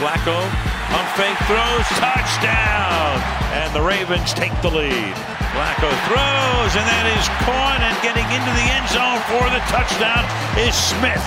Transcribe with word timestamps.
Flacco, 0.00 0.40
pump 0.88 1.08
fake 1.12 1.36
throws, 1.44 1.84
touchdown! 2.00 3.20
And 3.52 3.68
the 3.76 3.84
Ravens 3.84 4.32
take 4.32 4.56
the 4.64 4.72
lead. 4.72 5.12
Flacco 5.52 5.92
throws, 6.08 6.72
and 6.72 6.86
that 6.88 7.04
is 7.12 7.28
caught, 7.44 7.84
and 7.84 7.92
getting 8.00 8.24
into 8.32 8.48
the 8.56 8.66
end 8.72 8.88
zone 8.88 9.20
for 9.28 9.44
the 9.52 9.60
touchdown 9.68 10.24
is 10.56 10.72
Smith. 10.72 11.20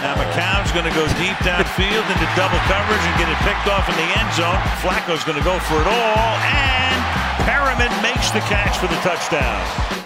Now 0.00 0.16
McCown's 0.16 0.72
going 0.72 0.88
to 0.88 0.96
go 0.96 1.04
deep 1.20 1.36
downfield 1.44 2.08
into 2.08 2.26
double 2.40 2.62
coverage 2.72 3.04
and 3.04 3.14
get 3.20 3.28
it 3.28 3.36
picked 3.44 3.68
off 3.68 3.84
in 3.84 3.96
the 4.00 4.08
end 4.16 4.32
zone. 4.32 4.56
Flacco's 4.80 5.20
going 5.28 5.36
to 5.36 5.44
go 5.44 5.60
for 5.68 5.76
it 5.76 5.88
all, 5.92 6.32
and 6.48 6.96
Perriman 7.44 7.92
makes 8.00 8.32
the 8.32 8.40
catch 8.48 8.80
for 8.80 8.88
the 8.88 8.96
touchdown. 9.04 9.99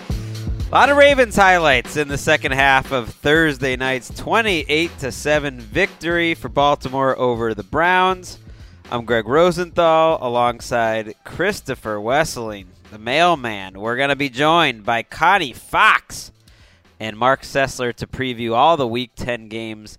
A 0.75 0.77
lot 0.77 0.91
of 0.91 0.97
Ravens 0.97 1.37
highlights 1.37 1.97
in 1.97 2.09
the 2.09 2.19
second 2.19 2.51
half 2.51 2.91
of 2.91 3.11
Thursday 3.11 3.77
night's 3.77 4.09
28 4.09 4.99
to 4.99 5.13
7 5.13 5.61
victory 5.61 6.35
for 6.35 6.49
Baltimore 6.49 7.17
over 7.17 7.55
the 7.55 7.63
Browns. 7.63 8.41
I'm 8.91 9.05
Greg 9.05 9.29
Rosenthal 9.29 10.19
alongside 10.21 11.15
Christopher 11.23 11.99
Wesseling, 11.99 12.67
the 12.91 12.99
mailman. 12.99 13.79
We're 13.79 13.95
going 13.95 14.09
to 14.09 14.17
be 14.17 14.29
joined 14.29 14.85
by 14.85 15.05
Connie 15.05 15.53
Fox 15.53 16.33
and 16.99 17.17
Mark 17.17 17.43
Sessler 17.43 17.95
to 17.95 18.09
preview 18.09 18.57
all 18.57 18.77
the 18.77 18.89
Week 18.89 19.13
10 19.15 19.47
games 19.47 19.97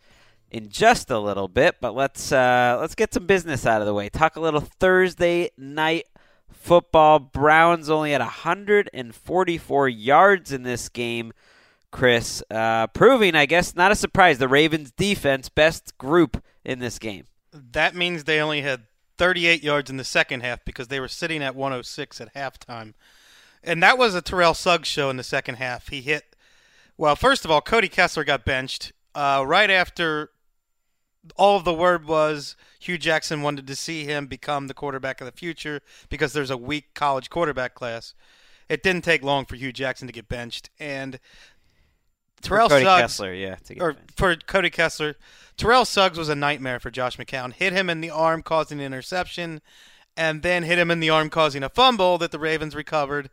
in 0.51 0.67
just 0.67 1.09
a 1.09 1.19
little 1.19 1.47
bit. 1.47 1.77
But 1.79 1.95
let's 1.95 2.33
uh, 2.33 2.79
let's 2.81 2.95
get 2.95 3.13
some 3.13 3.25
business 3.25 3.65
out 3.65 3.79
of 3.79 3.87
the 3.87 3.93
way. 3.93 4.09
Talk 4.09 4.35
a 4.35 4.41
little 4.41 4.59
Thursday 4.59 5.51
night 5.57 6.05
football. 6.55 7.19
Browns 7.19 7.89
only 7.89 8.11
had 8.11 8.21
144 8.21 9.89
yards 9.89 10.51
in 10.51 10.63
this 10.63 10.89
game. 10.89 11.33
Chris, 11.91 12.43
uh, 12.51 12.87
proving, 12.87 13.35
I 13.35 13.45
guess, 13.45 13.75
not 13.75 13.91
a 13.91 13.95
surprise, 13.95 14.37
the 14.37 14.49
Ravens' 14.49 14.91
defense 14.91 15.47
best 15.47 15.97
group 15.97 16.43
in 16.65 16.79
this 16.79 16.99
game. 16.99 17.25
That 17.53 17.95
means 17.95 18.25
they 18.25 18.41
only 18.41 18.61
had 18.61 18.83
38 19.17 19.63
yards 19.63 19.89
in 19.89 19.97
the 19.97 20.03
second 20.03 20.41
half 20.41 20.65
because 20.65 20.89
they 20.89 20.99
were 20.99 21.07
sitting 21.07 21.41
at 21.41 21.55
106 21.55 22.19
at 22.19 22.33
halftime. 22.33 22.95
And 23.63 23.81
that 23.81 23.97
was 23.97 24.13
a 24.13 24.21
Terrell 24.21 24.53
Suggs 24.53 24.87
show 24.87 25.09
in 25.09 25.17
the 25.17 25.23
second 25.23 25.55
half. 25.55 25.87
He 25.87 26.01
hit, 26.01 26.35
well, 26.97 27.15
first 27.15 27.45
of 27.45 27.51
all, 27.51 27.61
Cody 27.61 27.87
Kessler 27.87 28.23
got 28.23 28.45
benched 28.45 28.91
uh, 29.15 29.43
right 29.47 29.69
after 29.69 30.31
all 31.35 31.57
of 31.57 31.63
the 31.63 31.73
word 31.73 32.05
was 32.05 32.55
Hue 32.79 32.97
Jackson 32.97 33.41
wanted 33.41 33.67
to 33.67 33.75
see 33.75 34.03
him 34.05 34.27
become 34.27 34.67
the 34.67 34.73
quarterback 34.73 35.21
of 35.21 35.25
the 35.25 35.31
future 35.31 35.81
because 36.09 36.33
there's 36.33 36.49
a 36.49 36.57
weak 36.57 36.93
college 36.93 37.29
quarterback 37.29 37.73
class. 37.73 38.13
It 38.69 38.83
didn't 38.83 39.03
take 39.03 39.23
long 39.23 39.45
for 39.45 39.55
Hue 39.55 39.71
Jackson 39.71 40.07
to 40.07 40.13
get 40.13 40.27
benched, 40.27 40.69
and 40.79 41.19
Terrell 42.41 42.69
Cody 42.69 42.83
Suggs, 42.83 43.01
Kessler, 43.01 43.33
yeah, 43.33 43.55
to 43.55 43.73
get 43.75 43.81
or 43.83 43.93
benched. 43.93 44.17
for 44.17 44.35
Cody 44.35 44.69
Kessler, 44.69 45.15
Terrell 45.57 45.85
Suggs 45.85 46.17
was 46.17 46.29
a 46.29 46.35
nightmare 46.35 46.79
for 46.79 46.91
Josh 46.91 47.17
McCown. 47.17 47.53
Hit 47.53 47.73
him 47.73 47.89
in 47.89 48.01
the 48.01 48.09
arm, 48.09 48.41
causing 48.41 48.79
an 48.79 48.85
interception, 48.85 49.61
and 50.17 50.41
then 50.41 50.63
hit 50.63 50.79
him 50.79 50.91
in 50.91 50.99
the 50.99 51.09
arm, 51.09 51.29
causing 51.29 51.63
a 51.63 51.69
fumble 51.69 52.17
that 52.17 52.31
the 52.31 52.39
Ravens 52.39 52.75
recovered. 52.75 53.29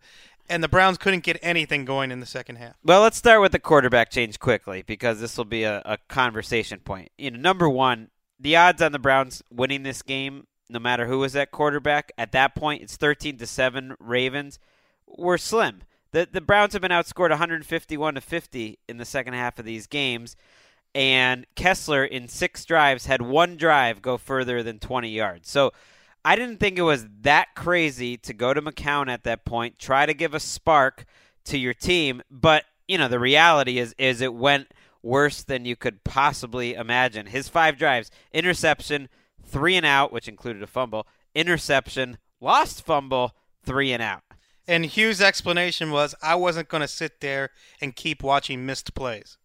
And 0.48 0.62
the 0.62 0.68
Browns 0.68 0.98
couldn't 0.98 1.22
get 1.22 1.38
anything 1.40 1.84
going 1.84 2.10
in 2.10 2.20
the 2.20 2.26
second 2.26 2.56
half. 2.56 2.74
Well, 2.84 3.02
let's 3.02 3.16
start 3.16 3.40
with 3.40 3.52
the 3.52 3.58
quarterback 3.58 4.10
change 4.10 4.38
quickly 4.38 4.82
because 4.82 5.20
this 5.20 5.38
will 5.38 5.44
be 5.44 5.64
a, 5.64 5.82
a 5.84 5.98
conversation 6.08 6.80
point. 6.80 7.10
You 7.16 7.30
know, 7.30 7.38
number 7.38 7.68
one, 7.68 8.10
the 8.38 8.56
odds 8.56 8.82
on 8.82 8.92
the 8.92 8.98
Browns 8.98 9.42
winning 9.50 9.82
this 9.82 10.02
game, 10.02 10.46
no 10.68 10.78
matter 10.78 11.06
who 11.06 11.20
was 11.20 11.36
at 11.36 11.52
quarterback, 11.52 12.12
at 12.18 12.32
that 12.32 12.54
point 12.54 12.82
it's 12.82 12.96
thirteen 12.96 13.38
to 13.38 13.46
seven 13.46 13.94
Ravens, 13.98 14.58
were 15.06 15.38
slim. 15.38 15.82
The 16.10 16.28
the 16.30 16.40
Browns 16.40 16.72
have 16.72 16.82
been 16.82 16.90
outscored 16.90 17.30
151 17.30 18.14
to 18.14 18.20
50 18.20 18.78
in 18.88 18.96
the 18.98 19.04
second 19.04 19.34
half 19.34 19.58
of 19.58 19.64
these 19.64 19.86
games, 19.86 20.36
and 20.94 21.46
Kessler 21.54 22.04
in 22.04 22.28
six 22.28 22.64
drives 22.64 23.06
had 23.06 23.22
one 23.22 23.56
drive 23.56 24.02
go 24.02 24.18
further 24.18 24.62
than 24.62 24.78
20 24.78 25.08
yards. 25.08 25.50
So 25.50 25.72
I 26.24 26.36
didn't 26.36 26.58
think 26.58 26.78
it 26.78 26.82
was 26.82 27.06
that 27.22 27.54
crazy 27.54 28.16
to 28.18 28.32
go 28.32 28.54
to 28.54 28.62
McCown 28.62 29.08
at 29.08 29.24
that 29.24 29.44
point, 29.44 29.78
try 29.78 30.06
to 30.06 30.14
give 30.14 30.34
a 30.34 30.40
spark 30.40 31.04
to 31.46 31.58
your 31.58 31.74
team, 31.74 32.22
but 32.30 32.64
you 32.86 32.98
know 32.98 33.08
the 33.08 33.18
reality 33.18 33.78
is 33.78 33.94
is 33.98 34.20
it 34.20 34.34
went 34.34 34.72
worse 35.02 35.42
than 35.42 35.64
you 35.64 35.74
could 35.74 36.04
possibly 36.04 36.74
imagine. 36.74 37.26
His 37.26 37.48
five 37.48 37.76
drives, 37.76 38.10
interception, 38.32 39.08
three 39.44 39.76
and 39.76 39.86
out, 39.86 40.12
which 40.12 40.28
included 40.28 40.62
a 40.62 40.66
fumble, 40.68 41.06
interception, 41.34 42.18
lost 42.40 42.84
fumble, 42.84 43.32
three 43.64 43.92
and 43.92 44.02
out. 44.02 44.22
And 44.68 44.86
Hue's 44.86 45.20
explanation 45.20 45.90
was, 45.90 46.14
I 46.22 46.36
wasn't 46.36 46.68
going 46.68 46.82
to 46.82 46.88
sit 46.88 47.20
there 47.20 47.50
and 47.80 47.96
keep 47.96 48.22
watching 48.22 48.64
missed 48.64 48.94
plays. 48.94 49.38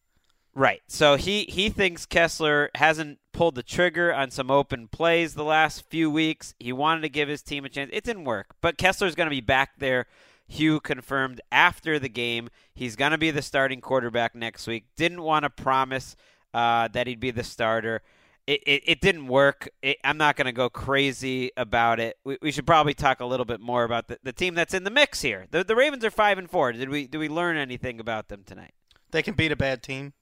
Right. 0.57 0.81
So 0.88 1.18
he 1.18 1.44
he 1.44 1.69
thinks 1.69 2.07
Kessler 2.07 2.72
hasn't 2.73 3.19
pulled 3.31 3.53
the 3.53 3.62
trigger 3.62 4.12
on 4.12 4.31
some 4.31 4.50
open 4.50 4.88
plays 4.88 5.35
the 5.35 5.44
last 5.44 5.88
few 5.88 6.09
weeks. 6.09 6.56
He 6.59 6.73
wanted 6.73 7.01
to 7.01 7.09
give 7.09 7.29
his 7.29 7.44
team 7.44 7.63
a 7.63 7.69
chance. 7.69 7.91
It 7.94 8.03
didn't 8.03 8.23
work. 8.23 8.56
But 8.59 8.75
Kessler's 8.75 9.13
going 9.13 9.28
to 9.28 9.35
be 9.35 9.40
back 9.40 9.78
there. 9.78 10.07
Hue 10.47 10.79
confirmed 10.79 11.41
after 11.51 12.00
the 12.00 12.09
game 12.09 12.50
he's 12.73 12.95
going 12.95 13.12
to 13.12 13.19
be 13.19 13.29
the 13.29 13.44
starting 13.44 13.81
quarterback 13.81 14.34
next 14.34 14.66
week. 14.66 14.85
Didn't 14.95 15.22
want 15.22 15.44
to 15.44 15.51
promise 15.51 16.16
uh, 16.56 16.88
that 16.88 17.06
he'd 17.06 17.19
be 17.19 17.29
the 17.29 17.44
starter. 17.44 18.01
It, 18.47 18.63
it, 18.66 18.84
it 18.88 19.01
didn't 19.01 19.28
work. 19.28 19.69
It, 19.84 19.97
I'm 20.03 20.18
not 20.18 20.38
going 20.38 20.48
to 20.48 20.54
go 20.54 20.71
crazy 20.71 21.51
about 21.56 22.00
it. 22.00 22.18
We, 22.24 22.39
we 22.42 22.51
should 22.51 22.65
probably 22.65 22.95
talk 22.95 23.19
a 23.19 23.25
little 23.25 23.45
bit 23.45 23.59
more 23.59 23.83
about 23.83 24.07
the, 24.07 24.18
the 24.24 24.33
team 24.33 24.56
that's 24.56 24.74
in 24.74 24.86
the 24.86 24.89
mix 24.89 25.21
here. 25.21 25.45
The, 25.51 25.63
the 25.63 25.75
Ravens 25.75 26.04
are 26.04 26.09
five 26.09 26.39
and 26.39 26.50
four. 26.50 26.71
Did 26.71 26.89
we 26.89 27.06
did 27.06 27.19
we 27.19 27.30
learn 27.30 27.57
anything 27.57 28.00
about 28.00 28.30
them 28.30 28.42
tonight? 28.44 28.74
They 29.12 29.21
can 29.21 29.36
beat 29.36 29.51
a 29.51 29.56
bad 29.56 29.83
team. 29.83 30.13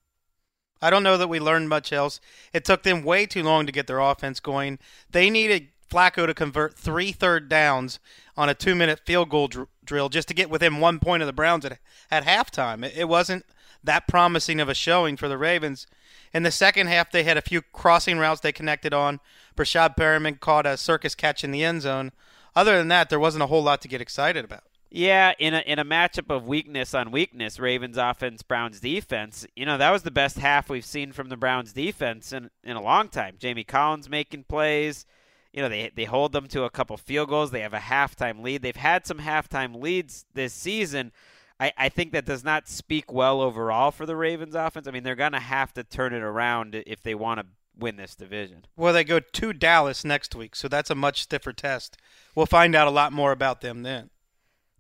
I 0.82 0.90
don't 0.90 1.04
know 1.04 1.18
that 1.18 1.30
we 1.30 1.40
learned 1.40 1.70
much 1.70 1.92
else. 1.94 2.20
It 2.54 2.66
took 2.66 2.84
them 2.84 3.04
way 3.04 3.26
too 3.26 3.44
long 3.44 3.66
to 3.66 3.72
get 3.72 3.88
their 3.88 4.00
offense 4.00 4.40
going. 4.40 4.80
They 5.10 5.30
needed 5.30 5.70
Flacco 5.90 6.26
to 6.26 6.34
convert 6.34 6.78
three 6.78 7.12
third 7.12 7.48
downs 7.50 8.00
on 8.36 8.50
a 8.50 8.54
two 8.54 8.76
minute 8.76 9.02
field 9.06 9.30
goal 9.30 9.48
dr- 9.48 9.68
drill 9.84 10.10
just 10.10 10.28
to 10.28 10.34
get 10.34 10.50
within 10.50 10.80
one 10.80 11.00
point 11.00 11.24
of 11.24 11.28
the 11.28 11.34
Browns 11.34 11.66
at, 11.66 11.80
at 12.12 12.26
halftime. 12.26 12.86
It, 12.86 12.94
it 12.98 13.08
wasn't 13.08 13.46
that 13.84 14.08
promising 14.08 14.60
of 14.60 14.70
a 14.70 14.74
showing 14.74 15.16
for 15.16 15.28
the 15.28 15.38
Ravens. 15.38 15.88
In 16.34 16.44
the 16.44 16.52
second 16.52 16.88
half, 16.88 17.12
they 17.12 17.24
had 17.24 17.38
a 17.38 17.42
few 17.42 17.62
crossing 17.62 18.18
routes 18.18 18.42
they 18.42 18.52
connected 18.52 18.94
on. 18.94 19.20
Breshad 19.56 19.96
Perriman 19.96 20.40
caught 20.40 20.66
a 20.66 20.76
circus 20.76 21.16
catch 21.16 21.44
in 21.44 21.52
the 21.52 21.64
end 21.64 21.84
zone. 21.84 22.12
Other 22.56 22.78
than 22.78 22.90
that, 22.90 23.10
there 23.10 23.20
wasn't 23.20 23.44
a 23.44 23.48
whole 23.48 23.64
lot 23.64 23.82
to 23.82 23.88
get 23.88 24.02
excited 24.02 24.44
about. 24.44 24.64
Yeah, 24.90 25.34
in 25.40 25.54
a 25.54 25.60
in 25.60 25.80
a 25.80 25.86
matchup 25.86 26.34
of 26.34 26.46
weakness 26.46 26.94
on 26.94 27.12
weakness, 27.12 27.60
Ravens 27.60 27.98
offense, 27.98 28.44
Browns 28.44 28.80
defense. 28.80 29.46
You 29.56 29.66
know 29.66 29.78
that 29.78 29.92
was 29.92 30.04
the 30.04 30.12
best 30.12 30.38
half 30.38 30.70
we've 30.70 30.86
seen 30.86 31.12
from 31.12 31.30
the 31.30 31.38
Browns 31.38 31.74
defense 31.74 32.32
in 32.32 32.50
in 32.64 32.78
a 32.78 32.82
long 32.82 33.10
time. 33.10 33.36
Jamie 33.40 33.64
Collins 33.64 34.10
making 34.10 34.46
plays. 34.46 35.06
You 35.52 35.62
know 35.62 35.70
they 35.70 35.92
they 35.96 36.06
hold 36.06 36.32
them 36.32 36.48
to 36.50 36.64
a 36.64 36.70
couple 36.70 36.96
field 36.98 37.30
goals. 37.30 37.52
They 37.52 37.62
have 37.62 37.74
a 37.74 37.80
halftime 37.80 38.42
lead. 38.42 38.62
They've 38.62 38.76
had 38.76 39.06
some 39.06 39.20
halftime 39.20 39.82
leads 39.82 40.26
this 40.34 40.54
season. 40.54 41.12
I, 41.60 41.72
I 41.78 41.90
think 41.90 42.12
that 42.12 42.26
does 42.26 42.44
not 42.44 42.68
speak 42.68 43.12
well 43.12 43.42
overall 43.42 43.92
for 43.92 44.06
the 44.06 44.16
Ravens 44.16 44.56
offense. 44.56 44.88
I 44.88 44.92
mean, 44.92 45.04
they're 45.04 45.16
gonna 45.16 45.40
have 45.40 45.74
to 45.74 45.84
turn 45.84 46.14
it 46.14 46.24
around 46.24 46.82
if 46.86 47.02
they 47.02 47.16
want 47.16 47.40
to 47.40 47.46
win 47.78 47.98
this 47.98 48.16
division. 48.16 48.66
Well, 48.78 48.94
they 48.94 49.04
go 49.04 49.20
to 49.20 49.54
Dallas 49.54 50.06
next 50.06 50.36
week, 50.36 50.56
so 50.56 50.68
that's 50.68 50.90
a 50.90 50.96
much 50.96 51.24
stiffer 51.24 51.54
test. 51.54 51.98
We'll 52.34 52.46
find 52.46 52.76
out 52.76 52.88
a 52.88 52.92
lot 52.92 53.14
more 53.14 53.32
about 53.32 53.62
them 53.62 53.84
then. 53.84 54.10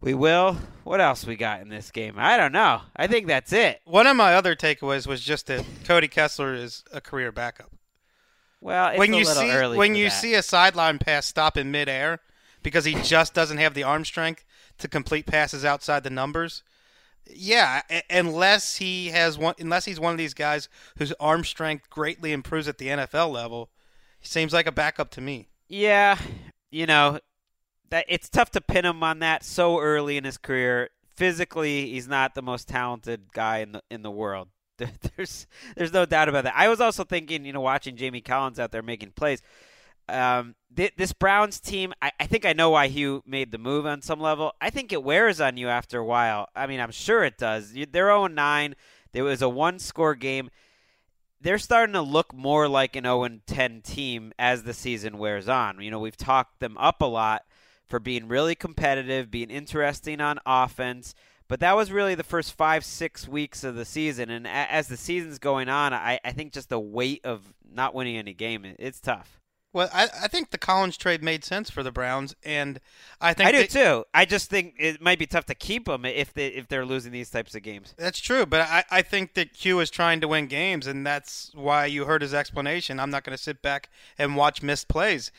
We 0.05 0.13
will. 0.13 0.59
What 0.83 1.01
else 1.01 1.25
we 1.25 1.35
got 1.35 1.61
in 1.61 1.69
this 1.69 1.89
game? 1.89 2.13
I 2.15 2.37
don't 2.37 2.51
know. 2.51 2.81
I 2.95 3.07
think 3.07 3.25
that's 3.25 3.51
it. 3.51 3.81
One 3.85 4.05
of 4.05 4.15
my 4.15 4.35
other 4.35 4.55
takeaways 4.55 5.07
was 5.07 5.19
just 5.19 5.47
that 5.47 5.65
Cody 5.83 6.07
Kessler 6.07 6.53
is 6.53 6.83
a 6.93 7.01
career 7.01 7.31
backup. 7.31 7.71
Well, 8.61 8.89
it's 8.89 8.99
when 8.99 9.15
you 9.15 9.25
see 9.25 9.49
when 9.75 9.95
you 9.95 10.05
that. 10.05 10.11
see 10.11 10.35
a 10.35 10.43
sideline 10.43 10.99
pass 10.99 11.25
stop 11.25 11.57
in 11.57 11.71
midair 11.71 12.19
because 12.61 12.85
he 12.85 12.93
just 13.01 13.33
doesn't 13.33 13.57
have 13.57 13.73
the 13.73 13.81
arm 13.81 14.05
strength 14.05 14.45
to 14.77 14.87
complete 14.87 15.25
passes 15.25 15.65
outside 15.65 16.03
the 16.03 16.11
numbers. 16.11 16.61
Yeah, 17.27 17.81
unless 18.07 18.75
he 18.75 19.07
has 19.07 19.39
one, 19.39 19.55
unless 19.57 19.85
he's 19.85 19.99
one 19.99 20.11
of 20.11 20.19
these 20.19 20.35
guys 20.35 20.69
whose 20.99 21.13
arm 21.13 21.43
strength 21.43 21.89
greatly 21.89 22.31
improves 22.31 22.67
at 22.67 22.77
the 22.77 22.89
NFL 22.89 23.31
level, 23.31 23.71
he 24.19 24.27
seems 24.27 24.53
like 24.53 24.67
a 24.67 24.71
backup 24.71 25.09
to 25.11 25.21
me. 25.21 25.47
Yeah, 25.67 26.19
you 26.69 26.85
know, 26.85 27.19
that 27.89 28.05
it's 28.07 28.29
tough 28.29 28.51
to 28.51 28.61
pin 28.61 28.85
him 28.85 29.03
on 29.03 29.19
that 29.19 29.43
so 29.43 29.79
early 29.79 30.17
in 30.17 30.23
his 30.23 30.37
career. 30.37 30.89
Physically, 31.15 31.89
he's 31.91 32.07
not 32.07 32.35
the 32.35 32.41
most 32.41 32.67
talented 32.67 33.31
guy 33.33 33.59
in 33.59 33.71
the 33.73 33.81
in 33.89 34.01
the 34.01 34.11
world. 34.11 34.49
There's 34.77 35.47
there's 35.77 35.93
no 35.93 36.05
doubt 36.05 36.27
about 36.27 36.43
that. 36.43 36.53
I 36.55 36.67
was 36.67 36.81
also 36.81 37.05
thinking, 37.05 37.45
you 37.45 37.53
know, 37.53 37.61
watching 37.61 37.95
Jamie 37.95 38.19
Collins 38.19 38.59
out 38.59 38.71
there 38.71 38.81
making 38.81 39.11
plays. 39.11 39.41
Um, 40.09 40.55
th- 40.75 40.93
this 40.97 41.13
Browns 41.13 41.59
team, 41.59 41.93
I, 42.01 42.11
I 42.19 42.25
think 42.27 42.45
I 42.45 42.53
know 42.53 42.71
why 42.71 42.87
Hue 42.87 43.23
made 43.25 43.51
the 43.51 43.57
move 43.57 43.85
on 43.85 44.01
some 44.01 44.19
level. 44.19 44.53
I 44.61 44.69
think 44.69 44.91
it 44.91 45.01
wears 45.01 45.41
on 45.41 45.57
you 45.57 45.69
after 45.69 45.99
a 45.99 46.05
while. 46.05 46.49
I 46.55 46.67
mean, 46.67 46.79
I'm 46.79 46.91
sure 46.91 47.23
it 47.23 47.37
does. 47.37 47.71
They're 47.73 47.85
0 47.87 48.27
9. 48.27 48.75
There 49.13 49.23
was 49.23 49.41
a 49.41 49.49
one 49.49 49.79
score 49.79 50.13
game. 50.13 50.49
They're 51.39 51.57
starting 51.57 51.93
to 51.93 52.01
look 52.01 52.33
more 52.33 52.67
like 52.67 52.95
an 52.95 53.05
0 53.05 53.39
10 53.47 53.81
team 53.81 54.33
as 54.37 54.63
the 54.63 54.73
season 54.73 55.17
wears 55.17 55.47
on. 55.47 55.81
You 55.81 55.89
know, 55.89 55.99
we've 55.99 56.17
talked 56.17 56.59
them 56.59 56.77
up 56.77 57.01
a 57.01 57.05
lot 57.05 57.43
for 57.87 57.99
being 57.99 58.27
really 58.27 58.55
competitive, 58.55 59.29
being 59.31 59.49
interesting 59.49 60.21
on 60.21 60.39
offense. 60.45 61.13
But 61.47 61.59
that 61.59 61.75
was 61.75 61.91
really 61.91 62.15
the 62.15 62.23
first 62.23 62.53
five, 62.53 62.83
six 62.83 63.27
weeks 63.27 63.63
of 63.63 63.75
the 63.75 63.85
season. 63.85 64.31
And 64.31 64.47
as 64.47 64.87
the 64.87 64.97
season's 64.97 65.37
going 65.37 65.69
on, 65.69 65.93
I, 65.93 66.19
I 66.25 66.31
think 66.31 66.53
just 66.53 66.69
the 66.69 66.79
weight 66.79 67.21
of 67.23 67.53
not 67.71 67.93
winning 67.93 68.17
any 68.17 68.33
game, 68.33 68.65
it- 68.65 68.77
it's 68.79 68.99
tough. 68.99 69.39
Well, 69.71 69.89
I, 69.93 70.03
I 70.23 70.27
think 70.29 70.51
the 70.51 70.57
Collins 70.57 70.95
trade 70.95 71.21
made 71.21 71.43
sense 71.43 71.69
for 71.69 71.83
the 71.83 71.91
Browns, 71.91 72.33
and 72.43 72.79
I 73.19 73.33
think 73.33 73.49
I 73.49 73.51
do 73.51 73.57
they- 73.57 73.67
too. 73.67 74.05
I 74.13 74.23
just 74.23 74.49
think 74.49 74.75
it 74.79 75.01
might 75.01 75.19
be 75.19 75.25
tough 75.27 75.45
to 75.47 75.53
keep 75.53 75.85
them 75.85 76.05
if 76.05 76.33
they 76.33 76.47
if 76.47 76.69
they're 76.69 76.85
losing 76.85 77.11
these 77.11 77.29
types 77.29 77.53
of 77.55 77.61
games. 77.61 77.93
That's 77.97 78.19
true, 78.19 78.45
but 78.45 78.61
I, 78.61 78.85
I 78.89 79.01
think 79.01 79.33
that 79.33 79.51
Q 79.53 79.81
is 79.81 79.89
trying 79.91 80.21
to 80.21 80.29
win 80.29 80.47
games, 80.47 80.87
and 80.87 81.05
that's 81.05 81.51
why 81.53 81.87
you 81.87 82.05
heard 82.05 82.21
his 82.21 82.33
explanation. 82.33 83.01
I'm 83.01 83.09
not 83.11 83.25
going 83.25 83.35
to 83.37 83.43
sit 83.43 83.61
back 83.61 83.89
and 84.17 84.37
watch 84.37 84.63
missed 84.63 84.87
plays. 84.87 85.29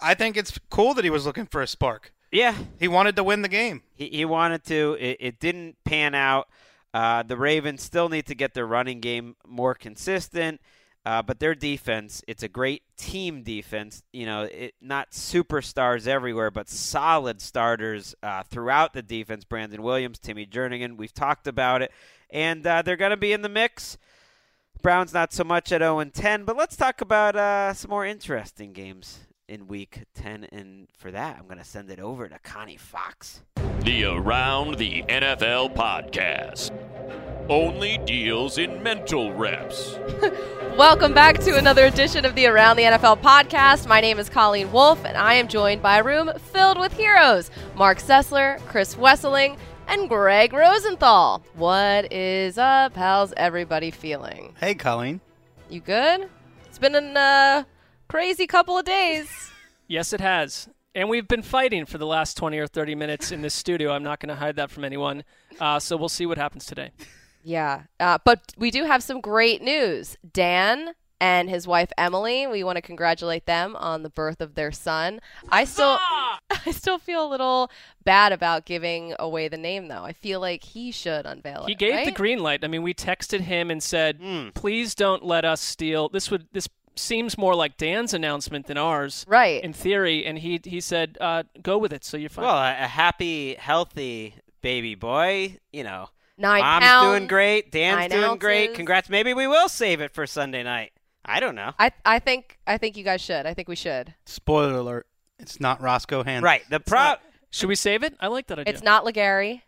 I 0.00 0.14
think 0.14 0.36
it's 0.36 0.58
cool 0.70 0.94
that 0.94 1.04
he 1.04 1.10
was 1.10 1.26
looking 1.26 1.46
for 1.46 1.62
a 1.62 1.66
spark. 1.66 2.12
Yeah, 2.32 2.56
He 2.78 2.88
wanted 2.88 3.16
to 3.16 3.24
win 3.24 3.42
the 3.42 3.48
game. 3.48 3.82
he, 3.94 4.08
he 4.08 4.24
wanted 4.24 4.64
to. 4.64 4.96
It, 5.00 5.16
it 5.20 5.40
didn't 5.40 5.76
pan 5.84 6.14
out. 6.14 6.48
Uh, 6.92 7.22
the 7.22 7.36
Ravens 7.36 7.82
still 7.82 8.08
need 8.08 8.26
to 8.26 8.34
get 8.34 8.54
their 8.54 8.66
running 8.66 9.00
game 9.00 9.36
more 9.46 9.74
consistent. 9.74 10.60
Uh, 11.04 11.22
but 11.22 11.38
their 11.38 11.54
defense, 11.54 12.24
it's 12.26 12.42
a 12.42 12.48
great 12.48 12.82
team 12.96 13.44
defense. 13.44 14.02
You 14.12 14.26
know, 14.26 14.42
it, 14.42 14.74
not 14.80 15.12
superstars 15.12 16.08
everywhere, 16.08 16.50
but 16.50 16.68
solid 16.68 17.40
starters 17.40 18.14
uh, 18.24 18.42
throughout 18.42 18.92
the 18.92 19.02
defense. 19.02 19.44
Brandon 19.44 19.82
Williams, 19.82 20.18
Timmy 20.18 20.46
Jernigan, 20.46 20.96
we've 20.96 21.14
talked 21.14 21.46
about 21.46 21.80
it. 21.80 21.92
And 22.28 22.66
uh, 22.66 22.82
they're 22.82 22.96
going 22.96 23.12
to 23.12 23.16
be 23.16 23.32
in 23.32 23.42
the 23.42 23.48
mix. 23.48 23.98
Browns 24.82 25.14
not 25.14 25.32
so 25.32 25.44
much 25.44 25.70
at 25.70 25.80
0 25.80 26.00
and 26.00 26.12
10, 26.12 26.44
but 26.44 26.56
let's 26.56 26.74
talk 26.76 27.00
about 27.00 27.36
uh, 27.36 27.72
some 27.72 27.90
more 27.90 28.04
interesting 28.04 28.72
games 28.72 29.25
in 29.48 29.68
week 29.68 30.04
10. 30.14 30.44
And 30.52 30.88
for 30.96 31.10
that, 31.10 31.36
I'm 31.38 31.46
going 31.46 31.58
to 31.58 31.64
send 31.64 31.90
it 31.90 32.00
over 32.00 32.28
to 32.28 32.38
Connie 32.40 32.76
Fox. 32.76 33.42
The 33.80 34.04
Around 34.04 34.78
the 34.78 35.04
NFL 35.04 35.74
podcast 35.74 36.72
only 37.48 37.98
deals 37.98 38.58
in 38.58 38.82
mental 38.82 39.32
reps. 39.32 39.98
Welcome 40.76 41.14
back 41.14 41.38
to 41.40 41.56
another 41.56 41.86
edition 41.86 42.24
of 42.24 42.34
the 42.34 42.46
Around 42.46 42.76
the 42.76 42.82
NFL 42.82 43.20
podcast. 43.20 43.86
My 43.86 44.00
name 44.00 44.18
is 44.18 44.28
Colleen 44.28 44.72
Wolfe, 44.72 45.04
and 45.04 45.16
I 45.16 45.34
am 45.34 45.46
joined 45.46 45.80
by 45.80 45.98
a 45.98 46.02
room 46.02 46.32
filled 46.52 46.78
with 46.78 46.92
heroes 46.92 47.50
Mark 47.76 47.98
Sessler, 47.98 48.58
Chris 48.66 48.96
Wesseling, 48.96 49.56
and 49.86 50.08
Greg 50.08 50.52
Rosenthal. 50.52 51.44
What 51.54 52.12
is 52.12 52.58
up? 52.58 52.96
How's 52.96 53.32
everybody 53.36 53.92
feeling? 53.92 54.54
Hey, 54.58 54.74
Colleen. 54.74 55.20
You 55.70 55.80
good? 55.80 56.28
It's 56.66 56.78
been 56.78 56.94
a 56.96 57.20
uh, 57.20 57.62
crazy 58.08 58.46
couple 58.46 58.78
of 58.78 58.84
days. 58.84 59.50
Yes, 59.88 60.12
it 60.12 60.20
has. 60.20 60.68
And 60.94 61.08
we've 61.10 61.28
been 61.28 61.42
fighting 61.42 61.84
for 61.84 61.98
the 61.98 62.06
last 62.06 62.36
20 62.36 62.58
or 62.58 62.66
30 62.66 62.94
minutes 62.94 63.30
in 63.30 63.42
this 63.42 63.54
studio. 63.54 63.92
I'm 63.92 64.02
not 64.02 64.18
going 64.18 64.30
to 64.30 64.36
hide 64.36 64.56
that 64.56 64.70
from 64.70 64.84
anyone. 64.84 65.24
Uh, 65.60 65.78
so 65.78 65.96
we'll 65.96 66.08
see 66.08 66.24
what 66.26 66.38
happens 66.38 66.64
today. 66.64 66.90
Yeah, 67.44 67.82
uh, 68.00 68.18
but 68.24 68.52
we 68.56 68.70
do 68.70 68.84
have 68.84 69.02
some 69.02 69.20
great 69.20 69.62
news. 69.62 70.16
Dan 70.32 70.94
and 71.20 71.48
his 71.48 71.66
wife 71.66 71.90
Emily, 71.96 72.46
we 72.46 72.64
want 72.64 72.76
to 72.76 72.82
congratulate 72.82 73.46
them 73.46 73.76
on 73.76 74.02
the 74.02 74.10
birth 74.10 74.40
of 74.40 74.54
their 74.54 74.72
son. 74.72 75.20
I 75.50 75.64
still, 75.64 75.98
I 76.66 76.72
still 76.72 76.98
feel 76.98 77.26
a 77.26 77.30
little 77.30 77.70
bad 78.04 78.32
about 78.32 78.64
giving 78.64 79.14
away 79.18 79.48
the 79.48 79.56
name, 79.56 79.88
though. 79.88 80.02
I 80.02 80.12
feel 80.12 80.40
like 80.40 80.64
he 80.64 80.90
should 80.90 81.24
unveil 81.24 81.64
it. 81.64 81.68
He 81.68 81.74
gave 81.74 82.04
the 82.04 82.10
green 82.12 82.40
light. 82.40 82.64
I 82.64 82.68
mean, 82.68 82.82
we 82.82 82.94
texted 82.94 83.40
him 83.40 83.70
and 83.70 83.82
said, 83.82 84.18
Hmm. 84.20 84.48
"Please 84.54 84.94
don't 84.94 85.24
let 85.24 85.44
us 85.44 85.60
steal." 85.60 86.08
This 86.08 86.30
would 86.30 86.48
this 86.52 86.68
seems 86.96 87.36
more 87.38 87.54
like 87.54 87.76
Dan's 87.76 88.14
announcement 88.14 88.66
than 88.66 88.76
ours, 88.78 89.24
Right. 89.28 89.62
In 89.62 89.72
theory, 89.72 90.24
and 90.24 90.38
he 90.38 90.60
he 90.64 90.80
said, 90.80 91.18
uh, 91.20 91.44
"Go 91.62 91.78
with 91.78 91.92
it." 91.92 92.04
So 92.04 92.16
you're 92.16 92.30
fine. 92.30 92.44
Well, 92.44 92.56
a, 92.56 92.70
a 92.84 92.86
happy, 92.88 93.54
healthy 93.54 94.34
baby 94.62 94.94
boy, 94.94 95.58
you 95.72 95.84
know. 95.84 96.08
Nine 96.38 96.60
Mom's 96.60 96.84
pounds, 96.84 97.06
doing 97.06 97.26
great. 97.28 97.72
Dan's 97.72 98.10
nine 98.12 98.20
doing 98.20 98.38
great. 98.38 98.74
Congrats. 98.74 99.08
Maybe 99.08 99.32
we 99.32 99.46
will 99.46 99.68
save 99.68 100.00
it 100.02 100.12
for 100.12 100.26
Sunday 100.26 100.62
night. 100.62 100.92
I 101.24 101.40
don't 101.40 101.54
know. 101.54 101.72
I, 101.78 101.90
I 102.04 102.18
think, 102.18 102.58
I 102.66 102.76
think 102.78 102.96
you 102.96 103.02
guys 103.02 103.20
should. 103.20 103.46
I 103.46 103.54
think 103.54 103.68
we 103.68 103.74
should. 103.76 104.14
Spoiler 104.26 104.74
alert: 104.74 105.06
It's 105.38 105.60
not 105.60 105.80
Roscoe 105.80 106.22
Hand. 106.22 106.44
Right. 106.44 106.62
The 106.68 106.78
pro. 106.80 107.14
Should 107.50 107.68
we 107.68 107.74
save 107.74 108.02
it? 108.02 108.14
I 108.20 108.26
like 108.26 108.48
that 108.48 108.58
idea. 108.58 108.74
It's 108.74 108.82
not 108.82 109.04
Legary. 109.04 109.62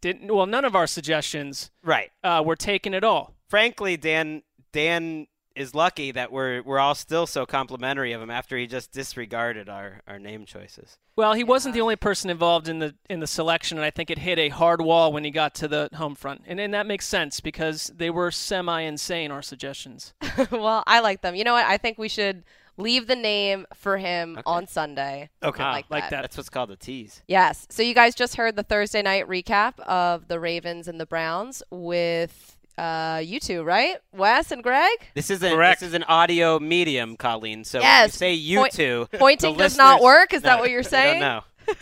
Didn't 0.00 0.34
well, 0.34 0.46
none 0.46 0.64
of 0.64 0.74
our 0.74 0.88
suggestions 0.88 1.70
Right. 1.84 2.10
uh, 2.24 2.42
were 2.44 2.56
taken 2.56 2.94
at 2.94 3.04
all. 3.04 3.34
Frankly, 3.48 3.96
Dan. 3.96 4.42
Dan 4.72 5.26
is 5.56 5.74
lucky 5.74 6.10
that 6.12 6.32
we're 6.32 6.62
we're 6.62 6.78
all 6.78 6.94
still 6.94 7.26
so 7.26 7.46
complimentary 7.46 8.12
of 8.12 8.20
him 8.22 8.30
after 8.30 8.56
he 8.56 8.66
just 8.66 8.92
disregarded 8.92 9.68
our, 9.68 10.00
our 10.06 10.18
name 10.18 10.44
choices. 10.44 10.98
Well, 11.16 11.34
he 11.34 11.44
wasn't 11.44 11.74
the 11.74 11.80
only 11.80 11.96
person 11.96 12.30
involved 12.30 12.68
in 12.68 12.78
the 12.78 12.94
in 13.10 13.20
the 13.20 13.26
selection, 13.26 13.78
and 13.78 13.84
I 13.84 13.90
think 13.90 14.10
it 14.10 14.18
hit 14.18 14.38
a 14.38 14.48
hard 14.48 14.80
wall 14.80 15.12
when 15.12 15.24
he 15.24 15.30
got 15.30 15.54
to 15.56 15.68
the 15.68 15.88
home 15.94 16.14
front, 16.14 16.42
and 16.46 16.58
and 16.60 16.72
that 16.74 16.86
makes 16.86 17.06
sense 17.06 17.40
because 17.40 17.92
they 17.94 18.10
were 18.10 18.30
semi 18.30 18.80
insane. 18.80 19.30
Our 19.30 19.42
suggestions. 19.42 20.14
well, 20.50 20.82
I 20.86 21.00
like 21.00 21.20
them. 21.22 21.34
You 21.34 21.44
know 21.44 21.52
what? 21.54 21.66
I 21.66 21.76
think 21.76 21.98
we 21.98 22.08
should 22.08 22.44
leave 22.78 23.06
the 23.06 23.16
name 23.16 23.66
for 23.74 23.98
him 23.98 24.32
Okay. 24.38 24.42
on 24.46 24.66
Sunday. 24.66 25.28
Okay. 25.42 25.62
Ah, 25.62 25.72
like, 25.72 25.86
like 25.90 26.04
that. 26.04 26.10
that. 26.10 26.22
That's 26.22 26.36
what's 26.38 26.48
called 26.48 26.70
a 26.70 26.76
tease. 26.76 27.22
Yes. 27.28 27.66
So 27.70 27.82
you 27.82 27.94
guys 27.94 28.14
just 28.14 28.36
heard 28.36 28.56
the 28.56 28.62
Thursday 28.62 29.02
night 29.02 29.28
recap 29.28 29.78
of 29.80 30.28
the 30.28 30.40
Ravens 30.40 30.88
and 30.88 30.98
the 30.98 31.04
Browns 31.06 31.62
with 31.70 32.51
uh, 32.78 33.20
you 33.24 33.38
two, 33.40 33.62
right? 33.62 33.96
Wes 34.12 34.50
and 34.52 34.62
Greg? 34.62 34.90
This 35.14 35.30
is 35.30 35.42
an 35.42 35.52
Correct. 35.52 35.80
this 35.80 35.88
is 35.88 35.94
an 35.94 36.04
audio 36.04 36.58
medium, 36.58 37.16
Colleen. 37.16 37.64
So 37.64 37.80
Yes. 37.80 38.20
when 38.20 38.30
you 38.30 38.34
say 38.36 38.40
you 38.40 38.58
Point- 38.58 38.72
two. 38.72 39.08
pointing 39.12 39.52
the 39.56 39.62
does 39.64 39.76
not 39.76 40.00
work? 40.00 40.32
Is 40.32 40.42
that 40.42 40.58
what 40.58 40.70
you're 40.70 40.82
saying? 40.82 41.20
don't. 41.20 41.44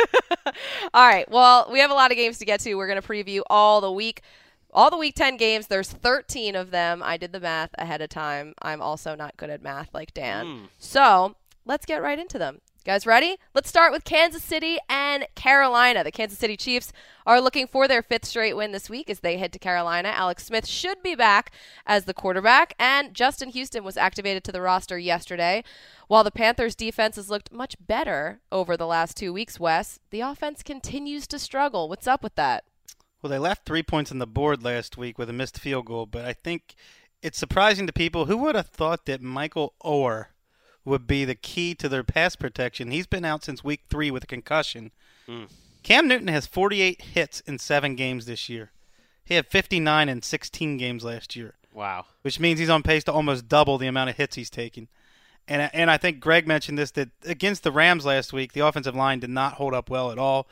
All 0.95 1.07
right. 1.09 1.31
Well, 1.31 1.69
we 1.73 1.79
have 1.81 1.91
a 1.91 1.95
lot 1.95 2.11
of 2.11 2.17
games 2.17 2.39
to 2.39 2.45
get 2.45 2.61
to. 2.61 2.75
We're 2.75 2.87
going 2.89 3.01
to 3.01 3.07
preview 3.07 3.41
all 3.49 3.81
the 3.81 3.91
week 3.93 4.23
all 4.73 4.89
the 4.89 4.97
week 4.97 5.17
10 5.17 5.37
games. 5.37 5.67
There's 5.67 5.91
13 5.91 6.55
of 6.55 6.71
them. 6.71 7.03
I 7.03 7.17
did 7.17 7.33
the 7.33 7.41
math 7.41 7.71
ahead 7.77 8.01
of 8.03 8.09
time. 8.09 8.55
I'm 8.63 8.81
also 8.81 9.17
not 9.17 9.37
good 9.37 9.51
at 9.51 9.63
math 9.63 9.89
like 9.93 10.15
Dan. 10.15 10.47
Hmm. 10.47 10.65
So, 10.79 11.35
let's 11.65 11.85
get 11.87 12.01
right 12.03 12.19
into 12.19 12.39
them. 12.39 12.61
Guys, 12.83 13.05
ready? 13.05 13.37
Let's 13.55 13.69
start 13.69 13.93
with 13.93 14.05
Kansas 14.05 14.43
City 14.43 14.79
and 14.89 15.27
Carolina. 15.35 16.03
The 16.03 16.11
Kansas 16.11 16.39
City 16.39 16.57
Chiefs 16.57 16.95
are 17.27 17.39
looking 17.39 17.67
for 17.67 17.87
their 17.87 18.03
fifth 18.03 18.25
straight 18.25 18.57
win 18.57 18.73
this 18.73 18.89
week 18.89 19.11
as 19.11 19.21
they 19.21 19.37
head 19.37 19.53
to 19.53 19.59
Carolina. 19.59 20.09
Alex 20.09 20.47
Smith 20.47 20.67
should 20.67 21.03
be 21.03 21.15
back 21.15 21.53
as 21.85 22.07
the 22.07 22.15
quarterback, 22.15 22.73
and 22.79 23.13
Justin 23.13 23.51
Houston 23.51 23.85
was 23.85 23.99
activated 23.99 24.45
to 24.45 24.53
the 24.53 24.63
roster 24.63 24.99
yesterday. 24.99 25.63
While 26.09 26.25
the 26.25 26.31
Panthers' 26.31 26.75
defense 26.75 27.17
has 27.17 27.29
looked 27.29 27.53
much 27.53 27.77
better 27.79 28.41
over 28.51 28.79
the 28.79 28.87
last 28.87 29.15
two 29.15 29.31
weeks, 29.31 29.61
Wes, 29.61 30.01
the 30.09 30.23
offense 30.23 30.63
continues 30.63 31.27
to 31.27 31.39
struggle. 31.39 31.87
What's 31.87 32.07
up 32.07 32.23
with 32.23 32.35
that? 32.37 32.65
Well, 33.21 33.31
they 33.31 33.39
left 33.39 33.67
three 33.67 33.83
points 33.83 34.11
on 34.11 34.21
the 34.21 34.27
board 34.27 34.65
last 34.65 34.97
week 34.97 35.19
with 35.19 35.29
a 35.29 35.35
missed 35.35 35.59
field 35.59 35.85
goal, 35.85 36.07
but 36.07 36.25
I 36.25 36.33
think 36.33 36.75
it's 37.21 37.37
surprising 37.37 37.87
to 37.87 37.93
people. 37.93 38.25
Who 38.25 38.39
would 38.39 38.55
have 38.55 38.69
thought 38.69 39.05
that 39.05 39.21
Michael 39.21 39.75
Oher 39.85 40.29
would 40.85 41.07
be 41.07 41.25
the 41.25 41.35
key 41.35 41.75
to 41.77 41.89
their 41.89 42.03
pass 42.05 42.37
protection? 42.37 42.91
He's 42.91 43.07
been 43.07 43.25
out 43.25 43.45
since 43.45 43.63
week 43.65 43.83
three 43.89 44.11
with 44.11 44.25
a 44.25 44.27
concussion. 44.27 44.91
Mm. 45.29 45.49
Cam 45.83 46.09
Newton 46.09 46.29
has 46.29 46.47
48 46.47 47.01
hits 47.03 47.41
in 47.41 47.59
seven 47.59 47.95
games 47.95 48.27
this 48.27 48.49
year. 48.49 48.71
He 49.25 49.35
had 49.35 49.47
59 49.47 50.09
in 50.09 50.23
16 50.23 50.77
games 50.77 51.05
last 51.05 51.37
year, 51.37 51.55
Wow. 51.73 52.07
which 52.23 52.41
means 52.41 52.59
he's 52.59 52.69
on 52.71 52.83
pace 52.83 53.05
to 53.05 53.13
almost 53.13 53.49
double 53.49 53.79
the 53.79 53.87
amount 53.87 54.11
of 54.11 54.17
hits 54.17 54.37
he's 54.37 54.51
taking. 54.51 54.89
And 55.49 55.71
and 55.73 55.91
I 55.91 55.97
think 55.97 56.21
Greg 56.21 56.47
mentioned 56.47 56.79
this 56.79 56.91
that 56.93 57.09
against 57.25 57.63
the 57.65 57.73
Rams 57.73 58.05
last 58.05 58.33
week, 58.33 58.53
the 58.53 58.61
offensive 58.67 58.95
line 58.95 59.21
did 59.21 59.31
not 59.31 59.55
hold 59.55 59.75
up 59.75 59.89
well 59.91 60.11
at 60.13 60.19
all. 60.19 60.47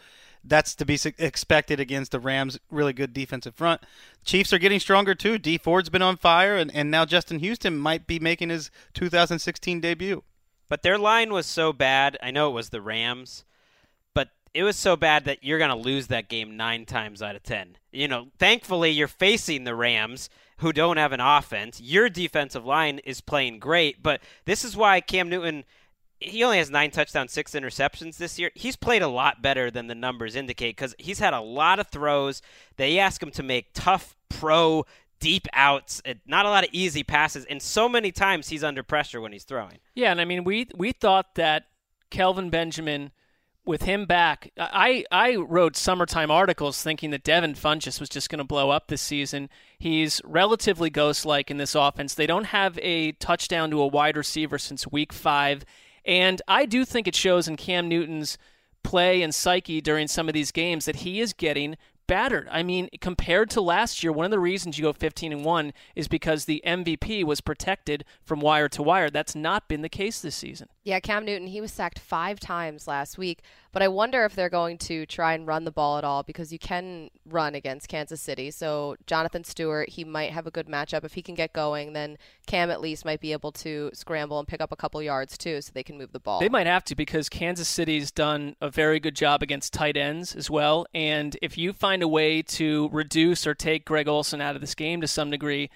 That's 0.45 0.75
to 0.77 0.85
be 0.85 0.99
expected 1.19 1.81
against 1.81 2.13
the 2.13 2.21
Rams' 2.21 2.59
really 2.71 2.93
good 2.93 3.13
defensive 3.13 3.55
front. 3.55 3.83
Chiefs 4.25 4.53
are 4.53 4.59
getting 4.59 4.81
stronger 4.81 5.15
too. 5.15 5.39
Dee 5.39 5.59
Ford's 5.59 5.91
been 5.91 6.03
on 6.03 6.17
fire, 6.17 6.57
and, 6.57 6.75
and 6.75 6.91
now 6.91 7.05
Justin 7.05 7.39
Houston 7.41 7.77
might 7.77 8.07
be 8.07 8.19
making 8.19 8.51
his 8.51 8.71
2016 8.95 9.81
debut. 9.81 10.23
But 10.69 10.83
their 10.83 10.99
line 10.99 11.33
was 11.33 11.47
so 11.47 11.73
bad. 11.73 12.19
I 12.23 12.31
know 12.31 12.51
it 12.51 12.55
was 12.55 12.71
the 12.71 12.83
Rams, 12.83 13.45
but 14.15 14.29
it 14.55 14.63
was 14.63 14.77
so 14.77 14.97
bad 14.97 15.25
that 15.25 15.43
you're 15.43 15.59
going 15.59 15.71
to 15.71 15.77
lose 15.77 16.09
that 16.09 16.29
game 16.29 16.57
nine 16.57 16.85
times 16.85 17.23
out 17.23 17.37
of 17.37 17.43
ten. 17.43 17.77
You 17.91 18.09
know, 18.09 18.29
thankfully 18.39 18.91
you're 18.91 19.09
facing 19.09 19.65
the 19.65 19.75
Rams, 19.75 20.29
who 20.59 20.73
don't 20.73 20.97
have 20.97 21.13
an 21.13 21.21
offense. 21.21 21.81
Your 21.81 22.09
defensive 22.09 22.65
line 22.65 22.99
is 23.01 23.21
playing 23.21 23.61
great, 23.61 24.03
but 24.03 24.21
this 24.45 24.65
is 24.65 24.77
why 24.77 25.01
Cam 25.01 25.29
Newton. 25.29 25.65
He 26.21 26.43
only 26.43 26.59
has 26.59 26.71
nine 26.71 26.91
touchdowns, 26.91 27.33
six 27.33 27.53
interceptions 27.53 28.17
this 28.17 28.39
year. 28.39 28.51
He's 28.55 28.77
played 28.77 29.03
a 29.03 29.09
lot 29.09 29.41
better 29.41 29.71
than 29.71 29.87
the 29.87 29.95
numbers 29.95 30.35
indicate 30.35 30.77
because 30.77 30.95
he's 30.99 31.21
had 31.21 31.33
a 31.33 31.41
lot 31.41 31.79
of 31.79 31.89
throws. 31.89 32.43
They 32.77 32.99
ask 32.99 33.23
him 33.23 33.31
to 33.33 33.43
make 33.43 33.71
tough 33.73 34.17
pro 34.29 34.85
deep 35.21 35.47
outs, 35.53 36.01
eh, 36.05 36.15
not 36.27 36.47
a 36.47 36.51
lot 36.51 36.65
of 36.65 36.71
easy 36.73 37.03
passes, 37.03 37.45
and 37.45 37.61
so 37.61 37.89
many 37.89 38.13
times 38.13 38.49
he's 38.49 38.65
under 38.65 38.83
pressure 38.83 39.21
when 39.21 39.33
he's 39.33 39.45
throwing. 39.45 39.79
Yeah, 39.95 40.13
and 40.13 40.21
I 40.21 40.25
mean 40.25 40.45
we 40.45 40.69
we 40.77 40.93
thought 40.93 41.35
that 41.37 41.65
Kelvin 42.11 42.51
Benjamin 42.51 43.11
with 43.69 43.83
him 43.83 44.07
back, 44.07 44.51
I 44.57 45.05
I 45.13 45.37
wrote 45.37 45.77
summertime 45.77 46.31
articles 46.31 46.83
thinking 46.83 47.11
that 47.11 47.23
Devin 47.23 47.55
Funchess 47.55 48.01
was 48.01 48.09
just 48.09 48.31
going 48.31 48.39
to 48.39 48.45
blow 48.45 48.71
up 48.71 48.89
this 48.89 49.03
season. 49.03 49.51
He's 49.79 50.23
relatively 50.25 50.89
ghost-like 50.89 51.51
in 51.51 51.59
this 51.59 51.75
offense. 51.75 52.15
They 52.15 52.27
don't 52.27 52.47
have 52.47 52.79
a 52.81 53.13
touchdown 53.13 53.71
to 53.71 53.83
a 53.83 53.87
wide 53.87 54.17
receiver 54.17 54.59
since 54.59 54.91
week 54.91 55.13
5, 55.13 55.67
and 56.09 56.41
I 56.49 56.65
do 56.65 56.85
think 56.87 57.07
it 57.07 57.15
shows 57.15 57.47
in 57.47 57.57
Cam 57.57 57.87
Newton's 57.87 58.39
play 58.83 59.21
and 59.23 59.35
psyche 59.35 59.83
during 59.83 60.09
some 60.09 60.27
of 60.27 60.33
these 60.33 60.51
games 60.51 60.87
that 60.87 60.97
he 60.97 61.21
is 61.21 61.35
getting 61.35 61.77
battered. 62.07 62.49
I 62.51 62.63
mean, 62.63 62.89
compared 63.03 63.51
to 63.51 63.61
last 63.61 64.03
year, 64.03 64.11
one 64.11 64.25
of 64.25 64.31
the 64.31 64.39
reasons 64.41 64.79
you 64.79 64.85
go 64.85 64.95
15 64.95 65.33
and 65.33 65.45
1 65.45 65.73
is 65.95 66.09
because 66.09 66.47
the 66.47 66.63
MVP 66.67 67.23
was 67.25 67.43
protected 67.43 68.07
from 68.25 68.41
wire 68.41 68.71
to 68.71 68.83
wire. 68.83 69.11
That's 69.11 69.35
not 69.35 69.69
been 69.69 69.83
the 69.83 69.91
case 69.91 70.21
this 70.21 70.35
season. 70.35 70.69
Yeah, 70.89 71.01
Cam 71.01 71.27
Newton, 71.27 71.49
he 71.49 71.61
was 71.61 71.71
sacked 71.71 71.99
five 71.99 72.41
times 72.41 72.89
last 72.89 73.19
week, 73.19 73.43
but 73.73 73.83
I 73.83 73.89
wonder 73.89 74.25
if 74.25 74.35
they're 74.35 74.49
going 74.49 74.79
to 74.79 75.05
try 75.05 75.35
and 75.35 75.47
run 75.47 75.65
the 75.65 75.71
ball 75.71 75.99
at 75.99 76.03
all 76.03 76.23
because 76.23 76.51
you 76.51 76.59
can 76.59 77.11
run 77.27 77.55
against 77.55 77.89
Kansas 77.89 78.23
City. 78.23 78.51
So, 78.51 78.97
Jonathan 79.07 79.45
Stewart, 79.45 79.91
he 79.91 80.03
might 80.03 80.31
have 80.31 80.47
a 80.47 80.51
good 80.51 80.67
matchup. 80.67 81.05
If 81.05 81.13
he 81.13 81.21
can 81.21 81.35
get 81.35 81.53
going, 81.53 81.93
then 81.93 82.17
Cam 82.47 82.71
at 82.71 82.81
least 82.81 83.05
might 83.05 83.21
be 83.21 83.33
able 83.33 83.53
to 83.53 83.91
scramble 83.93 84.39
and 84.39 84.49
pick 84.49 84.63
up 84.63 84.73
a 84.73 84.77
couple 84.77 85.03
yards 85.03 85.37
too 85.37 85.61
so 85.61 85.73
they 85.75 85.83
can 85.83 85.99
move 85.99 86.13
the 86.13 86.21
ball. 86.21 86.41
They 86.41 86.49
might 86.49 86.67
have 86.67 86.85
to 86.85 86.95
because 86.95 87.29
Kansas 87.29 87.69
City's 87.69 88.11
done 88.11 88.57
a 88.63 88.71
very 88.71 88.99
good 88.99 89.15
job 89.15 89.43
against 89.43 89.75
tight 89.75 89.99
ends 89.99 90.35
as 90.35 90.49
well. 90.49 90.87
And 90.95 91.37
if 91.43 91.59
you 91.59 91.75
find 91.75 92.03
a 92.03 92.09
way 92.09 92.41
to 92.41 92.89
reduce 92.93 93.47
or 93.47 93.55
take 93.55 93.85
Greg 93.85 94.09
Olsen 94.09 94.41
out 94.41 94.55
of 94.55 94.63
this 94.63 94.75
game 94.75 95.03
to 95.03 95.07
some 95.07 95.31
degree, 95.31 95.69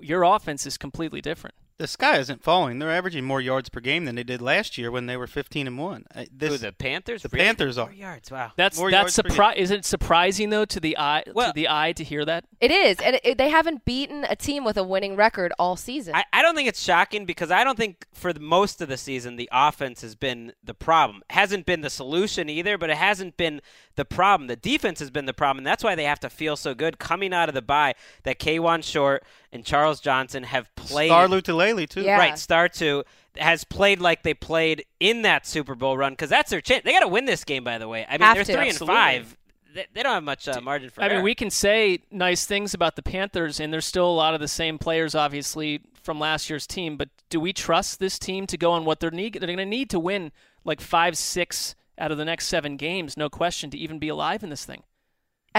your 0.00 0.22
offense 0.22 0.64
is 0.64 0.78
completely 0.78 1.20
different. 1.20 1.54
The 1.78 1.86
sky 1.86 2.18
isn't 2.18 2.42
falling. 2.42 2.80
They're 2.80 2.90
averaging 2.90 3.24
more 3.24 3.40
yards 3.40 3.68
per 3.68 3.78
game 3.78 4.04
than 4.04 4.16
they 4.16 4.24
did 4.24 4.42
last 4.42 4.76
year 4.76 4.90
when 4.90 5.06
they 5.06 5.16
were 5.16 5.28
15 5.28 5.68
and 5.68 5.78
one. 5.78 6.06
Uh, 6.12 6.24
This, 6.32 6.50
Who, 6.50 6.58
the 6.58 6.72
Panthers? 6.72 7.22
the 7.22 7.28
Really? 7.32 7.44
Panthers 7.44 7.78
are. 7.78 7.86
Four 7.86 7.94
yards. 7.94 8.30
Wow. 8.32 8.50
That's 8.56 8.76
More 8.76 8.90
that's 8.90 9.16
yards 9.16 9.36
surpri- 9.36 9.54
Isn't 9.56 9.84
surprising 9.84 10.50
though 10.50 10.64
to 10.64 10.80
the 10.80 10.98
eye 10.98 11.22
Well- 11.32 11.48
to 11.48 11.52
the 11.54 11.68
eye 11.68 11.92
to 11.92 12.02
hear 12.02 12.24
that? 12.24 12.44
It 12.60 12.72
is, 12.72 12.98
and 12.98 13.20
it, 13.22 13.38
they 13.38 13.48
haven't 13.50 13.84
beaten 13.84 14.24
a 14.28 14.34
team 14.34 14.64
with 14.64 14.76
a 14.76 14.82
winning 14.82 15.14
record 15.14 15.52
all 15.56 15.76
season. 15.76 16.16
I, 16.16 16.24
I 16.32 16.42
don't 16.42 16.56
think 16.56 16.68
it's 16.68 16.82
shocking 16.82 17.24
because 17.24 17.52
I 17.52 17.62
don't 17.62 17.76
think 17.78 18.06
for 18.12 18.32
the 18.32 18.40
most 18.40 18.80
of 18.80 18.88
the 18.88 18.96
season 18.96 19.36
the 19.36 19.48
offense 19.52 20.02
has 20.02 20.16
been 20.16 20.54
the 20.64 20.74
problem. 20.74 21.22
Hasn't 21.30 21.64
been 21.64 21.82
the 21.82 21.90
solution 21.90 22.48
either, 22.50 22.76
but 22.76 22.90
it 22.90 22.96
hasn't 22.96 23.36
been 23.36 23.60
the 23.94 24.04
problem. 24.04 24.48
The 24.48 24.56
defense 24.56 24.98
has 24.98 25.10
been 25.10 25.26
the 25.26 25.32
problem, 25.32 25.58
and 25.58 25.66
that's 25.66 25.84
why 25.84 25.94
they 25.94 26.04
have 26.04 26.18
to 26.20 26.28
feel 26.30 26.56
so 26.56 26.74
good 26.74 26.98
coming 26.98 27.32
out 27.32 27.48
of 27.48 27.54
the 27.54 27.62
bye 27.62 27.94
that 28.24 28.40
Kawann 28.40 28.82
Short 28.82 29.22
and 29.52 29.64
Charles 29.64 30.00
Johnson 30.00 30.42
have 30.44 30.74
played. 30.76 31.08
Star 31.08 31.26
Lotulelei 31.26 31.88
too. 31.88 32.02
Yeah. 32.02 32.18
Right, 32.18 32.38
Star 32.38 32.68
2 32.68 33.04
has 33.36 33.64
played 33.64 34.00
like 34.00 34.22
they 34.22 34.34
played 34.34 34.84
in 35.00 35.22
that 35.22 35.46
Super 35.46 35.74
Bowl 35.74 35.96
run 35.96 36.12
because 36.12 36.30
that's 36.30 36.50
their 36.50 36.60
chance. 36.60 36.84
They 36.84 36.92
got 36.92 37.00
to 37.00 37.08
win 37.08 37.24
this 37.24 37.44
game, 37.44 37.64
by 37.64 37.78
the 37.78 37.88
way. 37.88 38.04
I 38.08 38.12
mean, 38.12 38.20
Have 38.22 38.36
they're 38.36 38.44
to. 38.44 38.52
3 38.54 38.68
Absolutely. 38.68 38.96
and 38.96 39.26
5. 39.26 39.36
They, 39.74 39.86
they 39.94 40.02
don't 40.02 40.14
have 40.14 40.24
much 40.24 40.48
uh, 40.48 40.60
margin 40.60 40.90
for 40.90 41.02
I 41.02 41.08
mean, 41.08 41.22
we 41.22 41.34
can 41.34 41.50
say 41.50 42.00
nice 42.10 42.46
things 42.46 42.74
about 42.74 42.96
the 42.96 43.02
Panthers, 43.02 43.60
and 43.60 43.72
there's 43.72 43.86
still 43.86 44.10
a 44.10 44.12
lot 44.12 44.34
of 44.34 44.40
the 44.40 44.48
same 44.48 44.78
players, 44.78 45.14
obviously, 45.14 45.82
from 46.02 46.18
last 46.18 46.48
year's 46.48 46.66
team. 46.66 46.96
But 46.96 47.10
do 47.28 47.38
we 47.38 47.52
trust 47.52 48.00
this 48.00 48.18
team 48.18 48.46
to 48.46 48.56
go 48.56 48.72
on 48.72 48.84
what 48.84 49.00
they're 49.00 49.10
need? 49.10 49.34
They're 49.34 49.46
going 49.46 49.58
to 49.58 49.66
need 49.66 49.90
to 49.90 50.00
win 50.00 50.32
like 50.64 50.80
five, 50.80 51.16
six 51.16 51.74
out 51.98 52.10
of 52.10 52.18
the 52.18 52.24
next 52.24 52.46
seven 52.46 52.76
games, 52.76 53.16
no 53.16 53.28
question, 53.28 53.70
to 53.70 53.78
even 53.78 53.98
be 53.98 54.08
alive 54.08 54.42
in 54.42 54.50
this 54.50 54.64
thing. 54.64 54.82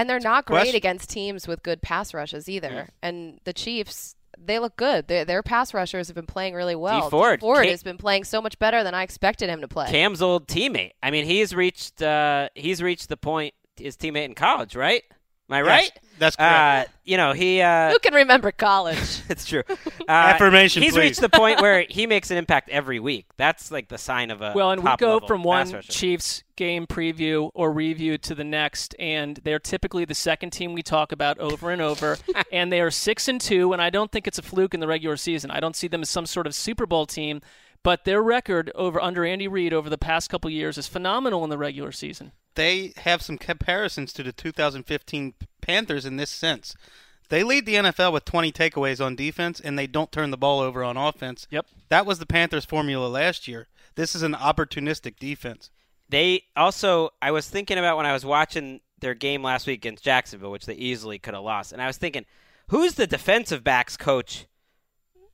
And 0.00 0.08
they're 0.08 0.20
not 0.20 0.46
great 0.46 0.60
question. 0.60 0.76
against 0.76 1.10
teams 1.10 1.46
with 1.46 1.62
good 1.62 1.82
pass 1.82 2.14
rushes 2.14 2.48
either. 2.48 2.88
And 3.02 3.40
the 3.44 3.52
Chiefs, 3.52 4.16
they 4.38 4.58
look 4.58 4.76
good. 4.76 5.08
Their, 5.08 5.24
their 5.24 5.42
pass 5.42 5.74
rushers 5.74 6.08
have 6.08 6.14
been 6.14 6.26
playing 6.26 6.54
really 6.54 6.74
well. 6.74 7.10
Ford. 7.10 7.40
Ford 7.40 7.64
Ca- 7.64 7.70
has 7.70 7.82
been 7.82 7.98
playing 7.98 8.24
so 8.24 8.40
much 8.40 8.58
better 8.58 8.82
than 8.82 8.94
I 8.94 9.02
expected 9.02 9.50
him 9.50 9.60
to 9.60 9.68
play. 9.68 9.90
Cam's 9.90 10.22
old 10.22 10.48
teammate. 10.48 10.92
I 11.02 11.10
mean, 11.10 11.26
he's 11.26 11.54
reached 11.54 12.00
uh, 12.02 12.48
he's 12.54 12.82
reached 12.82 13.08
the 13.08 13.16
point 13.16 13.54
his 13.76 13.96
teammate 13.96 14.24
in 14.24 14.34
college, 14.34 14.74
right? 14.74 15.02
Am 15.50 15.54
I 15.54 15.62
right? 15.62 15.90
that's 16.20 16.36
correct. 16.36 16.88
Uh, 16.88 16.92
you 17.04 17.16
know, 17.16 17.32
he. 17.32 17.60
Uh, 17.60 17.90
Who 17.90 17.98
can 17.98 18.14
remember 18.14 18.52
college? 18.52 18.98
it's 19.28 19.44
true. 19.44 19.62
Uh, 20.08 20.34
Affirmation, 20.34 20.82
He's 20.82 20.94
please. 20.94 21.00
reached 21.00 21.20
the 21.20 21.28
point 21.28 21.60
where 21.60 21.86
he 21.88 22.04
makes 22.04 22.32
an 22.32 22.36
impact 22.36 22.68
every 22.68 22.98
week. 22.98 23.26
That's 23.36 23.70
like 23.70 23.88
the 23.88 23.98
sign 23.98 24.32
of 24.32 24.42
a 24.42 24.52
Well, 24.56 24.72
and 24.72 24.82
we 24.82 24.90
go 24.96 25.20
from 25.20 25.44
one 25.44 25.70
rusher. 25.70 25.92
Chiefs 25.92 26.42
game 26.56 26.88
preview 26.88 27.50
or 27.54 27.70
review 27.70 28.18
to 28.18 28.34
the 28.34 28.42
next, 28.42 28.96
and 28.98 29.38
they're 29.44 29.60
typically 29.60 30.04
the 30.04 30.14
second 30.16 30.50
team 30.50 30.72
we 30.72 30.82
talk 30.82 31.12
about 31.12 31.38
over 31.38 31.70
and 31.70 31.80
over. 31.80 32.18
and 32.52 32.72
they 32.72 32.80
are 32.80 32.90
six 32.90 33.28
and 33.28 33.40
two, 33.40 33.72
and 33.72 33.80
I 33.80 33.88
don't 33.90 34.10
think 34.10 34.26
it's 34.26 34.38
a 34.38 34.42
fluke 34.42 34.74
in 34.74 34.80
the 34.80 34.88
regular 34.88 35.16
season. 35.16 35.52
I 35.52 35.60
don't 35.60 35.76
see 35.76 35.86
them 35.86 36.02
as 36.02 36.10
some 36.10 36.26
sort 36.26 36.48
of 36.48 36.56
Super 36.56 36.86
Bowl 36.86 37.06
team, 37.06 37.40
but 37.82 38.04
their 38.04 38.22
record 38.22 38.70
over 38.74 39.00
under 39.00 39.24
Andy 39.24 39.48
Reid 39.48 39.72
over 39.72 39.88
the 39.88 39.98
past 39.98 40.30
couple 40.30 40.50
years 40.50 40.76
is 40.78 40.86
phenomenal 40.86 41.44
in 41.44 41.50
the 41.50 41.58
regular 41.58 41.92
season. 41.92 42.32
they 42.56 42.92
have 42.98 43.22
some 43.22 43.38
comparisons 43.38 44.12
to 44.12 44.22
the 44.22 44.32
2015 44.32 45.34
Panthers 45.60 46.04
in 46.04 46.16
this 46.16 46.30
sense. 46.30 46.74
They 47.28 47.44
lead 47.44 47.64
the 47.64 47.76
NFL 47.76 48.12
with 48.12 48.24
20 48.24 48.50
takeaways 48.50 49.04
on 49.04 49.14
defense, 49.14 49.60
and 49.60 49.78
they 49.78 49.86
don't 49.86 50.10
turn 50.10 50.32
the 50.32 50.36
ball 50.36 50.58
over 50.58 50.82
on 50.82 50.96
offense. 50.96 51.46
Yep. 51.50 51.66
That 51.88 52.04
was 52.04 52.18
the 52.18 52.26
Panthers' 52.26 52.64
formula 52.64 53.06
last 53.06 53.46
year. 53.46 53.68
This 53.94 54.16
is 54.16 54.22
an 54.22 54.34
opportunistic 54.34 55.16
defense. 55.18 55.70
They 56.08 56.42
also, 56.56 57.10
I 57.22 57.30
was 57.30 57.48
thinking 57.48 57.78
about 57.78 57.96
when 57.96 58.04
I 58.06 58.12
was 58.12 58.24
watching 58.24 58.80
their 58.98 59.14
game 59.14 59.44
last 59.44 59.68
week 59.68 59.78
against 59.78 60.02
Jacksonville, 60.02 60.50
which 60.50 60.66
they 60.66 60.74
easily 60.74 61.20
could 61.20 61.34
have 61.34 61.44
lost, 61.44 61.72
and 61.72 61.80
I 61.80 61.86
was 61.86 61.98
thinking, 61.98 62.26
who's 62.68 62.94
the 62.94 63.06
defensive 63.06 63.62
backs 63.62 63.96
coach 63.96 64.46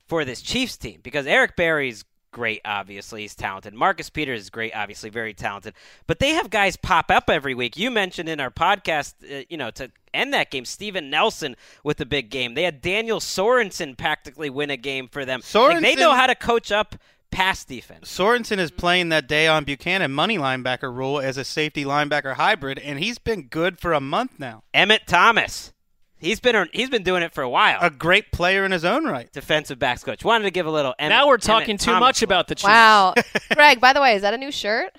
for 0.07 0.23
this 0.23 0.43
Chiefs 0.43 0.77
team? 0.77 0.99
Because 1.01 1.25
Eric 1.25 1.55
Berry's 1.55 2.05
great, 2.31 2.61
obviously 2.65 3.21
he's 3.21 3.35
talented. 3.35 3.73
Marcus 3.73 4.09
Peters 4.09 4.41
is 4.41 4.49
great, 4.49 4.75
obviously 4.75 5.09
very 5.09 5.33
talented. 5.33 5.73
But 6.05 6.19
they 6.19 6.31
have 6.31 6.49
guys 6.49 6.77
pop 6.77 7.11
up 7.11 7.29
every 7.29 7.53
week. 7.53 7.77
You 7.77 7.91
mentioned 7.91 8.29
in 8.29 8.39
our 8.39 8.51
podcast, 8.51 9.13
uh, 9.23 9.43
you 9.49 9.57
know, 9.57 9.71
to 9.71 9.91
end 10.13 10.33
that 10.33 10.51
game, 10.51 10.65
Steven 10.65 11.09
Nelson 11.09 11.55
with 11.83 11.99
a 12.01 12.05
big 12.05 12.29
game. 12.29 12.53
They 12.53 12.63
had 12.63 12.81
Daniel 12.81 13.19
Sorensen 13.19 13.97
practically 13.97 14.49
win 14.49 14.69
a 14.69 14.77
game 14.77 15.07
for 15.07 15.25
them. 15.25 15.41
Like, 15.53 15.81
they 15.81 15.95
know 15.95 16.13
how 16.13 16.27
to 16.27 16.35
coach 16.35 16.71
up 16.71 16.95
pass 17.31 17.65
defense. 17.65 18.09
Sorensen 18.15 18.57
is 18.57 18.71
playing 18.71 19.09
that 19.09 19.27
Deone 19.27 19.65
Bucannon 19.65 20.11
money 20.11 20.37
linebacker 20.37 20.93
role 20.93 21.19
as 21.19 21.37
a 21.37 21.43
safety 21.43 21.83
linebacker 21.83 22.35
hybrid, 22.35 22.79
and 22.79 22.99
he's 22.99 23.17
been 23.17 23.43
good 23.43 23.79
for 23.79 23.93
a 23.93 24.01
month 24.01 24.39
now. 24.39 24.63
Emmett 24.73 25.07
Thomas. 25.07 25.73
He's 26.19 26.39
been 26.39 26.67
he's 26.73 26.89
been 26.89 27.03
doing 27.03 27.23
it 27.23 27.33
for 27.33 27.41
a 27.43 27.49
while. 27.49 27.77
A 27.81 27.89
great 27.89 28.31
player 28.31 28.65
in 28.65 28.71
his 28.71 28.83
own 28.85 29.05
right. 29.05 29.31
Defensive 29.31 29.77
backs 29.79 30.03
coach. 30.03 30.23
Wanted 30.23 30.45
to 30.45 30.51
give 30.51 30.65
a 30.65 30.71
little. 30.71 30.93
Emmett, 30.97 31.09
now 31.09 31.27
we're 31.27 31.33
Emmett 31.33 31.41
talking 31.43 31.77
too 31.77 31.85
Thomas 31.91 31.99
much 32.01 32.21
love. 32.21 32.27
about 32.27 32.47
the 32.47 32.55
Chiefs. 32.55 32.63
Wow. 32.67 33.13
Greg, 33.53 33.79
by 33.79 33.93
the 33.93 34.01
way, 34.01 34.15
is 34.15 34.21
that 34.23 34.33
a 34.33 34.37
new 34.37 34.51
shirt? 34.51 34.91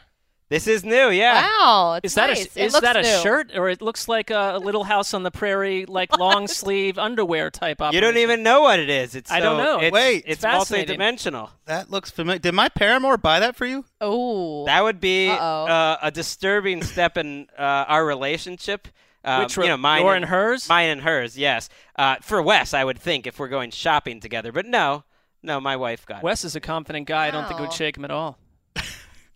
This 0.51 0.67
is 0.67 0.83
new, 0.83 1.11
yeah. 1.11 1.43
Wow. 1.47 2.01
It's 2.03 2.13
Is 2.13 2.15
that 2.15 2.29
nice. 2.29 2.57
a 2.57 2.61
It 2.63 2.67
is 2.69 2.73
looks 2.73 2.83
that 2.83 2.97
a 2.97 3.03
new. 3.03 3.23
shirt 3.23 3.51
or 3.55 3.69
it 3.69 3.83
looks 3.83 4.09
like 4.09 4.31
a 4.31 4.59
Little 4.63 4.85
House 4.85 5.13
on 5.13 5.23
the 5.23 5.31
Prairie 5.31 5.85
like 5.85 6.17
long 6.19 6.49
sleeve 6.49 6.99
underwear 6.99 7.51
type 7.51 7.83
You 7.93 8.01
don't 8.01 8.17
even 8.17 8.43
know 8.43 8.63
what 8.63 8.79
it 8.81 8.89
is. 8.89 9.15
It's 9.15 9.31
I 9.31 9.41
don't 9.41 9.59
know. 9.59 9.79
It's, 9.81 9.93
Wait. 9.93 10.25
it's 10.27 10.41
Fascinating. 10.41 10.85
multi-dimensional. 10.99 11.51
That 11.67 11.91
looks 11.91 12.11
familiar. 12.11 12.39
Did 12.39 12.55
my 12.55 12.71
paramour 12.71 13.19
buy 13.19 13.41
that 13.41 13.57
for 13.57 13.67
you? 13.67 13.85
Oh. 14.01 14.65
That 14.65 14.83
would 14.85 15.01
be 15.01 15.29
uh, 15.29 15.97
a 16.01 16.11
disturbing 16.11 16.83
step 16.83 17.19
in 17.19 17.49
uh, 17.59 17.63
our 17.87 18.07
relationship. 18.07 18.89
Uh, 19.25 19.41
Which 19.43 19.57
you 19.57 19.63
re- 19.63 19.69
know, 19.69 19.77
mine 19.77 20.03
your 20.03 20.15
and 20.15 20.25
hers? 20.27 20.69
Mine 20.69 20.89
and 20.91 21.01
hers, 21.03 21.37
yes. 21.37 21.69
Uh, 21.97 22.17
for 22.23 22.41
Wes, 22.41 22.73
I 22.73 22.85
would 22.85 22.99
think 22.99 23.27
if 23.27 23.39
we're 23.39 23.49
going 23.49 23.71
shopping 23.71 24.21
together, 24.21 24.53
but 24.53 24.65
no, 24.67 25.05
no, 25.43 25.61
my 25.61 25.77
wife 25.77 26.07
got. 26.07 26.19
it. 26.19 26.23
Wes 26.25 26.45
is 26.45 26.55
a 26.57 26.61
confident 26.61 27.07
guy. 27.07 27.27
I 27.27 27.31
don't 27.31 27.47
think 27.49 27.59
it 27.61 27.63
would 27.63 27.73
shake 27.73 27.97
him 27.97 28.05
at 28.05 28.11
all. 28.11 28.39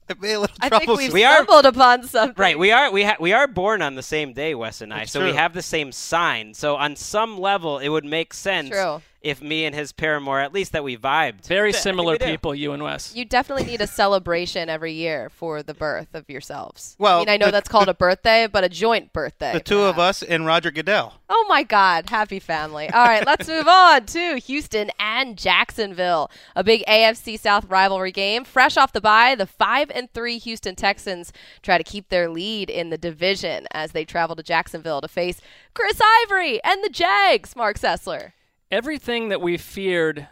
It 0.08 0.20
made 0.20 0.32
a 0.34 0.40
little 0.40 0.56
I 0.60 0.68
think 0.68 0.82
trouble. 0.82 0.96
we've 0.98 1.12
We 1.12 1.24
are- 1.24 1.36
stumbled 1.36 1.64
upon 1.64 2.02
something. 2.08 2.34
Right, 2.36 2.58
we 2.58 2.72
are 2.72 2.90
we 2.90 3.04
ha- 3.04 3.16
we 3.20 3.32
are 3.32 3.46
born 3.46 3.80
on 3.82 3.94
the 3.94 4.02
same 4.02 4.32
day, 4.32 4.52
Wes 4.54 4.80
and 4.80 4.92
I, 4.92 5.02
It's 5.02 5.12
so 5.12 5.24
we 5.24 5.32
have 5.32 5.54
the 5.54 5.62
same 5.62 5.92
sign. 5.92 6.54
So 6.54 6.74
on 6.76 6.96
some 6.96 7.38
level, 7.38 7.78
it 7.78 7.88
would 7.88 8.04
make 8.04 8.34
sense 8.34 8.68
True. 8.70 9.00
If 9.22 9.40
me 9.42 9.64
and 9.64 9.74
his 9.74 9.92
paramour, 9.92 10.40
at 10.40 10.52
least 10.52 10.72
that 10.72 10.82
we 10.84 10.96
vibed. 10.96 11.46
Very 11.46 11.72
similar 11.72 12.18
people, 12.18 12.54
you 12.54 12.72
and 12.72 12.82
Wes. 12.82 13.14
You 13.14 13.24
definitely 13.24 13.64
need 13.66 13.80
a 13.80 13.86
celebration 13.86 14.68
every 14.68 14.92
year 14.92 15.30
for 15.30 15.62
the 15.62 15.74
birth 15.74 16.14
of 16.14 16.28
yourselves. 16.28 16.96
Well, 16.98 17.18
I 17.18 17.20
mean, 17.20 17.28
I 17.30 17.36
know 17.36 17.46
the- 17.46 17.52
that's 17.52 17.68
called 17.68 17.86
the- 17.86 17.92
a 17.92 17.94
birthday, 17.94 18.46
but 18.46 18.64
a 18.64 18.68
joint 18.68 19.12
birthday. 19.12 19.52
the 19.52 19.60
two 19.60 19.82
of 19.82 19.98
us 19.98 20.22
and 20.22 20.44
Roger 20.46 20.70
Goodell. 20.70 21.14
Oh 21.28 21.44
my 21.48 21.62
God, 21.62 22.08
happy 22.10 22.38
family. 22.38 22.90
All 22.90 23.04
right, 23.06 23.24
let's 23.26 23.48
move 23.48 23.68
on 23.68 24.06
to 24.06 24.36
Houston 24.38 24.90
and 24.98 25.38
Jacksonville. 25.38 26.30
A 26.56 26.62
big 26.64 26.82
AFC 26.86 27.36
South 27.38 27.64
rivalry 27.68 28.12
game. 28.12 28.44
Fresh 28.44 28.76
off 28.76 28.92
the 28.92 29.00
bye, 29.00 29.34
the 29.34 29.46
5 29.46 29.90
and 29.94 30.12
3 30.12 30.38
Houston 30.38 30.74
Texans 30.74 31.32
try 31.62 31.78
to 31.78 31.84
keep 31.84 32.08
their 32.08 32.28
lead 32.28 32.68
in 32.70 32.90
the 32.90 32.98
division 32.98 33.66
as 33.72 33.92
they 33.92 34.04
travel 34.04 34.36
to 34.36 34.42
Jacksonville 34.42 35.00
to 35.00 35.08
face 35.08 35.40
Chris 35.74 36.00
Ivory 36.24 36.62
and 36.64 36.82
the 36.84 36.90
Jags, 36.90 37.54
Mark 37.56 37.78
Sessler. 37.78 38.32
Everything 38.72 39.28
that 39.28 39.42
we 39.42 39.58
feared 39.58 40.28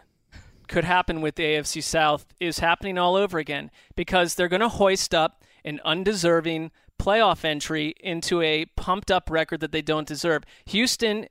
could 0.67 0.83
happen 0.83 1.21
with 1.21 1.35
the 1.35 1.43
AFC 1.43 1.83
South 1.83 2.25
is 2.39 2.57
happening 2.57 2.97
all 2.97 3.15
over 3.15 3.37
again 3.37 3.69
because 3.95 4.33
they're 4.33 4.47
going 4.47 4.61
to 4.61 4.67
hoist 4.67 5.13
up 5.13 5.43
an 5.63 5.79
undeserving 5.85 6.71
playoff 6.99 7.45
entry 7.45 7.93
into 7.99 8.41
a 8.41 8.65
pumped 8.75 9.11
up 9.11 9.29
record 9.29 9.59
that 9.59 9.71
they 9.71 9.83
don't 9.83 10.07
deserve. 10.07 10.43
Houston, 10.65 11.27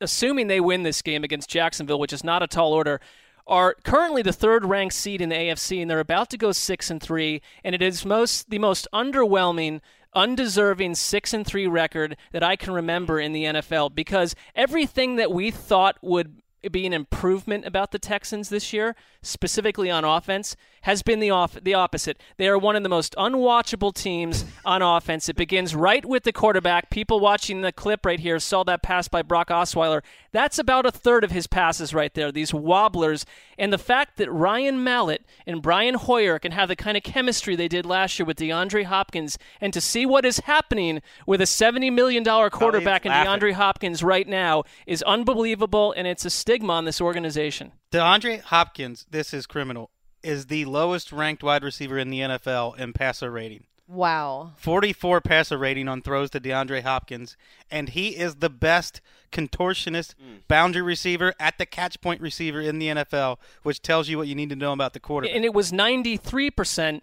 assuming 0.00 0.48
they 0.48 0.58
win 0.58 0.82
this 0.82 1.00
game 1.00 1.22
against 1.22 1.48
Jacksonville, 1.48 2.00
which 2.00 2.12
is 2.12 2.24
not 2.24 2.42
a 2.42 2.48
tall 2.48 2.72
order, 2.72 3.00
are 3.46 3.76
currently 3.84 4.22
the 4.22 4.32
third 4.32 4.64
ranked 4.64 4.96
seed 4.96 5.20
in 5.20 5.28
the 5.28 5.36
AFC 5.36 5.80
and 5.80 5.88
they're 5.88 6.00
about 6.00 6.28
to 6.30 6.36
go 6.36 6.50
6 6.50 6.90
and 6.90 7.00
3 7.00 7.40
and 7.62 7.74
it 7.74 7.82
is 7.82 8.04
most 8.04 8.50
the 8.50 8.58
most 8.58 8.88
underwhelming 8.92 9.80
undeserving 10.14 10.94
6 10.94 11.34
and 11.34 11.46
3 11.46 11.66
record 11.66 12.16
that 12.32 12.42
I 12.42 12.56
can 12.56 12.72
remember 12.72 13.18
in 13.18 13.32
the 13.32 13.44
NFL 13.44 13.94
because 13.94 14.34
everything 14.54 15.16
that 15.16 15.32
we 15.32 15.50
thought 15.50 15.96
would 16.02 16.42
be 16.70 16.86
an 16.86 16.92
improvement 16.92 17.66
about 17.66 17.90
the 17.90 17.98
Texans 17.98 18.48
this 18.48 18.72
year, 18.72 18.94
specifically 19.22 19.90
on 19.90 20.04
offense, 20.04 20.56
has 20.82 21.02
been 21.02 21.20
the 21.20 21.30
off 21.30 21.58
the 21.62 21.74
opposite. 21.74 22.20
They 22.36 22.48
are 22.48 22.58
one 22.58 22.76
of 22.76 22.82
the 22.82 22.88
most 22.88 23.14
unwatchable 23.16 23.94
teams 23.94 24.44
on 24.64 24.82
offense. 24.82 25.28
It 25.28 25.36
begins 25.36 25.74
right 25.74 26.04
with 26.04 26.24
the 26.24 26.32
quarterback. 26.32 26.90
People 26.90 27.20
watching 27.20 27.60
the 27.60 27.72
clip 27.72 28.06
right 28.06 28.20
here 28.20 28.38
saw 28.38 28.62
that 28.64 28.82
pass 28.82 29.08
by 29.08 29.22
Brock 29.22 29.48
Osweiler. 29.48 30.02
That's 30.32 30.58
about 30.58 30.86
a 30.86 30.90
third 30.90 31.24
of 31.24 31.30
his 31.30 31.46
passes 31.46 31.92
right 31.92 32.12
there. 32.14 32.32
These 32.32 32.54
wobblers 32.54 33.26
and 33.58 33.72
the 33.72 33.78
fact 33.78 34.16
that 34.16 34.32
Ryan 34.32 34.82
Mallett 34.82 35.24
and 35.46 35.62
Brian 35.62 35.94
Hoyer 35.94 36.38
can 36.38 36.52
have 36.52 36.68
the 36.68 36.76
kind 36.76 36.96
of 36.96 37.02
chemistry 37.02 37.54
they 37.54 37.68
did 37.68 37.86
last 37.86 38.18
year 38.18 38.26
with 38.26 38.38
DeAndre 38.38 38.84
Hopkins, 38.84 39.38
and 39.60 39.72
to 39.72 39.80
see 39.80 40.06
what 40.06 40.24
is 40.24 40.38
happening 40.40 41.00
with 41.26 41.40
a 41.40 41.46
seventy 41.46 41.90
million 41.90 42.22
dollar 42.22 42.50
quarterback 42.50 43.06
in 43.06 43.10
laughing. 43.10 43.40
DeAndre 43.40 43.52
Hopkins 43.52 44.02
right 44.02 44.26
now 44.26 44.64
is 44.86 45.02
unbelievable, 45.02 45.92
and 45.92 46.06
it's 46.06 46.24
a 46.24 46.30
stigma 46.30 46.72
on 46.72 46.86
this 46.86 47.00
organization. 47.00 47.72
DeAndre 47.92 48.40
Hopkins, 48.40 49.06
this 49.10 49.32
is 49.34 49.46
criminal, 49.46 49.90
is 50.22 50.46
the 50.46 50.64
lowest 50.64 51.12
ranked 51.12 51.42
wide 51.42 51.64
receiver 51.64 51.98
in 51.98 52.10
the 52.10 52.20
NFL 52.20 52.78
in 52.78 52.92
passer 52.92 53.30
rating. 53.30 53.64
Wow. 53.88 54.52
44 54.56 55.20
passer 55.20 55.58
rating 55.58 55.86
on 55.88 56.00
throws 56.00 56.30
to 56.30 56.40
DeAndre 56.40 56.82
Hopkins, 56.82 57.36
and 57.70 57.90
he 57.90 58.16
is 58.16 58.36
the 58.36 58.48
best 58.48 59.00
contortionist 59.30 60.14
mm. 60.14 60.46
boundary 60.48 60.82
receiver 60.82 61.34
at 61.38 61.58
the 61.58 61.66
catch 61.66 62.00
point 62.00 62.20
receiver 62.20 62.60
in 62.60 62.78
the 62.78 62.88
NFL, 62.88 63.38
which 63.62 63.82
tells 63.82 64.08
you 64.08 64.16
what 64.16 64.28
you 64.28 64.34
need 64.34 64.48
to 64.50 64.56
know 64.56 64.72
about 64.72 64.94
the 64.94 65.00
quarterback. 65.00 65.36
And 65.36 65.44
it 65.44 65.52
was 65.52 65.72
93% 65.72 67.02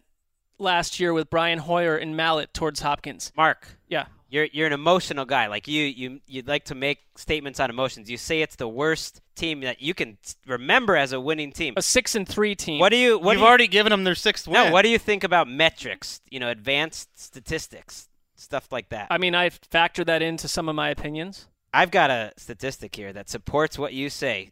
last 0.57 0.99
year 0.99 1.13
with 1.13 1.29
Brian 1.29 1.59
Hoyer 1.59 1.95
and 1.95 2.17
Mallett 2.17 2.53
towards 2.53 2.81
Hopkins. 2.81 3.31
Mark, 3.35 3.77
Yeah. 3.87 4.05
You're 4.29 4.45
you're 4.51 4.67
an 4.67 4.73
emotional 4.73 5.25
guy. 5.25 5.47
Like 5.47 5.67
you 5.67 5.83
you 5.83 6.21
you'd 6.27 6.47
like 6.47 6.65
to 6.65 6.75
make 6.75 6.99
statements 7.15 7.59
on 7.59 7.69
emotions. 7.69 8.09
You 8.09 8.17
say 8.17 8.41
it's 8.41 8.55
the 8.55 8.67
worst 8.67 9.21
team 9.35 9.61
that 9.61 9.81
you 9.81 9.93
can 9.93 10.17
remember 10.45 10.95
as 10.95 11.11
a 11.11 11.19
winning 11.19 11.51
team. 11.51 11.73
A 11.77 11.81
6 11.81 12.15
and 12.15 12.27
3 12.27 12.55
team. 12.55 12.79
What 12.79 12.89
do 12.89 12.97
you 12.97 13.17
what 13.17 13.33
You've 13.33 13.39
do 13.39 13.41
you, 13.41 13.47
already 13.47 13.67
given 13.67 13.89
them 13.89 14.03
their 14.03 14.15
sixth 14.15 14.47
win. 14.47 14.53
No, 14.53 14.71
what 14.71 14.83
do 14.83 14.89
you 14.89 14.99
think 14.99 15.23
about 15.23 15.47
metrics? 15.47 16.21
You 16.29 16.39
know, 16.39 16.49
advanced 16.49 17.19
statistics, 17.19 18.09
stuff 18.35 18.71
like 18.71 18.89
that. 18.89 19.07
I 19.09 19.17
mean, 19.17 19.35
I 19.35 19.49
factor 19.49 20.03
that 20.05 20.21
into 20.21 20.47
some 20.47 20.69
of 20.69 20.75
my 20.75 20.89
opinions. 20.89 21.47
I've 21.73 21.91
got 21.91 22.09
a 22.09 22.31
statistic 22.37 22.95
here 22.95 23.13
that 23.13 23.29
supports 23.29 23.77
what 23.77 23.93
you 23.93 24.09
say. 24.09 24.51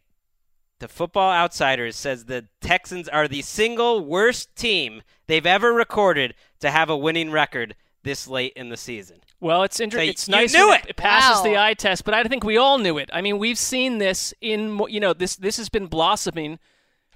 The 0.80 0.86
Football 0.86 1.32
Outsiders 1.32 1.96
says 1.96 2.24
the 2.24 2.46
Texans 2.60 3.08
are 3.08 3.26
the 3.26 3.42
single 3.42 4.04
worst 4.04 4.54
team 4.54 5.02
they've 5.26 5.44
ever 5.44 5.72
recorded 5.72 6.34
to 6.60 6.70
have 6.70 6.88
a 6.88 6.96
winning 6.96 7.32
record 7.32 7.74
this 8.04 8.28
late 8.28 8.52
in 8.54 8.68
the 8.68 8.76
season. 8.76 9.18
Well, 9.40 9.62
it's 9.62 9.78
interesting. 9.78 10.06
So 10.06 10.06
y- 10.06 10.10
it's 10.10 10.28
you 10.28 10.32
nice 10.34 10.52
knew 10.54 10.68
when 10.68 10.80
it! 10.80 10.86
it 10.90 10.96
passes 10.96 11.42
the 11.44 11.56
eye 11.56 11.74
test, 11.74 12.04
but 12.04 12.12
I 12.14 12.24
think 12.24 12.42
we 12.44 12.56
all 12.56 12.78
knew 12.78 12.98
it. 12.98 13.08
I 13.12 13.20
mean, 13.20 13.38
we've 13.38 13.58
seen 13.58 13.98
this 13.98 14.34
in 14.40 14.80
you 14.88 15.00
know 15.00 15.12
this 15.12 15.36
this 15.36 15.56
has 15.58 15.68
been 15.68 15.86
blossoming 15.86 16.58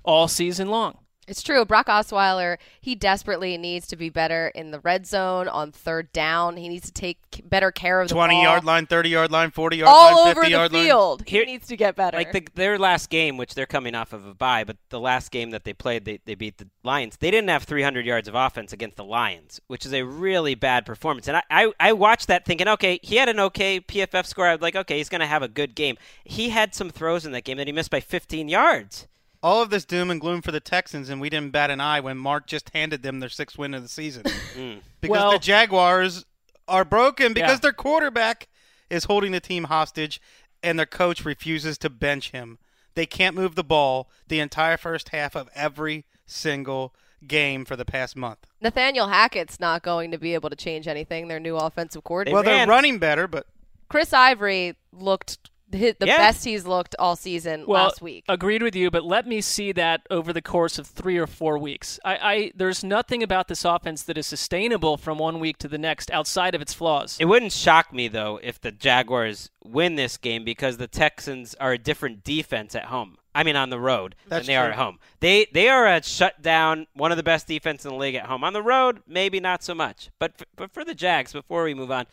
all 0.04 0.28
season 0.28 0.68
long. 0.68 0.98
It's 1.28 1.42
true. 1.42 1.64
Brock 1.64 1.86
Osweiler, 1.86 2.58
he 2.80 2.96
desperately 2.96 3.56
needs 3.56 3.86
to 3.86 3.96
be 3.96 4.10
better 4.10 4.48
in 4.56 4.72
the 4.72 4.80
red 4.80 5.06
zone 5.06 5.46
on 5.46 5.70
third 5.70 6.12
down. 6.12 6.56
He 6.56 6.68
needs 6.68 6.86
to 6.86 6.92
take 6.92 7.18
better 7.44 7.70
care 7.70 8.00
of 8.00 8.08
the 8.08 8.14
20 8.14 8.34
ball. 8.34 8.42
yard 8.42 8.64
line, 8.64 8.86
30 8.86 9.08
yard 9.08 9.30
line, 9.30 9.52
40 9.52 9.76
yard 9.76 9.88
all 9.88 10.16
line, 10.24 10.30
over 10.30 10.40
50 10.40 10.46
the 10.46 10.50
yard 10.50 10.72
line. 10.72 10.84
field. 10.84 11.22
Here- 11.26 11.44
he 11.44 11.52
needs 11.52 11.68
to 11.68 11.76
get 11.76 11.94
better. 11.94 12.16
Like 12.16 12.32
the, 12.32 12.46
their 12.54 12.76
last 12.76 13.08
game, 13.08 13.36
which 13.36 13.54
they're 13.54 13.66
coming 13.66 13.94
off 13.94 14.12
of 14.12 14.26
a 14.26 14.34
bye, 14.34 14.64
but 14.64 14.76
the 14.88 14.98
last 14.98 15.30
game 15.30 15.50
that 15.50 15.62
they 15.62 15.72
played, 15.72 16.04
they, 16.04 16.18
they 16.24 16.34
beat 16.34 16.58
the 16.58 16.68
Lions. 16.82 17.16
They 17.18 17.30
didn't 17.30 17.50
have 17.50 17.62
300 17.62 18.04
yards 18.04 18.26
of 18.26 18.34
offense 18.34 18.72
against 18.72 18.96
the 18.96 19.04
Lions, 19.04 19.60
which 19.68 19.86
is 19.86 19.94
a 19.94 20.02
really 20.02 20.56
bad 20.56 20.84
performance. 20.84 21.28
And 21.28 21.36
I, 21.36 21.42
I, 21.48 21.72
I 21.78 21.92
watched 21.92 22.26
that 22.26 22.44
thinking, 22.44 22.66
okay, 22.66 22.98
he 23.02 23.14
had 23.16 23.28
an 23.28 23.38
okay 23.38 23.80
PFF 23.80 24.26
score. 24.26 24.46
I 24.48 24.54
was 24.54 24.62
like, 24.62 24.74
okay, 24.74 24.98
he's 24.98 25.08
going 25.08 25.20
to 25.20 25.26
have 25.26 25.42
a 25.42 25.48
good 25.48 25.76
game. 25.76 25.96
He 26.24 26.48
had 26.48 26.74
some 26.74 26.90
throws 26.90 27.24
in 27.24 27.30
that 27.30 27.44
game 27.44 27.58
that 27.58 27.68
he 27.68 27.72
missed 27.72 27.92
by 27.92 28.00
15 28.00 28.48
yards. 28.48 29.06
All 29.42 29.60
of 29.62 29.70
this 29.70 29.84
doom 29.84 30.10
and 30.10 30.20
gloom 30.20 30.40
for 30.40 30.52
the 30.52 30.60
Texans, 30.60 31.08
and 31.08 31.20
we 31.20 31.28
didn't 31.28 31.50
bat 31.50 31.70
an 31.70 31.80
eye 31.80 31.98
when 32.00 32.16
Mark 32.16 32.46
just 32.46 32.70
handed 32.74 33.02
them 33.02 33.18
their 33.20 33.28
sixth 33.28 33.58
win 33.58 33.74
of 33.74 33.82
the 33.82 33.88
season. 33.88 34.22
Mm. 34.56 34.80
Because 35.00 35.10
Well- 35.18 35.32
the 35.32 35.38
Jaguars 35.38 36.26
are 36.68 36.84
broken 36.84 37.32
because 37.32 37.52
Yeah. 37.52 37.56
their 37.56 37.72
quarterback 37.72 38.48
is 38.90 39.04
holding 39.04 39.32
the 39.32 39.40
team 39.40 39.64
hostage 39.64 40.20
and 40.62 40.78
their 40.78 40.86
coach 40.86 41.24
refuses 41.24 41.78
to 41.78 41.88
bench 41.90 42.30
him. 42.30 42.58
They 42.94 43.06
can't 43.06 43.34
move 43.34 43.54
the 43.54 43.64
ball 43.64 44.10
the 44.28 44.38
entire 44.40 44.76
first 44.76 45.08
half 45.08 45.34
of 45.34 45.48
every 45.54 46.04
single 46.26 46.94
game 47.26 47.64
for 47.64 47.76
the 47.76 47.84
past 47.86 48.14
month. 48.14 48.46
Nathaniel 48.60 49.08
Hackett's 49.08 49.58
not 49.58 49.82
going 49.82 50.10
to 50.10 50.18
be 50.18 50.34
able 50.34 50.50
to 50.50 50.56
change 50.56 50.86
anything. 50.86 51.28
Their 51.28 51.40
new 51.40 51.56
offensive 51.56 52.04
coordinator. 52.04 52.34
well, 52.34 52.42
they're 52.44 52.66
running 52.66 52.98
better, 52.98 53.26
but 53.26 53.46
Chris 53.88 54.12
Ivory 54.12 54.76
looked 54.92 55.38
hit 55.38 55.50
the 55.72 56.06
Yeah. 56.06 56.18
best 56.18 56.44
he's 56.44 56.66
looked 56.66 56.94
all 56.98 57.16
season 57.16 57.64
Well, 57.66 57.84
last 57.84 58.00
week. 58.02 58.24
agreed 58.28 58.62
with 58.62 58.76
you, 58.76 58.90
but 58.90 59.04
let 59.04 59.26
me 59.26 59.40
see 59.40 59.72
that 59.72 60.02
over 60.10 60.32
the 60.32 60.42
course 60.42 60.78
of 60.78 60.86
three 60.86 61.16
or 61.18 61.26
four 61.26 61.58
weeks. 61.58 61.98
I, 62.04 62.16
I 62.34 62.52
there's 62.54 62.84
nothing 62.84 63.22
about 63.22 63.48
this 63.48 63.64
offense 63.64 64.02
that 64.04 64.16
is 64.18 64.26
sustainable 64.26 64.96
from 64.96 65.18
one 65.18 65.40
week 65.40 65.58
to 65.58 65.68
the 65.68 65.78
next 65.78 66.10
outside 66.10 66.54
of 66.54 66.62
its 66.62 66.72
flaws. 66.74 67.16
It 67.18 67.24
wouldn't 67.24 67.52
shock 67.52 67.92
me 67.92 68.08
though 68.08 68.38
if 68.42 68.60
the 68.60 68.70
Jaguars 68.72 69.50
win 69.64 69.96
this 69.96 70.16
game 70.16 70.44
because 70.44 70.76
the 70.76 70.86
Texans 70.88 71.54
are 71.56 71.72
a 71.72 71.78
different 71.78 72.22
defense 72.24 72.74
at 72.74 72.84
home. 72.86 73.16
I 73.34 73.44
mean 73.44 73.56
on 73.56 73.70
the 73.70 73.80
road 73.80 74.14
That's 74.28 74.46
than 74.46 74.52
they 74.52 74.56
are 74.58 74.68
at 74.68 74.76
home. 74.76 74.98
They 75.20 75.46
they 75.52 75.68
are 75.70 75.86
a 75.86 76.02
shutdown, 76.02 76.86
one 76.92 77.10
of 77.12 77.16
the 77.16 77.22
best 77.22 77.46
defense 77.46 77.84
in 77.86 77.90
the 77.92 77.96
league 77.96 78.14
at 78.14 78.26
home. 78.26 78.44
On 78.44 78.52
the 78.52 78.62
road, 78.62 79.02
maybe 79.06 79.40
not 79.40 79.62
so 79.64 79.74
much. 79.74 80.10
But 80.18 80.32
f- 80.38 80.46
but 80.54 80.70
for 80.70 80.84
the 80.84 80.94
Jags, 80.94 81.32
before 81.32 81.64
we 81.64 81.72
move 81.72 81.90
on, 81.90 82.04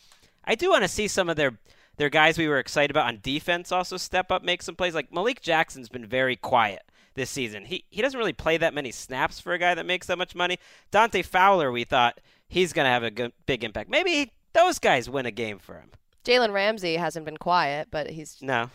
I 0.45 0.55
do 0.55 0.69
want 0.69 0.83
to 0.83 0.87
see 0.87 1.09
some 1.09 1.27
of 1.29 1.35
their 1.35 1.59
their 1.99 2.09
guys 2.09 2.37
we 2.37 2.47
were 2.47 2.57
excited 2.57 2.89
about 2.89 3.05
on 3.07 3.19
defense 3.21 3.71
also 3.71 3.97
step 3.97 4.31
up, 4.31 4.41
make 4.43 4.63
some 4.63 4.75
plays. 4.75 4.95
Like 4.95 5.13
Malik 5.13 5.41
Jackson's 5.41 5.89
been 5.89 6.05
very 6.07 6.35
quiet 6.35 6.81
this 7.13 7.29
season. 7.29 7.65
He 7.65 7.83
he 7.89 8.01
doesn't 8.01 8.17
really 8.17 8.33
play 8.33 8.57
that 8.57 8.73
many 8.73 8.91
snaps 8.91 9.39
for 9.39 9.53
a 9.53 9.59
guy 9.59 9.75
that 9.75 9.85
makes 9.85 10.07
that 10.07 10.17
much 10.17 10.33
money. 10.33 10.57
Dante 10.89 11.21
Fowler, 11.21 11.71
we 11.71 11.83
thought 11.83 12.19
he's 12.47 12.73
going 12.73 12.85
to 12.85 12.89
have 12.89 13.03
a 13.03 13.11
good, 13.11 13.33
big 13.45 13.63
impact. 13.63 13.89
Maybe 13.89 14.31
those 14.53 14.79
guys 14.79 15.09
win 15.09 15.25
a 15.27 15.31
game 15.31 15.59
for 15.59 15.75
him. 15.75 15.91
Jalen 16.25 16.53
Ramsey 16.53 16.95
hasn't 16.95 17.25
been 17.25 17.37
quiet, 17.37 17.89
but 17.91 18.09
he's 18.11 18.37
No, 18.41 18.69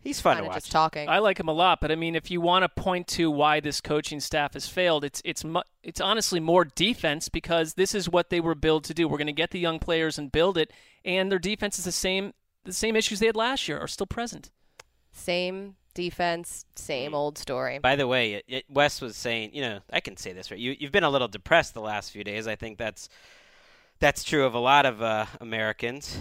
he's 0.00 0.20
fun 0.20 0.36
to 0.38 0.44
watch. 0.44 0.54
just 0.54 0.70
talking. 0.72 1.08
I 1.08 1.18
like 1.18 1.38
him 1.40 1.48
a 1.48 1.52
lot, 1.52 1.80
but 1.80 1.90
I 1.90 1.96
mean, 1.96 2.14
if 2.14 2.30
you 2.30 2.40
want 2.40 2.62
to 2.62 2.68
point 2.68 3.06
to 3.08 3.30
why 3.30 3.60
this 3.60 3.80
coaching 3.80 4.20
staff 4.20 4.54
has 4.54 4.68
failed, 4.68 5.04
it's 5.04 5.20
it's 5.24 5.44
mu- 5.44 5.62
it's 5.82 6.00
honestly 6.00 6.38
more 6.40 6.64
defense 6.64 7.28
because 7.28 7.74
this 7.74 7.94
is 7.94 8.08
what 8.08 8.30
they 8.30 8.40
were 8.40 8.54
built 8.54 8.84
to 8.84 8.94
do. 8.94 9.08
We're 9.08 9.18
going 9.18 9.26
to 9.26 9.32
get 9.32 9.50
the 9.50 9.58
young 9.58 9.78
players 9.78 10.16
and 10.18 10.30
build 10.30 10.56
it, 10.58 10.72
and 11.04 11.30
their 11.32 11.38
defense 11.40 11.78
is 11.78 11.84
the 11.84 11.92
same. 11.92 12.34
The 12.68 12.74
same 12.74 12.96
issues 12.96 13.18
they 13.20 13.26
had 13.26 13.34
last 13.34 13.66
year 13.66 13.78
are 13.78 13.88
still 13.88 14.04
present. 14.06 14.50
Same 15.10 15.76
defense, 15.94 16.66
Mm. 16.74 16.78
same 16.78 17.14
old 17.14 17.38
story. 17.38 17.78
By 17.78 17.96
the 17.96 18.06
way, 18.06 18.34
it, 18.34 18.44
it, 18.46 18.64
Wes 18.68 19.00
was 19.00 19.16
saying, 19.16 19.50
you 19.54 19.62
know, 19.62 19.80
I 19.90 20.00
can 20.00 20.18
say 20.18 20.34
this 20.34 20.50
right. 20.50 20.60
You 20.60 20.76
you've 20.78 20.92
been 20.92 21.02
a 21.02 21.08
little 21.08 21.28
depressed 21.28 21.72
the 21.72 21.80
last 21.80 22.10
few 22.12 22.22
days. 22.24 22.46
I 22.46 22.56
think 22.56 22.76
that's 22.76 23.08
that's 24.00 24.22
true 24.22 24.44
of 24.44 24.52
a 24.54 24.58
lot 24.58 24.84
of 24.84 25.00
uh, 25.02 25.24
Americans. 25.40 26.18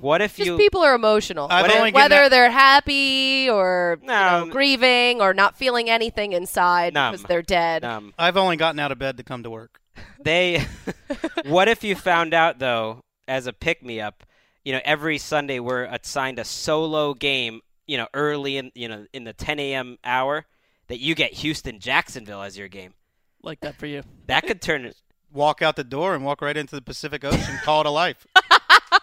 What 0.00 0.22
if 0.22 0.36
Just 0.36 0.46
you? 0.46 0.56
people 0.56 0.80
are 0.82 0.94
emotional. 0.94 1.48
I've 1.50 1.62
Whether- 1.66 1.78
only 1.78 1.90
given 1.90 2.02
whether 2.02 2.22
that- 2.22 2.30
they're 2.30 2.50
happy 2.52 3.50
or 3.50 3.98
you 4.00 4.06
know, 4.06 4.46
grieving 4.48 5.20
or 5.20 5.34
not 5.34 5.56
feeling 5.56 5.90
anything 5.90 6.32
inside 6.32 6.94
Numb. 6.94 7.12
because 7.14 7.26
they're 7.26 7.42
dead. 7.42 7.84
um, 7.84 8.14
I've 8.16 8.36
only 8.36 8.56
gotten 8.56 8.78
out 8.78 8.92
of 8.92 8.98
bed 9.00 9.16
to 9.16 9.24
come 9.24 9.42
to 9.42 9.50
work. 9.50 9.80
they. 10.22 10.64
what 11.46 11.66
if 11.66 11.82
you 11.82 11.96
found 11.96 12.32
out 12.32 12.60
though, 12.60 13.00
as 13.26 13.48
a 13.48 13.52
pick 13.52 13.82
me 13.82 14.00
up, 14.00 14.22
you 14.64 14.72
know, 14.72 14.80
every 14.84 15.18
Sunday 15.18 15.58
we're 15.58 15.84
assigned 15.84 16.38
a 16.38 16.44
solo 16.44 17.14
game, 17.14 17.60
you 17.86 17.96
know, 17.96 18.06
early 18.14 18.56
in 18.56 18.70
you 18.74 18.88
know 18.88 19.06
in 19.12 19.24
the 19.24 19.32
10 19.32 19.58
a.m. 19.58 19.98
hour, 20.04 20.46
that 20.88 21.00
you 21.00 21.14
get 21.14 21.32
Houston 21.34 21.78
Jacksonville 21.80 22.42
as 22.42 22.58
your 22.58 22.68
game. 22.68 22.94
Like 23.42 23.60
that 23.60 23.76
for 23.76 23.86
you. 23.86 24.02
That 24.26 24.46
could 24.46 24.60
turn 24.60 24.84
it. 24.84 24.96
Walk 25.32 25.62
out 25.62 25.76
the 25.76 25.84
door 25.84 26.14
and 26.14 26.24
walk 26.24 26.42
right 26.42 26.56
into 26.56 26.74
the 26.74 26.82
Pacific 26.82 27.24
Ocean. 27.24 27.58
call 27.62 27.80
it 27.80 27.86
a 27.86 27.90
life. 27.90 28.26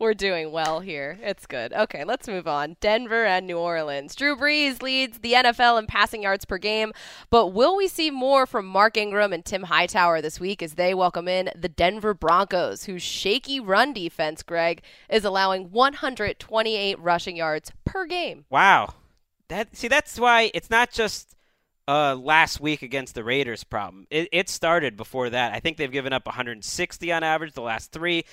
We're 0.00 0.14
doing 0.14 0.50
well 0.50 0.80
here. 0.80 1.18
It's 1.20 1.44
good. 1.44 1.74
Okay, 1.74 2.04
let's 2.04 2.26
move 2.26 2.48
on. 2.48 2.78
Denver 2.80 3.26
and 3.26 3.46
New 3.46 3.58
Orleans. 3.58 4.14
Drew 4.14 4.34
Brees 4.34 4.80
leads 4.80 5.18
the 5.18 5.34
NFL 5.34 5.78
in 5.78 5.86
passing 5.86 6.22
yards 6.22 6.46
per 6.46 6.56
game, 6.56 6.94
but 7.28 7.48
will 7.48 7.76
we 7.76 7.86
see 7.86 8.10
more 8.10 8.46
from 8.46 8.64
Mark 8.64 8.96
Ingram 8.96 9.34
and 9.34 9.44
Tim 9.44 9.64
Hightower 9.64 10.22
this 10.22 10.40
week 10.40 10.62
as 10.62 10.76
they 10.76 10.94
welcome 10.94 11.28
in 11.28 11.50
the 11.54 11.68
Denver 11.68 12.14
Broncos, 12.14 12.84
whose 12.84 13.02
shaky 13.02 13.60
run 13.60 13.92
defense, 13.92 14.42
Greg, 14.42 14.80
is 15.10 15.26
allowing 15.26 15.70
128 15.70 16.98
rushing 16.98 17.36
yards 17.36 17.70
per 17.84 18.06
game? 18.06 18.46
Wow. 18.48 18.94
That 19.48 19.76
see 19.76 19.88
that's 19.88 20.18
why 20.18 20.50
it's 20.54 20.70
not 20.70 20.92
just 20.92 21.36
uh, 21.86 22.14
last 22.14 22.58
week 22.58 22.80
against 22.80 23.14
the 23.14 23.22
Raiders 23.22 23.64
problem. 23.64 24.06
It, 24.08 24.30
it 24.32 24.48
started 24.48 24.96
before 24.96 25.28
that. 25.28 25.52
I 25.52 25.60
think 25.60 25.76
they've 25.76 25.92
given 25.92 26.14
up 26.14 26.24
160 26.24 27.12
on 27.12 27.22
average 27.22 27.52
the 27.52 27.60
last 27.60 27.92
three. 27.92 28.24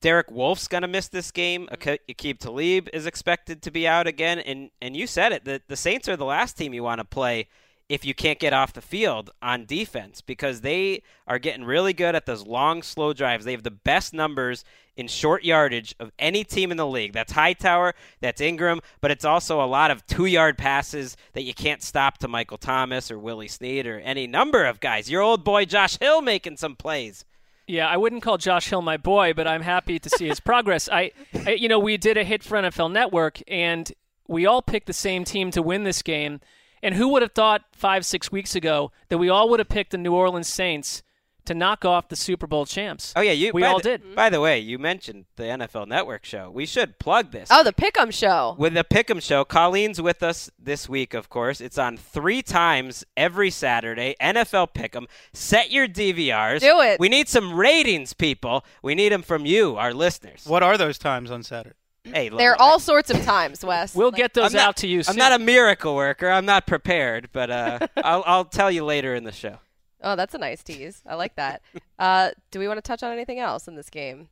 Derek 0.00 0.30
Wolfe's 0.30 0.68
going 0.68 0.82
to 0.82 0.88
miss 0.88 1.08
this 1.08 1.30
game. 1.30 1.66
Mm-hmm. 1.66 1.88
Ak- 1.88 2.00
Aqib 2.08 2.38
Talib 2.38 2.88
is 2.92 3.06
expected 3.06 3.62
to 3.62 3.70
be 3.70 3.86
out 3.86 4.06
again. 4.06 4.38
And, 4.38 4.70
and 4.80 4.96
you 4.96 5.06
said 5.06 5.32
it. 5.32 5.44
The, 5.44 5.60
the 5.68 5.76
Saints 5.76 6.08
are 6.08 6.16
the 6.16 6.24
last 6.24 6.56
team 6.56 6.74
you 6.74 6.82
want 6.82 7.00
to 7.00 7.04
play 7.04 7.48
if 7.88 8.04
you 8.04 8.14
can't 8.14 8.38
get 8.38 8.52
off 8.52 8.74
the 8.74 8.82
field 8.82 9.30
on 9.40 9.64
defense 9.64 10.20
because 10.20 10.60
they 10.60 11.02
are 11.26 11.38
getting 11.38 11.64
really 11.64 11.94
good 11.94 12.14
at 12.14 12.26
those 12.26 12.46
long, 12.46 12.82
slow 12.82 13.12
drives. 13.12 13.44
They 13.44 13.52
have 13.52 13.62
the 13.62 13.70
best 13.70 14.12
numbers 14.12 14.62
in 14.96 15.08
short 15.08 15.42
yardage 15.42 15.94
of 15.98 16.10
any 16.18 16.44
team 16.44 16.70
in 16.70 16.76
the 16.76 16.86
league. 16.86 17.12
That's 17.12 17.32
Hightower, 17.32 17.94
that's 18.20 18.40
Ingram, 18.40 18.80
but 19.00 19.10
it's 19.10 19.24
also 19.24 19.62
a 19.62 19.66
lot 19.66 19.90
of 19.90 20.06
two 20.06 20.26
yard 20.26 20.58
passes 20.58 21.16
that 21.32 21.44
you 21.44 21.54
can't 21.54 21.82
stop 21.82 22.18
to 22.18 22.28
Michael 22.28 22.58
Thomas 22.58 23.10
or 23.10 23.18
Willie 23.18 23.48
Snead 23.48 23.86
or 23.86 24.00
any 24.00 24.26
number 24.26 24.64
of 24.64 24.80
guys. 24.80 25.10
Your 25.10 25.22
old 25.22 25.42
boy 25.42 25.64
Josh 25.64 25.98
Hill 25.98 26.20
making 26.20 26.58
some 26.58 26.76
plays. 26.76 27.24
Yeah, 27.68 27.86
I 27.86 27.98
wouldn't 27.98 28.22
call 28.22 28.38
Josh 28.38 28.70
Hill 28.70 28.80
my 28.80 28.96
boy, 28.96 29.34
but 29.34 29.46
I'm 29.46 29.60
happy 29.60 29.98
to 29.98 30.08
see 30.08 30.26
his 30.26 30.40
progress. 30.40 30.88
I, 30.90 31.12
I, 31.46 31.50
you 31.50 31.68
know, 31.68 31.78
we 31.78 31.98
did 31.98 32.16
a 32.16 32.24
hit 32.24 32.42
for 32.42 32.56
NFL 32.56 32.90
Network, 32.90 33.42
and 33.46 33.92
we 34.26 34.46
all 34.46 34.62
picked 34.62 34.86
the 34.86 34.94
same 34.94 35.22
team 35.22 35.50
to 35.50 35.60
win 35.60 35.84
this 35.84 36.00
game. 36.00 36.40
And 36.82 36.94
who 36.94 37.08
would 37.08 37.20
have 37.20 37.32
thought 37.32 37.64
five, 37.72 38.06
six 38.06 38.32
weeks 38.32 38.54
ago 38.54 38.90
that 39.10 39.18
we 39.18 39.28
all 39.28 39.50
would 39.50 39.60
have 39.60 39.68
picked 39.68 39.90
the 39.90 39.98
New 39.98 40.14
Orleans 40.14 40.48
Saints 40.48 41.02
to 41.48 41.54
knock 41.54 41.84
off 41.84 42.08
the 42.08 42.16
Super 42.16 42.46
Bowl 42.46 42.64
champs? 42.64 43.12
Oh 43.16 43.20
yeah, 43.20 43.32
you. 43.32 43.50
We 43.52 43.64
all 43.64 43.78
the- 43.78 43.82
did. 43.98 44.14
By 44.14 44.30
the 44.30 44.40
way, 44.40 44.58
you 44.58 44.78
mentioned 44.78 45.26
the 45.36 45.42
NFL 45.44 45.86
Network 45.88 46.24
show. 46.24 46.50
We 46.50 46.64
should 46.64 46.98
plug 46.98 47.32
this. 47.32 47.48
Oh, 47.52 47.62
the 47.64 47.72
Pick'em 47.72 48.12
Show. 48.12 48.54
With 48.58 48.74
the 48.74 48.84
Pick'em 48.84 49.20
Show, 49.22 49.44
Colleen's 49.44 50.00
with 50.00 50.22
us 50.22 50.50
this 50.58 50.88
week, 50.88 51.12
of 51.14 51.28
course. 51.28 51.60
It's 51.60 51.76
on 51.78 51.96
three 51.96 52.40
times 52.42 53.04
every 53.16 53.50
Saturday. 53.50 54.14
NFL 54.20 54.68
Pick'em. 54.74 55.06
Set 55.32 55.70
your 55.70 55.86
DVRs. 55.88 56.60
Do 56.60 56.80
it. 56.80 57.00
We 57.00 57.08
need 57.08 57.28
some 57.28 57.54
ratings, 57.54 58.12
people. 58.14 58.64
We 58.82 58.94
need 58.94 59.10
them 59.12 59.22
from 59.22 59.44
you, 59.46 59.76
our 59.76 59.92
listeners. 59.92 60.44
What 60.46 60.62
are 60.62 60.78
those 60.78 60.98
times 60.98 61.30
on 61.30 61.42
Saturday? 61.42 61.74
Hey, 62.04 62.30
There 62.30 62.52
are 62.52 62.60
all 62.60 62.78
sorts 62.78 63.10
of 63.10 63.22
times, 63.24 63.62
Wes. 63.62 63.94
We'll 63.94 64.08
Like- 64.08 64.16
get 64.16 64.32
those 64.34 64.54
not- 64.54 64.62
out 64.62 64.76
to 64.78 64.86
you 64.86 65.02
I'm 65.06 65.16
not 65.16 65.32
a 65.32 65.38
miracle 65.38 65.94
worker. 65.94 66.30
I'm 66.30 66.46
not 66.46 66.66
prepared, 66.66 67.28
but 67.32 67.50
uh, 67.50 67.78
I'll, 67.98 68.22
I'll 68.26 68.44
tell 68.46 68.70
you 68.70 68.84
later 68.84 69.14
in 69.14 69.24
the 69.24 69.32
show. 69.32 69.58
Oh, 70.02 70.16
that's 70.16 70.34
a 70.34 70.38
nice 70.38 70.62
tease. 70.62 71.02
I 71.06 71.14
like 71.14 71.36
that. 71.36 71.62
Uh, 71.98 72.30
do 72.52 72.60
we 72.60 72.68
want 72.68 72.78
to 72.78 72.80
touch 72.80 73.02
on 73.02 73.10
anything 73.12 73.40
else 73.40 73.66
in 73.66 73.74
this 73.74 73.90
game? 73.90 74.28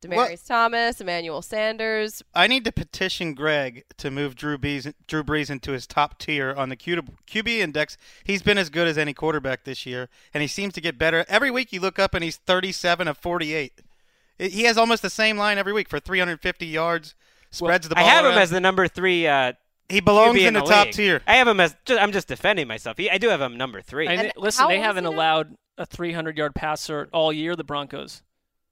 Demaryius 0.00 0.46
Thomas, 0.46 1.00
Emmanuel 1.02 1.42
Sanders. 1.42 2.22
I 2.34 2.46
need 2.46 2.64
to 2.64 2.72
petition 2.72 3.34
Greg 3.34 3.84
to 3.98 4.10
move 4.10 4.34
Drew 4.34 4.56
Brees, 4.56 4.92
Drew 5.06 5.22
Brees 5.22 5.50
into 5.50 5.72
his 5.72 5.86
top 5.86 6.18
tier 6.18 6.54
on 6.54 6.68
the 6.68 6.76
QB 6.76 7.48
index. 7.48 7.96
He's 8.24 8.42
been 8.42 8.58
as 8.58 8.70
good 8.70 8.88
as 8.88 8.98
any 8.98 9.12
quarterback 9.12 9.64
this 9.64 9.86
year, 9.86 10.08
and 10.32 10.40
he 10.40 10.48
seems 10.48 10.74
to 10.74 10.80
get 10.80 10.98
better. 10.98 11.24
Every 11.28 11.50
week 11.50 11.72
you 11.72 11.80
look 11.80 11.98
up 11.98 12.14
and 12.14 12.24
he's 12.24 12.36
37 12.36 13.08
of 13.08 13.18
48. 13.18 13.80
He 14.38 14.62
has 14.64 14.76
almost 14.76 15.02
the 15.02 15.10
same 15.10 15.36
line 15.36 15.58
every 15.58 15.72
week 15.72 15.88
for 15.88 16.00
350 16.00 16.66
yards. 16.66 17.14
Spreads 17.50 17.88
the 17.88 17.94
ball. 17.94 18.04
I 18.04 18.06
ball. 18.06 18.24
have 18.24 18.32
him 18.32 18.38
as 18.38 18.50
the 18.50 18.60
number 18.60 18.88
three. 18.88 19.26
Uh, 19.26 19.52
he 19.88 20.00
belongs 20.00 20.38
QB 20.38 20.46
in 20.46 20.54
the, 20.54 20.60
the 20.60 20.66
top 20.66 20.88
tier. 20.88 21.20
I 21.26 21.36
have 21.36 21.48
him 21.48 21.60
as. 21.60 21.74
Just, 21.84 22.00
I'm 22.00 22.12
just 22.12 22.28
defending 22.28 22.66
myself. 22.68 22.96
He- 22.96 23.10
I 23.10 23.18
do 23.18 23.28
have 23.28 23.40
him 23.40 23.56
number 23.56 23.80
three. 23.82 24.06
And, 24.06 24.20
And 24.20 24.32
listen, 24.36 24.66
they 24.68 24.78
haven't 24.80 25.04
he 25.04 25.10
now? 25.10 25.16
allowed 25.16 25.56
a 25.78 25.86
300 25.86 26.36
yard 26.38 26.54
passer 26.54 27.08
all 27.12 27.32
year, 27.32 27.54
the 27.56 27.64
Broncos. 27.64 28.22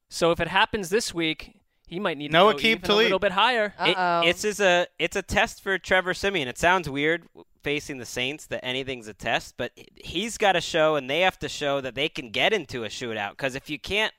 So 0.09 0.31
if 0.31 0.39
it 0.39 0.47
happens 0.47 0.89
this 0.89 1.13
week, 1.13 1.59
he 1.87 1.99
might 1.99 2.17
need 2.17 2.31
No 2.31 2.51
to 2.51 2.53
go 2.57 2.59
Aqib 2.59 2.65
even 2.65 2.91
a 2.91 2.95
little 2.95 3.19
bit 3.19 3.31
higher. 3.33 3.73
It- 3.79 4.27
it's 4.27 4.43
is 4.43 4.59
a 4.59 4.87
it's 4.99 5.15
a 5.15 5.21
test 5.21 5.61
for 5.61 5.77
Trevor 5.77 6.13
Siemian. 6.13 6.47
It 6.47 6.57
sounds 6.57 6.89
weird 6.89 7.27
facing 7.61 7.97
the 7.97 8.05
Saints 8.05 8.45
that 8.47 8.63
anything's 8.65 9.07
a 9.07 9.13
test, 9.13 9.55
but 9.57 9.71
he's 9.95 10.37
got 10.37 10.51
to 10.53 10.61
show 10.61 10.95
and 10.95 11.09
they 11.09 11.21
have 11.21 11.39
to 11.39 11.47
show 11.47 11.79
that 11.81 11.95
they 11.95 12.09
can 12.09 12.29
get 12.29 12.51
into 12.53 12.83
a 12.83 12.87
shootout. 12.89 13.31
Because 13.31 13.55
if 13.55 13.69
you 13.69 13.79
can't 13.79 14.13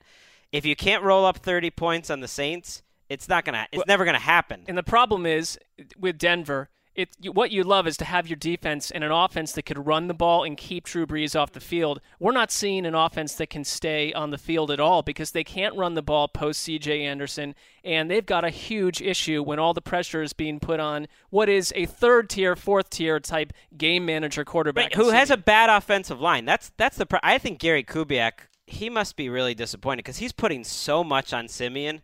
if 0.52 0.64
you 0.64 0.76
can't 0.76 1.02
roll 1.02 1.24
up 1.26 1.38
30 1.38 1.70
points 1.72 2.11
on 2.11 2.20
the 2.20 2.28
Saints, 2.28 2.83
it's 3.09 3.28
not 3.28 3.44
gonna 3.44 3.66
it's 3.72 3.78
Well- 3.78 3.85
never 3.88 4.04
gonna 4.04 4.18
happen. 4.18 4.64
And 4.68 4.78
the 4.78 4.83
problem 4.85 5.26
is 5.26 5.59
with 5.98 6.16
Denver, 6.18 6.70
it 6.94 7.16
what 7.33 7.50
you 7.50 7.64
love 7.64 7.87
is 7.87 7.96
to 7.96 8.04
have 8.04 8.28
your 8.28 8.37
defense 8.37 8.90
and 8.90 9.02
an 9.02 9.11
offense 9.11 9.52
that 9.52 9.64
could 9.64 9.87
run 9.87 10.07
the 10.07 10.14
ball 10.14 10.44
and 10.44 10.57
keep 10.57 10.85
Drew 10.85 11.07
Brees 11.07 11.38
off 11.38 11.52
the 11.52 11.61
field. 11.61 12.00
We're 12.20 12.33
not 12.33 12.52
seeing 12.52 12.87
an 12.87 12.94
offense 12.94 13.35
that 13.35 13.50
can 13.50 13.64
stay 13.64 14.12
on 14.12 14.30
the 14.30 14.38
field 14.38 14.70
at 14.70 14.80
all 14.80 15.02
because 15.02 15.33
they 15.33 15.44
can't 15.44 15.74
run 15.76 15.94
the 15.94 16.02
ball 16.02 16.28
post 16.28 16.61
C.J. 16.61 17.04
Anderson, 17.04 17.54
and 17.83 18.11
they've 18.11 18.24
got 18.24 18.44
a 18.44 18.50
huge 18.50 19.02
issue 19.02 19.42
when 19.42 19.59
all 19.59 19.74
the 19.74 19.83
pressure 19.83 20.22
is 20.22 20.33
being 20.33 20.61
put 20.61 20.78
on 20.78 21.09
what 21.30 21.48
is 21.48 21.72
a 21.74 21.87
third 21.87 22.30
tier, 22.30 22.54
fourth 22.54 22.90
tier 22.90 23.18
type 23.18 23.52
game 23.76 24.07
manager 24.07 24.44
quarterback. 24.44 24.85
Right, 24.85 24.94
who 24.94 25.11
has 25.11 25.30
a 25.30 25.37
bad 25.37 25.70
offensive 25.70 26.20
line? 26.20 26.44
That's 26.44 26.70
that's 26.76 26.96
the. 26.96 27.07
Pro- 27.07 27.20
I 27.22 27.38
think 27.38 27.59
Gary 27.59 27.83
Kubiak. 27.83 28.33
He 28.66 28.88
must 28.88 29.16
be 29.16 29.28
really 29.28 29.54
disappointed 29.54 29.98
because 29.98 30.16
he's 30.16 30.33
putting 30.33 30.64
so 30.64 31.04
much 31.04 31.35
on 31.35 31.48
Siemian. 31.48 32.00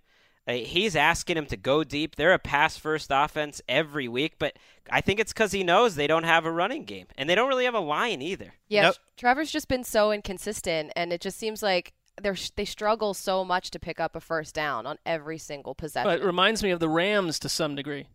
Uh, 0.50 0.64
he's 0.64 0.96
asking 0.96 1.36
him 1.36 1.46
to 1.46 1.56
go 1.56 1.84
deep. 1.84 2.16
They're 2.16 2.32
a 2.34 2.38
pass 2.38 2.76
first 2.76 3.08
offense 3.12 3.60
every 3.68 4.08
week, 4.08 4.34
but 4.38 4.56
I 4.90 5.00
think 5.00 5.20
it's 5.20 5.32
because 5.32 5.52
he 5.52 5.62
knows 5.64 5.94
they 5.94 6.06
don't 6.06 6.24
have 6.24 6.44
a 6.44 6.50
running 6.52 6.84
game 6.84 7.06
and 7.16 7.28
they 7.28 7.34
don't 7.34 7.48
really 7.48 7.64
have 7.64 7.74
a 7.74 7.80
line 7.80 8.22
either. 8.22 8.54
Yeah, 8.68 8.82
Nope. 8.82 8.96
Trevor's 9.16 9.50
just 9.50 9.68
been 9.68 9.84
so 9.84 10.12
inconsistent, 10.12 10.92
and 10.96 11.12
it 11.12 11.20
just 11.20 11.38
seems 11.38 11.62
like 11.62 11.92
they're 12.20 12.36
they 12.56 12.64
struggle 12.64 13.14
so 13.14 13.44
much 13.44 13.70
to 13.70 13.78
pick 13.78 14.00
up 14.00 14.14
a 14.16 14.20
first 14.20 14.54
down 14.54 14.86
on 14.86 14.98
every 15.06 15.38
single 15.38 15.74
possession. 15.74 16.10
It 16.10 16.22
reminds 16.24 16.62
me 16.62 16.70
of 16.70 16.80
the 16.80 16.88
Rams 16.88 17.38
to 17.40 17.48
some 17.48 17.74
degree. 17.74 18.06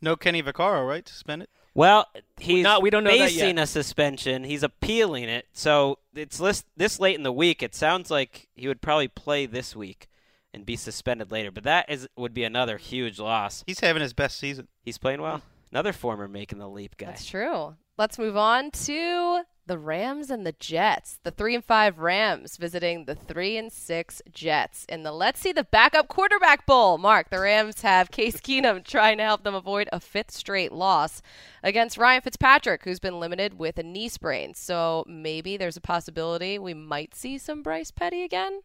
No 0.00 0.16
Kenny 0.16 0.42
Vaccaro, 0.42 0.86
right? 0.88 1.06
Suspended. 1.08 1.48
Well, 1.74 2.06
he's 2.38 2.64
not- 2.64 2.82
we 2.82 2.90
don't 2.90 3.04
know 3.04 3.10
that 3.16 3.30
facing 3.30 3.56
yet. 3.56 3.64
a 3.64 3.66
suspension. 3.66 4.44
He's 4.44 4.62
appealing 4.62 5.24
it, 5.24 5.46
so 5.52 5.98
it's 6.14 6.38
list, 6.38 6.66
this 6.76 7.00
late 7.00 7.16
in 7.16 7.22
the 7.22 7.32
week. 7.32 7.62
It 7.62 7.74
sounds 7.74 8.10
like 8.10 8.48
he 8.54 8.68
would 8.68 8.82
probably 8.82 9.08
play 9.08 9.46
this 9.46 9.74
week 9.74 10.08
and 10.54 10.66
be 10.66 10.76
suspended 10.76 11.30
later. 11.30 11.50
But 11.50 11.64
that 11.64 11.88
is 11.88 12.08
would 12.16 12.34
be 12.34 12.44
another 12.44 12.78
huge 12.78 13.18
loss. 13.18 13.64
He's 13.66 13.80
having 13.80 14.02
his 14.02 14.12
best 14.12 14.38
season. 14.38 14.68
He's 14.82 14.98
playing 14.98 15.22
well. 15.22 15.38
Mm. 15.38 15.42
Another 15.72 15.92
former 15.92 16.28
making 16.28 16.58
the 16.58 16.68
leap 16.68 16.96
guy. 16.96 17.06
That's 17.06 17.26
true. 17.26 17.76
Let's 17.96 18.18
move 18.18 18.36
on 18.36 18.70
to 18.72 19.42
the 19.66 19.78
Rams 19.78 20.30
and 20.30 20.44
the 20.44 20.52
Jets. 20.52 21.18
The 21.22 21.30
three 21.30 21.54
and 21.54 21.64
five 21.64 21.98
Rams 21.98 22.56
visiting 22.56 23.04
the 23.04 23.14
three 23.14 23.56
and 23.56 23.72
six 23.72 24.20
Jets 24.30 24.84
in 24.88 25.02
the 25.02 25.12
Let's 25.12 25.40
See 25.40 25.52
the 25.52 25.64
Backup 25.64 26.08
Quarterback 26.08 26.66
Bowl. 26.66 26.98
Mark, 26.98 27.30
the 27.30 27.40
Rams 27.40 27.82
have 27.82 28.10
Case 28.10 28.36
Keenum 28.40 28.84
trying 28.84 29.18
to 29.18 29.24
help 29.24 29.44
them 29.44 29.54
avoid 29.54 29.88
a 29.92 30.00
fifth 30.00 30.32
straight 30.32 30.72
loss 30.72 31.22
against 31.62 31.96
Ryan 31.96 32.22
Fitzpatrick, 32.22 32.84
who's 32.84 33.00
been 33.00 33.20
limited 33.20 33.58
with 33.58 33.78
a 33.78 33.82
knee 33.82 34.08
sprain. 34.08 34.54
So 34.54 35.04
maybe 35.06 35.56
there's 35.56 35.76
a 35.76 35.82
possibility 35.82 36.58
we 36.58 36.74
might 36.74 37.14
see 37.14 37.38
some 37.38 37.62
Bryce 37.62 37.90
Petty 37.90 38.22
again. 38.22 38.60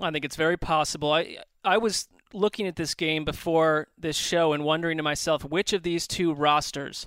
I 0.00 0.10
think 0.10 0.24
it's 0.24 0.36
very 0.36 0.56
possible. 0.56 1.12
I 1.12 1.38
I 1.64 1.78
was 1.78 2.08
looking 2.32 2.66
at 2.66 2.76
this 2.76 2.94
game 2.94 3.24
before 3.24 3.88
this 3.98 4.16
show 4.16 4.52
and 4.52 4.64
wondering 4.64 4.96
to 4.96 5.02
myself 5.02 5.44
which 5.44 5.72
of 5.72 5.82
these 5.82 6.06
two 6.06 6.32
rosters 6.32 7.06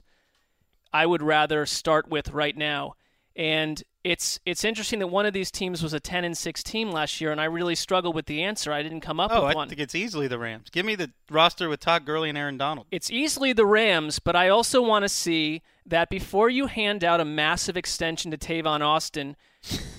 I 0.94 1.06
would 1.06 1.22
rather 1.24 1.66
start 1.66 2.08
with 2.08 2.30
right 2.30 2.56
now. 2.56 2.94
And 3.36 3.82
it's 4.04 4.40
it's 4.46 4.64
interesting 4.64 5.00
that 5.00 5.08
one 5.08 5.26
of 5.26 5.34
these 5.34 5.52
teams 5.52 5.82
was 5.84 5.94
a 5.94 6.00
10 6.00 6.24
and 6.24 6.38
6 6.38 6.64
team 6.64 6.92
last 6.92 7.20
year, 7.20 7.32
and 7.32 7.42
I 7.42 7.46
really 7.46 7.76
struggled 7.76 8.16
with 8.16 8.28
the 8.28 8.44
answer. 8.44 8.72
I 8.72 8.82
didn't 8.84 9.02
come 9.02 9.20
up 9.20 9.32
Oh, 9.34 9.46
with 9.48 9.52
I 9.52 9.56
one. 9.56 9.68
think 9.68 9.82
it's 9.82 9.96
easily 9.96 10.28
the 10.28 10.40
Rams. 10.40 10.70
Give 10.70 10.86
me 10.86 10.96
the 10.96 11.12
roster 11.30 11.68
with 11.68 11.80
Todd 11.82 12.06
Gurley 12.06 12.30
and 12.30 12.38
Aaron 12.38 12.58
Donald. 12.58 12.88
It's 12.92 13.10
easily 13.12 13.52
the 13.52 13.66
Rams, 13.66 14.20
but 14.20 14.36
I 14.36 14.48
also 14.50 14.82
want 14.82 15.04
to 15.04 15.10
see 15.10 15.64
that 15.86 16.10
before 16.10 16.50
you 16.50 16.68
hand 16.68 17.04
out 17.04 17.20
a 17.20 17.26
massive 17.26 17.78
extension 17.78 18.32
to 18.32 18.38
Tavon 18.38 18.82
Austin, 18.82 19.36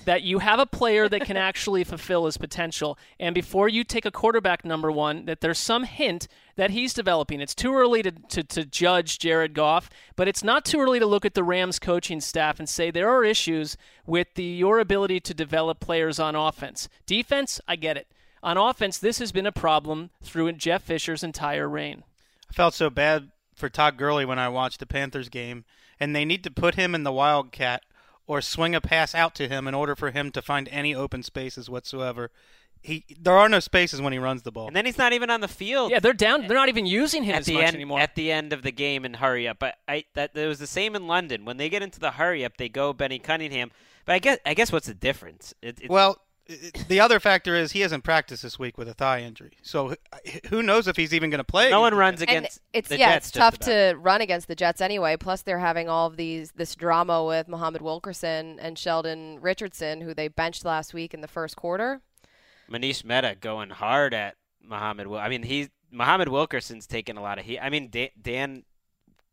that 0.05 0.23
you 0.23 0.39
have 0.39 0.59
a 0.59 0.65
player 0.65 1.09
that 1.09 1.25
can 1.25 1.35
actually 1.35 1.83
fulfill 1.83 2.25
his 2.25 2.37
potential. 2.37 2.97
And 3.19 3.35
before 3.35 3.67
you 3.67 3.83
take 3.83 4.05
a 4.05 4.11
quarterback 4.11 4.63
number 4.63 4.91
one, 4.91 5.25
that 5.25 5.41
there's 5.41 5.59
some 5.59 5.83
hint 5.83 6.27
that 6.55 6.71
he's 6.71 6.93
developing. 6.93 7.41
It's 7.41 7.55
too 7.55 7.73
early 7.73 8.01
to, 8.03 8.11
to, 8.11 8.43
to 8.43 8.65
judge 8.65 9.19
Jared 9.19 9.53
Goff, 9.53 9.89
but 10.15 10.27
it's 10.27 10.43
not 10.43 10.63
too 10.63 10.79
early 10.79 10.99
to 10.99 11.05
look 11.05 11.25
at 11.25 11.33
the 11.33 11.43
Rams 11.43 11.79
coaching 11.79 12.21
staff 12.21 12.59
and 12.59 12.69
say 12.69 12.89
there 12.89 13.09
are 13.09 13.25
issues 13.25 13.75
with 14.05 14.33
the 14.35 14.43
your 14.43 14.79
ability 14.79 15.19
to 15.21 15.33
develop 15.33 15.79
players 15.79 16.19
on 16.19 16.35
offense. 16.35 16.87
Defense, 17.05 17.59
I 17.67 17.75
get 17.75 17.97
it. 17.97 18.07
On 18.41 18.57
offense, 18.57 18.97
this 18.97 19.19
has 19.19 19.31
been 19.31 19.45
a 19.45 19.51
problem 19.51 20.11
through 20.21 20.51
Jeff 20.53 20.83
Fisher's 20.83 21.23
entire 21.23 21.67
reign. 21.67 22.03
I 22.49 22.53
felt 22.53 22.73
so 22.73 22.89
bad 22.89 23.31
for 23.55 23.67
Todd 23.67 23.97
Gurley 23.97 24.23
when 24.23 24.39
I 24.39 24.47
watched 24.47 24.79
the 24.79 24.85
Panthers 24.85 25.27
game, 25.27 25.65
and 25.99 26.15
they 26.15 26.25
need 26.25 26.43
to 26.43 26.51
put 26.51 26.75
him 26.75 26.93
in 26.95 27.03
the 27.03 27.11
Wildcat 27.11 27.83
or 28.25 28.41
swing 28.41 28.75
a 28.75 28.81
pass 28.81 29.15
out 29.15 29.33
to 29.35 29.47
him 29.47 29.67
in 29.67 29.73
order 29.73 29.95
for 29.95 30.11
him 30.11 30.31
to 30.31 30.41
find 30.41 30.67
any 30.69 30.93
open 30.93 31.23
spaces 31.23 31.69
whatsoever. 31.69 32.29
He 32.81 33.05
there 33.19 33.35
are 33.37 33.49
no 33.49 33.59
spaces 33.59 34.01
when 34.01 34.13
he 34.13 34.19
runs 34.19 34.43
the 34.43 34.51
ball. 34.51 34.67
And 34.67 34.75
then 34.75 34.85
he's 34.85 34.97
not 34.99 35.11
even 35.11 35.29
on 35.29 35.41
the 35.41 35.47
field. 35.47 35.91
Yeah, 35.91 35.99
they're 35.99 36.13
down. 36.13 36.47
They're 36.47 36.55
not 36.57 36.69
even 36.69 36.85
using 36.85 37.23
him 37.23 37.33
at 37.35 37.39
as 37.41 37.45
the 37.47 37.53
much 37.55 37.63
end 37.63 37.75
anymore. 37.75 37.99
at 37.99 38.15
the 38.15 38.31
end 38.31 38.53
of 38.53 38.61
the 38.61 38.71
game 38.71 39.03
and 39.03 39.15
hurry 39.15 39.47
up. 39.47 39.57
But 39.59 39.75
I 39.87 40.05
that 40.13 40.31
it 40.35 40.45
was 40.47 40.59
the 40.59 40.67
same 40.67 40.95
in 40.95 41.07
London. 41.07 41.43
When 41.43 41.57
they 41.57 41.69
get 41.69 41.81
into 41.81 41.99
the 41.99 42.11
hurry 42.11 42.45
up, 42.45 42.57
they 42.57 42.69
go 42.69 42.93
Benny 42.93 43.17
Cunningham. 43.19 43.71
But 44.05 44.13
I 44.13 44.19
guess 44.19 44.37
I 44.45 44.53
guess 44.53 44.71
what's 44.71 44.87
the 44.87 44.93
difference? 44.93 45.53
It, 45.61 45.81
it, 45.81 45.89
well, 45.89 46.17
i- 46.19 46.21
the 46.87 46.99
other 46.99 47.19
factor 47.19 47.55
is 47.55 47.73
he 47.73 47.81
hasn't 47.81 48.03
practiced 48.03 48.41
this 48.43 48.57
week 48.57 48.77
with 48.77 48.87
a 48.87 48.93
thigh 48.93 49.21
injury, 49.21 49.57
so 49.61 49.95
who 50.49 50.63
knows 50.63 50.87
if 50.87 50.95
he's 50.95 51.13
even 51.13 51.29
going 51.29 51.39
to 51.39 51.43
play? 51.43 51.69
no 51.69 51.81
one 51.81 51.93
runs 51.93 52.19
the 52.19 52.29
And 52.29 52.37
against 52.39 52.61
it's 52.73 52.89
the 52.89 52.97
yeah, 52.97 53.13
Jets. 53.13 53.27
it's 53.29 53.37
tough 53.37 53.55
about. 53.55 53.65
to 53.65 53.95
run 53.99 54.21
against 54.21 54.47
the 54.47 54.55
Jets 54.55 54.79
anyway. 54.81 55.17
Plus, 55.17 55.41
they're 55.41 55.59
having 55.59 55.89
all 55.89 56.07
of 56.07 56.15
these 56.17 56.51
this 56.51 56.73
drama 56.75 57.23
with 57.25 57.47
Muhammad 57.47 57.81
Wilkerson 57.81 58.59
and 58.59 58.77
Sheldon 58.79 59.39
Richardson, 59.41 60.01
who 60.01 60.13
they 60.13 60.27
benched 60.27 60.63
last 60.65 60.93
week 60.93 61.13
in 61.13 61.21
the 61.21 61.27
first 61.27 61.55
quarter. 61.55 62.01
Manish 62.71 63.03
Mehta 63.03 63.35
going 63.39 63.69
hard 63.69 64.13
at 64.13 64.35
Muhammad. 64.61 65.07
Wil- 65.07 65.19
I 65.19 65.29
mean, 65.29 65.43
he 65.43 65.69
Muhammad 65.91 66.27
Wilkerson's 66.29 66.87
taken 66.87 67.17
a 67.17 67.21
lot 67.21 67.39
of 67.39 67.45
heat. 67.45 67.59
I 67.59 67.69
mean, 67.69 67.89
Dan, 67.89 68.09
Dan 68.21 68.63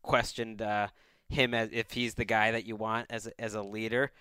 questioned 0.01 0.61
uh, 0.61 0.87
him 1.29 1.53
as 1.53 1.69
if 1.71 1.91
he's 1.91 2.13
the 2.15 2.25
guy 2.25 2.51
that 2.51 2.65
you 2.65 2.75
want 2.75 3.07
as 3.09 3.27
as 3.39 3.53
a 3.55 3.61
leader, 3.61 4.11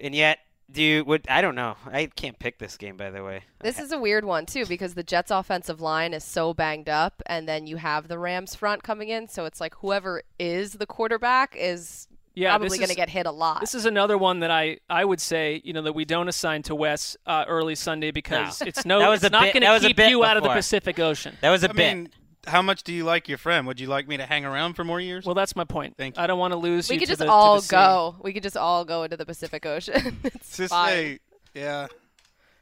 and 0.00 0.14
yet. 0.14 0.38
Do 0.74 0.82
you 0.82 1.04
would 1.04 1.24
I 1.28 1.40
don't 1.40 1.54
know. 1.54 1.76
I 1.86 2.06
can't 2.06 2.38
pick 2.38 2.58
this 2.58 2.76
game 2.76 2.96
by 2.96 3.10
the 3.10 3.22
way. 3.24 3.42
This 3.60 3.78
is 3.78 3.92
a 3.92 3.98
weird 3.98 4.24
one 4.24 4.44
too 4.44 4.66
because 4.66 4.94
the 4.94 5.02
Jets' 5.04 5.30
offensive 5.30 5.80
line 5.80 6.12
is 6.12 6.24
so 6.24 6.52
banged 6.52 6.88
up, 6.88 7.22
and 7.26 7.48
then 7.48 7.66
you 7.66 7.76
have 7.76 8.08
the 8.08 8.18
Rams' 8.18 8.54
front 8.54 8.82
coming 8.82 9.08
in, 9.08 9.28
so 9.28 9.44
it's 9.44 9.60
like 9.60 9.74
whoever 9.76 10.22
is 10.38 10.72
the 10.74 10.86
quarterback 10.86 11.54
is 11.58 12.08
yeah, 12.36 12.50
probably 12.56 12.78
going 12.78 12.88
to 12.90 12.96
get 12.96 13.08
hit 13.08 13.26
a 13.26 13.30
lot. 13.30 13.60
This 13.60 13.76
is 13.76 13.86
another 13.86 14.18
one 14.18 14.40
that 14.40 14.50
I, 14.50 14.78
I 14.90 15.04
would 15.04 15.20
say 15.20 15.60
you 15.64 15.72
know 15.72 15.82
that 15.82 15.92
we 15.92 16.04
don't 16.04 16.28
assign 16.28 16.62
to 16.64 16.74
Wes 16.74 17.16
uh, 17.26 17.44
early 17.46 17.76
Sunday 17.76 18.10
because 18.10 18.60
No. 18.60 18.66
it's 18.66 18.84
no 18.86 18.98
That 18.98 19.08
was 19.08 19.22
it's 19.22 19.28
a 19.28 19.30
not 19.30 19.52
going 19.52 19.62
to 19.62 19.76
a 19.76 19.80
keep 19.80 19.96
bit 19.96 20.10
you 20.10 20.24
out 20.24 20.36
of 20.36 20.42
the. 20.42 20.48
Pacific 20.48 20.98
Ocean. 20.98 21.36
That 21.40 21.50
was 21.50 21.62
a 21.62 21.70
I 21.70 21.72
bit. 21.72 21.94
mean, 21.96 22.10
how 22.46 22.62
much 22.62 22.82
do 22.82 22.92
you 22.92 23.04
like 23.04 23.28
your 23.28 23.38
friend? 23.38 23.66
Would 23.66 23.80
you 23.80 23.86
like 23.86 24.06
me 24.08 24.16
to 24.16 24.26
hang 24.26 24.44
around 24.44 24.74
for 24.74 24.84
more 24.84 25.00
years? 25.00 25.24
Well, 25.24 25.34
that's 25.34 25.56
my 25.56 25.64
point. 25.64 25.96
Thank 25.96 26.16
you. 26.16 26.22
I 26.22 26.26
don't 26.26 26.38
want 26.38 26.52
to 26.52 26.56
lose 26.56 26.88
we 26.88 26.94
you 26.96 27.00
could 27.00 27.06
to 27.06 27.12
just 27.12 27.20
the, 27.20 27.30
all 27.30 27.56
the 27.56 27.62
sea. 27.62 27.70
go. 27.70 28.16
We 28.22 28.32
could 28.32 28.42
just 28.42 28.56
all 28.56 28.84
go 28.84 29.02
into 29.02 29.16
the 29.16 29.26
Pacific 29.26 29.64
Ocean. 29.66 30.18
it's 30.24 30.56
just 30.56 30.70
fine. 30.70 30.92
a 30.92 31.18
yeah, 31.54 31.86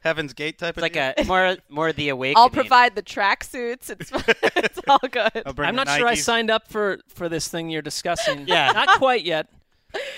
Heaven's 0.01 0.33
Gate 0.33 0.57
type 0.59 0.77
of 0.77 0.83
thing. 0.83 0.91
It's 0.95 0.97
of 0.97 1.07
like 1.07 1.15
deal? 1.15 1.25
a 1.25 1.27
more 1.27 1.57
more 1.69 1.93
the 1.93 2.09
awakening. 2.09 2.37
I'll 2.37 2.49
provide 2.49 2.95
the 2.95 3.01
tracksuits. 3.03 3.89
It's 3.89 4.11
it's 4.55 4.79
all 4.87 4.99
good. 5.09 5.43
I'll 5.45 5.53
bring 5.53 5.69
I'm 5.69 5.75
the 5.75 5.85
not 5.85 5.97
sure 5.97 6.07
I 6.07 6.15
signed 6.15 6.51
up 6.51 6.67
for 6.67 6.99
for 7.07 7.29
this 7.29 7.47
thing 7.47 7.69
you're 7.69 7.81
discussing. 7.81 8.47
Yeah. 8.53 8.71
not 8.71 8.97
quite 8.99 9.23
yet. 9.23 9.47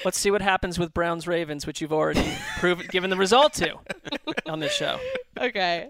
Let's 0.04 0.18
see 0.18 0.32
what 0.32 0.42
happens 0.42 0.80
with 0.80 0.94
Browns 0.94 1.28
Ravens, 1.28 1.68
which 1.68 1.82
you've 1.82 1.94
already 1.94 2.26
proven 2.60 2.88
given 2.88 3.10
the 3.10 3.18
result 3.18 3.54
to 3.56 3.76
on 4.46 4.60
this 4.60 4.74
show. 4.74 5.00
Okay. 5.40 5.90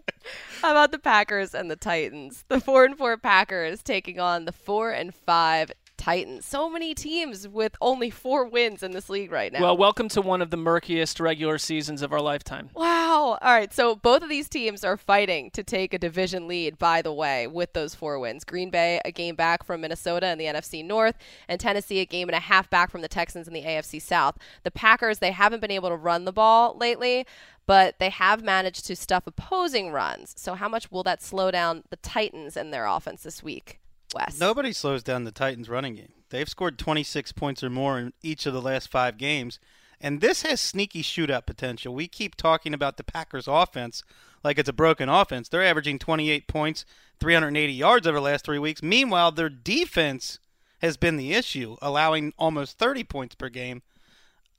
About 0.68 0.92
the 0.92 0.98
Packers 0.98 1.54
and 1.54 1.70
the 1.70 1.76
Titans? 1.76 2.44
The 2.48 2.60
four 2.60 2.86
and 2.86 2.98
four 2.98 3.18
Packers 3.18 3.84
taking 3.84 4.20
on 4.20 4.46
the 4.46 4.52
four 4.52 4.90
and 4.90 5.14
five 5.14 5.72
Titans. 5.98 6.46
So 6.46 6.70
many 6.70 6.94
teams 6.94 7.48
with 7.48 7.76
only 7.82 8.10
four 8.10 8.46
wins 8.46 8.84
in 8.84 8.92
this 8.92 9.10
league 9.10 9.32
right 9.32 9.52
now. 9.52 9.62
Well, 9.62 9.78
welcome 9.78 10.10
to 10.10 10.22
one 10.22 10.42
of 10.42 10.50
the 10.50 10.58
murkiest 10.58 11.20
regular 11.20 11.58
seasons 11.58 12.02
of 12.02 12.14
our 12.14 12.22
lifetime. 12.22 12.70
Wow. 12.74 13.38
All 13.42 13.54
right. 13.54 13.74
So 13.74 13.96
both 13.96 14.24
of 14.24 14.30
these 14.30 14.50
teams 14.50 14.84
are 14.84 14.98
fighting 14.98 15.52
to 15.52 15.64
take 15.64 15.94
a 15.94 16.00
division 16.00 16.48
lead, 16.48 16.78
by 16.78 17.02
the 17.02 17.14
way, 17.14 17.48
with 17.48 17.74
those 17.74 17.96
four 17.96 18.20
wins. 18.20 18.44
Green 18.44 18.70
Bay, 18.70 19.02
a 19.06 19.12
game 19.12 19.36
back 19.36 19.64
from 19.64 19.82
Minnesota 19.82 20.28
in 20.28 20.38
the 20.38 20.46
NFC 20.46 20.84
North, 20.84 21.16
and 21.48 21.60
Tennessee, 21.60 22.00
a 22.00 22.06
game 22.06 22.30
and 22.30 22.36
a 22.36 22.40
half 22.40 22.70
back 22.70 22.92
from 22.92 23.02
the 23.02 23.08
Texans 23.08 23.48
in 23.48 23.54
the 23.54 23.64
AFC 23.64 24.02
South. 24.02 24.38
The 24.64 24.72
Packers, 24.72 25.20
they 25.20 25.32
haven't 25.32 25.60
been 25.60 25.72
able 25.72 25.90
to 25.90 25.96
run 25.96 26.26
the 26.26 26.34
ball 26.34 26.76
lately, 26.78 27.26
but 27.68 28.00
they 28.00 28.10
have 28.10 28.44
managed 28.44 28.86
to 28.86 28.96
stuff 28.96 29.26
opposing 29.26 29.92
runs. 29.92 30.34
So 30.38 30.54
how 30.54 30.70
much 30.70 30.92
will 30.92 31.04
that 31.04 31.22
slow 31.22 31.52
down 31.52 31.84
the 31.90 31.96
Titans 31.98 32.56
and 32.56 32.74
their 32.74 32.86
offense 32.86 33.24
this 33.24 33.42
week, 33.42 33.80
Wes? 34.16 34.40
Nobody 34.40 34.72
slows 34.72 35.04
down 35.04 35.26
the 35.26 35.32
Titans' 35.32 35.70
running 35.70 35.96
game. 35.96 36.14
They've 36.30 36.50
scored 36.50 36.80
26 36.80 37.34
points 37.34 37.64
or 37.64 37.70
more 37.70 38.00
in 38.00 38.14
each 38.24 38.46
of 38.46 38.54
the 38.54 38.62
last 38.62 38.90
five 38.90 39.18
games, 39.18 39.60
and 40.00 40.22
this 40.22 40.42
has 40.44 40.62
sneaky 40.62 41.04
shootout 41.04 41.46
potential. 41.46 41.94
We 41.94 42.08
keep 42.08 42.36
talking 42.36 42.74
about 42.74 42.98
the 42.98 43.04
Packers' 43.04 43.48
offense 43.48 44.04
like 44.44 44.58
it's 44.58 44.70
a 44.70 44.74
broken 44.74 45.10
offense. 45.10 45.50
They're 45.50 45.64
averaging 45.64 46.00
28 46.00 46.48
points, 46.48 46.86
380 47.20 47.74
yards 47.74 48.08
over 48.08 48.18
the 48.18 48.22
last 48.22 48.46
three 48.46 48.60
weeks. 48.60 48.82
Meanwhile, 48.82 49.34
their 49.34 49.50
defense 49.50 50.40
has 50.80 50.98
been 50.98 51.18
the 51.18 51.34
issue, 51.34 51.78
allowing 51.82 52.34
almost 52.38 52.78
30 52.78 53.04
points 53.04 53.36
per 53.36 53.50
game. 53.50 53.82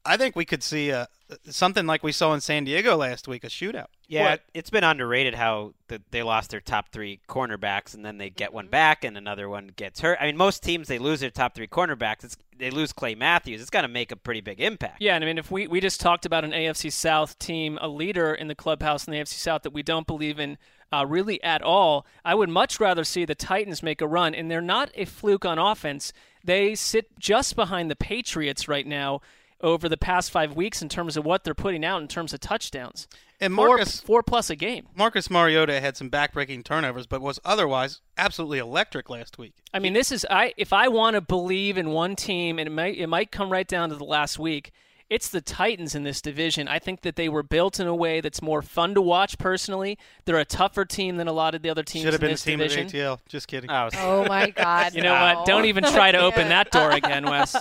I 0.06 0.16
think 0.16 0.36
we 0.36 0.44
could 0.44 0.62
see 0.62 0.90
a, 0.90 1.08
something 1.48 1.86
like 1.86 2.02
we 2.02 2.12
saw 2.12 2.32
in 2.34 2.40
San 2.40 2.64
Diego 2.64 2.96
last 2.96 3.26
week, 3.26 3.44
a 3.44 3.48
shootout. 3.48 3.86
Yeah, 4.08 4.30
What? 4.30 4.42
it's 4.54 4.70
been 4.70 4.84
underrated 4.84 5.34
how 5.34 5.74
the, 5.88 6.00
they 6.10 6.22
lost 6.22 6.50
their 6.50 6.60
top 6.60 6.90
three 6.90 7.20
cornerbacks 7.28 7.94
and 7.94 8.04
then 8.04 8.18
they 8.18 8.30
get 8.30 8.52
one 8.52 8.68
back 8.68 9.04
and 9.04 9.16
another 9.16 9.48
one 9.48 9.72
gets 9.74 10.00
hurt. 10.00 10.18
I 10.20 10.26
mean, 10.26 10.36
most 10.36 10.62
teams 10.62 10.86
they 10.88 10.98
lose 10.98 11.20
their 11.20 11.30
top 11.30 11.54
three 11.54 11.66
cornerbacks. 11.66 12.24
It's, 12.24 12.36
they 12.56 12.70
lose 12.70 12.92
Clay 12.92 13.14
Matthews. 13.14 13.60
It's 13.60 13.70
going 13.70 13.82
to 13.82 13.88
make 13.88 14.12
a 14.12 14.16
pretty 14.16 14.40
big 14.40 14.60
impact. 14.60 15.02
Yeah, 15.02 15.16
and 15.16 15.24
I 15.24 15.26
mean, 15.26 15.38
if 15.38 15.50
we, 15.50 15.66
we 15.66 15.80
just 15.80 16.00
talked 16.00 16.24
about 16.24 16.44
an 16.44 16.52
AFC 16.52 16.92
South 16.92 17.38
team, 17.38 17.78
a 17.80 17.88
leader 17.88 18.32
in 18.32 18.48
the 18.48 18.54
clubhouse 18.54 19.06
in 19.06 19.12
the 19.12 19.18
AFC 19.18 19.34
South 19.34 19.62
that 19.62 19.72
we 19.72 19.82
don't 19.82 20.06
believe 20.06 20.38
in 20.38 20.56
uh, 20.92 21.04
really 21.06 21.42
at 21.42 21.62
all, 21.62 22.06
I 22.24 22.36
would 22.36 22.48
much 22.48 22.78
rather 22.78 23.02
see 23.02 23.24
the 23.24 23.34
Titans 23.34 23.82
make 23.82 24.00
a 24.00 24.06
run. 24.06 24.34
And 24.34 24.48
they're 24.50 24.60
not 24.60 24.90
a 24.94 25.04
fluke 25.04 25.44
on 25.44 25.58
offense. 25.58 26.12
They 26.44 26.76
sit 26.76 27.18
just 27.18 27.56
behind 27.56 27.90
the 27.90 27.96
Patriots 27.96 28.68
right 28.68 28.86
now 28.86 29.20
over 29.60 29.88
the 29.88 29.96
past 29.96 30.30
five 30.30 30.54
weeks 30.54 30.82
in 30.82 30.88
terms 30.88 31.16
of 31.16 31.24
what 31.24 31.44
they're 31.44 31.54
putting 31.54 31.84
out 31.84 32.02
in 32.02 32.08
terms 32.08 32.32
of 32.34 32.40
touchdowns. 32.40 33.08
And 33.40 33.54
Four, 33.54 33.68
Marcus 33.68 34.00
four 34.00 34.22
plus 34.22 34.48
a 34.48 34.56
game. 34.56 34.88
Marcus 34.94 35.28
Mariota 35.30 35.80
had 35.80 35.96
some 35.96 36.10
backbreaking 36.10 36.64
turnovers, 36.64 37.06
but 37.06 37.20
was 37.20 37.38
otherwise 37.44 38.00
absolutely 38.16 38.58
electric 38.58 39.10
last 39.10 39.38
week. 39.38 39.52
I 39.74 39.78
mean, 39.78 39.92
this 39.92 40.10
is 40.10 40.26
I. 40.30 40.54
If 40.56 40.72
I 40.72 40.88
want 40.88 41.14
to 41.14 41.20
believe 41.20 41.76
in 41.76 41.90
one 41.90 42.16
team, 42.16 42.58
and 42.58 42.66
it 42.66 42.70
might 42.72 42.96
it 42.96 43.08
might 43.08 43.30
come 43.30 43.50
right 43.50 43.68
down 43.68 43.90
to 43.90 43.96
the 43.96 44.04
last 44.04 44.38
week. 44.38 44.72
It's 45.08 45.28
the 45.28 45.40
Titans 45.40 45.94
in 45.94 46.02
this 46.02 46.20
division. 46.20 46.66
I 46.66 46.80
think 46.80 47.02
that 47.02 47.14
they 47.14 47.28
were 47.28 47.44
built 47.44 47.78
in 47.78 47.86
a 47.86 47.94
way 47.94 48.20
that's 48.20 48.42
more 48.42 48.60
fun 48.60 48.92
to 48.94 49.00
watch. 49.00 49.38
Personally, 49.38 49.98
they're 50.24 50.36
a 50.38 50.44
tougher 50.44 50.84
team 50.84 51.16
than 51.16 51.28
a 51.28 51.32
lot 51.32 51.54
of 51.54 51.62
the 51.62 51.70
other 51.70 51.84
teams 51.84 52.02
Should 52.04 52.12
have 52.12 52.22
in 52.22 52.26
been 52.26 52.28
the 52.30 52.32
this 52.34 52.42
team 52.42 52.58
division. 52.58 52.86
of 52.86 52.92
ATL. 52.92 53.18
Just 53.28 53.46
kidding. 53.46 53.70
Oh, 53.70 53.88
Oh 53.96 54.24
my 54.26 54.50
God! 54.50 54.94
You 54.94 55.02
know 55.02 55.14
no. 55.14 55.36
what? 55.36 55.46
Don't 55.46 55.66
even 55.66 55.84
try 55.84 56.10
to 56.10 56.18
open 56.18 56.48
that 56.48 56.70
door 56.72 56.90
again, 56.92 57.24
Wes. 57.24 57.54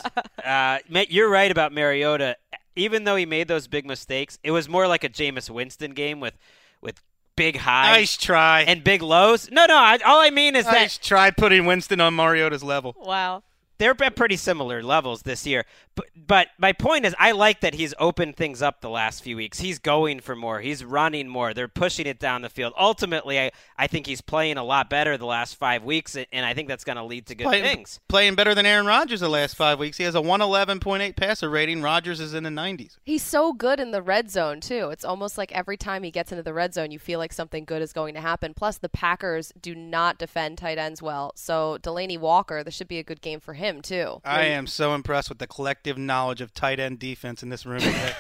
uh, 0.44 0.80
you're 0.90 1.30
right 1.30 1.52
about 1.52 1.72
Mariota. 1.72 2.38
Even 2.76 3.04
though 3.04 3.16
he 3.16 3.26
made 3.26 3.48
those 3.48 3.68
big 3.68 3.86
mistakes, 3.86 4.38
it 4.44 4.52
was 4.52 4.68
more 4.68 4.88
like 4.88 5.04
a 5.04 5.10
Jameis 5.10 5.50
Winston 5.50 5.92
game 5.94 6.20
with 6.20 6.34
with 6.82 7.02
big 7.36 7.58
highs 7.58 7.96
Nice 7.98 8.18
try. 8.18 8.62
and 8.62 8.84
big 8.84 9.02
lows. 9.02 9.52
No, 9.52 9.66
no. 9.66 9.76
I, 9.78 10.00
all 10.06 10.20
I 10.20 10.30
mean 10.30 10.56
is 10.56 10.66
nice 10.66 10.98
that 10.98 11.06
try 11.06 11.32
putting 11.32 11.66
Winston 11.66 12.02
on 12.02 12.14
Mariota's 12.16 12.64
level. 12.64 12.96
Wow. 12.98 13.44
they're 13.78 13.96
at 14.04 14.16
pretty 14.16 14.38
similar 14.38 14.82
levels 14.82 15.24
this 15.24 15.46
year. 15.46 15.66
But, 15.96 16.06
but 16.16 16.48
my 16.58 16.74
point 16.74 17.06
is, 17.06 17.16
I 17.18 17.32
like 17.32 17.62
that 17.62 17.74
he's 17.76 17.94
opened 18.00 18.36
things 18.36 18.62
up 18.62 18.82
the 18.82 18.90
last 18.90 19.24
few 19.24 19.38
weeks. 19.38 19.60
He's 19.60 19.80
going 19.80 20.20
for 20.20 20.36
more. 20.36 20.60
He's 20.60 20.84
running 20.84 21.28
more. 21.28 21.54
They're 21.54 21.68
pushing 21.68 22.06
it 22.06 22.20
down 22.20 22.42
the 22.42 22.50
field. 22.50 22.74
Ultimately, 22.78 23.40
I, 23.40 23.52
I 23.78 23.88
think 23.88 24.06
he's 24.08 24.22
playing 24.22 24.58
a 24.58 24.64
lot 24.64 24.90
better 24.90 25.18
the 25.18 25.26
last 25.26 25.56
five 25.56 25.84
weeks, 25.84 26.16
and 26.16 26.46
I 26.46 26.54
think 26.54 26.68
that's 26.68 26.84
going 26.84 26.98
to 26.98 27.04
lead 27.04 27.28
to 27.28 27.36
good 27.36 27.46
Playing, 27.46 27.64
things. 27.64 28.00
playing 28.10 28.36
better 28.36 28.54
than 28.54 28.66
Aaron 28.66 28.86
Rodgers 28.86 29.22
the 29.22 29.30
last 29.30 29.56
five 29.56 29.80
weeks. 29.80 29.98
He 29.98 30.04
has 30.04 30.16
a 30.16 30.22
111.8 30.22 31.16
passer 31.16 31.50
rating. 31.50 31.82
Rodgers 31.82 32.20
is 32.20 32.34
in 32.34 32.44
the 32.44 32.50
90s. 32.50 32.98
He's 33.04 33.24
so 33.24 33.54
good 33.54 33.80
in 33.80 33.92
the 33.92 34.02
red 34.02 34.30
zone 34.30 34.60
too. 34.60 34.90
It's 34.90 35.06
almost 35.06 35.38
like 35.38 35.52
every 35.54 35.78
time 35.78 36.04
he 36.04 36.12
gets 36.12 36.32
into 36.32 36.44
the 36.44 36.54
red 36.54 36.74
zone, 36.74 36.92
you 36.92 37.00
feel 37.00 37.20
like 37.20 37.32
something 37.32 37.64
good 37.64 37.82
is 37.82 37.94
going 37.94 38.14
to 38.16 38.22
happen. 38.22 38.54
Plus, 38.54 38.78
the 38.78 38.90
Packers 38.90 39.54
do 39.62 39.74
not 39.76 40.18
defend 40.18 40.58
tight 40.58 40.78
ends 40.78 41.02
well, 41.02 41.32
so 41.36 41.78
Delanie 41.82 42.20
Walker, 42.20 42.64
this 42.64 42.74
should 42.74 42.88
be 42.88 43.00
a 43.00 43.04
good 43.04 43.22
game 43.22 43.40
for 43.40 43.54
him 43.54 43.82
too. 43.82 44.20
I 44.26 44.46
am 44.46 44.68
so 44.68 44.94
impressed 44.94 45.30
with 45.30 45.40
the 45.40 45.48
collective 45.48 45.85
knowledge 45.98 46.42
of 46.42 46.54
tight 46.54 46.80
end 46.80 47.00
defense 47.00 47.44
in 47.44 47.50
this 47.50 47.66
room. 47.66 47.80
today. 47.82 48.14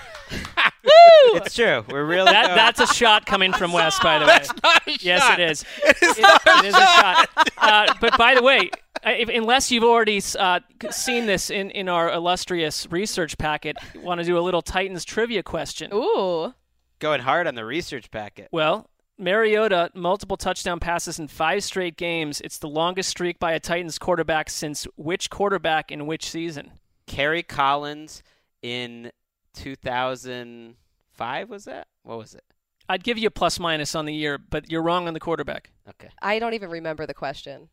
It's 1.33 1.55
true. 1.55 1.83
We're 1.89 2.05
really 2.05 2.31
That, 2.31 2.45
going- 2.47 2.55
that's 2.55 2.79
a 2.79 2.87
shot 2.87 3.25
coming 3.25 3.51
from 3.51 3.73
West, 3.73 4.01
by 4.01 4.19
the 4.19 4.25
way. 4.25 4.31
That's 4.31 4.53
not 4.63 4.87
a 4.87 4.91
Yes, 5.01 5.37
it 5.37 5.39
is. 5.39 5.65
It 5.83 5.97
is 6.01 6.17
It- 6.17 6.21
not 6.21 6.41
a 6.45 6.59
it 6.59 6.65
is 6.65 6.73
a 6.75 6.77
shot. 6.77 7.29
Uh, 7.57 7.93
but 7.99 8.17
by 8.17 8.35
the 8.35 8.41
way, 8.43 8.69
uh, 9.05 9.09
if, 9.09 9.27
unless 9.29 9.71
you've 9.71 9.83
already 9.83 10.21
uh, 10.39 10.59
seen 10.91 11.25
this 11.25 11.49
in, 11.49 11.71
in 11.71 11.89
our 11.89 12.11
illustrious 12.11 12.87
research 12.91 13.37
packet, 13.37 13.75
want 13.95 14.19
to 14.19 14.25
do 14.25 14.37
a 14.37 14.41
little 14.41 14.61
Titans 14.61 15.03
trivia 15.03 15.43
question? 15.43 15.91
Ooh, 15.93 16.53
going 16.99 17.21
hard 17.21 17.47
on 17.47 17.55
the 17.55 17.65
research 17.65 18.11
packet. 18.11 18.47
Well, 18.51 18.89
Mariota, 19.17 19.91
multiple 19.93 20.37
touchdown 20.37 20.79
passes 20.79 21.19
in 21.19 21.27
five 21.27 21.63
straight 21.63 21.97
games. 21.97 22.39
It's 22.41 22.57
the 22.59 22.69
longest 22.69 23.09
streak 23.09 23.39
by 23.39 23.53
a 23.53 23.59
Titans 23.59 23.97
quarterback 23.97 24.49
since 24.49 24.85
which 24.95 25.29
quarterback 25.29 25.91
in 25.91 26.05
which 26.05 26.29
season? 26.29 26.71
Kerry 27.07 27.43
Collins 27.43 28.23
in 28.61 29.11
2005 29.53 31.49
was 31.49 31.65
that? 31.65 31.87
What 32.03 32.17
was 32.17 32.35
it? 32.35 32.43
I'd 32.87 33.03
give 33.03 33.17
you 33.17 33.27
a 33.27 33.31
plus 33.31 33.59
minus 33.59 33.95
on 33.95 34.05
the 34.05 34.13
year, 34.13 34.37
but 34.37 34.69
you're 34.71 34.83
wrong 34.83 35.07
on 35.07 35.13
the 35.13 35.19
quarterback. 35.19 35.71
Okay. 35.89 36.09
I 36.21 36.39
don't 36.39 36.53
even 36.53 36.69
remember 36.69 37.05
the 37.05 37.13
question. 37.13 37.69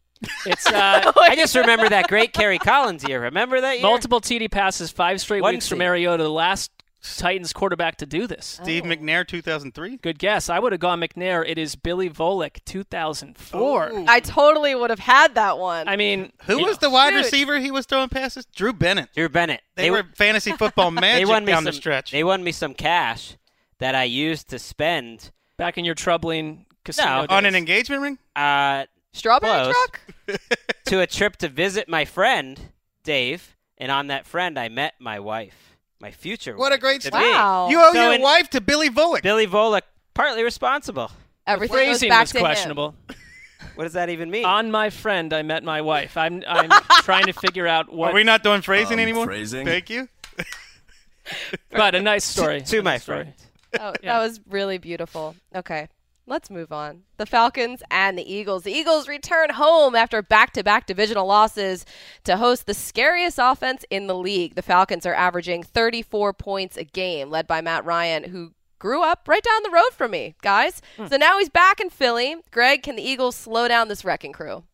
It's 0.46 0.66
uh, 0.66 1.12
I 1.20 1.36
just 1.36 1.54
remember 1.54 1.88
that 1.88 2.08
great 2.08 2.32
Kerry 2.32 2.58
Collins 2.58 3.06
year. 3.06 3.20
Remember 3.22 3.60
that 3.60 3.74
year? 3.74 3.82
multiple 3.82 4.20
TD 4.20 4.50
passes, 4.50 4.90
five 4.90 5.20
straight 5.20 5.42
One 5.42 5.54
weeks 5.54 5.66
for 5.68 5.74
seed. 5.74 5.80
Mariota, 5.80 6.22
the 6.22 6.30
last 6.30 6.70
Titans 7.02 7.52
quarterback 7.52 7.96
to 7.96 8.06
do 8.06 8.26
this. 8.26 8.58
Steve 8.62 8.84
McNair, 8.84 9.26
2003. 9.26 9.96
Good 9.98 10.18
guess. 10.18 10.48
I 10.48 10.58
would 10.60 10.72
have 10.72 10.80
gone 10.80 11.00
McNair. 11.00 11.44
It 11.46 11.58
is 11.58 11.74
Billy 11.74 12.08
Volek, 12.08 12.58
2004. 12.64 14.04
I 14.08 14.20
totally 14.20 14.74
would 14.74 14.90
have 14.90 14.98
had 15.00 15.34
that 15.34 15.58
one. 15.58 15.88
I 15.88 15.96
mean, 15.96 16.32
Who 16.46 16.58
was 16.58 16.80
know, 16.80 16.88
the 16.88 16.90
wide 16.90 17.12
Shoot. 17.12 17.18
receiver 17.24 17.58
he 17.58 17.70
was 17.70 17.86
throwing 17.86 18.08
passes? 18.08 18.44
Drew 18.46 18.72
Bennett. 18.72 19.08
Drew 19.14 19.28
Bennett. 19.28 19.62
They, 19.74 19.90
were 19.90 20.04
fantasy 20.14 20.52
football 20.52 20.90
they 20.92 21.00
magic 21.00 21.28
won 21.28 21.44
me 21.44 21.52
down 21.52 21.58
some, 21.58 21.64
the 21.66 21.72
stretch. 21.72 22.12
They 22.12 22.24
won 22.24 22.42
me 22.44 22.52
some 22.52 22.74
cash 22.74 23.36
that 23.78 23.94
I 23.94 24.04
used 24.04 24.48
to 24.50 24.58
spend 24.58 25.30
back 25.56 25.76
in 25.78 25.84
your 25.84 25.94
troubling 25.96 26.66
casino 26.84 27.08
No. 27.08 27.20
days. 27.26 27.36
On 27.36 27.44
an 27.44 27.54
engagement 27.54 28.02
ring? 28.02 28.18
uh, 28.36 28.86
Strawberry 29.12 29.72
close. 29.72 29.74
truck? 29.74 30.00
to 30.86 31.00
a 31.00 31.06
trip 31.06 31.36
to 31.38 31.48
visit 31.48 31.88
my 31.88 32.04
friend 32.04 32.58
Dave, 33.04 33.56
and 33.76 33.90
on 33.90 34.06
that 34.06 34.26
friend 34.26 34.58
I 34.58 34.68
met 34.68 34.94
my 35.00 35.18
wife, 35.20 35.71
my 36.02 36.10
future. 36.10 36.56
What 36.56 36.72
a 36.72 36.78
great 36.78 37.00
to 37.02 37.06
story. 37.08 37.22
Wow. 37.30 37.68
You 37.70 37.80
owe 37.80 37.92
So 37.94 38.02
your 38.02 38.12
in- 38.14 38.20
wife 38.20 38.50
to 38.50 38.60
Billy 38.60 38.90
Volek. 38.90 39.22
Billy 39.22 39.46
Volek, 39.46 39.82
partly 40.12 40.42
responsible. 40.42 41.10
Everything 41.46 41.74
goes 41.76 41.84
Phrasing 41.86 42.08
back 42.10 42.20
was 42.24 42.32
to 42.32 42.38
him. 42.38 42.44
questionable. 42.44 42.94
What 43.76 43.84
does 43.84 43.92
that 43.94 44.10
even 44.10 44.28
mean? 44.30 44.44
On 44.44 44.70
my 44.70 44.90
friend, 44.90 45.32
I 45.32 45.40
met 45.42 45.62
my 45.64 45.80
wife. 45.80 46.16
I'm 46.16 46.42
I'm 46.48 46.68
trying 47.04 47.24
to 47.26 47.32
figure 47.32 47.66
out 47.66 47.90
what. 47.90 48.10
Are 48.10 48.14
we 48.14 48.24
not 48.24 48.42
doing 48.42 48.60
phrasing 48.60 48.94
Um, 48.98 49.00
anymore? 49.00 49.24
phrasing? 49.24 49.64
Thank 49.64 49.88
you. 49.88 50.08
but 51.70 51.94
a 51.94 52.00
nice 52.02 52.24
story. 52.34 52.60
to 52.62 52.78
A 52.78 52.82
my 52.82 52.90
nice 52.92 53.04
story. 53.04 53.22
friend. 53.24 53.34
Oh, 53.80 53.94
Yeah. 54.02 54.18
That 54.18 54.26
was 54.26 54.40
really 54.50 54.76
beautiful. 54.78 55.36
Okay, 55.54 55.88
let's 56.26 56.50
move 56.50 56.72
on. 56.72 57.02
The 57.16 57.26
Falcons 57.26 57.82
and 57.90 58.16
the 58.18 58.32
Eagles. 58.32 58.62
The 58.64 58.72
Eagles 58.72 59.08
return 59.08 59.50
home 59.50 59.94
after 59.94 60.22
back 60.22 60.52
to 60.54 60.62
back 60.64 60.86
divisional 60.86 61.26
losses 61.26 61.84
to 62.24 62.36
host 62.36 62.66
the 62.66 62.74
scariest 62.74 63.38
offense 63.40 63.84
in 63.90 64.06
the 64.06 64.14
league. 64.16 64.54
The 64.54 64.62
Falcons 64.62 65.06
are 65.06 65.14
averaging 65.14 65.62
34 65.62 66.32
points 66.32 66.76
a 66.76 66.84
game, 66.84 67.30
led 67.30 67.46
by 67.46 67.60
Matt 67.60 67.84
Ryan, 67.84 68.24
who 68.24 68.52
grew 68.78 69.02
up 69.02 69.28
right 69.28 69.42
down 69.42 69.62
the 69.62 69.70
road 69.70 69.90
from 69.92 70.10
me, 70.10 70.34
guys. 70.42 70.80
Hmm. 70.96 71.06
So 71.06 71.16
now 71.16 71.38
he's 71.38 71.48
back 71.48 71.80
in 71.80 71.90
Philly. 71.90 72.36
Greg, 72.50 72.82
can 72.82 72.96
the 72.96 73.02
Eagles 73.02 73.36
slow 73.36 73.68
down 73.68 73.88
this 73.88 74.04
wrecking 74.04 74.32
crew? 74.32 74.64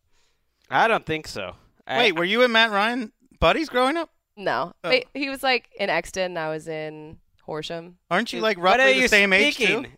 I 0.69 0.87
don't 0.87 1.05
think 1.05 1.27
so. 1.27 1.55
I- 1.87 1.97
Wait, 1.97 2.15
were 2.15 2.23
you 2.23 2.43
and 2.43 2.53
Matt 2.53 2.71
Ryan 2.71 3.11
buddies 3.39 3.69
growing 3.69 3.97
up? 3.97 4.09
No. 4.37 4.73
Oh. 4.83 4.99
He 5.13 5.29
was 5.29 5.43
like 5.43 5.69
in 5.79 5.89
Exton, 5.89 6.37
I 6.37 6.49
was 6.49 6.67
in 6.67 7.17
Horsham. 7.43 7.97
Aren't 8.09 8.31
you 8.31 8.39
like 8.41 8.57
what 8.57 8.79
are 8.79 8.85
roughly 8.85 9.01
the 9.01 9.07
same 9.09 9.33
age 9.33 9.55
speaking? 9.55 9.83
too? 9.83 9.89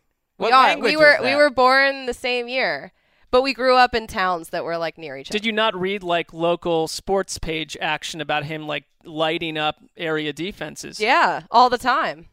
What 0.42 0.50
we 0.50 0.54
are. 0.54 0.68
language 0.68 0.92
We 0.92 0.98
were 0.98 1.18
was 1.20 1.26
we 1.30 1.36
were 1.36 1.50
born 1.50 2.06
the 2.06 2.14
same 2.14 2.48
year, 2.48 2.92
but 3.32 3.42
we 3.42 3.54
grew 3.54 3.76
up 3.76 3.94
in 3.96 4.08
towns 4.08 4.50
that 4.50 4.64
were 4.64 4.78
like 4.78 4.98
near 4.98 5.18
each 5.18 5.30
other. 5.30 5.38
Did 5.40 5.46
you 5.46 5.52
not 5.52 5.74
read 5.80 6.04
like 6.04 6.34
local 6.34 6.88
sports 6.88 7.38
page 7.38 7.78
action 7.80 8.20
about 8.22 8.44
him 8.46 8.68
like 8.68 8.86
lighting 9.06 9.58
up 9.58 9.78
area 9.98 10.34
defenses? 10.34 11.00
Yeah, 11.00 11.44
all 11.52 11.70
the 11.70 11.78
time. 11.78 12.28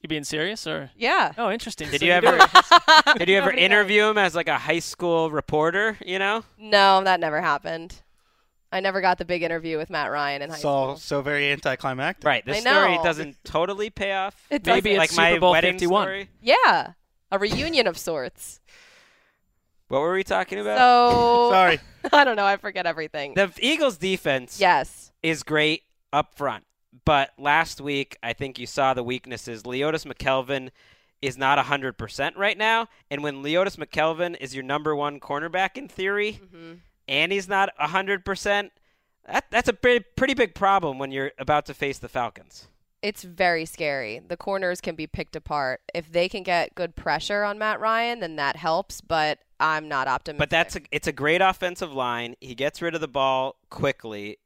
You 0.00 0.08
being 0.08 0.24
serious 0.24 0.66
or? 0.66 0.90
Yeah. 0.96 1.32
Oh, 1.38 1.50
interesting. 1.50 1.88
Did 1.90 2.00
So 2.00 2.06
you 2.06 2.20
do 2.20 2.26
ever? 2.26 2.38
did 3.18 3.28
you 3.30 3.38
ever 3.38 3.50
interview 3.50 4.04
him 4.04 4.18
as 4.18 4.34
like 4.34 4.48
a 4.48 4.58
high 4.58 4.80
school 4.80 5.30
reporter? 5.30 5.96
You 6.04 6.18
know, 6.18 6.44
No, 6.58 7.02
that 7.04 7.20
never 7.20 7.40
happened. 7.40 7.94
I 8.70 8.80
never 8.80 9.00
got 9.00 9.16
the 9.18 9.24
big 9.24 9.42
interview 9.42 9.78
with 9.78 9.88
Matt 9.88 10.10
Ryan 10.10 10.42
in 10.42 10.50
high 10.50 10.56
It's 10.56 10.64
all 10.64 10.96
school. 10.96 10.96
so 10.98 11.22
very 11.22 11.50
anticlimactic. 11.52 12.24
right? 12.26 12.44
This 12.44 12.58
I 12.58 12.60
story 12.70 12.96
know. 12.96 13.02
doesn't 13.04 13.36
totally 13.44 13.88
pay 13.88 14.12
off. 14.12 14.34
It 14.50 14.66
Maybe 14.66 14.90
doesn't. 14.90 14.98
like 14.98 15.08
it's 15.10 15.16
my 15.16 15.30
Super 15.30 15.40
Bowl 15.40 15.52
wedding 15.52 15.74
51. 15.74 16.02
story. 16.04 16.28
Yeah, 16.42 16.92
a 17.30 17.38
reunion 17.38 17.86
of 17.86 17.96
sorts. 17.98 18.60
What 19.88 20.00
were 20.00 20.14
we 20.14 20.24
talking 20.24 20.58
about? 20.58 20.78
So 20.78 21.50
Sorry. 21.52 21.80
I 22.12 22.24
don't 22.24 22.36
know. 22.36 22.46
I 22.46 22.56
forget 22.56 22.86
everything. 22.86 23.34
the 23.34 23.52
Eagles' 23.60 23.96
defense 23.98 24.58
yes. 24.60 25.12
is 25.22 25.42
great 25.42 25.82
up 26.12 26.34
front, 26.34 26.64
but 27.04 27.30
last 27.38 27.80
week 27.80 28.16
I 28.22 28.32
think 28.32 28.58
you 28.58 28.66
saw 28.66 28.94
the 28.94 29.02
weaknesses. 29.02 29.62
Leodis 29.64 30.06
McKelvin 30.06 30.70
is 31.22 31.36
not 31.38 31.58
100% 31.64 32.36
right 32.36 32.58
now, 32.58 32.88
and 33.10 33.22
when 33.22 33.42
Leodis 33.42 33.76
McKelvin 33.76 34.36
is 34.40 34.54
your 34.54 34.62
number 34.64 34.94
one 34.94 35.18
cornerback 35.20 35.76
in 35.78 35.88
theory, 35.88 36.38
Mhm. 36.54 36.80
and 37.08 37.32
he's 37.32 37.48
not 37.48 37.70
100%, 37.80 38.70
that, 39.26 39.46
that's 39.50 39.68
a 39.68 39.72
pretty, 39.72 40.04
pretty 40.16 40.34
big 40.34 40.54
problem 40.54 40.98
when 40.98 41.10
you're 41.12 41.32
about 41.38 41.64
to 41.66 41.74
face 41.74 41.98
the 41.98 42.08
Falcons. 42.10 42.68
It's 43.04 43.22
very 43.22 43.66
scary. 43.66 44.22
The 44.26 44.38
corners 44.38 44.80
can 44.80 44.94
be 44.94 45.06
picked 45.06 45.36
apart. 45.36 45.82
If 45.94 46.10
they 46.10 46.26
can 46.26 46.42
get 46.42 46.74
good 46.74 46.96
pressure 46.96 47.44
on 47.44 47.58
Matt 47.58 47.78
Ryan, 47.78 48.20
then 48.20 48.36
that 48.36 48.56
helps. 48.56 49.02
But 49.02 49.40
I'm 49.60 49.88
not 49.90 50.08
optimistic. 50.08 50.38
But 50.38 50.48
that's 50.48 50.76
a, 50.76 50.80
it's 50.90 51.06
a 51.06 51.12
great 51.12 51.42
offensive 51.42 51.92
line. 51.92 52.34
He 52.40 52.54
gets 52.54 52.80
rid 52.80 52.94
of 52.94 53.02
the 53.02 53.08
ball 53.08 53.56
quickly. 53.68 54.38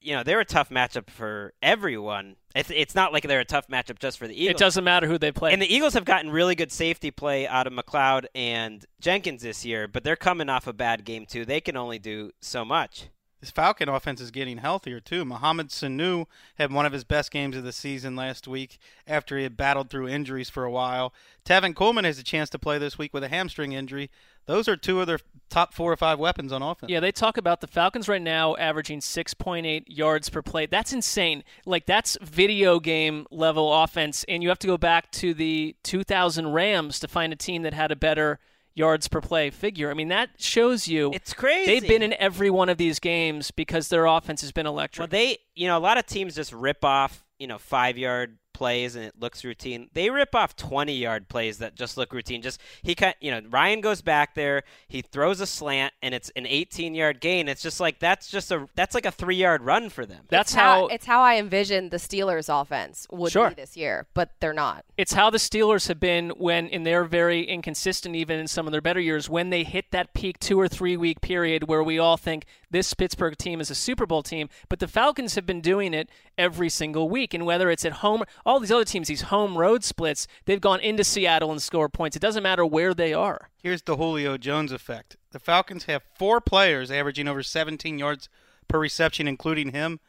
You 0.00 0.14
know, 0.14 0.22
they're 0.22 0.38
a 0.38 0.44
tough 0.44 0.70
matchup 0.70 1.10
for 1.10 1.54
everyone. 1.60 2.36
It's, 2.54 2.70
it's 2.70 2.94
not 2.94 3.12
like 3.12 3.24
they're 3.24 3.40
a 3.40 3.44
tough 3.44 3.66
matchup 3.66 3.98
just 3.98 4.16
for 4.18 4.28
the 4.28 4.40
Eagles. 4.40 4.54
It 4.54 4.58
doesn't 4.58 4.84
matter 4.84 5.08
who 5.08 5.18
they 5.18 5.32
play. 5.32 5.52
And 5.52 5.60
the 5.60 5.74
Eagles 5.74 5.94
have 5.94 6.04
gotten 6.04 6.30
really 6.30 6.54
good 6.54 6.70
safety 6.70 7.10
play 7.10 7.48
out 7.48 7.66
of 7.66 7.72
McLeod 7.72 8.26
and 8.32 8.86
Jenkins 9.00 9.42
this 9.42 9.64
year, 9.64 9.88
but 9.88 10.04
they're 10.04 10.14
coming 10.14 10.48
off 10.48 10.68
a 10.68 10.72
bad 10.72 11.04
game 11.04 11.26
too. 11.26 11.44
They 11.44 11.60
can 11.60 11.76
only 11.76 11.98
do 11.98 12.30
so 12.40 12.64
much. 12.64 13.08
This 13.44 13.50
Falcon 13.50 13.90
offense 13.90 14.22
is 14.22 14.30
getting 14.30 14.56
healthier 14.56 15.00
too. 15.00 15.22
Mohamed 15.22 15.68
Sanu 15.68 16.24
had 16.54 16.72
one 16.72 16.86
of 16.86 16.94
his 16.94 17.04
best 17.04 17.30
games 17.30 17.54
of 17.58 17.62
the 17.62 17.72
season 17.72 18.16
last 18.16 18.48
week 18.48 18.78
after 19.06 19.36
he 19.36 19.42
had 19.42 19.54
battled 19.54 19.90
through 19.90 20.08
injuries 20.08 20.48
for 20.48 20.64
a 20.64 20.70
while. 20.70 21.12
Tevin 21.44 21.76
Coleman 21.76 22.06
has 22.06 22.18
a 22.18 22.22
chance 22.22 22.48
to 22.48 22.58
play 22.58 22.78
this 22.78 22.96
week 22.96 23.12
with 23.12 23.22
a 23.22 23.28
hamstring 23.28 23.72
injury. 23.72 24.10
Those 24.46 24.66
are 24.66 24.76
two 24.76 24.98
of 24.98 25.06
their 25.06 25.18
top 25.50 25.74
four 25.74 25.92
or 25.92 25.96
five 25.98 26.18
weapons 26.18 26.52
on 26.52 26.62
offense. 26.62 26.88
Yeah, 26.88 27.00
they 27.00 27.12
talk 27.12 27.36
about 27.36 27.60
the 27.60 27.66
Falcons 27.66 28.08
right 28.08 28.22
now 28.22 28.56
averaging 28.56 29.00
6.8 29.00 29.84
yards 29.88 30.30
per 30.30 30.40
play. 30.40 30.64
That's 30.64 30.94
insane. 30.94 31.44
Like 31.66 31.84
that's 31.84 32.16
video 32.22 32.80
game 32.80 33.26
level 33.30 33.74
offense 33.74 34.24
and 34.26 34.42
you 34.42 34.48
have 34.48 34.58
to 34.60 34.66
go 34.66 34.78
back 34.78 35.10
to 35.12 35.34
the 35.34 35.76
2000 35.82 36.50
Rams 36.50 36.98
to 37.00 37.08
find 37.08 37.30
a 37.30 37.36
team 37.36 37.60
that 37.60 37.74
had 37.74 37.92
a 37.92 37.96
better 37.96 38.38
yards 38.74 39.08
per 39.08 39.20
play 39.20 39.50
figure. 39.50 39.90
I 39.90 39.94
mean, 39.94 40.08
that 40.08 40.30
shows 40.38 40.88
you 40.88 41.10
It's 41.12 41.32
crazy. 41.32 41.66
they've 41.80 41.88
been 41.88 42.02
in 42.02 42.12
every 42.14 42.50
one 42.50 42.68
of 42.68 42.76
these 42.76 42.98
games 42.98 43.50
because 43.50 43.88
their 43.88 44.06
offense 44.06 44.40
has 44.40 44.52
been 44.52 44.66
electric. 44.66 45.00
well, 45.00 45.08
they, 45.08 45.38
you 45.54 45.66
know, 45.68 45.78
a 45.78 45.80
lot 45.80 45.96
of 45.98 46.06
teams 46.06 46.34
just 46.34 46.52
rip 46.52 46.84
off, 46.84 47.24
you 47.38 47.46
know, 47.46 47.58
five 47.58 47.96
yard 47.96 48.38
plays 48.54 48.96
and 48.96 49.04
it 49.04 49.14
looks 49.20 49.44
routine. 49.44 49.90
They 49.92 50.08
rip 50.08 50.34
off 50.34 50.56
20 50.56 50.94
yard 50.94 51.28
plays 51.28 51.58
that 51.58 51.74
just 51.74 51.96
look 51.96 52.12
routine. 52.12 52.40
Just 52.40 52.60
he 52.82 52.94
cut, 52.94 53.16
you 53.20 53.30
know, 53.30 53.42
Ryan 53.50 53.80
goes 53.82 54.00
back 54.00 54.34
there, 54.34 54.62
he 54.88 55.02
throws 55.02 55.40
a 55.40 55.46
slant 55.46 55.92
and 56.02 56.14
it's 56.14 56.30
an 56.36 56.46
18 56.46 56.94
yard 56.94 57.20
gain. 57.20 57.48
It's 57.48 57.60
just 57.62 57.80
like 57.80 57.98
that's 57.98 58.30
just 58.30 58.50
a 58.50 58.66
that's 58.74 58.94
like 58.94 59.04
a 59.04 59.10
3 59.10 59.36
yard 59.36 59.62
run 59.62 59.90
for 59.90 60.06
them. 60.06 60.24
That's 60.28 60.52
it's 60.52 60.54
how, 60.54 60.80
how 60.80 60.86
it's 60.86 61.06
how 61.06 61.20
I 61.20 61.36
envisioned 61.36 61.90
the 61.90 61.98
Steelers 61.98 62.48
offense 62.48 63.06
would 63.10 63.32
Sure. 63.32 63.48
be 63.50 63.54
this 63.56 63.76
year, 63.76 64.06
but 64.14 64.30
they're 64.40 64.52
not. 64.54 64.84
It's 64.96 65.12
how 65.12 65.28
the 65.28 65.38
Steelers 65.38 65.88
have 65.88 66.00
been 66.00 66.30
when, 66.30 66.68
in 66.68 66.84
their 66.84 67.04
very 67.04 67.42
inconsistent, 67.42 68.14
even 68.14 68.38
in 68.38 68.46
some 68.46 68.66
of 68.66 68.72
their 68.72 68.80
better 68.80 69.00
years, 69.00 69.28
when 69.28 69.50
they 69.50 69.64
hit 69.64 69.90
that 69.90 70.14
peak 70.14 70.38
two 70.38 70.58
or 70.60 70.68
three 70.68 70.96
week 70.96 71.20
period 71.20 71.68
where 71.68 71.82
we 71.82 71.98
all 71.98 72.16
think 72.16 72.44
this 72.70 72.94
Pittsburgh 72.94 73.36
team 73.36 73.60
is 73.60 73.70
a 73.70 73.74
Super 73.74 74.06
Bowl 74.06 74.22
team. 74.22 74.48
But 74.68 74.78
the 74.78 74.88
Falcons 74.88 75.34
have 75.34 75.46
been 75.46 75.60
doing 75.60 75.92
it 75.94 76.08
every 76.38 76.68
single 76.68 77.08
week. 77.08 77.34
And 77.34 77.44
whether 77.46 77.70
it's 77.70 77.84
at 77.84 77.94
home, 77.94 78.24
all 78.46 78.60
these 78.60 78.70
other 78.70 78.84
teams, 78.84 79.08
these 79.08 79.22
home 79.22 79.56
road 79.56 79.84
splits, 79.84 80.26
they've 80.44 80.60
gone 80.60 80.80
into 80.80 81.04
Seattle 81.04 81.50
and 81.50 81.62
scored 81.62 81.92
points. 81.92 82.16
It 82.16 82.20
doesn't 82.20 82.42
matter 82.42 82.64
where 82.64 82.94
they 82.94 83.14
are. 83.14 83.50
Here's 83.62 83.82
the 83.82 83.96
Julio 83.96 84.36
Jones 84.36 84.72
effect. 84.72 85.16
The 85.32 85.38
Falcons 85.38 85.84
have 85.84 86.02
four 86.16 86.40
players 86.40 86.90
averaging 86.90 87.26
over 87.28 87.42
17 87.42 87.98
yards 87.98 88.28
per 88.68 88.78
reception, 88.78 89.26
including 89.26 89.72
him. 89.72 90.00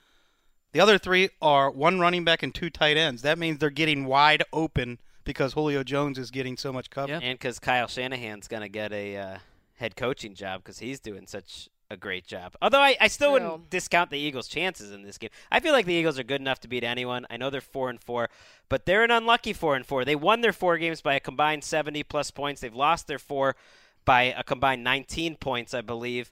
The 0.73 0.81
other 0.81 0.97
three 0.97 1.29
are 1.41 1.71
one 1.71 1.99
running 1.99 2.25
back 2.25 2.43
and 2.43 2.53
two 2.53 2.69
tight 2.69 2.97
ends. 2.97 3.21
That 3.21 3.39
means 3.39 3.59
they're 3.59 3.69
getting 3.69 4.05
wide 4.05 4.43
open 4.51 4.99
because 5.23 5.53
Julio 5.53 5.83
Jones 5.83 6.17
is 6.17 6.31
getting 6.31 6.57
so 6.57 6.73
much 6.73 6.89
coverage. 6.89 7.23
And 7.23 7.39
cuz 7.39 7.59
Kyle 7.59 7.88
Shanahan's 7.88 8.47
going 8.49 8.61
to 8.61 8.69
get 8.69 8.91
a 8.91 9.15
uh, 9.15 9.38
head 9.75 9.95
coaching 9.95 10.36
job 10.36 10.63
cuz 10.65 10.79
he's 10.79 10.99
doing 10.99 11.27
such 11.27 11.69
a 11.91 11.97
great 11.97 12.25
job. 12.25 12.55
Although 12.61 12.79
I, 12.79 12.95
I 12.99 13.07
still 13.07 13.36
True. 13.38 13.43
wouldn't 13.51 13.69
discount 13.69 14.09
the 14.09 14.17
Eagles' 14.17 14.47
chances 14.47 14.91
in 14.91 15.03
this 15.03 15.17
game. 15.17 15.29
I 15.51 15.59
feel 15.59 15.71
like 15.71 15.86
the 15.86 15.93
Eagles 15.93 16.17
are 16.17 16.23
good 16.23 16.41
enough 16.41 16.59
to 16.61 16.67
beat 16.67 16.83
anyone. 16.83 17.25
I 17.29 17.38
know 17.38 17.49
they're 17.49 17.61
four 17.61 17.89
and 17.89 18.01
four, 18.01 18.29
but 18.69 18.86
they're 18.86 19.03
an 19.03 19.11
unlucky 19.11 19.53
four 19.53 19.75
and 19.75 19.86
four. 19.86 20.03
They 20.03 20.15
won 20.15 20.41
their 20.41 20.53
four 20.53 20.77
games 20.77 21.01
by 21.01 21.13
a 21.15 21.19
combined 21.19 21.63
seventy 21.63 22.01
plus 22.03 22.31
points. 22.31 22.61
They've 22.61 22.73
lost 22.73 23.07
their 23.07 23.19
four 23.19 23.55
by 24.03 24.23
a 24.23 24.43
combined 24.43 24.83
nineteen 24.83 25.36
points, 25.36 25.73
I 25.73 25.81
believe. 25.81 26.31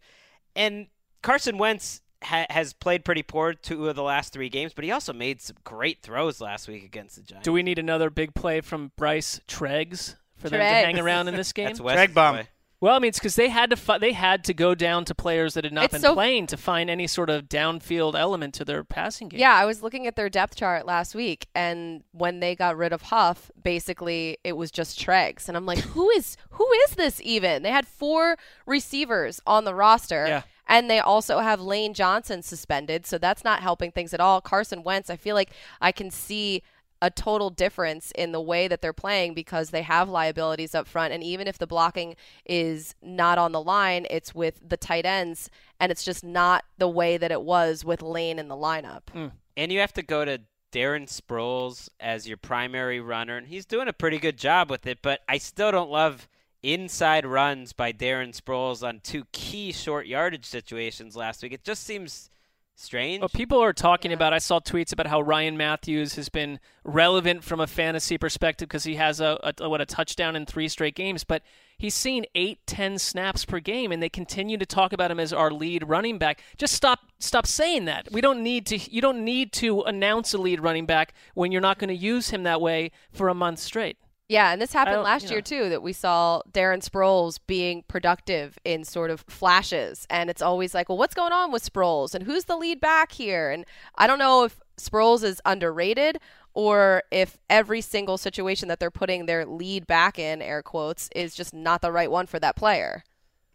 And 0.55 0.87
Carson 1.21 1.57
Wentz 1.57 2.01
ha- 2.23 2.47
has 2.49 2.73
played 2.73 3.05
pretty 3.05 3.23
poor 3.23 3.53
two 3.53 3.87
of 3.89 3.95
the 3.95 4.03
last 4.03 4.33
three 4.33 4.49
games, 4.49 4.73
but 4.73 4.83
he 4.83 4.91
also 4.91 5.13
made 5.13 5.39
some 5.41 5.57
great 5.63 6.01
throws 6.01 6.41
last 6.41 6.67
week 6.67 6.83
against 6.83 7.15
the 7.15 7.21
Giants. 7.21 7.45
Do 7.45 7.53
we 7.53 7.63
need 7.63 7.77
another 7.79 8.09
big 8.09 8.33
play 8.33 8.61
from 8.61 8.91
Bryce 8.97 9.39
Treggs 9.47 10.15
for 10.37 10.49
them 10.49 10.59
to 10.59 10.65
hang 10.65 10.99
around 10.99 11.27
in 11.27 11.35
this 11.35 11.53
game? 11.53 11.67
That's 11.67 11.79
West's 11.79 11.97
Drag 11.97 12.13
bomb. 12.13 12.35
play. 12.35 12.47
Well, 12.83 12.97
I 12.97 12.99
mean, 12.99 13.07
it's 13.07 13.17
because 13.17 13.37
they 13.37 13.47
had 13.47 13.69
to 13.69 13.77
fi- 13.77 13.97
they 13.97 14.11
had 14.11 14.43
to 14.43 14.53
go 14.53 14.75
down 14.75 15.05
to 15.05 15.15
players 15.15 15.53
that 15.53 15.63
had 15.63 15.71
not 15.71 15.85
It's 15.85 15.93
been 15.93 16.01
so- 16.01 16.13
playing 16.13 16.47
to 16.47 16.57
find 16.57 16.89
any 16.89 17.07
sort 17.07 17.29
of 17.29 17.43
downfield 17.45 18.13
element 18.13 18.53
to 18.55 18.65
their 18.65 18.83
passing 18.83 19.29
game. 19.29 19.39
Yeah, 19.39 19.53
I 19.53 19.63
was 19.63 19.81
looking 19.81 20.05
at 20.05 20.17
their 20.17 20.27
depth 20.29 20.57
chart 20.57 20.85
last 20.85 21.15
week, 21.15 21.47
and 21.55 22.03
when 22.11 22.41
they 22.41 22.57
got 22.57 22.75
rid 22.75 22.91
of 22.91 23.03
Huff, 23.03 23.49
basically 23.63 24.37
it 24.43 24.57
was 24.57 24.69
just 24.69 24.99
Treggs, 24.99 25.47
and 25.47 25.55
I'm 25.55 25.65
like, 25.65 25.79
who 25.79 26.09
is 26.09 26.35
who 26.49 26.69
is 26.85 26.95
this 26.95 27.21
even? 27.23 27.63
They 27.63 27.71
had 27.71 27.87
four 27.87 28.37
receivers 28.65 29.39
on 29.47 29.63
the 29.63 29.73
roster. 29.73 30.25
Yeah. 30.27 30.41
And 30.67 30.89
they 30.89 30.99
also 30.99 31.39
have 31.39 31.61
Lane 31.61 31.93
Johnson 31.93 32.41
suspended, 32.41 33.05
so 33.05 33.17
that's 33.17 33.45
not 33.45 33.61
helping 33.61 33.91
things 33.91 34.13
at 34.13 34.19
all. 34.19 34.41
Carson 34.41 34.83
Wentz, 34.83 35.09
I 35.09 35.15
feel 35.15 35.35
like 35.35 35.51
I 35.79 35.93
can 35.93 36.11
see 36.11 36.63
a 37.03 37.11
total 37.11 37.49
difference 37.49 38.13
in 38.15 38.31
the 38.31 38.39
way 38.39 38.69
that 38.69 38.81
they're 38.81 38.93
playing 38.93 39.33
because 39.33 39.71
they 39.71 39.81
have 39.81 40.07
liabilities 40.07 40.73
up 40.73 40.87
front. 40.87 41.13
And 41.13 41.21
even 41.21 41.49
if 41.49 41.57
the 41.57 41.67
blocking 41.67 42.15
is 42.45 42.95
not 43.01 43.37
on 43.37 43.51
the 43.51 43.61
line, 43.61 44.07
it's 44.09 44.33
with 44.33 44.61
the 44.65 44.77
tight 44.77 45.05
ends, 45.05 45.49
and 45.81 45.91
it's 45.91 46.05
just 46.05 46.23
not 46.23 46.63
the 46.77 46.87
way 46.87 47.17
that 47.17 47.29
it 47.29 47.41
was 47.41 47.83
with 47.83 48.01
Lane 48.01 48.39
in 48.39 48.47
the 48.47 48.55
lineup. 48.55 49.09
Hmm. 49.11 49.27
And 49.57 49.69
you 49.69 49.81
have 49.81 49.91
to 49.93 50.01
go 50.01 50.23
to 50.23 50.39
Darren 50.71 51.09
Sproles 51.09 51.89
as 51.99 52.25
your 52.25 52.37
primary 52.37 53.01
runner, 53.01 53.35
and 53.35 53.47
he's 53.47 53.65
doing 53.65 53.89
a 53.89 53.93
pretty 53.93 54.17
good 54.17 54.37
job 54.37 54.71
with 54.71 54.87
it, 54.87 54.99
but 55.01 55.19
I 55.27 55.39
still 55.39 55.73
don't 55.73 55.91
love 55.91 56.29
inside 56.63 57.25
runs 57.25 57.73
by 57.73 57.91
Darren 57.91 58.33
Sproles 58.33 58.81
on 58.81 59.01
two 59.03 59.25
key 59.33 59.73
short 59.73 60.07
yardage 60.07 60.45
situations 60.45 61.17
last 61.17 61.43
week. 61.43 61.51
It 61.51 61.65
just 61.65 61.83
seems 61.83 62.29
strange. 62.75 63.21
Well, 63.21 63.29
people 63.29 63.59
are 63.61 63.73
talking 63.73 64.11
Yeah. 64.11 64.15
about. 64.15 64.33
I 64.33 64.39
saw 64.39 64.59
tweets 64.59 64.91
about 64.91 65.07
how 65.07 65.21
Ryan 65.21 65.57
Mathews 65.57 66.15
has 66.15 66.29
been 66.29 66.59
relevant 66.83 67.43
from 67.43 67.59
a 67.59 67.67
fantasy 67.67 68.17
perspective 68.17 68.67
because 68.67 68.83
he 68.83 68.95
has 68.95 69.19
a, 69.19 69.39
a 69.59 69.69
what 69.69 69.81
a 69.81 69.85
touchdown 69.85 70.35
in 70.35 70.45
three 70.45 70.67
straight 70.67 70.95
games, 70.95 71.23
but 71.23 71.43
he's 71.77 71.95
seen 71.95 72.25
eight, 72.35 72.59
ten 72.65 72.97
snaps 72.97 73.45
per 73.45 73.59
game, 73.59 73.91
and 73.91 74.01
they 74.01 74.09
continue 74.09 74.57
to 74.57 74.65
talk 74.65 74.93
about 74.93 75.11
him 75.11 75.19
as 75.19 75.31
our 75.33 75.51
lead 75.51 75.87
running 75.87 76.17
back. 76.17 76.41
Just 76.57 76.73
stop, 76.73 76.99
stop 77.19 77.45
saying 77.47 77.85
that. 77.85 78.09
We 78.11 78.21
don't 78.21 78.41
need 78.43 78.65
to. 78.67 78.77
You 78.77 79.01
don't 79.01 79.23
need 79.23 79.53
to 79.53 79.81
announce 79.81 80.33
a 80.33 80.37
lead 80.37 80.59
running 80.59 80.85
back 80.85 81.13
when 81.33 81.51
you're 81.51 81.61
not 81.61 81.79
going 81.79 81.89
to 81.89 81.95
use 81.95 82.29
him 82.29 82.43
that 82.43 82.61
way 82.61 82.91
for 83.11 83.29
a 83.29 83.33
month 83.33 83.59
straight. 83.59 83.97
Yeah, 84.29 84.51
and 84.51 84.61
this 84.61 84.73
happened 84.73 85.03
last 85.03 85.23
you 85.23 85.29
year 85.31 85.39
know. 85.39 85.41
too. 85.41 85.69
That 85.69 85.83
we 85.83 85.93
saw 85.93 86.41
Darren 86.51 86.87
Sproles 86.87 87.39
being 87.45 87.83
productive 87.87 88.57
in 88.63 88.83
sort 88.83 89.11
of 89.11 89.25
flashes, 89.27 90.07
and 90.09 90.29
it's 90.29 90.41
always 90.41 90.73
like, 90.73 90.89
well, 90.89 90.97
what's 90.97 91.13
going 91.13 91.33
on 91.33 91.51
with 91.51 91.63
Sproles, 91.63 92.15
and 92.15 92.23
who's 92.23 92.45
the 92.45 92.57
lead 92.57 92.79
back 92.79 93.11
here? 93.11 93.51
And 93.51 93.65
I 93.95 94.07
don't 94.07 94.19
know 94.19 94.43
if 94.43 94.59
Sproles 94.77 95.23
is 95.23 95.41
underrated 95.45 96.19
or 96.53 97.03
if 97.11 97.37
every 97.49 97.81
single 97.81 98.17
situation 98.17 98.67
that 98.67 98.79
they're 98.79 98.91
putting 98.91 99.25
their 99.25 99.45
lead 99.45 99.87
back 99.87 100.19
in, 100.19 100.41
air 100.41 100.61
quotes, 100.61 101.09
is 101.15 101.35
just 101.35 101.53
not 101.53 101.81
the 101.81 101.91
right 101.91 102.11
one 102.11 102.27
for 102.27 102.39
that 102.39 102.55
player. 102.55 103.03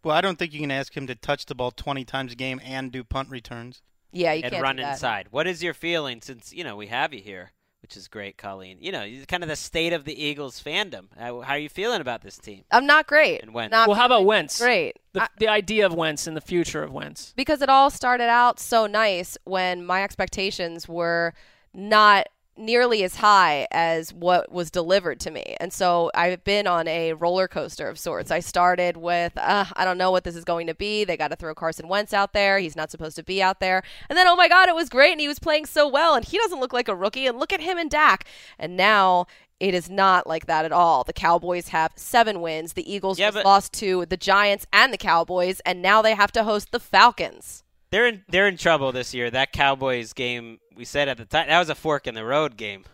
Well, 0.03 0.16
I 0.16 0.21
don't 0.21 0.39
think 0.39 0.53
you 0.53 0.61
can 0.61 0.71
ask 0.71 0.97
him 0.97 1.07
to 1.07 1.14
touch 1.14 1.47
the 1.47 1.55
ball 1.55 1.71
20 1.71 2.05
times 2.05 2.33
a 2.33 2.37
game 2.37 2.61
and 2.64 2.91
do 2.91 3.05
punt 3.05 3.31
returns. 3.31 3.83
Yeah, 4.12 4.33
you 4.33 4.43
and 4.43 4.53
can't 4.53 4.62
run 4.62 4.77
do 4.77 4.83
that. 4.83 4.93
inside. 4.95 5.29
What 5.31 5.47
is 5.47 5.62
your 5.62 5.75
feeling 5.75 6.23
since 6.23 6.53
you 6.53 6.64
know 6.64 6.77
we 6.77 6.87
have 6.87 7.12
you 7.12 7.21
here, 7.21 7.53
which 7.89 7.97
is 7.97 8.07
great, 8.07 8.36
Colleen? 8.36 8.76
You 8.82 8.93
know, 8.93 9.07
kind 9.28 9.43
of 9.43 9.49
the 9.49 9.57
state 9.57 9.95
of 9.95 10.05
the 10.05 10.22
Eagles 10.22 10.62
fandom. 10.62 11.07
Uh, 11.16 11.20
how, 11.22 11.41
how 11.41 11.53
are 11.55 11.59
you 11.59 11.70
feeling 11.70 12.03
about 12.03 12.20
this 12.20 12.36
team? 12.36 12.64
I'm 12.70 12.84
not 12.84 13.07
great. 13.07 13.41
And 13.43 13.55
Wentz. 13.55 13.72
Not 13.72 13.89
well, 13.89 13.97
how 13.97 14.05
about 14.05 14.26
Wentz? 14.26 14.61
great. 14.61 14.99
The, 15.14 15.22
I- 15.22 15.28
the 15.39 15.49
idea 15.49 15.86
of 15.86 15.95
Wentz 15.95 16.26
and 16.26 16.36
the 16.36 16.43
future 16.43 16.82
of 16.82 16.93
Wentz. 16.93 17.32
because 17.34 17.62
it 17.62 17.70
all 17.70 17.89
started 17.89 18.28
out 18.28 18.61
so 18.61 18.86
nice 18.86 19.39
when 19.45 19.86
my 19.86 20.05
expectations 20.05 20.86
were 20.86 21.32
not 21.72 22.26
nearly 22.59 23.02
as 23.04 23.16
high 23.16 23.66
as 23.70 24.12
what 24.12 24.50
was 24.50 24.70
delivered 24.70 25.20
to 25.20 25.30
me. 25.30 25.56
And 25.61 25.72
so 25.72 26.11
I've 26.14 26.42
been 26.44 26.66
on 26.66 26.88
a 26.88 27.12
roller 27.14 27.48
coaster 27.48 27.88
of 27.88 27.98
sorts. 27.98 28.30
I 28.30 28.40
started 28.40 28.96
with, 28.96 29.32
uh, 29.38 29.66
I 29.74 29.84
don't 29.84 29.98
know 29.98 30.11
what 30.11 30.24
this 30.24 30.36
is 30.36 30.44
going 30.44 30.66
to 30.66 30.74
be. 30.74 31.04
They 31.04 31.16
got 31.16 31.28
to 31.28 31.36
throw 31.36 31.54
Carson 31.54 31.88
Wentz 31.88 32.12
out 32.12 32.32
there. 32.32 32.59
He's 32.59 32.76
not 32.76 32.90
supposed 32.90 33.16
to 33.16 33.22
be 33.22 33.42
out 33.42 33.61
there. 33.61 33.82
And 34.09 34.16
then, 34.18 34.26
oh 34.26 34.36
my 34.36 34.48
God, 34.48 34.68
it 34.68 34.74
was 34.74 34.88
great. 34.88 35.12
And 35.12 35.20
he 35.20 35.28
was 35.28 35.38
playing 35.38 35.66
so 35.66 35.88
well. 35.88 36.14
And 36.14 36.24
he 36.24 36.36
doesn't 36.38 36.61
look 36.61 36.72
like 36.72 36.88
a 36.88 36.94
rookie. 36.96 37.26
And 37.26 37.38
look 37.38 37.52
at 37.52 37.61
him 37.61 37.78
and 37.78 37.90
Dak. 37.90 38.24
And 38.59 38.76
now. 38.76 39.26
It 39.61 39.74
is 39.74 39.90
not 39.90 40.28
like 40.28 40.46
that 40.46 40.64
at 40.64 40.70
all. 40.70 41.02
The 41.02 41.12
Cowboys 41.12 41.70
have 41.70 41.90
seven 41.96 42.40
wins. 42.40 42.74
The 42.74 42.88
Eagles 42.94 43.18
Yeah, 43.18 43.32
but- 43.32 43.44
lost 43.44 43.72
to 43.80 44.06
the 44.06 44.16
Giants 44.16 44.68
and 44.72 44.92
the 44.92 44.96
Cowboys, 44.96 45.59
and 45.66 45.82
now 45.82 46.00
they 46.00 46.14
have 46.14 46.30
to 46.30 46.44
host 46.44 46.70
the 46.70 46.78
Falcons. 46.78 47.64
They're 47.91 48.07
in 48.07 48.24
they're 48.28 48.49
in 48.49 48.57
trouble 48.57 48.93
this 48.93 49.14
year. 49.14 49.30
That 49.30 49.53
Cowboys 49.53 50.12
game 50.12 50.59
we 50.76 50.84
said 50.84 51.09
at 51.09 51.16
the 51.16 51.24
time 51.24 51.49
that 51.49 51.59
was 51.59 51.68
a 51.70 51.74
fork 51.74 52.07
in 52.07 52.14
the 52.14 52.24
road 52.24 52.57
game, 52.57 52.84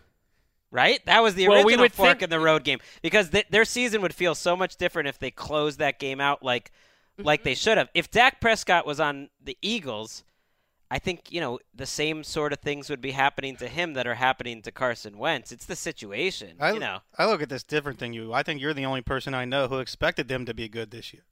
right? 0.71 1.05
That 1.05 1.21
was 1.21 1.35
the 1.35 1.47
Well, 1.47 1.57
original 1.57 1.77
we 1.77 1.81
would 1.81 1.93
fork 1.93 2.09
think- 2.19 2.21
in 2.23 2.29
the 2.29 2.39
road 2.39 2.63
game 2.63 2.79
because 3.01 3.29
th- 3.29 3.47
their 3.49 3.65
season 3.65 4.01
would 4.01 4.13
feel 4.13 4.35
so 4.35 4.55
much 4.55 4.77
different 4.77 5.07
if 5.07 5.19
they 5.19 5.31
closed 5.31 5.79
that 5.79 5.99
game 5.99 6.19
out 6.21 6.43
like 6.43 6.71
like 7.17 7.41
Mm-hmm. 7.41 7.43
they 7.45 7.55
should 7.55 7.77
have. 7.77 7.89
If 7.93 8.11
Dak 8.11 8.41
Prescott 8.41 8.85
was 8.85 8.99
on 8.99 9.29
the 9.43 9.57
Eagles, 9.61 10.23
I 10.91 10.99
think 10.99 11.31
you 11.31 11.41
know 11.41 11.59
the 11.73 11.85
same 11.85 12.23
sort 12.23 12.53
of 12.53 12.59
things 12.59 12.89
would 12.89 13.01
be 13.01 13.11
happening 13.11 13.55
to 13.57 13.67
him 13.67 13.93
that 13.95 14.05
are 14.07 14.15
happening 14.15 14.61
to 14.63 14.71
Carson 14.71 15.17
Wentz. 15.17 15.51
It's 15.51 15.65
the 15.65 15.75
situation, 15.75 16.57
I, 16.59 16.71
you 16.73 16.79
know. 16.79 16.99
I 17.17 17.25
look 17.25 17.41
at 17.41 17.49
this 17.49 17.63
different 17.63 17.99
than 17.99 18.13
you. 18.13 18.33
I 18.33 18.43
think 18.43 18.61
you're 18.61 18.73
the 18.73 18.85
only 18.85 19.01
person 19.01 19.33
I 19.33 19.45
know 19.45 19.67
who 19.67 19.79
expected 19.79 20.27
them 20.27 20.45
to 20.45 20.53
be 20.53 20.67
good 20.69 20.91
this 20.91 21.13
year. 21.13 21.23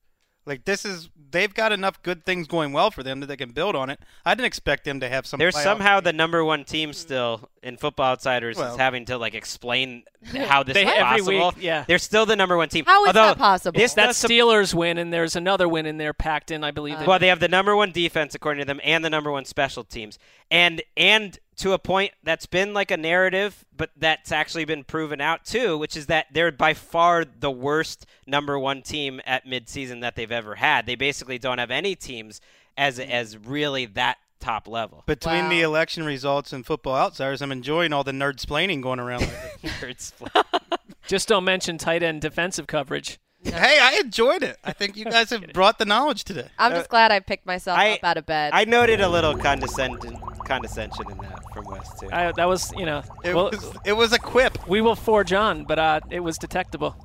Like 0.46 0.66
this 0.66 0.84
is 0.84 1.10
they've 1.32 1.54
got 1.54 1.72
enough 1.72 2.02
good 2.04 2.26
things 2.26 2.48
going 2.48 2.74
well 2.74 2.92
for 2.92 3.02
them 3.02 3.22
that 3.22 3.28
they 3.28 3.38
can 3.38 3.52
build 3.52 3.76
on 3.76 3.90
it. 3.90 4.00
I 4.26 4.36
didn't 4.36 4.48
expect 4.48 4.84
them 4.84 5.00
to 5.00 5.08
have 5.08 5.26
some. 5.26 5.38
They're 5.38 5.52
somehow 5.52 5.98
team. 6.00 6.04
the 6.04 6.14
number 6.14 6.44
one 6.44 6.66
team 6.66 6.92
still 6.94 7.50
in 7.62 7.78
Football 7.78 8.12
Outsiders 8.12 8.58
Well- 8.58 8.74
is 8.74 8.78
having 8.78 9.06
to 9.06 9.18
like 9.18 9.34
explain 9.36 10.04
how 10.26 10.64
this 10.64 10.74
They- 10.74 10.84
is 10.84 10.90
every 10.96 11.20
possible. 11.22 11.48
week, 11.56 11.64
yeah. 11.64 11.86
They're 11.88 11.98
still 11.98 12.26
the 12.26 12.36
number 12.36 12.58
one 12.58 12.68
team. 12.70 12.84
How 12.86 13.04
is 13.06 13.08
Although 13.08 13.28
that 13.30 13.38
possible? 13.38 13.80
This 13.80 13.94
That 13.94 14.08
does 14.08 14.18
Steelers 14.22 14.74
win, 14.74 14.98
and 14.98 15.14
there's 15.14 15.36
another 15.38 15.68
win 15.70 15.86
in 15.86 15.98
there 15.98 16.14
packed 16.14 16.52
in, 16.52 16.64
I 16.64 16.72
believe. 16.72 16.96
Uh, 16.96 17.06
well, 17.08 17.20
they 17.20 17.28
have 17.28 17.40
the 17.40 17.48
number 17.48 17.76
one 17.76 17.92
defense 17.92 18.36
according 18.36 18.62
to 18.62 18.66
them, 18.66 18.82
and 18.84 19.04
the 19.06 19.10
number 19.10 19.32
one 19.32 19.46
special 19.46 19.84
teams, 19.86 20.20
and 20.52 20.82
and 20.98 21.40
to 21.58 21.74
a 21.74 21.80
point 21.80 22.14
that's 22.24 22.46
been 22.46 22.74
like 22.74 22.92
a 22.92 22.98
narrative, 22.98 23.66
but 23.76 23.92
that's 23.98 24.32
actually 24.32 24.66
been 24.66 24.84
proven 24.84 25.22
out 25.22 25.46
too, 25.46 25.78
which 25.78 25.96
is 25.96 26.08
that 26.08 26.28
they're 26.32 26.52
by 26.52 26.74
far 26.74 27.26
the 27.26 27.52
worst 27.52 28.06
number 28.26 28.58
one 28.58 28.82
team 28.82 29.22
at 29.26 29.46
midseason 29.46 30.02
that 30.02 30.16
they've 30.16 30.32
ever 30.32 30.56
had. 30.56 30.86
They 30.86 30.96
basically 30.96 31.38
don't 31.38 31.58
have 31.58 31.72
any 31.72 31.96
teams 31.96 32.42
as 32.78 33.00
mm. 33.00 33.10
as 33.10 33.38
really 33.38 33.86
that 33.86 34.18
top 34.40 34.68
level. 34.68 35.04
Between 35.06 35.50
the 35.50 35.62
election 35.62 36.04
results 36.04 36.52
and 36.54 36.66
football 36.66 36.96
outsiders, 36.96 37.42
I'm 37.42 37.52
enjoying 37.52 37.94
all 37.94 38.04
the 38.04 38.12
nerd 38.12 38.44
splaining 38.44 38.82
going 38.82 39.00
around. 39.00 39.22
lately. 39.22 39.70
Nerds. 39.82 40.12
Just 41.08 41.28
don't 41.28 41.44
mention 41.44 41.78
tight 41.78 42.04
end 42.04 42.22
defensive 42.22 42.68
coverage. 42.68 43.20
Hey, 43.44 43.80
I 43.82 44.00
enjoyed 44.04 44.44
it. 44.44 44.58
I 44.64 44.74
think 44.74 44.96
you 44.98 45.06
guys 45.18 45.30
have 45.30 45.54
brought 45.54 45.78
the 45.80 45.86
knowledge 45.86 46.24
today. 46.24 46.48
I'm 46.58 46.72
just 46.72 46.90
glad 46.90 47.12
I 47.12 47.20
picked 47.20 47.46
myself 47.46 47.78
I- 47.78 47.94
up 47.94 48.04
out 48.04 48.18
of 48.18 48.26
bed. 48.26 48.52
I 48.54 48.66
noted 48.66 49.02
a 49.02 49.08
little 49.10 49.36
condescend- 49.38 50.00
condescension 50.46 51.10
in 51.12 51.18
that 51.20 51.40
from 51.54 51.66
West 51.66 52.00
too. 52.00 52.10
I, 52.12 52.32
that 52.34 52.48
was, 52.48 52.74
you 52.78 52.86
know, 52.86 53.04
It 53.24 53.34
well, 53.34 53.50
was 53.52 53.72
it 53.86 53.94
was 53.94 54.12
a 54.14 54.20
quip. 54.20 54.68
we 54.68 54.82
will 54.82 54.96
forge 54.96 55.32
on, 55.34 55.64
but 55.66 55.80
uh, 55.80 56.00
it 56.10 56.20
was 56.20 56.38
detectable. 56.38 56.96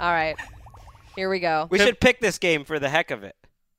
All 0.00 0.10
right. 0.10 0.36
Here 1.14 1.30
we 1.30 1.38
go. 1.38 1.68
we 1.70 1.78
should 1.78 2.00
pick 2.00 2.20
this 2.20 2.38
game 2.38 2.64
for 2.64 2.78
the 2.78 2.88
heck 2.88 3.10
of 3.10 3.22
it. 3.22 3.36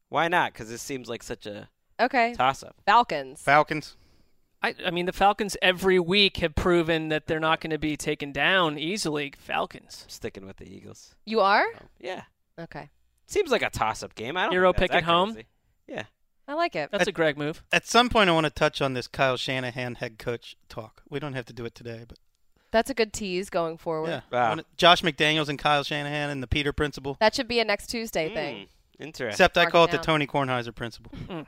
Why 0.09 0.29
not? 0.29 0.53
Because 0.53 0.69
this 0.69 0.81
seems 0.81 1.09
like 1.09 1.21
such 1.21 1.45
a 1.45 1.67
Okay. 1.99 2.33
toss-up. 2.35 2.75
Falcons. 2.85 3.41
Falcons. 3.41 3.96
I, 4.61 4.73
I 4.85 4.91
mean, 4.91 5.05
the 5.05 5.13
Falcons 5.13 5.55
every 5.61 5.99
week 5.99 6.37
have 6.37 6.55
proven 6.55 7.09
that 7.09 7.27
they're 7.27 7.39
not 7.39 7.61
going 7.61 7.71
to 7.71 7.77
be 7.77 7.95
taken 7.95 8.31
down 8.31 8.77
easily. 8.79 9.33
Falcons. 9.37 10.05
Sticking 10.07 10.45
with 10.47 10.57
the 10.57 10.67
Eagles. 10.67 11.15
You 11.25 11.41
are? 11.41 11.65
Oh, 11.75 11.85
yeah, 11.99 12.23
Okay. 12.59 12.89
seems 13.27 13.51
like 13.51 13.61
a 13.61 13.69
toss-up 13.69 14.15
game. 14.15 14.35
I 14.35 14.43
don't. 14.43 14.51
Hero 14.51 14.73
think 14.73 14.91
pick 14.91 14.97
at 14.97 15.03
home? 15.03 15.33
crazy. 15.33 15.47
Yeah. 15.87 16.03
I 16.47 16.53
like 16.53 16.75
it. 16.75 16.89
That's 16.91 17.07
a 17.07 17.11
Greg 17.11 17.37
move. 17.37 17.61
At 17.71 17.85
some 17.85 18.09
point, 18.09 18.29
I 18.29 18.33
want 18.33 18.45
to 18.45 18.49
touch 18.49 18.81
on 18.81 18.93
this 18.93 19.07
Kyle 19.07 19.35
Shanahan 19.37 19.95
head 19.95 20.17
coach 20.17 20.55
talk. 20.69 21.03
We 21.09 21.19
don't 21.19 21.33
have 21.33 21.45
to 21.47 21.53
do 21.53 21.65
it 21.65 21.75
today, 21.75 22.05
but 22.07 22.17
That's 22.71 22.89
a 22.89 22.93
good 22.93 23.11
tease 23.13 23.49
going 23.49 23.77
forward. 23.77 24.09
yeah, 24.09 24.21
Wow. 24.31 24.63
Josh 24.77 25.01
McDaniels 25.01 25.49
and 25.49 25.59
Kyle 25.59 25.83
Shanahan 25.83 26.29
and 26.29 26.41
the 26.41 26.47
Peter 26.47 26.71
principle. 26.71 27.17
That 27.19 27.35
should 27.35 27.47
be 27.49 27.59
a 27.59 27.65
next 27.65 27.87
Tuesday 27.87 28.29
hmm. 28.29 28.33
thing. 28.35 28.67
Mm, 28.99 29.05
interesting. 29.05 29.29
Except 29.33 29.57
I 29.57 29.65
call 29.67 29.85
it 29.85 29.93
it 29.93 29.97
the. 29.97 30.03
Tony 30.03 30.27
Kornheiser 30.27 30.73
principle. 30.73 31.11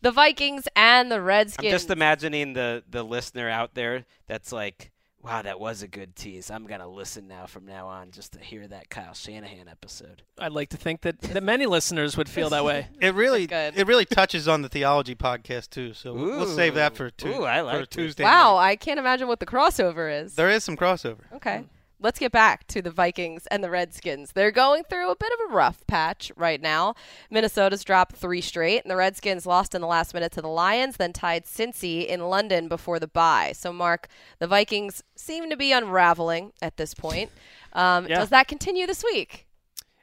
The 0.00 0.10
Vikings 0.12 0.68
and 0.76 1.10
the 1.10 1.20
Redskins. 1.20 1.66
I'm 1.66 1.70
just 1.72 1.90
imagining 1.90 2.52
the 2.52 2.84
the 2.88 3.02
listener 3.02 3.48
out 3.48 3.74
there 3.74 4.04
that's 4.28 4.52
like, 4.52 4.92
"Wow, 5.22 5.42
that 5.42 5.58
was 5.58 5.82
a 5.82 5.88
good 5.88 6.14
tease. 6.14 6.50
I'm 6.52 6.66
gonna 6.68 6.86
listen 6.88 7.26
now 7.26 7.46
from 7.46 7.66
now 7.66 7.88
on 7.88 8.12
just 8.12 8.32
to 8.34 8.38
hear 8.40 8.68
that 8.68 8.90
Kyle 8.90 9.12
Shanahan 9.12 9.66
episode." 9.68 10.22
I'd 10.38 10.52
like 10.52 10.68
to 10.70 10.76
think 10.76 11.00
that, 11.00 11.20
that 11.20 11.42
many 11.42 11.66
listeners 11.66 12.16
would 12.16 12.28
feel 12.28 12.48
that 12.50 12.64
way. 12.64 12.86
It 13.00 13.14
really, 13.14 13.46
good. 13.48 13.76
it 13.76 13.86
really 13.88 14.04
touches 14.04 14.46
on 14.46 14.62
the 14.62 14.68
theology 14.68 15.16
podcast 15.16 15.70
too. 15.70 15.94
So 15.94 16.14
we'll 16.14 16.38
we'll 16.38 16.46
save 16.46 16.74
that 16.76 16.94
for, 16.94 17.10
tu- 17.10 17.28
Ooh, 17.40 17.44
I 17.44 17.60
like 17.62 17.82
it. 17.82 17.90
Tuesday. 17.90 18.22
wow, 18.22 18.54
night. 18.54 18.62
I 18.62 18.76
can't 18.76 19.00
imagine 19.00 19.26
what 19.26 19.40
the 19.40 19.46
crossover 19.46 20.24
is. 20.24 20.36
there 20.36 20.48
is 20.50 20.62
some 20.62 20.76
crossover. 20.76 21.22
Okay. 21.34 21.64
Let's 22.00 22.20
get 22.20 22.30
back 22.30 22.66
to 22.68 22.80
the 22.80 22.92
Vikings 22.92 23.46
and 23.48 23.62
the 23.62 23.70
Redskins. 23.70 24.30
They're 24.32 24.52
going 24.52 24.84
through 24.84 25.10
a 25.10 25.16
bit 25.16 25.32
of 25.32 25.50
a 25.50 25.54
rough 25.54 25.84
patch 25.88 26.30
right 26.36 26.60
now. 26.60 26.94
Minnesota's 27.28 27.82
dropped 27.82 28.14
three 28.14 28.40
straight, 28.40 28.82
and 28.82 28.90
the 28.90 28.96
Redskins 28.96 29.46
lost 29.46 29.74
in 29.74 29.80
the 29.80 29.88
last 29.88 30.14
minute 30.14 30.30
to 30.32 30.40
the 30.40 30.48
Lions, 30.48 30.96
then 30.96 31.12
tied 31.12 31.44
Cincy 31.44 32.06
in 32.06 32.20
London 32.28 32.68
before 32.68 33.00
the 33.00 33.08
bye. 33.08 33.52
So, 33.52 33.72
Mark, 33.72 34.06
the 34.38 34.46
Vikings 34.46 35.02
seem 35.16 35.50
to 35.50 35.56
be 35.56 35.72
unraveling 35.72 36.52
at 36.62 36.76
this 36.76 36.94
point. 36.94 37.30
Um, 37.72 38.06
Yeah. 38.06 38.20
Does 38.20 38.28
that 38.28 38.46
continue 38.46 38.86
this 38.86 39.02
week? 39.02 39.46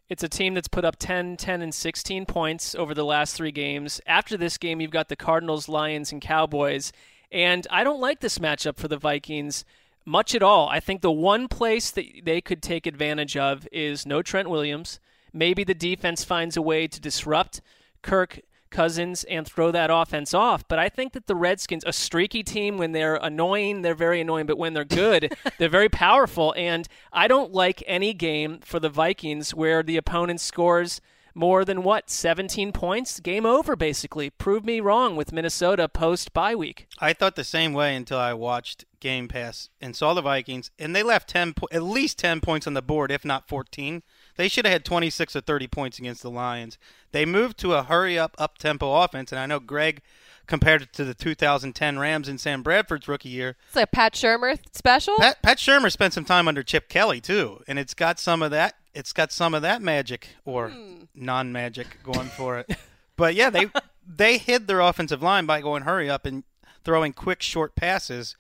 It's 0.10 0.22
a 0.22 0.30
team 0.30 0.54
that's 0.54 0.68
put 0.68 0.84
up 0.86 0.98
10, 0.98 1.38
10, 1.38 1.62
and 1.62 1.74
16 1.74 2.26
points 2.26 2.76
over 2.76 2.94
the 2.94 3.06
last 3.06 3.36
three 3.36 3.52
games. 3.52 4.02
After 4.06 4.36
this 4.36 4.58
game, 4.58 4.82
you've 4.82 4.92
got 4.92 5.08
the 5.08 5.16
Cardinals, 5.16 5.70
Lions, 5.70 6.12
and 6.12 6.22
Cowboys. 6.22 6.92
And 7.32 7.66
I 7.72 7.84
don't 7.84 8.02
like 8.02 8.20
this 8.20 8.38
matchup 8.38 8.78
for 8.78 8.88
the 8.88 8.98
Vikings 8.98 9.66
much 10.06 10.36
at 10.36 10.44
all. 10.44 10.70
I 10.70 10.80
think 10.80 11.02
the 11.02 11.12
one 11.12 11.48
place 11.48 11.92
that 11.92 12.06
they 12.24 12.42
could 12.42 12.62
take 12.62 12.86
advantage 12.86 13.36
of 13.36 13.68
is 13.72 14.06
no 14.06 14.22
Trent 14.22 14.50
Williams. 14.50 15.00
Maybe 15.34 15.64
the 15.64 15.74
defense 15.74 16.24
finds 16.24 16.56
a 16.56 16.62
way 16.62 16.88
to 16.88 17.02
disrupt 17.02 17.62
Kirk 18.02 18.40
Cousins 18.70 19.24
and 19.26 19.48
throw 19.48 19.72
that 19.72 19.90
offense 19.92 20.34
off. 20.34 20.68
But 20.68 20.80
I 20.80 20.90
think 20.90 21.14
that 21.14 21.28
the 21.28 21.36
Redskins, 21.36 21.84
a 21.88 21.94
streaky 21.94 22.44
team, 22.44 22.78
when 22.78 22.92
they're 22.92 23.16
annoying, 23.16 23.82
they're 23.82 23.96
very 23.96 24.22
annoying. 24.22 24.46
But 24.46 24.58
when 24.58 24.74
they're 24.74 24.86
good, 24.86 25.34
they're 25.58 25.70
very 25.70 25.90
powerful. 25.90 26.54
And 26.58 26.88
I 27.12 27.28
don't 27.28 27.54
like 27.54 27.84
any 27.88 28.14
game 28.14 28.60
for 28.60 28.80
the 28.80 28.90
Vikings 28.90 29.54
where 29.54 29.82
the 29.82 29.98
opponent 29.98 30.42
scores 30.42 31.02
more 31.34 31.66
than 31.66 31.84
what 31.84 32.10
17 32.10 32.72
points. 32.72 33.20
Game 33.20 33.46
over, 33.46 33.76
basically. 33.76 34.30
Prove 34.30 34.66
me 34.66 34.80
wrong 34.80 35.16
with 35.16 35.34
Minnesota 35.34 35.88
post 35.88 36.34
bye 36.34 36.56
week. 36.56 36.88
I 37.00 37.14
thought 37.14 37.36
the 37.36 37.44
same 37.44 37.74
way 37.74 37.96
until 37.96 38.18
I 38.18 38.34
watched 38.34 38.86
Game 39.06 39.28
Pass 39.28 39.70
and 39.80 39.96
saw 39.96 40.16
the 40.16 40.22
Vikings, 40.24 40.72
and 40.80 40.96
they 40.96 41.04
left 41.04 41.30
ten, 41.30 41.54
po- 41.54 41.68
at 41.72 41.84
least 41.84 42.18
ten 42.18 42.42
points 42.42 42.66
on 42.66 42.74
the 42.74 42.82
board, 42.82 43.12
if 43.12 43.24
not 43.24 43.48
fourteen. 43.48 44.02
They 44.36 44.48
should 44.48 44.66
have 44.66 44.74
had 44.74 44.84
twenty 44.84 45.12
six 45.12 45.36
or 45.36 45.42
thirty 45.42 45.68
points 45.68 46.00
against 46.00 46.24
the 46.24 46.32
Lions. 46.32 46.80
They 47.12 47.24
moved 47.24 47.60
to 47.60 47.76
a 47.76 47.84
hurry 47.84 48.18
up, 48.18 48.36
up 48.40 48.58
tempo 48.58 48.92
offense, 49.04 49.32
and 49.32 49.38
I 49.38 49.46
know 49.46 49.60
Greg 49.60 50.02
compared 50.48 50.82
it 50.82 50.94
to 50.94 51.04
the 51.04 51.14
2010 51.14 52.00
Rams 52.00 52.28
in 52.28 52.40
Sam 52.40 52.64
Bradford's 52.64 53.08
rookie 53.08 53.30
year. 53.30 53.58
It's 53.68 53.76
like 53.76 53.84
a 53.84 53.88
Pat 53.88 54.14
Shurmur 54.14 54.60
special. 54.74 55.16
Pat, 55.18 55.40
Pat 55.44 55.58
Shurmur 55.58 55.92
spent 55.92 56.14
some 56.14 56.26
time 56.26 56.48
under 56.48 56.64
Chip 56.64 56.90
Kelly 56.90 57.22
too, 57.22 57.64
and 57.68 57.78
it's 57.78 57.94
got 57.94 58.20
some 58.20 58.42
of 58.42 58.50
that. 58.50 58.76
It's 58.96 59.14
got 59.14 59.32
some 59.32 59.54
of 59.54 59.62
that 59.62 59.84
magic 59.84 60.30
or 60.46 60.70
hmm. 60.70 61.04
non-magic 61.14 62.00
going 62.04 62.30
for 62.30 62.58
it. 62.58 62.76
but 63.16 63.36
yeah, 63.36 63.52
they 63.52 63.68
they 64.08 64.40
hid 64.40 64.66
their 64.66 64.80
offensive 64.80 65.22
line 65.22 65.46
by 65.46 65.62
going 65.62 65.84
hurry 65.84 66.10
up 66.10 66.26
and 66.26 66.44
throwing 66.84 67.14
quick 67.14 67.44
short 67.44 67.76
passes, 67.76 68.36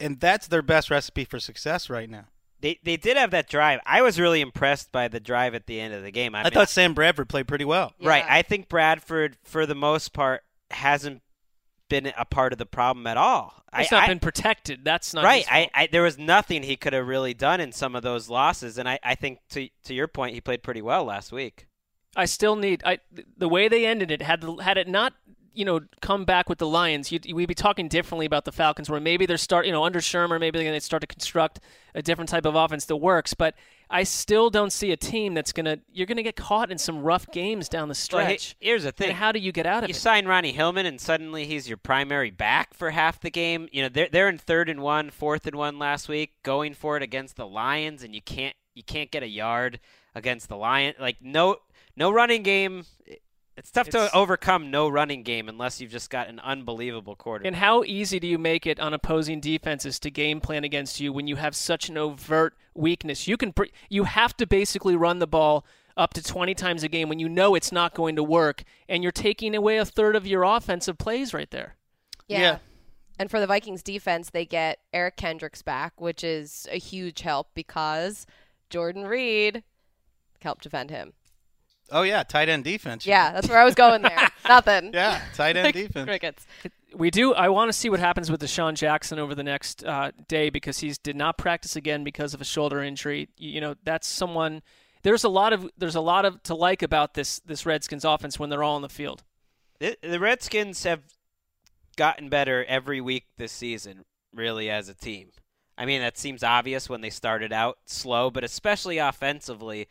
and 0.00 0.20
that's 0.20 0.46
their 0.46 0.62
best 0.62 0.90
recipe 0.90 1.24
for 1.24 1.38
success 1.40 1.90
right 1.90 2.08
now. 2.08 2.26
They 2.60 2.80
they 2.82 2.96
did 2.96 3.16
have 3.16 3.30
that 3.30 3.48
drive. 3.48 3.80
I 3.86 4.02
was 4.02 4.18
really 4.18 4.40
impressed 4.40 4.90
by 4.90 5.08
the 5.08 5.20
drive 5.20 5.54
at 5.54 5.66
the 5.66 5.80
end 5.80 5.94
of 5.94 6.02
the 6.02 6.10
game. 6.10 6.34
I, 6.34 6.40
I, 6.40 6.44
mean, 6.44 6.52
thought 6.52 6.68
Sam 6.68 6.92
Bradford 6.92 7.28
played 7.28 7.46
pretty 7.46 7.64
well. 7.64 7.92
Right. 8.02 8.24
I 8.28 8.42
think 8.42 8.68
Bradford, 8.68 9.36
for 9.44 9.64
the 9.64 9.76
most 9.76 10.12
part, 10.12 10.42
hasn't 10.72 11.22
been 11.88 12.12
a 12.16 12.24
part 12.24 12.52
of 12.52 12.58
the 12.58 12.66
problem 12.66 13.06
at 13.06 13.16
all. 13.16 13.62
It's 13.76 13.92
I, 13.92 13.96
not 13.96 14.04
I- 14.04 14.08
been 14.08 14.18
protected. 14.18 14.84
That's 14.84 15.14
not 15.14 15.24
right. 15.24 15.38
his 15.38 15.48
fault. 15.48 15.70
I, 15.74 15.82
I 15.82 15.88
there 15.90 16.02
was 16.02 16.18
nothing 16.18 16.62
he 16.62 16.76
could 16.76 16.92
have 16.92 17.06
really 17.06 17.34
done 17.34 17.60
in 17.60 17.72
some 17.72 17.94
of 17.94 18.02
those 18.02 18.28
losses, 18.28 18.76
and 18.76 18.88
I, 18.88 18.98
I 19.02 19.14
think 19.14 19.38
to 19.50 19.68
to 19.84 19.94
your 19.94 20.08
point, 20.08 20.34
he 20.34 20.40
played 20.40 20.62
pretty 20.62 20.82
well 20.82 21.04
last 21.04 21.30
week. 21.30 21.66
I 22.16 22.24
still 22.24 22.56
need 22.56 22.82
I 22.84 22.98
the 23.36 23.48
way 23.48 23.68
they 23.68 23.86
ended 23.86 24.10
it 24.10 24.22
had 24.22 24.44
had 24.60 24.78
it 24.78 24.88
not 24.88 25.14
you 25.58 25.64
know 25.64 25.80
come 26.00 26.24
back 26.24 26.48
with 26.48 26.58
the 26.58 26.66
Lions 26.66 27.10
you'd, 27.10 27.30
we'd 27.32 27.46
be 27.46 27.54
talking 27.54 27.88
differently 27.88 28.26
about 28.26 28.44
the 28.44 28.52
Falcons 28.52 28.88
where 28.88 29.00
maybe 29.00 29.26
they're 29.26 29.36
start 29.36 29.66
you 29.66 29.72
know 29.72 29.84
under 29.84 29.98
Shurmur 29.98 30.38
maybe 30.38 30.58
they're 30.58 30.66
going 30.66 30.78
to 30.78 30.84
start 30.84 31.00
to 31.00 31.06
construct 31.06 31.60
a 31.94 32.02
different 32.02 32.28
type 32.30 32.46
of 32.46 32.54
offense 32.54 32.84
that 32.84 32.96
works 32.96 33.34
but 33.34 33.54
I 33.90 34.02
still 34.04 34.50
don't 34.50 34.70
see 34.70 34.92
a 34.92 34.96
team 34.96 35.34
that's 35.34 35.52
going 35.52 35.64
to 35.64 35.80
you're 35.92 36.06
going 36.06 36.16
to 36.16 36.22
get 36.22 36.36
caught 36.36 36.70
in 36.70 36.78
some 36.78 37.02
rough 37.02 37.30
games 37.32 37.68
down 37.68 37.88
the 37.88 37.92
Well, 37.92 37.94
stretch 37.94 38.56
here's 38.60 38.82
the 38.82 38.88
and 38.88 38.96
thing: 38.96 39.10
how 39.16 39.32
do 39.32 39.38
you 39.38 39.50
get 39.50 39.66
out 39.66 39.82
of 39.82 39.88
you 39.88 39.92
it 39.92 39.96
You 39.96 40.00
sign 40.00 40.26
Ronnie 40.26 40.52
Hillman, 40.52 40.86
and 40.86 41.00
suddenly 41.00 41.46
he's 41.46 41.68
your 41.68 41.78
primary 41.78 42.30
back 42.30 42.74
for 42.74 42.90
half 42.90 43.20
the 43.20 43.30
game. 43.30 43.68
You 43.72 43.82
know 43.82 43.88
they're 43.88 44.08
they're 44.10 44.28
in 44.28 44.38
third 44.38 44.68
and 44.68 44.80
one, 44.80 45.10
fourth 45.10 45.46
and 45.46 45.56
one 45.56 45.78
last 45.78 46.08
week, 46.08 46.34
going 46.42 46.74
for 46.74 46.96
it 46.96 47.02
against 47.02 47.36
the 47.36 47.46
Lions, 47.46 48.02
and 48.02 48.14
you 48.14 48.20
can't 48.20 48.54
you 48.74 48.82
can't 48.82 49.10
get 49.10 49.22
a 49.22 49.28
yard 49.28 49.80
against 50.14 50.48
the 50.48 50.56
Lion. 50.56 50.94
Like 51.00 51.16
no 51.22 51.56
no 51.96 52.10
running 52.10 52.42
game. 52.42 52.84
It's 53.58 53.70
tough 53.70 53.88
It's- 53.88 54.10
to 54.10 54.16
overcome 54.16 54.70
no 54.70 54.88
running 54.88 55.22
game 55.24 55.48
unless 55.48 55.80
you've 55.80 55.90
just 55.90 56.10
got 56.10 56.28
an 56.28 56.38
unbelievable 56.40 57.16
quarterback. 57.16 57.46
and 57.48 57.56
how 57.56 57.82
easy 57.84 58.20
do 58.20 58.26
you 58.26 58.38
make 58.38 58.66
it 58.66 58.78
on 58.78 58.94
opposing 58.94 59.40
defenses 59.40 59.98
to 60.00 60.10
game 60.10 60.40
plan 60.40 60.62
against 60.64 61.00
you 61.00 61.12
when 61.12 61.26
you 61.26 61.36
have 61.36 61.56
such 61.56 61.88
an 61.88 61.98
overt 61.98 62.56
weakness? 62.74 63.26
You 63.26 63.36
can 63.36 63.52
pr- 63.52 63.64
you 63.88 64.04
have 64.04 64.36
to 64.36 64.46
basically 64.46 64.94
run 64.96 65.18
the 65.18 65.26
ball 65.26 65.66
up 65.96 66.14
to 66.14 66.22
20 66.22 66.54
times 66.54 66.84
a 66.84 66.88
game 66.88 67.08
when 67.08 67.18
you 67.18 67.28
know 67.28 67.56
it's 67.56 67.72
not 67.72 67.92
going 67.92 68.14
to 68.14 68.22
work 68.22 68.62
and 68.88 69.02
you're 69.02 69.10
taking 69.10 69.54
away 69.56 69.78
a 69.78 69.84
third 69.84 70.14
of 70.14 70.26
your 70.26 70.44
offensive 70.44 70.96
plays 70.96 71.34
right 71.34 71.50
there. 71.50 71.74
Yeah. 72.28 72.40
Yeah. 72.40 72.58
And 73.18 73.28
for 73.28 73.40
the 73.40 73.48
Vikings 73.48 73.82
defense, 73.82 74.30
they 74.30 74.44
get 74.46 74.78
Eric 74.92 75.16
Kendricks 75.16 75.60
back, 75.62 76.00
which 76.00 76.22
is 76.22 76.68
a 76.70 76.78
huge 76.78 77.22
help 77.22 77.48
because 77.54 78.24
Jordan 78.70 79.08
Reed 79.08 79.64
helped 80.40 80.62
defend 80.62 80.90
him. 80.90 81.14
Oh 81.90 82.02
yeah, 82.02 82.22
tight 82.22 82.48
end 82.48 82.64
defense. 82.64 83.06
Yeah, 83.06 83.32
that's 83.32 83.48
where 83.48 83.58
I 83.58 83.64
was 83.64 83.74
going 83.74 84.02
there. 84.02 84.28
Nothing. 84.48 84.90
yeah, 84.92 85.22
tight 85.34 85.56
end 85.56 85.72
defense. 85.74 86.06
Crickets. 86.06 86.46
We 86.94 87.10
do. 87.10 87.34
I 87.34 87.48
want 87.48 87.68
to 87.68 87.72
see 87.72 87.90
what 87.90 88.00
happens 88.00 88.30
with 88.30 88.40
DeSean 88.40 88.74
Jackson 88.74 89.18
over 89.18 89.34
the 89.34 89.42
next 89.44 89.84
uh, 89.84 90.10
day 90.26 90.50
because 90.50 90.78
he's 90.78 90.98
did 90.98 91.16
not 91.16 91.38
practice 91.38 91.76
again 91.76 92.02
because 92.04 92.34
of 92.34 92.40
a 92.40 92.44
shoulder 92.44 92.82
injury. 92.82 93.28
You, 93.36 93.50
you 93.50 93.60
know, 93.60 93.74
that's 93.84 94.06
someone. 94.06 94.62
There's 95.02 95.24
a 95.24 95.28
lot 95.28 95.52
of 95.52 95.70
there's 95.76 95.94
a 95.94 96.00
lot 96.00 96.24
of 96.24 96.42
to 96.44 96.54
like 96.54 96.82
about 96.82 97.14
this 97.14 97.40
this 97.40 97.64
Redskins 97.64 98.04
offense 98.04 98.38
when 98.38 98.50
they're 98.50 98.62
all 98.62 98.76
on 98.76 98.82
the 98.82 98.88
field. 98.88 99.22
The, 99.78 99.96
the 100.02 100.18
Redskins 100.18 100.84
have 100.84 101.02
gotten 101.96 102.28
better 102.28 102.64
every 102.64 103.00
week 103.00 103.26
this 103.36 103.52
season, 103.52 104.04
really, 104.34 104.68
as 104.70 104.88
a 104.88 104.94
team. 104.94 105.30
I 105.76 105.84
mean, 105.84 106.00
that 106.00 106.18
seems 106.18 106.42
obvious 106.42 106.88
when 106.88 107.00
they 107.00 107.10
started 107.10 107.52
out 107.52 107.78
slow, 107.86 108.30
but 108.30 108.44
especially 108.44 108.98
offensively. 108.98 109.88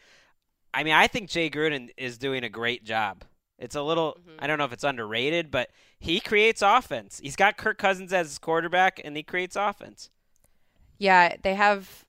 I 0.73 0.83
mean, 0.83 0.93
I 0.93 1.07
think 1.07 1.29
Jay 1.29 1.49
Gruden 1.49 1.89
is 1.97 2.17
doing 2.17 2.43
a 2.43 2.49
great 2.49 2.83
job. 2.83 3.23
It's 3.57 3.75
a 3.75 3.81
little, 3.81 4.17
I 4.37 4.45
don't 4.45 4.59
know 4.59 4.65
if 4.65 4.73
it's 4.73 4.83
underrated, 4.83 5.49
but 5.49 5.69
he 5.99 6.19
creates 6.19 6.61
offense. 6.61 7.19
He's 7.23 7.35
got 7.35 7.57
Kirk 7.57 7.79
Cousins 7.79 8.13
as 8.13 8.27
his 8.27 8.37
quarterback, 8.37 9.01
and 9.03 9.17
he 9.17 9.23
creates 9.23 9.55
offense. 9.55 10.11
Yeah, 10.99 11.35
they 11.41 11.55
have 11.55 12.05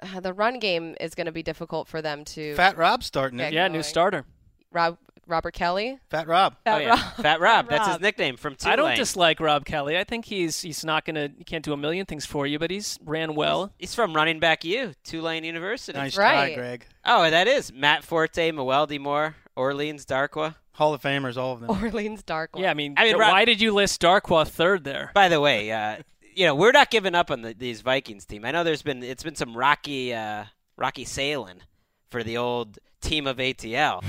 uh, 0.00 0.20
the 0.20 0.32
run 0.32 0.58
game 0.58 0.94
is 1.00 1.14
going 1.14 1.26
to 1.26 1.32
be 1.32 1.42
difficult 1.42 1.88
for 1.88 2.00
them 2.00 2.24
to. 2.26 2.54
Fat 2.54 2.76
Rob 2.78 3.02
starting 3.04 3.38
Yeah, 3.38 3.48
it. 3.48 3.52
Yeah, 3.52 3.62
going. 3.68 3.72
new 3.78 3.82
starter. 3.82 4.24
Rob, 4.72 4.96
Robert 5.26 5.52
Kelley. 5.52 5.98
Fat 6.10 6.26
Rob. 6.26 6.56
Fat 6.64 6.76
oh, 6.76 6.78
yeah. 6.78 6.88
Rob. 6.90 6.98
Fat 7.16 7.40
Rob. 7.40 7.68
That's 7.70 7.88
his 7.88 8.00
nickname 8.00 8.36
from 8.36 8.54
Tulane. 8.54 8.72
I 8.72 8.76
don't 8.76 8.96
dislike 8.96 9.40
Rob 9.40 9.64
Kelley. 9.64 9.98
I 9.98 10.04
think 10.04 10.24
he's 10.24 10.60
he's 10.60 10.84
not 10.84 11.04
gonna 11.04 11.30
he 11.36 11.44
can't 11.44 11.64
do 11.64 11.72
a 11.72 11.76
million 11.76 12.06
things 12.06 12.24
for 12.24 12.46
you, 12.46 12.58
but 12.58 12.70
he's 12.70 12.98
ran 13.04 13.34
well. 13.34 13.72
He's 13.78 13.94
from 13.94 14.14
running 14.14 14.40
back 14.40 14.64
U, 14.64 14.92
Tulane 15.04 15.44
University. 15.44 15.98
Nice 15.98 16.16
Right. 16.16 16.54
try, 16.54 16.54
Greg. 16.54 16.86
Oh, 17.04 17.28
that 17.28 17.48
is 17.48 17.72
Matt 17.72 18.04
Forte, 18.04 18.52
Mewelde 18.52 18.98
Moore, 18.98 19.36
Orleans 19.56 20.04
Darkwa. 20.06 20.54
Hall 20.72 20.92
of 20.92 21.00
Famers, 21.00 21.36
all 21.36 21.52
of 21.52 21.60
them. 21.60 21.70
Orleans 21.70 22.22
Darkwa. 22.22 22.60
Yeah, 22.60 22.70
I 22.70 22.74
mean, 22.74 22.94
I 22.96 23.04
mean, 23.04 23.16
Rob- 23.16 23.32
why 23.32 23.44
did 23.46 23.60
you 23.60 23.72
list 23.72 24.00
Darkwa 24.02 24.46
third 24.46 24.84
there? 24.84 25.10
By 25.14 25.28
the 25.28 25.40
way, 25.40 25.72
uh, 25.72 25.96
you 26.34 26.46
know 26.46 26.54
we're 26.54 26.72
not 26.72 26.90
giving 26.90 27.14
up 27.14 27.30
on 27.30 27.42
the, 27.42 27.54
these 27.54 27.80
Vikings 27.80 28.26
team. 28.26 28.44
I 28.44 28.50
know 28.50 28.62
there's 28.62 28.82
been 28.82 29.02
it's 29.02 29.22
been 29.22 29.36
some 29.36 29.56
rocky 29.56 30.14
uh, 30.14 30.44
rocky 30.76 31.04
sailing 31.04 31.62
for 32.10 32.22
the 32.22 32.36
old 32.36 32.78
team 33.00 33.26
of 33.26 33.38
ATL. 33.38 34.02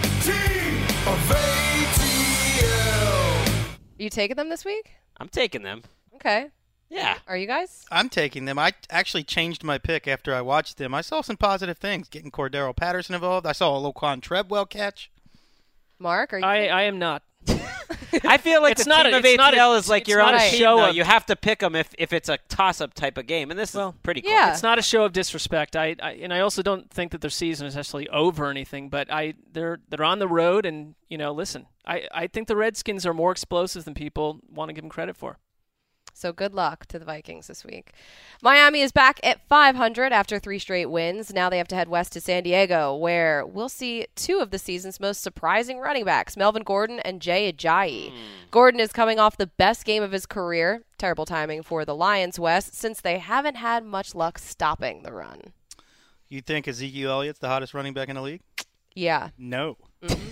You 4.00 4.10
taking 4.10 4.36
them 4.36 4.50
this 4.50 4.64
week? 4.64 4.92
I'm 5.20 5.28
taking 5.28 5.64
them. 5.64 5.82
Okay. 6.16 6.48
Yeah. 6.90 7.18
Are 7.28 7.36
you 7.36 7.48
guys? 7.48 7.86
I'm 7.92 8.10
taking 8.10 8.46
them. 8.46 8.58
I 8.60 8.74
actually 8.90 9.24
changed 9.24 9.64
my 9.64 9.78
pick 9.78 10.08
after 10.08 10.34
I 10.34 10.42
watched 10.42 10.78
them. 10.78 10.94
I 10.94 11.02
saw 11.02 11.22
some 11.22 11.36
positive 11.38 11.78
things, 11.78 12.08
getting 12.08 12.32
Cordarrelle 12.32 12.76
Patterson 12.76 13.16
involved. 13.16 13.46
I 13.46 13.52
saw 13.52 13.76
a 13.76 13.94
Laquon 13.94 14.22
Treadwell 14.22 14.66
catch. 14.66 15.12
Mark, 16.00 16.34
are 16.34 16.40
you? 16.40 16.46
I, 16.46 16.68
I 16.68 16.84
am 16.84 17.00
not. 17.00 17.24
I 18.24 18.38
feel 18.38 18.62
like 18.62 18.74
It's 18.74 18.84
the 18.86 18.90
not 18.90 19.04
team 19.04 19.14
a- 19.14 19.18
of 19.18 19.26
it's 19.26 19.38
not 19.38 19.54
a- 19.54 19.58
ATL 19.58 19.78
is 19.78 19.90
like 19.90 20.08
you're 20.08 20.22
on 20.22 20.34
a 20.36 20.40
show 20.40 20.78
though. 20.78 20.90
of- 20.90 20.96
You 20.96 21.04
have 21.04 21.26
to 21.28 21.36
pick 21.36 21.60
them 21.60 21.76
if, 21.76 21.90
if 21.98 22.14
it's 22.14 22.30
a 22.30 22.38
toss-up 22.50 22.94
type 22.94 23.18
of 23.18 23.28
game, 23.28 23.52
and 23.52 23.60
this 23.60 23.74
Well, 23.74 23.90
is 23.90 23.96
pretty 24.04 24.22
cool. 24.22 24.32
yeah. 24.32 24.52
It's 24.52 24.64
not 24.64 24.80
a 24.80 24.82
show 24.82 25.04
of 25.06 25.14
disrespect. 25.14 25.76
I, 25.76 25.96
I 26.02 26.12
and 26.14 26.34
I 26.34 26.40
also 26.40 26.62
don't 26.62 26.90
think 26.90 27.12
that 27.12 27.22
their 27.22 27.30
season 27.30 27.68
is 27.68 27.76
necessarily 27.76 28.10
over 28.10 28.46
or 28.46 28.50
anything. 28.50 28.90
But 28.90 29.12
I 29.12 29.36
they're 29.52 29.80
they're 29.90 30.04
on 30.06 30.20
the 30.20 30.28
road, 30.28 30.66
and 30.66 30.96
you 31.10 31.18
know, 31.18 31.32
listen, 31.32 31.68
I, 31.86 32.08
I 32.14 32.28
think 32.28 32.48
the 32.48 32.56
Redskins 32.56 33.06
are 33.06 33.14
more 33.14 33.32
explosive 33.32 33.86
than 33.86 33.94
people 33.94 34.40
want 34.50 34.70
to 34.70 34.74
give 34.74 34.84
them 34.84 34.90
credit 34.90 35.16
for. 35.16 35.38
So 36.18 36.34
good 36.34 36.56
luck 36.56 36.88
to 36.88 36.98
the 36.98 37.06
Vikings 37.06 37.46
this 37.46 37.64
week. 37.64 37.92
Miami 38.42 38.82
is 38.82 38.92
back 38.92 39.20
at 39.22 39.40
500 39.48 40.12
after 40.12 40.40
three 40.40 40.58
straight 40.58 40.88
wins. 40.88 41.32
Now 41.32 41.48
they 41.48 41.60
have 41.60 41.68
to 41.68 41.76
head 41.76 41.90
west 41.90 42.14
to 42.14 42.22
San 42.22 42.42
Diego, 42.42 42.96
where 42.96 43.46
we'll 43.46 43.70
see 43.70 44.08
two 44.16 44.40
of 44.40 44.50
the 44.50 44.58
season's 44.58 45.00
most 45.00 45.22
surprising 45.22 45.78
running 45.78 46.06
backs, 46.06 46.36
Melvin 46.36 46.64
Gordon 46.64 47.00
and 47.02 47.22
Jay 47.22 47.54
Ajayi. 47.54 48.10
Hmm. 48.10 48.16
Gordon 48.50 48.80
is 48.80 48.92
coming 48.92 49.20
off 49.20 49.38
the 49.38 49.46
best 49.46 49.86
game 49.86 50.02
of 50.02 50.12
his 50.12 50.26
career. 50.26 50.82
Terrible 50.98 51.26
timing 51.28 51.62
for 51.62 51.86
the 51.86 51.94
Lions 51.94 52.40
West, 52.40 52.74
since 52.74 53.00
they 53.00 53.20
haven't 53.20 53.58
had 53.58 53.86
much 53.86 54.16
luck 54.16 54.40
stopping 54.40 55.04
the 55.04 55.14
run. 55.14 55.54
You 56.30 56.42
think 56.42 56.68
Ezekiel 56.68 57.12
Elliott's 57.12 57.38
the 57.40 57.48
hottest 57.48 57.76
running 57.76 57.94
back 57.94 58.10
in 58.10 58.16
the 58.16 58.22
league? 58.24 58.42
Yeah, 58.96 59.30
No. 59.38 59.78
Mm-hmm. 60.02 60.30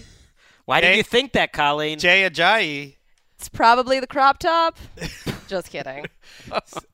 Why 0.65 0.81
do 0.81 0.88
Jay- 0.88 0.97
you 0.97 1.03
think 1.03 1.33
that, 1.33 1.53
Colleen? 1.53 1.99
Jay 1.99 2.27
Ajayi. 2.27 2.95
it's 3.38 3.49
probably 3.49 3.99
the 3.99 4.07
crop 4.07 4.39
top. 4.39 4.79
Just 5.47 5.69
kidding. 5.69 6.05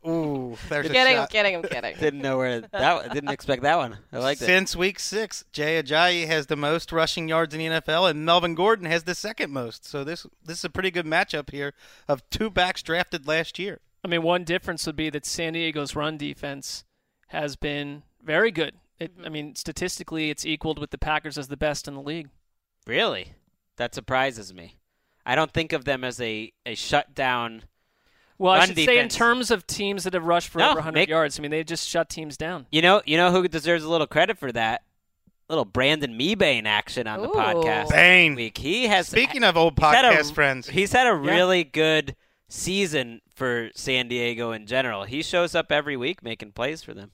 Ooh, 0.07 0.57
there's 0.69 0.85
I'm 0.85 0.91
a 0.91 0.93
kidding. 0.93 1.15
I'm 1.15 1.23
shot. 1.23 1.29
kidding. 1.29 1.55
I'm 1.55 1.63
kidding. 1.63 1.95
didn't 1.97 2.21
know 2.21 2.37
where 2.37 2.61
that. 2.61 2.95
One 2.95 3.09
I 3.09 3.13
didn't 3.13 3.29
expect 3.29 3.63
that 3.63 3.77
one. 3.77 3.97
I 4.11 4.19
like 4.19 4.39
that. 4.39 4.45
Since 4.45 4.75
week 4.75 4.99
six, 4.99 5.45
Jay 5.51 5.81
Ajayi 5.81 6.27
has 6.27 6.47
the 6.47 6.55
most 6.55 6.91
rushing 6.91 7.27
yards 7.29 7.53
in 7.53 7.59
the 7.59 7.67
NFL, 7.67 8.09
and 8.09 8.25
Melvin 8.25 8.55
Gordon 8.55 8.85
has 8.85 9.03
the 9.03 9.15
second 9.15 9.51
most. 9.51 9.85
So 9.85 10.03
this 10.03 10.25
this 10.43 10.59
is 10.59 10.65
a 10.65 10.69
pretty 10.69 10.91
good 10.91 11.05
matchup 11.05 11.51
here 11.51 11.73
of 12.07 12.27
two 12.29 12.49
backs 12.49 12.81
drafted 12.81 13.27
last 13.27 13.57
year. 13.57 13.79
I 14.03 14.07
mean, 14.07 14.23
one 14.23 14.43
difference 14.43 14.85
would 14.85 14.95
be 14.95 15.09
that 15.11 15.25
San 15.25 15.53
Diego's 15.53 15.95
run 15.95 16.17
defense 16.17 16.83
has 17.27 17.55
been 17.55 18.03
very 18.23 18.51
good. 18.51 18.75
It, 18.99 19.15
mm-hmm. 19.15 19.25
I 19.25 19.29
mean, 19.29 19.55
statistically, 19.55 20.29
it's 20.29 20.45
equaled 20.45 20.79
with 20.79 20.91
the 20.91 20.97
Packers 20.97 21.37
as 21.37 21.47
the 21.47 21.57
best 21.57 21.87
in 21.87 21.93
the 21.93 22.01
league. 22.01 22.29
Really, 22.87 23.33
that 23.77 23.95
surprises 23.95 24.53
me. 24.53 24.77
I 25.25 25.35
don't 25.35 25.51
think 25.51 25.71
of 25.71 25.85
them 25.85 26.03
as 26.03 26.19
a 26.19 26.51
a 26.65 26.75
shutdown. 26.75 27.63
Well, 28.41 28.53
I 28.53 28.57
Run 28.57 28.67
should 28.69 28.77
say 28.77 28.97
in 28.97 29.07
terms 29.07 29.51
of 29.51 29.67
teams 29.67 30.03
that 30.05 30.15
have 30.15 30.25
rushed 30.25 30.49
for 30.49 30.57
No, 30.57 30.69
over 30.71 30.79
100 30.79 30.95
make- 30.95 31.09
yards. 31.09 31.37
I 31.37 31.43
mean, 31.43 31.51
they 31.51 31.63
just 31.63 31.87
shut 31.87 32.09
teams 32.09 32.37
down. 32.37 32.65
You 32.71 32.81
know, 32.81 33.03
you 33.05 33.15
know 33.15 33.31
who 33.31 33.47
deserves 33.47 33.83
a 33.83 33.89
little 33.89 34.07
credit 34.07 34.39
for 34.39 34.51
that? 34.51 34.81
Little 35.47 35.63
Brandon 35.63 36.17
Mebane 36.17 36.65
action 36.65 37.05
on 37.05 37.21
the 37.21 37.27
podcast. 37.27 37.89
Bane. 37.91 38.33
Week. 38.33 38.57
He 38.57 38.87
has. 38.87 39.07
Speaking 39.07 39.43
of 39.43 39.55
old 39.55 39.77
he's 39.77 39.83
a- 39.83 39.91
podcast 39.93 40.33
friends, 40.33 40.67
he's 40.69 40.91
had 40.91 41.05
a 41.05 41.13
really 41.13 41.63
good 41.63 42.15
season 42.49 43.21
for 43.35 43.69
San 43.75 44.07
Diego 44.07 44.51
in 44.53 44.65
general. 44.65 45.03
He 45.03 45.21
shows 45.21 45.53
up 45.53 45.71
every 45.71 45.95
week 45.95 46.23
making 46.23 46.53
plays 46.53 46.81
for 46.81 46.95
them. 46.95 47.11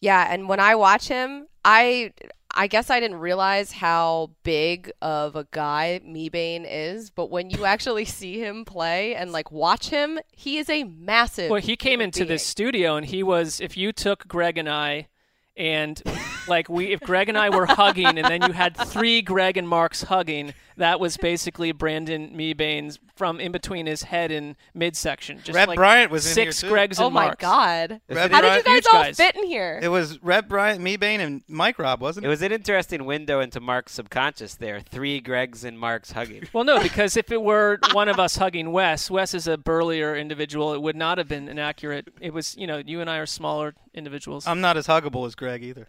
Yeah, 0.00 0.32
and 0.32 0.48
when 0.48 0.60
I 0.60 0.76
watch 0.76 1.08
him, 1.08 1.48
I 1.64 2.12
I 2.58 2.68
guess 2.68 2.88
I 2.88 3.00
didn't 3.00 3.18
realize 3.18 3.70
how 3.70 4.30
big 4.42 4.90
of 5.02 5.36
a 5.36 5.46
guy 5.50 6.00
Mebane 6.02 6.66
is, 6.66 7.10
but 7.10 7.30
when 7.30 7.50
you 7.50 7.66
actually 7.66 8.04
see 8.06 8.40
him 8.40 8.64
play 8.64 9.14
and 9.14 9.30
like 9.30 9.52
watch 9.52 9.90
him, 9.90 10.18
he 10.32 10.56
is 10.56 10.70
a 10.70 10.84
massive. 10.84 11.50
Well, 11.50 11.60
he 11.60 11.76
came 11.76 12.00
into 12.00 12.24
this 12.24 12.44
studio 12.44 12.96
and 12.96 13.06
he 13.06 13.22
was. 13.22 13.60
If 13.60 13.76
you 13.76 13.92
took 13.92 14.26
Greg 14.26 14.56
and 14.56 14.70
I, 14.70 15.08
and 15.54 16.02
like 16.48 16.68
we, 16.68 16.92
if 16.92 17.00
Greg 17.00 17.28
and 17.28 17.36
I 17.38 17.50
were 17.50 17.66
hugging, 17.66 18.06
and 18.06 18.24
then 18.24 18.42
you 18.42 18.52
had 18.52 18.76
three 18.76 19.22
Greg 19.22 19.56
and 19.56 19.68
Marks 19.68 20.02
hugging, 20.04 20.54
that 20.76 21.00
was 21.00 21.16
basically 21.16 21.72
Brandon 21.72 22.30
Mebane's 22.36 22.98
from 23.16 23.40
in 23.40 23.50
between 23.50 23.86
his 23.86 24.02
head 24.02 24.30
and 24.30 24.56
midsection. 24.74 25.38
Just 25.42 25.56
Red 25.56 25.68
like 25.68 25.76
Bryant 25.76 26.10
was 26.10 26.26
in 26.26 26.34
six 26.34 26.60
here, 26.60 26.68
too. 26.70 26.74
Gregs 26.76 27.00
Oh 27.00 27.06
and 27.06 27.14
my 27.14 27.24
Marks. 27.26 27.40
god! 27.40 28.00
Red 28.10 28.30
How 28.30 28.40
did 28.42 28.56
you 28.58 28.62
guys 28.62 28.72
huge 28.74 28.86
all 28.92 29.02
guys. 29.02 29.16
fit 29.16 29.36
in 29.36 29.46
here? 29.46 29.80
it 29.82 29.88
was 29.88 30.22
Red 30.22 30.48
Bryant, 30.48 30.82
Mebane, 30.82 31.20
and 31.20 31.42
Mike 31.48 31.78
Robb, 31.78 32.02
wasn't 32.02 32.24
It 32.24 32.28
it? 32.28 32.30
was 32.30 32.42
an 32.42 32.52
interesting 32.52 33.06
window 33.06 33.40
into 33.40 33.58
Mark's 33.58 33.92
subconscious 33.92 34.54
there. 34.56 34.80
Three 34.80 35.20
Gregs 35.22 35.64
and 35.64 35.78
Mark's 35.78 36.12
hugging. 36.12 36.46
Well, 36.52 36.64
no, 36.64 36.82
because 36.82 37.16
if 37.16 37.32
it 37.32 37.40
were 37.40 37.78
one 37.92 38.08
of 38.10 38.20
us 38.20 38.36
hugging 38.36 38.70
Wes, 38.70 39.10
Wes 39.10 39.32
is 39.32 39.46
a 39.48 39.56
burlier 39.56 40.14
individual. 40.14 40.74
It 40.74 40.82
would 40.82 40.96
not 40.96 41.16
have 41.16 41.26
been 41.28 41.48
an 41.48 41.58
accurate. 41.58 42.08
It 42.20 42.34
was, 42.34 42.54
you 42.58 42.66
know, 42.66 42.82
you 42.84 43.00
and 43.00 43.08
I 43.08 43.16
are 43.16 43.26
smaller 43.26 43.74
individuals. 43.94 44.46
I'm 44.46 44.60
not 44.60 44.76
as 44.76 44.86
huggable 44.86 45.26
as 45.26 45.34
Greg 45.34 45.62
either. 45.64 45.86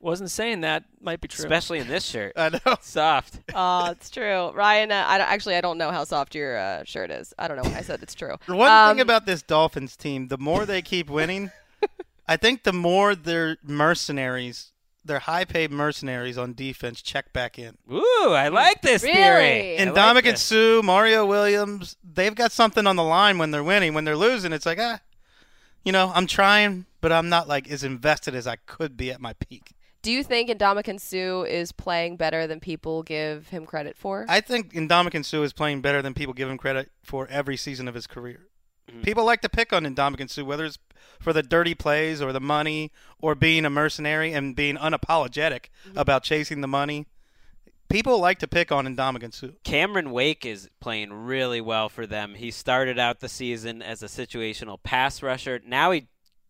Wasn't 0.00 0.30
saying 0.30 0.60
that. 0.60 0.84
Might 1.00 1.20
be 1.20 1.28
true. 1.28 1.44
Especially 1.44 1.78
in 1.78 1.88
this 1.88 2.04
shirt. 2.04 2.34
I 2.36 2.50
know. 2.50 2.76
Soft. 2.80 3.40
Oh, 3.54 3.86
it's 3.90 4.10
true, 4.10 4.50
Ryan. 4.52 4.92
Uh, 4.92 5.04
I 5.06 5.18
don't, 5.18 5.26
actually 5.28 5.56
I 5.56 5.60
don't 5.60 5.78
know 5.78 5.90
how 5.90 6.04
soft 6.04 6.34
your 6.34 6.56
uh, 6.58 6.84
shirt 6.84 7.10
is. 7.10 7.32
I 7.38 7.48
don't 7.48 7.56
know 7.56 7.68
why 7.68 7.78
I 7.78 7.82
said 7.82 8.02
it's 8.02 8.14
true. 8.14 8.36
One 8.46 8.70
Um, 8.70 8.94
thing 8.96 9.00
about 9.00 9.26
this 9.26 9.42
Dolphins 9.42 9.96
team, 9.96 10.28
the 10.28 10.38
more 10.38 10.66
they 10.66 10.82
keep 10.82 11.08
winning, 11.08 11.50
I 12.28 12.36
think 12.36 12.64
the 12.64 12.72
more 12.74 13.14
their 13.14 13.56
mercenaries, 13.62 14.72
their 15.04 15.20
high-paid 15.20 15.70
mercenaries 15.70 16.36
on 16.36 16.52
defense 16.54 17.00
check 17.00 17.32
back 17.32 17.58
in. 17.58 17.78
Ooh, 17.90 18.32
I 18.32 18.48
like 18.48 18.82
this 18.82 19.02
Really? 19.02 19.14
theory. 19.14 19.76
And 19.76 19.90
I 19.90 19.92
like 19.92 19.94
Dominic 19.94 20.26
and. 20.26 20.38
Sue, 20.38 20.82
Mario 20.82 21.24
Williams, 21.24 21.96
they've 22.04 22.34
got 22.34 22.52
something 22.52 22.86
on 22.86 22.96
the 22.96 23.02
line 23.04 23.38
when 23.38 23.50
they're 23.50 23.64
winning. 23.64 23.94
When 23.94 24.04
they're 24.04 24.16
losing, 24.16 24.52
it's 24.52 24.66
like, 24.66 24.78
ah, 24.80 25.00
you 25.84 25.92
know, 25.92 26.12
I'm 26.14 26.26
trying, 26.26 26.84
but 27.00 27.12
I'm 27.12 27.28
not 27.28 27.48
like 27.48 27.70
as 27.70 27.82
invested 27.84 28.34
as 28.34 28.46
I 28.46 28.56
could 28.66 28.96
be 28.96 29.10
at 29.10 29.20
my 29.20 29.32
peak. 29.34 29.72
Do 30.06 30.12
you 30.12 30.22
think 30.22 30.48
Ndamukong 30.50 31.00
Suh 31.00 31.42
is 31.42 31.72
playing 31.72 32.16
better 32.16 32.46
than 32.46 32.60
people 32.60 33.02
give 33.02 33.48
him 33.48 33.66
credit 33.66 33.96
for? 33.96 34.24
I 34.28 34.40
think 34.40 34.72
Ndamukong 34.72 35.24
Suh 35.24 35.42
is 35.42 35.52
playing 35.52 35.80
better 35.80 36.00
than 36.00 36.14
people 36.14 36.32
give 36.32 36.48
him 36.48 36.58
credit 36.58 36.92
for 37.02 37.26
every 37.26 37.56
season 37.56 37.88
of 37.88 37.96
his 37.96 38.06
career. 38.06 38.46
Mm-hmm. 38.88 39.00
People 39.00 39.24
like 39.24 39.40
to 39.40 39.48
pick 39.48 39.72
on 39.72 39.82
Ndamukong 39.82 40.30
Suh, 40.30 40.44
whether 40.44 40.64
it's 40.64 40.78
for 41.18 41.32
the 41.32 41.42
dirty 41.42 41.74
plays 41.74 42.22
or 42.22 42.32
the 42.32 42.40
money 42.40 42.92
or 43.18 43.34
being 43.34 43.64
a 43.64 43.70
mercenary 43.70 44.32
and 44.32 44.54
being 44.54 44.76
unapologetic 44.76 45.70
mm-hmm. 45.88 45.98
about 45.98 46.22
chasing 46.22 46.60
the 46.60 46.68
money. 46.68 47.08
People 47.88 48.20
like 48.20 48.38
to 48.38 48.46
pick 48.46 48.70
on 48.70 48.86
Ndamukong 48.86 49.34
Suh. 49.34 49.48
Cameron 49.64 50.12
Wake 50.12 50.46
is 50.46 50.70
playing 50.78 51.12
really 51.12 51.60
well 51.60 51.88
for 51.88 52.06
them. 52.06 52.36
He 52.36 52.52
started 52.52 52.96
out 52.96 53.18
the 53.18 53.28
season 53.28 53.82
as 53.82 54.04
a 54.04 54.06
situational 54.06 54.80
pass 54.80 55.20
rusher. 55.20 55.60
Now 55.66 55.90
he 55.90 56.06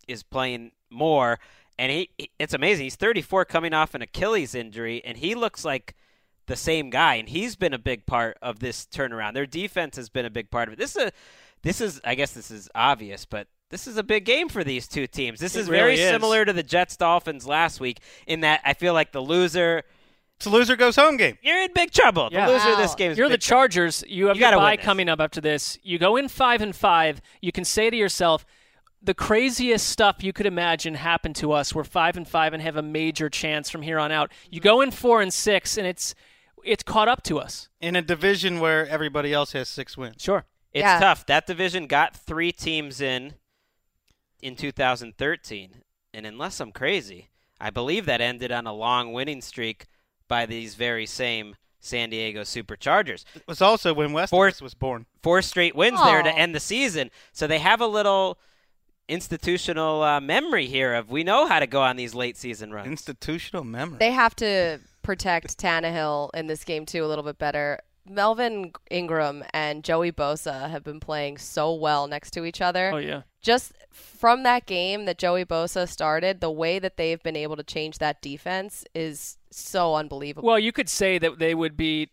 is 0.07 0.23
playing 0.23 0.73
more, 0.91 1.39
and 1.79 1.91
he 1.93 2.11
he- 2.19 2.31
it's 2.39 2.55
amazing. 2.55 2.85
He's 2.85 2.97
34, 2.97 3.45
coming 3.45 3.73
off 3.75 3.95
an 3.95 4.03
Achilles 4.03 4.55
injury, 4.55 5.03
and 5.05 5.17
he 5.19 5.35
looks 5.35 5.65
like 5.65 5.95
the 6.47 6.57
same 6.57 6.91
guy. 6.91 7.15
And 7.17 7.29
he's 7.29 7.57
been 7.57 7.73
a 7.75 7.79
big 7.79 8.07
part 8.07 8.37
of 8.41 8.61
this 8.61 8.87
turnaround. 8.87 9.35
Their 9.35 9.47
defense 9.47 9.97
has 9.97 10.09
been 10.09 10.25
a 10.27 10.31
big 10.31 10.51
part 10.51 10.69
of 10.69 10.75
it. 10.75 10.79
This 10.79 10.95
is 10.97 11.03
a, 11.05 11.13
this 11.63 11.81
is 11.81 12.01
I 12.05 12.15
guess 12.15 12.33
this 12.33 12.51
is 12.51 12.69
obvious, 12.75 13.25
but. 13.25 13.49
This 13.69 13.89
is 13.89 13.97
a 13.97 14.05
big 14.05 14.25
game 14.25 14.49
for 14.49 14.63
these 14.63 14.87
two 14.87 15.09
teams. 15.09 15.41
This 15.41 15.57
It 15.57 15.63
is 15.63 15.69
really 15.69 15.81
very 15.81 15.95
is. 15.95 16.09
similar 16.09 16.45
to 16.45 16.53
the 16.53 16.63
Jets 16.63 16.97
Dolphins 16.97 17.49
last 17.49 17.81
week 17.81 17.99
in 18.29 18.43
that 18.43 18.61
I 18.65 18.75
feel 18.75 18.93
like 18.95 19.11
the 19.11 19.21
loser 19.21 19.83
It's 20.37 20.47
a 20.47 20.51
loser 20.51 20.77
goes 20.77 20.95
home 20.95 21.17
game. 21.17 21.37
you're 21.43 21.61
in 21.61 21.73
big 21.75 21.91
trouble. 21.91 22.29
Yeah. 22.31 22.47
The 22.47 22.53
loser 22.53 22.69
of 22.71 22.79
this 22.79 22.95
game 22.95 23.11
is 23.11 23.19
You're 23.19 23.27
the 23.29 23.35
big 23.35 23.41
trouble. 23.41 23.63
Chargers. 23.63 24.05
You 24.07 24.27
have 24.29 24.37
You 24.37 24.43
your 24.43 24.51
gotta 24.53 24.63
bye 24.63 24.77
coming 24.77 25.09
up 25.09 25.19
after 25.19 25.41
this. 25.41 25.81
You 25.83 25.99
go 25.99 26.15
in 26.15 26.29
five 26.29 26.61
and 26.63 26.77
five. 26.77 27.21
You 27.43 27.51
can 27.51 27.65
say 27.65 27.91
to 27.91 27.97
yourself, 27.97 28.47
the 29.03 29.15
craziest 29.15 29.89
stuff 29.89 30.23
you 30.25 30.33
could 30.33 30.47
imagine 30.47 30.95
happened 30.95 31.37
to 31.37 31.53
us. 31.53 31.75
We're 31.75 31.85
five 31.85 32.17
and 32.17 32.27
five 32.27 32.53
and 32.53 32.63
have 32.63 32.77
a 32.77 32.83
major 32.83 33.29
chance 33.29 33.71
from 33.71 33.83
here 33.83 33.99
on 33.99 34.11
out. 34.11 34.33
You 34.51 34.61
go 34.61 34.81
in 34.81 34.91
four 34.91 35.23
and 35.23 35.33
six, 35.33 35.77
and 35.77 35.87
it's 35.87 36.15
it's 36.65 36.83
caught 36.83 37.07
up 37.09 37.23
to 37.25 37.39
us. 37.39 37.69
In 37.81 37.95
a 37.95 38.03
division 38.03 38.59
where 38.59 38.87
everybody 38.89 39.33
else 39.33 39.53
has 39.53 39.69
six 39.69 39.97
wins. 39.97 40.17
Sure. 40.21 40.45
It's 40.73 40.83
Yeah. 40.83 40.99
tough. 40.99 41.25
That 41.27 41.47
division 41.47 41.87
got 41.87 42.17
three 42.17 42.51
teams 42.53 43.01
in 43.01 43.35
in 44.43 44.57
2013, 44.57 45.83
and 46.13 46.27
unless 46.27 46.61
I'm 46.61 46.73
crazy, 46.73 47.31
I 47.61 47.71
believe 47.71 48.07
that 48.07 48.21
ended 48.21 48.53
on 48.53 48.67
a 48.67 48.73
long 48.73 49.13
winning 49.13 49.41
streak 49.41 49.87
by 50.29 50.45
these 50.47 50.75
very 50.75 51.07
same 51.07 51.57
San 51.81 52.11
Diego 52.11 52.43
Superchargers. 52.43 53.25
It 53.35 53.45
was 53.47 53.63
also 53.63 53.95
when 53.95 54.13
Westbrook 54.13 54.61
was 54.61 54.75
born. 54.75 55.07
Four 55.23 55.41
straight 55.43 55.75
wins 55.77 56.03
there 56.03 56.23
to 56.23 56.31
end 56.37 56.55
the 56.55 56.61
season, 56.61 57.11
so 57.33 57.47
they 57.47 57.61
have 57.61 57.81
a 57.81 57.87
little 57.87 58.39
institutional 59.09 60.03
uh, 60.03 60.21
memory 60.21 60.67
here 60.67 60.95
of 60.95 61.11
we 61.11 61.25
know 61.25 61.47
how 61.47 61.61
to 61.61 61.67
go 61.67 61.81
on 61.83 61.97
these 61.97 62.15
late 62.15 62.37
season 62.37 62.73
runs. 62.73 62.87
Institutional 62.89 63.65
memory. 63.65 63.99
they 63.99 64.11
have 64.13 64.35
to 64.37 64.81
protect 65.03 65.59
Tannehill 65.59 66.31
in 66.35 66.47
this 66.47 66.65
game 66.65 66.85
too 66.87 67.05
a 67.05 67.07
little 67.07 67.25
bit 67.25 67.39
better. 67.39 67.81
Melvin 68.09 68.73
Ingram 68.91 69.45
and 69.53 69.83
Joey 69.83 70.13
Bosa 70.13 70.71
have 70.71 70.85
been 70.85 71.01
playing 71.01 71.39
so 71.39 71.75
well 71.75 72.07
next 72.07 72.31
to 72.33 72.45
each 72.45 72.61
other. 72.61 72.93
Oh 72.93 72.99
yeah. 72.99 73.23
Just 73.41 73.73
from 73.91 74.43
that 74.45 74.67
game 74.67 75.05
that 75.07 75.19
Joey 75.19 75.45
Bosa 75.45 75.89
started, 75.89 76.41
the 76.41 76.51
way 76.51 76.79
that 76.79 76.97
they've 76.97 77.23
been 77.23 77.37
able 77.37 77.57
to 77.57 77.63
change 77.65 77.99
that 77.99 78.23
defense 78.23 78.85
is 78.95 79.39
so 79.51 79.95
unbelievable. 79.95 80.47
Well, 80.47 80.59
you 80.59 80.73
could 80.73 80.89
say 80.89 81.19
that 81.19 81.39
they 81.39 81.55
would 81.55 81.77
be 81.77 82.11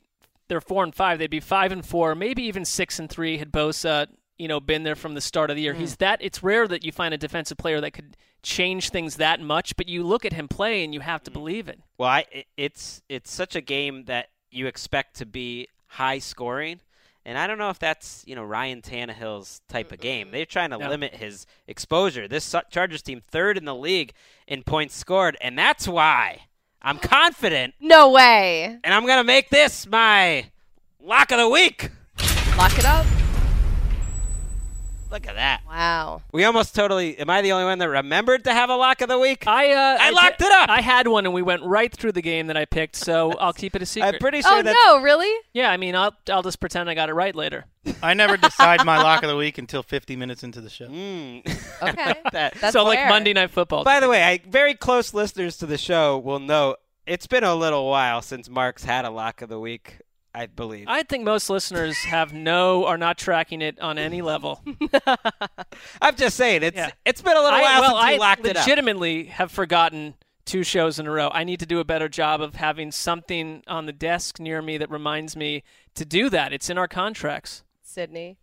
they're 0.48 0.62
four 0.62 0.84
and 0.84 0.94
five. 0.94 1.20
They'd 1.20 1.30
be 1.30 1.40
five 1.40 1.72
and 1.72 1.86
four, 1.86 2.16
maybe 2.16 2.44
even 2.44 2.66
six 2.66 3.00
and 3.00 3.10
three 3.10 3.38
had 3.38 3.52
Bosa, 3.52 4.08
you 4.38 4.48
know, 4.48 4.60
been 4.60 4.84
there 4.84 4.96
from 4.96 5.14
the 5.14 5.22
start 5.22 5.50
of 5.50 5.56
the 5.56 5.62
year. 5.62 5.74
He's 5.74 5.96
mm. 5.96 6.00
that. 6.00 6.20
It's 6.22 6.42
rare 6.44 6.68
that 6.68 6.84
you 6.84 6.92
find 6.92 7.14
a 7.14 7.18
defensive 7.18 7.58
player 7.58 7.80
that 7.82 7.92
could 7.92 8.18
change 8.42 8.90
things 8.90 9.18
that 9.18 9.40
much. 9.40 9.76
But 9.76 9.88
you 9.88 10.04
look 10.04 10.26
at 10.26 10.34
him 10.34 10.48
play, 10.48 10.84
and 10.84 10.94
you 10.94 11.00
have 11.02 11.24
to 11.24 11.32
mm. 11.32 11.36
believe 11.36 11.68
it. 11.68 11.80
Well, 11.98 12.10
I, 12.10 12.26
it- 12.32 12.48
it's 12.58 13.02
it's 13.10 13.32
such 13.32 13.56
a 13.56 13.62
game 13.62 14.06
that 14.06 14.30
you 14.52 14.68
expect 14.68 15.16
to 15.18 15.26
be 15.26 15.68
high 15.88 16.20
scoring, 16.20 16.80
and 17.26 17.38
I 17.38 17.48
don't 17.48 17.58
know 17.58 17.70
if 17.70 17.80
that's 17.80 18.24
you 18.28 18.36
know 18.36 18.44
Ryan 18.44 18.82
Tannehill's 18.82 19.62
type 19.70 19.92
of 19.92 20.00
game. 20.00 20.32
They're 20.32 20.46
trying 20.46 20.72
to 20.72 20.78
No. 20.78 20.90
limit 20.90 21.16
his 21.16 21.46
exposure. 21.68 22.28
This 22.28 22.44
Su- 22.44 22.62
Chargers 22.72 23.02
team 23.02 23.22
third 23.30 23.58
in 23.58 23.66
the 23.66 23.76
league 23.76 24.14
in 24.48 24.64
points 24.64 24.96
scored, 24.96 25.38
and 25.42 25.58
that's 25.58 25.88
why 25.88 26.48
I'm 26.82 26.98
confident, 27.00 27.76
no 27.80 28.12
way. 28.12 28.78
and 28.84 28.94
I'm 28.94 29.06
gonna 29.06 29.24
make 29.24 29.50
this 29.50 29.88
my 29.88 30.52
lock 31.00 31.32
of 31.32 31.38
the 31.38 31.50
week. 31.50 31.90
Lock 32.58 32.78
it 32.78 32.86
up. 32.86 33.06
Look 35.14 35.28
at 35.28 35.36
that. 35.36 35.62
Wow. 35.68 36.24
We 36.32 36.44
almost 36.44 36.74
totally. 36.74 37.16
Am 37.20 37.30
I 37.30 37.44
the 37.44 37.52
only 37.52 37.66
one 37.66 37.78
that 37.78 37.88
remembered 37.88 38.46
to 38.46 38.52
have 38.52 38.72
a 38.72 38.76
lock 38.76 39.02
of 39.02 39.10
the 39.10 39.20
week? 39.20 39.46
I 39.46 39.72
uh, 39.72 39.98
I 40.02 40.10
di- 40.10 40.16
locked 40.16 40.42
it 40.42 40.52
up! 40.52 40.70
I 40.72 40.82
had 40.82 41.08
one, 41.08 41.26
and 41.26 41.36
we 41.36 41.44
went 41.44 41.62
right 41.62 41.96
through 41.96 42.14
the 42.14 42.22
game 42.24 42.48
that 42.48 42.58
I 42.58 42.66
picked. 42.66 42.96
So 42.96 43.32
I'll 43.40 43.54
keep 43.54 43.76
it 43.76 43.84
a 43.84 43.86
secret. 43.86 44.16
I'm 44.16 44.20
pretty 44.20 44.42
sure 44.42 44.52
Oh 44.58 44.64
that 44.64 44.76
no, 44.88 45.04
really? 45.04 45.32
yeah, 45.54 45.70
I 45.70 45.78
mean, 45.78 45.96
I'll 45.96 46.16
I'll 46.32 46.42
just 46.42 46.60
pretend 46.60 46.90
I 46.90 46.96
got 46.96 47.10
it 47.10 47.14
right 47.14 47.36
later. 47.36 47.66
I 48.02 48.16
never 48.16 48.38
decide 48.38 48.84
my 48.86 48.98
lock 49.04 49.22
of 49.22 49.30
the 49.30 49.36
week 49.36 49.60
until 49.60 49.84
50 49.84 50.16
minutes 50.16 50.42
into 50.44 50.62
the 50.62 50.70
show. 50.70 50.88
Mm. 50.88 51.44
Okay. 51.84 52.16
that. 52.32 52.54
That's 52.56 52.74
so 52.74 52.84
like. 52.84 53.08
Monday 53.08 53.34
Night 53.34 53.52
Football. 53.52 53.84
By 53.84 54.00
the 54.00 54.10
way, 54.10 54.24
I, 54.24 54.40
very 54.50 54.74
close 54.74 55.14
listeners 55.14 55.58
to 55.58 55.66
the 55.68 55.78
show 55.78 56.18
will 56.18 56.40
know 56.40 56.78
it's 57.06 57.28
been 57.28 57.44
a 57.44 57.54
little 57.54 57.88
while 57.90 58.22
since 58.22 58.50
Mark's 58.50 58.86
had 58.86 59.04
a 59.06 59.10
lock 59.12 59.42
of 59.42 59.50
the 59.50 59.60
week. 59.60 60.00
I 60.36 60.48
believe. 60.48 60.86
I 60.88 61.04
think 61.04 61.24
most 61.26 61.50
listeners 61.50 61.96
have 62.06 62.34
no 62.34 62.86
are 62.86 62.98
not 62.98 63.18
tracking 63.20 63.62
it 63.62 63.80
on 63.80 63.98
any 64.00 64.22
level. 64.24 64.64
I'm 66.02 66.16
just 66.16 66.36
saying 66.38 66.64
it's 66.64 66.76
Yeah. 66.76 66.90
it's 67.06 67.22
been 67.22 67.38
a 67.38 67.40
little 67.42 67.60
I, 67.60 67.62
while 67.62 67.82
well, 67.82 68.02
since 68.02 68.04
I 68.04 68.18
locked 68.18 68.46
it 68.46 68.58
up. 68.58 68.66
legitimately 68.66 69.26
have 69.26 69.52
forgotten 69.52 70.16
two 70.46 70.64
shows 70.64 70.98
in 71.00 71.08
a 71.08 71.12
row. 71.12 71.30
I 71.32 71.44
need 71.44 71.60
to 71.60 71.66
do 71.66 71.80
a 71.80 71.84
better 71.86 72.10
job 72.10 72.42
of 72.42 72.56
having 72.56 72.92
something 72.92 73.64
on 73.68 73.86
the 73.86 73.94
desk 73.94 74.40
near 74.40 74.62
me 74.62 74.78
that 74.80 74.90
reminds 74.90 75.36
me 75.36 75.64
to 75.96 76.04
do 76.04 76.30
that. 76.32 76.52
It's 76.52 76.70
in 76.70 76.78
our 76.78 76.88
contracts. 76.88 77.64
Sydney. 77.84 78.38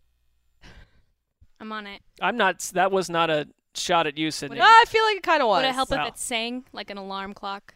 I'm 1.59 1.72
on 1.72 1.86
it. 1.86 2.01
I'm 2.22 2.36
not. 2.36 2.61
That 2.72 2.91
was 2.93 3.11
not 3.11 3.28
a 3.30 3.49
shot 3.74 4.07
at 4.07 4.16
you, 4.16 4.30
Sydney. 4.30 4.59
Ah, 4.61 4.64
I 4.64 4.84
feel 4.86 5.05
like 5.05 5.16
it 5.16 5.22
kind 5.22 5.43
of 5.43 5.49
was. 5.49 5.62
Would 5.62 5.68
it 5.68 5.74
help 5.74 5.91
Wow. 5.91 6.05
if 6.07 6.14
it 6.14 6.18
sang 6.18 6.64
like 6.72 6.88
an 6.91 6.97
alarm 6.99 7.34
clock? 7.34 7.74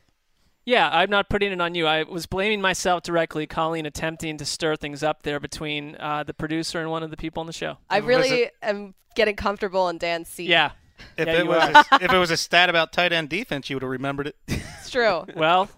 Yeah, 0.67 0.89
I'm 0.91 1.11
not 1.11 1.29
putting 1.29 1.53
it 1.53 1.61
on 1.61 1.75
you. 1.75 1.87
I 1.87 2.05
was 2.05 2.27
blaming 2.27 2.61
myself 2.61 3.03
directly, 3.03 3.47
Colleen 3.47 3.85
attempting 3.87 4.39
to 4.39 4.45
stir 4.45 4.77
things 4.77 5.03
up 5.03 5.23
there 5.23 5.39
between 5.39 5.97
uh, 6.01 6.25
the 6.25 6.33
producer 6.33 6.81
and 6.81 6.91
one 6.91 7.03
of 7.03 7.11
the 7.11 7.17
people 7.17 7.41
on 7.41 7.47
the 7.47 7.53
show. 7.53 7.77
I 7.91 8.01
Was 8.01 8.09
really 8.09 8.51
am 8.63 8.95
getting 9.15 9.37
comfortable 9.37 9.89
in 9.89 9.99
Dan's 9.99 10.29
seat. 10.29 10.49
Yeah. 10.49 10.73
If 11.19 11.27
Yeah, 11.27 11.41
it 11.41 11.47
was 11.47 11.87
if 12.01 12.13
it 12.13 12.17
was 12.17 12.31
a 12.31 12.37
stat 12.37 12.71
about 12.71 12.93
tight 12.93 13.13
end 13.13 13.29
defense, 13.29 13.69
you 13.69 13.77
would 13.77 13.83
have 13.83 13.91
remembered 13.91 14.29
it. 14.29 14.37
It's 14.47 14.91
true. 14.91 15.25
Well, 15.35 15.69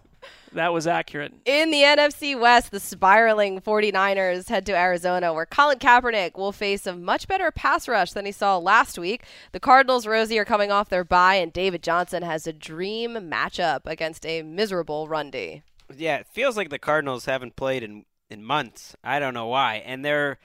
that 0.56 0.72
was 0.72 0.86
accurate. 0.86 1.32
In 1.44 1.70
the 1.70 1.82
NFC 1.82 2.38
West, 2.38 2.70
the 2.70 2.80
spiraling 2.80 3.60
49ers 3.60 4.48
head 4.48 4.66
to 4.66 4.76
Arizona, 4.76 5.32
where 5.32 5.46
Colin 5.46 5.78
Kaepernick 5.78 6.36
will 6.36 6.52
face 6.52 6.86
a 6.86 6.94
much 6.94 7.28
better 7.28 7.50
pass 7.50 7.88
rush 7.88 8.12
than 8.12 8.26
he 8.26 8.32
saw 8.32 8.58
last 8.58 8.98
week. 8.98 9.22
The 9.52 9.60
Cardinals, 9.60 10.06
Rosie, 10.06 10.38
are 10.38 10.44
coming 10.44 10.70
off 10.70 10.88
their 10.88 11.04
bye, 11.04 11.36
and 11.36 11.52
David 11.52 11.82
Johnson 11.82 12.22
has 12.22 12.46
a 12.46 12.52
dream 12.52 13.14
matchup 13.14 13.82
against 13.86 14.26
a 14.26 14.42
miserable 14.42 15.08
run 15.08 15.30
D. 15.30 15.62
Yeah, 15.94 16.16
it 16.16 16.26
feels 16.26 16.56
like 16.56 16.70
the 16.70 16.78
Cardinals 16.78 17.26
haven't 17.26 17.56
played 17.56 17.82
in 17.82 18.04
in 18.28 18.42
months. 18.42 18.96
I 19.04 19.18
don't 19.18 19.34
know 19.34 19.46
why, 19.46 19.76
and 19.86 20.04
they're 20.04 20.38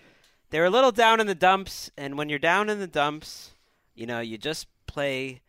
they're 0.51 0.65
a 0.65 0.69
little 0.69 0.91
down 0.91 1.19
in 1.19 1.27
the 1.27 1.35
dumps. 1.35 1.89
And 1.97 2.17
when 2.17 2.29
you're 2.29 2.39
down 2.39 2.69
in 2.69 2.79
the 2.79 2.87
dumps, 2.87 3.55
you 3.95 4.05
know 4.05 4.19
you 4.19 4.37
just 4.37 4.67
play 4.85 5.41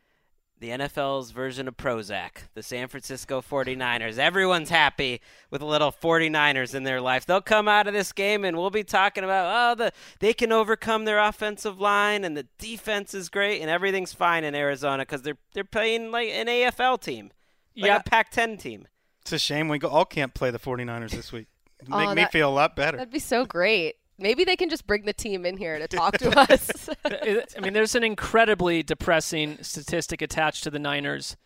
the 0.63 0.69
NFL's 0.71 1.33
version 1.33 1.67
of 1.67 1.77
Prozac, 1.77 2.45
the 2.55 2.63
San 2.63 2.87
Francisco 2.87 3.43
49ers. 3.43 4.17
Everyone's 4.17 4.71
happy 4.71 5.21
with 5.51 5.61
a 5.61 5.67
little 5.67 5.91
49ers 5.91 6.73
in 6.73 6.85
their 6.85 7.01
life. 7.01 7.27
They'll 7.27 7.41
come 7.41 7.67
out 7.67 7.89
of 7.89 7.93
this 7.95 8.13
game 8.13 8.45
and 8.45 8.57
we'll 8.57 8.71
be 8.71 8.85
talking 8.85 9.25
about, 9.25 9.73
oh, 9.73 9.75
the 9.75 9.93
they 10.21 10.33
can 10.33 10.53
overcome 10.53 11.05
their 11.05 11.19
offensive 11.19 11.81
line 11.81 12.23
and 12.25 12.37
the 12.37 12.47
defense 12.59 13.13
is 13.13 13.29
great 13.29 13.61
and 13.61 13.69
everything's 13.69 14.13
fine 14.13 14.45
in 14.45 14.55
Arizona 14.55 15.05
cuz 15.05 15.23
they're 15.23 15.37
they're 15.53 15.65
playing 15.65 16.13
like 16.13 16.29
an 16.29 16.47
AFL 16.47 17.01
team. 17.03 17.33
Like 17.77 17.89
Yeah. 17.89 17.97
a 17.97 18.03
Pac-10 18.05 18.57
team. 18.61 18.87
It's 19.23 19.33
a 19.33 19.41
shame 19.41 19.69
we 19.69 19.79
go, 19.79 19.89
all 19.89 20.05
can't 20.05 20.33
play 20.33 20.53
the 20.53 20.61
49ers 20.61 21.11
this 21.11 21.33
week. 21.33 21.49
It'd 21.81 21.91
make 21.91 22.09
Oh, 22.09 22.15
me 22.15 22.25
feel 22.27 22.49
a 22.49 22.55
lot 22.55 22.77
better. 22.77 22.99
That'd 22.99 23.13
be 23.13 23.19
so 23.19 23.45
great. 23.45 23.97
Maybe 24.23 24.45
they 24.45 24.57
can 24.57 24.69
just 24.71 24.87
bring 24.87 25.05
the 25.05 25.13
team 25.13 25.45
in 25.45 25.57
here 25.57 25.79
to 25.79 25.89
talk 25.89 26.17
to 26.19 26.31
us. 26.53 26.89
I 27.05 27.61
mean, 27.61 27.73
there's 27.73 27.95
an 27.97 28.05
incredibly 28.05 28.83
depressing 28.83 29.59
statistic 29.63 30.23
attached 30.23 30.63
to 30.65 30.71
the 30.71 30.79
Niners. 30.79 31.37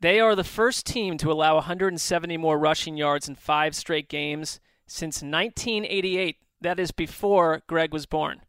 They 0.00 0.20
are 0.20 0.34
the 0.36 0.44
first 0.44 0.86
team 0.86 1.18
to 1.18 1.32
allow 1.32 1.56
170 1.56 2.36
more 2.36 2.58
rushing 2.58 2.96
yards 2.96 3.28
in 3.28 3.34
five 3.34 3.74
straight 3.74 4.08
games 4.08 4.60
since 4.86 5.16
1988. 5.22 6.36
That 6.60 6.78
is 6.78 6.92
before 6.92 7.62
Greg 7.66 7.92
was 7.92 8.06
born. 8.06 8.42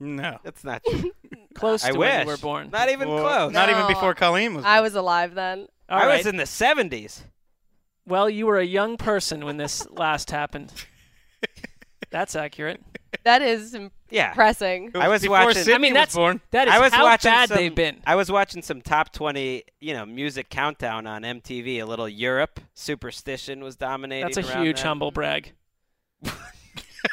No. 0.00 0.38
That's 0.42 0.64
not 0.64 0.82
true. 0.90 1.12
Close 1.54 1.84
I 1.84 1.92
to 1.92 1.98
wish. 1.98 2.08
when 2.08 2.20
you 2.22 2.26
were 2.32 2.36
born. 2.38 2.70
Not 2.72 2.88
even 2.88 3.08
Well, 3.08 3.22
close. 3.22 3.52
Not 3.52 3.68
even 3.68 3.86
before 3.88 4.14
Colleen 4.14 4.54
was. 4.54 4.64
Born. 4.64 4.74
I 4.74 4.80
was 4.80 4.94
alive 4.94 5.34
then. 5.34 5.66
All 5.88 5.98
I 6.00 6.06
right. 6.06 6.16
was 6.18 6.26
in 6.26 6.36
the 6.38 6.44
70s. 6.44 7.24
Well, 8.06 8.28
you 8.30 8.46
were 8.46 8.58
a 8.58 8.64
young 8.64 8.96
person 8.96 9.44
when 9.44 9.58
this 9.58 9.88
last 9.90 10.30
happened. 10.30 10.72
That's 12.10 12.34
accurate. 12.36 12.80
That 13.24 13.40
is 13.42 13.76
Yeah. 14.10 14.28
impressing. 14.30 14.90
I 14.94 15.08
was 15.08 15.22
before 15.22 15.38
watching- 15.38 15.48
I 15.60 15.62
Sydney 15.62 15.74
I 15.74 15.78
mean, 15.78 15.92
was 15.94 16.00
that's 16.00 16.14
born. 16.14 16.40
that 16.50 16.68
is 16.68 16.74
I 16.74 16.78
was 16.80 16.92
how 16.92 17.04
watching 17.04 17.30
bad 17.30 17.48
some, 17.48 17.58
they've 17.58 17.74
been. 17.74 18.00
I 18.06 18.14
was 18.16 18.30
watching 18.30 18.62
some 18.62 18.82
top 18.82 19.12
20, 19.12 19.64
you 19.80 19.94
know, 19.94 20.04
music 20.04 20.50
countdown 20.50 21.06
on 21.06 21.22
MTV. 21.24 21.78
A 21.80 21.86
little 21.86 22.08
Europe. 22.08 22.60
Superstition 22.74 23.62
was 23.62 23.76
dominating. 23.76 24.26
That's 24.32 24.36
a 24.48 24.52
around 24.52 24.64
huge 24.64 24.76
then. 24.78 24.86
humble 24.86 25.10
brag. 25.12 25.52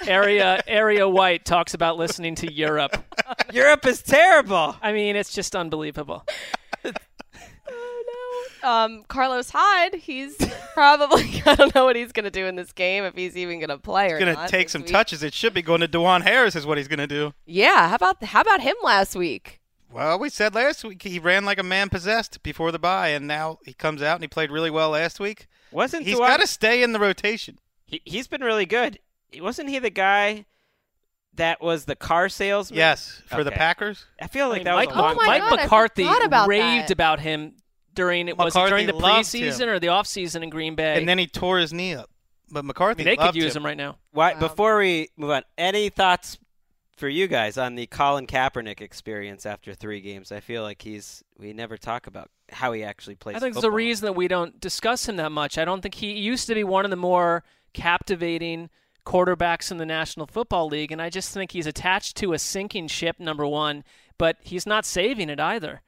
area 0.07 0.61
Area 0.67 1.07
White 1.07 1.45
talks 1.45 1.73
about 1.73 1.97
listening 1.97 2.35
to 2.35 2.51
Europe. 2.51 2.95
Europe 3.53 3.85
is 3.85 4.01
terrible. 4.01 4.75
I 4.81 4.91
mean, 4.91 5.15
it's 5.15 5.33
just 5.33 5.55
unbelievable. 5.55 6.25
Um, 8.63 9.03
Carlos 9.07 9.49
Hyde, 9.53 9.95
he's 9.95 10.35
probably 10.73 11.41
I 11.45 11.55
don't 11.55 11.73
know 11.75 11.85
what 11.85 11.95
he's 11.95 12.11
gonna 12.11 12.29
do 12.31 12.45
in 12.45 12.55
this 12.55 12.71
game 12.71 13.03
if 13.03 13.15
he's 13.15 13.37
even 13.37 13.59
gonna 13.59 13.77
play 13.77 14.11
or 14.11 14.17
He's 14.17 14.25
going 14.25 14.35
to 14.37 14.47
take 14.47 14.69
some 14.69 14.81
week. 14.81 14.91
touches. 14.91 15.23
It 15.23 15.33
should 15.33 15.53
be 15.53 15.61
going 15.61 15.81
to 15.81 15.87
DuJuan 15.87 16.21
Harris, 16.23 16.55
is 16.55 16.65
what 16.65 16.77
he's 16.77 16.87
going 16.87 16.99
to 16.99 17.07
do. 17.07 17.33
Yeah, 17.45 17.89
how 17.89 17.95
about 17.95 18.23
how 18.23 18.41
about 18.41 18.61
him 18.61 18.75
last 18.83 19.15
week? 19.15 19.59
Well, 19.91 20.19
we 20.19 20.29
said 20.29 20.53
last 20.53 20.83
week 20.83 21.01
he 21.01 21.17
ran 21.19 21.45
like 21.45 21.57
a 21.57 21.63
man 21.63 21.89
possessed 21.89 22.43
before 22.43 22.71
the 22.71 22.77
bye, 22.79 23.09
and 23.09 23.27
now 23.27 23.57
he 23.65 23.73
comes 23.73 24.01
out 24.01 24.15
and 24.15 24.23
he 24.23 24.27
played 24.27 24.51
really 24.51 24.69
well 24.69 24.91
last 24.91 25.19
week. 25.19 25.47
Wasn't 25.71 26.05
He's 26.05 26.15
Duan- 26.15 26.27
got 26.27 26.39
to 26.41 26.47
stay 26.47 26.83
in 26.83 26.91
the 26.93 26.99
rotation. 26.99 27.57
He, 27.85 28.01
he's 28.05 28.27
been 28.27 28.41
really 28.43 28.65
good. 28.67 28.99
Wasn't 29.39 29.69
he 29.69 29.79
the 29.79 29.89
guy 29.89 30.45
that 31.35 31.61
was 31.61 31.85
the 31.85 31.95
car 31.95 32.29
salesman? 32.29 32.77
Yes, 32.77 33.21
for 33.27 33.43
the 33.43 33.51
Packers. 33.51 34.05
I 34.21 34.27
feel 34.27 34.49
like 34.49 34.61
I 34.61 34.63
that 34.65 34.75
mean, 34.77 34.79
was 34.79 34.87
Mike, 34.87 34.95
a 34.95 34.99
Oh 34.99 35.01
long 35.01 35.15
my 35.15 35.25
Mike 35.27 35.41
God, 35.41 35.59
I 35.59 35.63
McCarthy 35.63 36.03
forgot 36.03 36.25
about 36.25 36.47
raved 36.49 36.83
that. 36.87 36.91
about 36.91 37.19
him 37.19 37.53
during 37.93 38.27
it 38.27 38.37
was 38.37 38.55
it 38.55 38.57
McCarthy 38.57 38.69
during 38.69 38.87
the 38.87 38.93
loved 38.93 39.27
preseason 39.27 39.61
him. 39.63 39.69
or 39.69 39.79
the 39.79 39.87
offseason 39.87 40.43
in 40.43 40.49
Green 40.49 40.75
Bay. 40.75 40.97
And 40.97 41.07
then 41.07 41.17
he 41.17 41.27
tore 41.27 41.59
his 41.59 41.73
knee 41.73 41.95
up. 41.95 42.09
But 42.51 42.59
I 42.59 42.61
McCarthy 42.63 43.03
mean, 43.03 43.15
they 43.15 43.15
could 43.17 43.35
use 43.35 43.55
him. 43.55 43.61
him 43.61 43.65
right 43.65 43.77
now. 43.77 43.97
Why, 44.11 44.33
Wow. 44.33 44.39
Before 44.39 44.77
we 44.79 45.09
move 45.17 45.29
on, 45.31 45.43
any 45.57 45.89
thoughts 45.89 46.37
for 46.97 47.07
you 47.07 47.27
guys 47.27 47.57
on 47.57 47.75
the 47.75 47.85
Colin 47.87 48.25
Kaepernick 48.27 48.81
experience 48.81 49.45
after 49.45 49.73
three 49.75 50.01
games? 50.01 50.31
I 50.31 50.39
feel 50.39 50.63
like 50.63 50.81
he's 50.81 51.23
we 51.37 51.53
never 51.53 51.77
talk 51.77 52.07
about 52.07 52.29
how 52.51 52.71
he 52.71 52.83
actually 52.83 53.15
plays. 53.15 53.35
I 53.35 53.39
think 53.39 53.53
there's 53.53 53.63
football. 53.63 53.75
a 53.75 53.77
reason 53.77 54.05
that 54.07 54.13
we 54.13 54.27
don't 54.27 54.59
discuss 54.59 55.07
him 55.07 55.17
that 55.17 55.31
much. 55.31 55.57
I 55.59 55.65
don't 55.65 55.81
think 55.81 55.95
he, 55.95 56.15
he 56.15 56.21
used 56.21 56.47
to 56.47 56.55
be 56.55 56.63
one 56.63 56.85
of 56.85 56.91
the 56.91 56.97
more 56.97 57.43
captivating 57.73 58.69
quarterbacks 59.05 59.71
in 59.71 59.77
the 59.77 59.85
National 59.85 60.27
Football 60.27 60.67
League, 60.67 60.91
and 60.91 61.01
I 61.01 61.09
just 61.09 61.33
think 61.33 61.51
he's 61.51 61.65
attached 61.67 62.15
to 62.17 62.33
a 62.33 62.39
sinking 62.39 62.87
ship, 62.87 63.19
number 63.19 63.45
one, 63.45 63.83
but 64.17 64.37
he's 64.41 64.65
not 64.65 64.85
saving 64.85 65.29
it 65.29 65.39
either. 65.39 65.81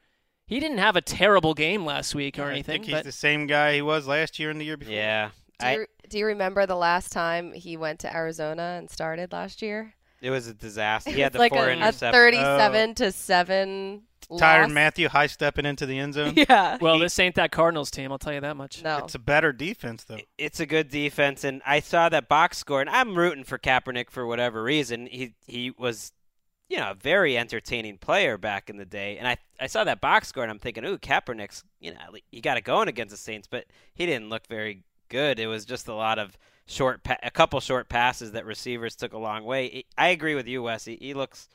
He 0.52 0.60
didn't 0.60 0.78
have 0.78 0.96
a 0.96 1.00
terrible 1.00 1.54
game 1.54 1.84
last 1.84 2.14
week 2.14 2.38
or 2.38 2.50
anything. 2.50 2.72
I 2.72 2.76
think 2.76 2.84
he's 2.84 2.94
but 2.94 3.04
the 3.04 3.12
same 3.12 3.46
guy 3.46 3.74
he 3.74 3.82
was 3.82 4.06
last 4.06 4.38
year 4.38 4.50
and 4.50 4.60
the 4.60 4.64
year 4.64 4.76
before. 4.76 4.94
Yeah, 4.94 5.30
Do 5.58 5.66
I, 5.66 5.74
you, 5.76 5.86
do 6.08 6.18
you 6.18 6.26
remember 6.26 6.66
the 6.66 6.76
last 6.76 7.10
time 7.10 7.52
he 7.52 7.76
went 7.76 8.00
to 8.00 8.14
Arizona 8.14 8.76
and 8.78 8.90
started 8.90 9.32
last 9.32 9.62
year? 9.62 9.94
It 10.20 10.30
was 10.30 10.46
a 10.46 10.54
disaster. 10.54 11.10
He 11.10 11.20
had 11.20 11.32
the 11.32 11.38
like 11.38 11.52
four 11.52 11.68
a, 11.68 11.72
a 11.72 11.76
interceptions. 11.76 12.12
37 12.12 12.94
to 12.96 13.12
7 13.12 14.02
Tyrann 14.30 14.62
loss. 14.62 14.70
Mathieu 14.70 15.08
high 15.08 15.26
stepping 15.26 15.66
into 15.66 15.86
the 15.86 15.98
end 15.98 16.14
zone. 16.14 16.34
Yeah. 16.42 16.78
Well, 16.80 16.98
this 16.98 17.18
ain't 17.18 17.34
that 17.36 17.50
Cardinals 17.50 17.90
team. 17.90 18.12
I'll 18.12 18.18
tell 18.18 18.32
you 18.32 18.40
that 18.40 18.56
much. 18.56 18.82
No. 18.82 18.98
It's 18.98 19.14
a 19.14 19.18
better 19.18 19.52
defense 19.52 20.04
though. 20.04 20.18
It's 20.38 20.60
a 20.60 20.66
good 20.66 20.88
defense, 20.88 21.44
and 21.44 21.62
I 21.66 21.80
saw 21.80 22.08
that 22.08 22.28
box 22.28 22.58
score, 22.58 22.80
and 22.80 22.90
I'm 22.90 23.16
rooting 23.16 23.44
for 23.44 23.58
Kaepernick 23.58 24.10
for 24.10 24.26
whatever 24.26 24.62
reason. 24.62 25.06
He 25.06 25.34
he 25.46 25.70
was, 25.70 26.12
you 26.72 26.78
know, 26.78 26.90
a 26.92 26.94
very 26.94 27.36
entertaining 27.36 27.98
player 27.98 28.38
back 28.38 28.70
in 28.70 28.78
the 28.78 28.84
day, 28.86 29.18
and 29.18 29.28
I 29.28 29.36
I 29.60 29.66
saw 29.66 29.84
that 29.84 30.00
box 30.00 30.28
score, 30.28 30.42
and 30.42 30.50
I'm 30.50 30.58
thinking, 30.58 30.84
ooh, 30.86 30.96
Kaepernick's, 30.98 31.64
you 31.80 31.92
know, 31.92 31.98
he 32.30 32.40
got 32.40 32.56
it 32.56 32.64
going 32.64 32.88
against 32.88 33.10
the 33.10 33.16
Saints, 33.18 33.46
but 33.46 33.66
he 33.94 34.06
didn't 34.06 34.30
look 34.30 34.46
very 34.46 34.82
good. 35.08 35.38
It 35.38 35.46
was 35.46 35.64
just 35.66 35.86
a 35.88 35.94
lot 35.94 36.18
of 36.18 36.38
short, 36.66 37.04
pa- 37.04 37.18
a 37.22 37.30
couple 37.30 37.60
short 37.60 37.88
passes 37.90 38.32
that 38.32 38.46
receivers 38.46 38.96
took 38.96 39.12
a 39.12 39.18
long 39.18 39.44
way. 39.44 39.84
I 39.98 40.08
agree 40.08 40.34
with 40.34 40.46
you, 40.48 40.62
Wes. 40.62 40.84
He, 40.86 40.96
he 40.96 41.12
looks. 41.14 41.48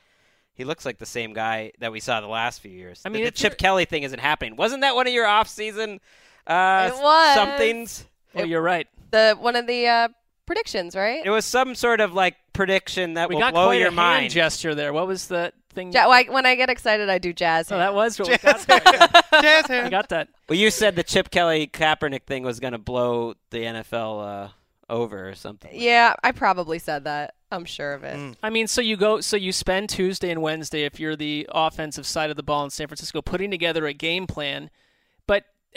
He 0.54 0.64
looks 0.64 0.84
like 0.84 0.98
the 0.98 1.06
same 1.06 1.32
guy 1.34 1.70
that 1.78 1.92
we 1.92 2.00
saw 2.00 2.20
the 2.20 2.26
last 2.26 2.60
few 2.60 2.70
years. 2.72 3.02
I 3.04 3.10
mean, 3.10 3.22
the, 3.22 3.30
the 3.30 3.36
Chip 3.36 3.52
you're- 3.52 3.56
Kelly 3.58 3.84
thing 3.84 4.02
isn't 4.04 4.18
happening. 4.20 4.56
Wasn't 4.56 4.80
that 4.82 4.94
one 4.96 5.06
of 5.06 5.12
your 5.12 5.26
off-season 5.26 6.00
uh, 6.48 6.90
It 6.92 7.00
was. 7.02 7.34
somethings? 7.34 8.04
Well, 8.34 8.46
you're 8.46 8.60
right. 8.62 8.86
the 9.10 9.36
one 9.38 9.54
of 9.56 9.66
the 9.66 9.86
uh, 9.86 10.08
predictions, 10.48 10.96
right? 10.96 11.24
It 11.24 11.30
was 11.30 11.44
some 11.44 11.74
sort 11.76 12.00
of 12.00 12.14
like 12.14 12.34
prediction 12.54 13.14
that 13.14 13.28
We 13.28 13.36
will 13.36 13.42
got 13.42 13.52
blow 13.52 13.66
quite 13.66 13.80
your 13.80 13.90
a 13.90 13.92
hand 13.92 14.30
gesture 14.32 14.74
there. 14.74 14.92
What 14.92 15.06
was 15.06 15.28
the 15.28 15.52
thing? 15.74 15.92
Ja- 15.92 16.06
like, 16.08 16.32
when 16.32 16.46
I 16.46 16.56
get 16.56 16.70
excited, 16.70 17.08
I 17.08 17.18
do 17.18 17.32
jazz. 17.32 17.70
oh, 17.70 17.78
that 17.78 17.94
was 17.94 18.18
what 18.18 18.28
we 18.28 18.38
got. 18.38 18.60
there. 18.66 18.80
Jazz 19.42 19.70
I 19.70 19.74
hands. 19.74 19.90
got 19.90 20.08
that. 20.08 20.28
well, 20.48 20.58
you 20.58 20.70
said 20.70 20.96
the 20.96 21.02
Chip 21.04 21.30
Kelly 21.30 21.68
Kaepernick 21.68 22.22
thing 22.24 22.42
was 22.42 22.58
going 22.58 22.72
to 22.72 22.78
blow 22.78 23.34
the 23.50 23.58
NFL 23.58 24.46
uh, 24.46 24.48
over 24.88 25.28
or 25.28 25.34
something. 25.34 25.70
Yeah, 25.72 26.14
I 26.24 26.32
probably 26.32 26.78
said 26.78 27.04
that. 27.04 27.34
I'm 27.52 27.64
sure 27.64 27.92
of 27.92 28.02
it. 28.02 28.16
Mm. 28.16 28.36
I 28.42 28.50
mean, 28.50 28.66
so 28.66 28.80
you 28.80 28.96
go, 28.96 29.20
so 29.20 29.36
you 29.36 29.52
spend 29.52 29.90
Tuesday 29.90 30.30
and 30.30 30.42
Wednesday 30.42 30.84
if 30.84 30.98
you're 30.98 31.16
the 31.16 31.46
offensive 31.52 32.06
side 32.06 32.30
of 32.30 32.36
the 32.36 32.42
ball 32.42 32.64
in 32.64 32.70
San 32.70 32.88
Francisco 32.88 33.22
putting 33.22 33.50
together 33.50 33.86
a 33.86 33.92
game 33.94 34.26
plan, 34.26 34.64
but 34.64 34.70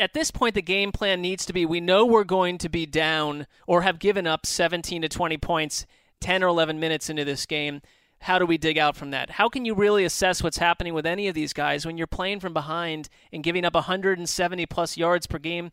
at 0.02 0.14
this 0.14 0.32
point 0.32 0.56
the 0.56 0.62
game 0.62 0.91
plan 0.91 1.22
needs 1.22 1.45
to 1.45 1.54
be 1.54 1.66
we 1.66 1.80
know 1.80 2.06
we're 2.06 2.24
going 2.24 2.58
to 2.58 2.68
be 2.68 2.86
down 2.86 3.45
or 3.68 3.84
have 3.84 3.99
given 3.99 4.26
up 4.28 4.45
17 4.45 5.04
to 5.04 5.08
20 5.08 5.38
points 5.38 5.86
10 6.22 6.43
or 6.43 6.47
11 6.47 6.80
minutes 6.80 7.10
into 7.10 7.26
this 7.26 7.45
game. 7.45 7.82
How 8.20 8.38
do 8.38 8.45
we 8.45 8.58
dig 8.58 8.78
out 8.78 8.95
from 8.95 9.12
that? 9.12 9.32
How 9.32 9.49
can 9.49 9.66
you 9.66 9.74
really 9.74 10.06
assess 10.06 10.43
what's 10.43 10.60
happening 10.60 10.93
with 10.93 11.08
any 11.08 11.28
of 11.28 11.34
these 11.34 11.54
guys 11.54 11.86
when 11.86 11.97
you're 11.97 12.08
playing 12.08 12.39
from 12.39 12.54
behind 12.54 13.10
and 13.34 13.43
giving 13.43 13.66
up 13.66 13.74
170 13.74 14.66
plus 14.68 14.95
yards 14.95 15.26
per 15.26 15.39
game 15.39 15.72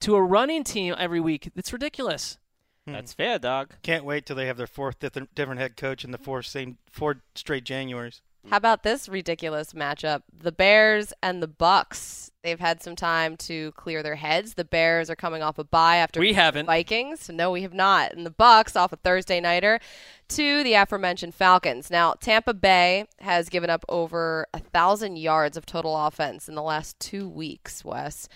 to 0.00 0.16
a 0.16 0.22
running 0.22 0.64
team 0.64 0.94
every 0.98 1.20
week? 1.20 1.50
It's 1.54 1.72
ridiculous. 1.72 2.38
Hmm. 2.86 2.94
That's 2.94 3.12
fair, 3.12 3.38
dog. 3.38 3.74
Can't 3.82 4.04
wait 4.04 4.26
till 4.26 4.34
they 4.34 4.46
have 4.46 4.56
their 4.56 4.66
fourth 4.66 4.98
different 4.98 5.34
different 5.36 5.60
head 5.60 5.76
coach 5.76 6.04
in 6.04 6.10
the 6.10 6.18
four 6.18 6.42
same 6.42 6.78
four 6.90 7.22
straight 7.36 7.64
Januaries. 7.64 8.20
How 8.50 8.58
about 8.58 8.82
this 8.82 9.08
ridiculous 9.08 9.72
matchup? 9.72 10.22
The 10.36 10.52
Bears 10.52 11.12
and 11.22 11.42
the 11.42 11.48
Bucks. 11.48 12.30
They've 12.42 12.60
had 12.60 12.82
some 12.82 12.94
time 12.94 13.38
to 13.38 13.72
clear 13.72 14.02
their 14.02 14.16
heads. 14.16 14.54
The 14.54 14.66
Bears 14.66 15.08
are 15.08 15.16
coming 15.16 15.42
off 15.42 15.58
a 15.58 15.64
bye 15.64 15.96
after 15.96 16.20
We 16.20 16.34
haven't. 16.34 16.66
the 16.66 16.72
Vikings. 16.72 17.30
No, 17.30 17.50
we 17.50 17.62
have 17.62 17.72
not. 17.72 18.12
And 18.12 18.26
the 18.26 18.30
Bucks 18.30 18.76
off 18.76 18.92
a 18.92 18.96
Thursday 18.96 19.40
nighter 19.40 19.80
to 20.28 20.62
the 20.62 20.74
aforementioned 20.74 21.34
Falcons. 21.34 21.90
Now, 21.90 22.12
Tampa 22.20 22.52
Bay 22.52 23.06
has 23.20 23.48
given 23.48 23.70
up 23.70 23.82
over 23.88 24.46
a 24.52 24.58
thousand 24.58 25.16
yards 25.16 25.56
of 25.56 25.64
total 25.64 25.96
offense 26.06 26.46
in 26.46 26.54
the 26.54 26.62
last 26.62 27.00
two 27.00 27.26
weeks. 27.26 27.82
Wes, 27.82 28.28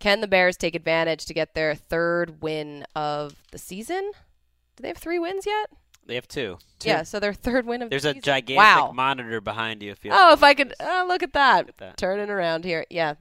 can 0.00 0.20
the 0.20 0.26
Bears 0.28 0.56
take 0.56 0.74
advantage 0.74 1.24
to 1.26 1.34
get 1.34 1.54
their 1.54 1.76
third 1.76 2.42
win 2.42 2.84
of 2.96 3.36
the 3.52 3.58
season? 3.58 4.10
Do 4.74 4.82
they 4.82 4.88
have 4.88 4.98
three 4.98 5.20
wins 5.20 5.46
yet? 5.46 5.70
They 6.06 6.14
have 6.16 6.26
two. 6.28 6.58
Yeah, 6.82 7.04
so 7.04 7.20
their 7.20 7.32
third 7.32 7.64
win 7.66 7.82
of 7.82 7.90
There's 7.90 8.02
the 8.02 8.10
a 8.10 8.12
season. 8.14 8.22
gigantic 8.24 8.56
wow. 8.58 8.92
monitor 8.92 9.40
behind 9.40 9.82
you. 9.82 9.92
If 9.92 10.04
you 10.04 10.10
Oh, 10.12 10.32
if 10.32 10.42
I 10.42 10.54
could 10.54 10.74
oh, 10.80 11.04
look 11.08 11.22
at 11.22 11.32
that. 11.32 11.68
at 11.68 11.76
that. 11.78 11.96
Turning 11.96 12.28
around 12.28 12.64
here. 12.64 12.84
Yeah. 12.90 13.14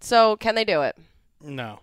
So, 0.00 0.36
can 0.36 0.54
they 0.54 0.64
do 0.64 0.82
it? 0.82 0.96
No, 1.40 1.80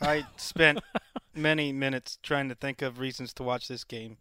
I 0.00 0.26
spent 0.36 0.80
many 1.34 1.72
minutes 1.72 2.18
trying 2.22 2.48
to 2.48 2.54
think 2.54 2.80
of 2.82 2.98
reasons 2.98 3.32
to 3.34 3.42
watch 3.42 3.68
this 3.68 3.84
game. 3.84 4.16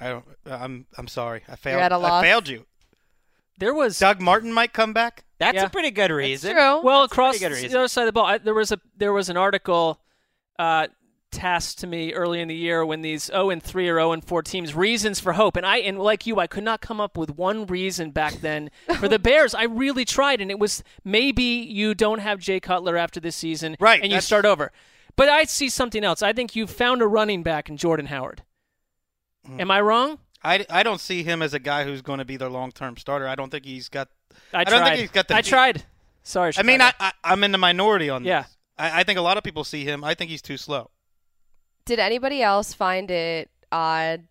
I 0.00 0.08
don't. 0.08 0.24
I'm. 0.46 0.86
I'm 0.98 1.06
sorry. 1.08 1.42
I 1.48 1.56
failed. 1.56 1.80
at 1.80 1.92
a 1.92 1.96
I 1.96 1.98
loss? 1.98 2.22
failed 2.22 2.48
you. 2.48 2.66
There 3.58 3.72
was 3.74 3.98
Doug 3.98 4.20
Martin 4.20 4.52
might 4.52 4.72
come 4.72 4.92
back. 4.92 5.24
That's 5.38 5.54
Yeah. 5.54 5.66
a 5.66 5.70
pretty 5.70 5.90
good 5.90 6.10
reason. 6.10 6.52
True. 6.54 6.82
Well, 6.82 7.02
That's 7.02 7.12
across 7.12 7.38
pretty 7.38 7.62
good 7.62 7.70
the 7.70 7.78
other 7.78 7.88
side 7.88 8.02
of 8.02 8.06
the 8.06 8.12
ball, 8.12 8.24
I, 8.26 8.38
there 8.38 8.54
was 8.54 8.72
a 8.72 8.80
there 8.96 9.12
was 9.12 9.28
an 9.28 9.36
article 9.36 10.00
uh, 10.58 10.88
tasked 11.32 11.78
to 11.80 11.86
me 11.86 12.12
early 12.12 12.40
in 12.40 12.46
the 12.48 12.54
year 12.54 12.84
when 12.86 13.02
these 13.02 13.24
0 13.24 13.50
and 13.50 13.62
3 13.62 13.88
or 13.88 13.96
0 13.96 14.12
and 14.12 14.24
4 14.24 14.42
teams 14.42 14.74
reasons 14.74 15.18
for 15.18 15.32
hope, 15.32 15.56
and 15.56 15.66
I 15.66 15.78
and 15.78 15.98
like 15.98 16.26
you, 16.26 16.38
I 16.38 16.46
could 16.46 16.62
not 16.62 16.80
come 16.80 17.00
up 17.00 17.16
with 17.16 17.36
one 17.36 17.66
reason 17.66 18.10
back 18.10 18.34
then 18.34 18.70
for 19.00 19.08
the 19.08 19.18
Bears. 19.28 19.54
I 19.54 19.64
really 19.64 20.04
tried, 20.04 20.40
and 20.40 20.50
it 20.50 20.58
was 20.58 20.84
maybe 21.04 21.42
you 21.42 21.94
don't 21.94 22.20
have 22.20 22.38
Jay 22.38 22.60
Cutler 22.60 22.96
after 22.96 23.18
this 23.18 23.34
season, 23.34 23.76
Right, 23.80 24.00
And 24.02 24.12
you 24.12 24.20
start 24.20 24.44
over. 24.44 24.70
But 25.16 25.28
I 25.28 25.44
see 25.44 25.68
something 25.68 26.04
else. 26.04 26.22
I 26.22 26.32
think 26.32 26.54
you 26.56 26.66
found 26.66 27.02
a 27.02 27.06
running 27.06 27.42
back 27.42 27.68
in 27.68 27.76
Jordan 27.76 28.06
Howard. 28.06 28.42
Hmm. 29.46 29.60
Am 29.60 29.70
I 29.70 29.80
wrong? 29.80 30.18
I, 30.44 30.64
I 30.70 30.82
don't 30.82 31.00
see 31.00 31.22
him 31.22 31.42
as 31.42 31.54
a 31.54 31.58
guy 31.58 31.84
who's 31.84 32.02
going 32.02 32.18
to 32.18 32.24
be 32.24 32.36
their 32.36 32.48
long 32.48 32.72
term 32.72 32.96
starter. 32.96 33.28
I 33.28 33.34
don't 33.34 33.50
think 33.50 33.64
he's 33.64 33.88
got. 33.88 34.08
I, 34.52 34.60
I 34.60 34.64
don't 34.64 34.82
think 34.84 35.00
he's 35.00 35.10
got 35.10 35.28
the 35.28 35.36
I 35.36 35.42
tried. 35.42 35.84
Sorry. 36.22 36.52
I 36.56 36.62
mean, 36.62 36.80
I, 36.80 36.92
I 37.00 37.12
I'm 37.24 37.42
in 37.44 37.52
the 37.52 37.58
minority 37.58 38.08
on 38.08 38.24
Yeah. 38.24 38.42
this. 38.42 38.56
I, 38.78 39.00
I 39.00 39.02
think 39.04 39.18
a 39.18 39.22
lot 39.22 39.36
of 39.36 39.44
people 39.44 39.64
see 39.64 39.84
him. 39.84 40.02
I 40.02 40.14
think 40.14 40.30
he's 40.30 40.42
too 40.42 40.56
slow. 40.56 40.90
Did 41.84 41.98
anybody 41.98 42.42
else 42.42 42.72
find 42.72 43.10
it 43.10 43.50
odd 43.70 44.24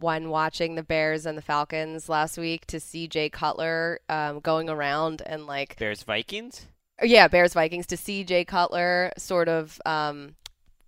when 0.00 0.28
watching 0.28 0.74
the 0.74 0.82
Bears 0.82 1.24
and 1.24 1.38
the 1.38 1.42
Falcons 1.42 2.08
last 2.08 2.36
week 2.36 2.66
to 2.66 2.80
see 2.80 3.06
Jay 3.08 3.28
Cutler 3.30 4.00
um, 4.08 4.40
going 4.40 4.68
around 4.68 5.22
and 5.24 5.46
like, 5.46 5.78
Bears 5.78 6.02
Vikings. 6.02 6.66
yeah, 7.02 7.28
Bears 7.28 7.54
Vikings 7.54 7.86
to 7.86 7.96
see 7.96 8.24
Jay 8.24 8.44
Cutler 8.44 9.12
sort 9.16 9.48
of 9.48 9.80
um, 9.86 10.34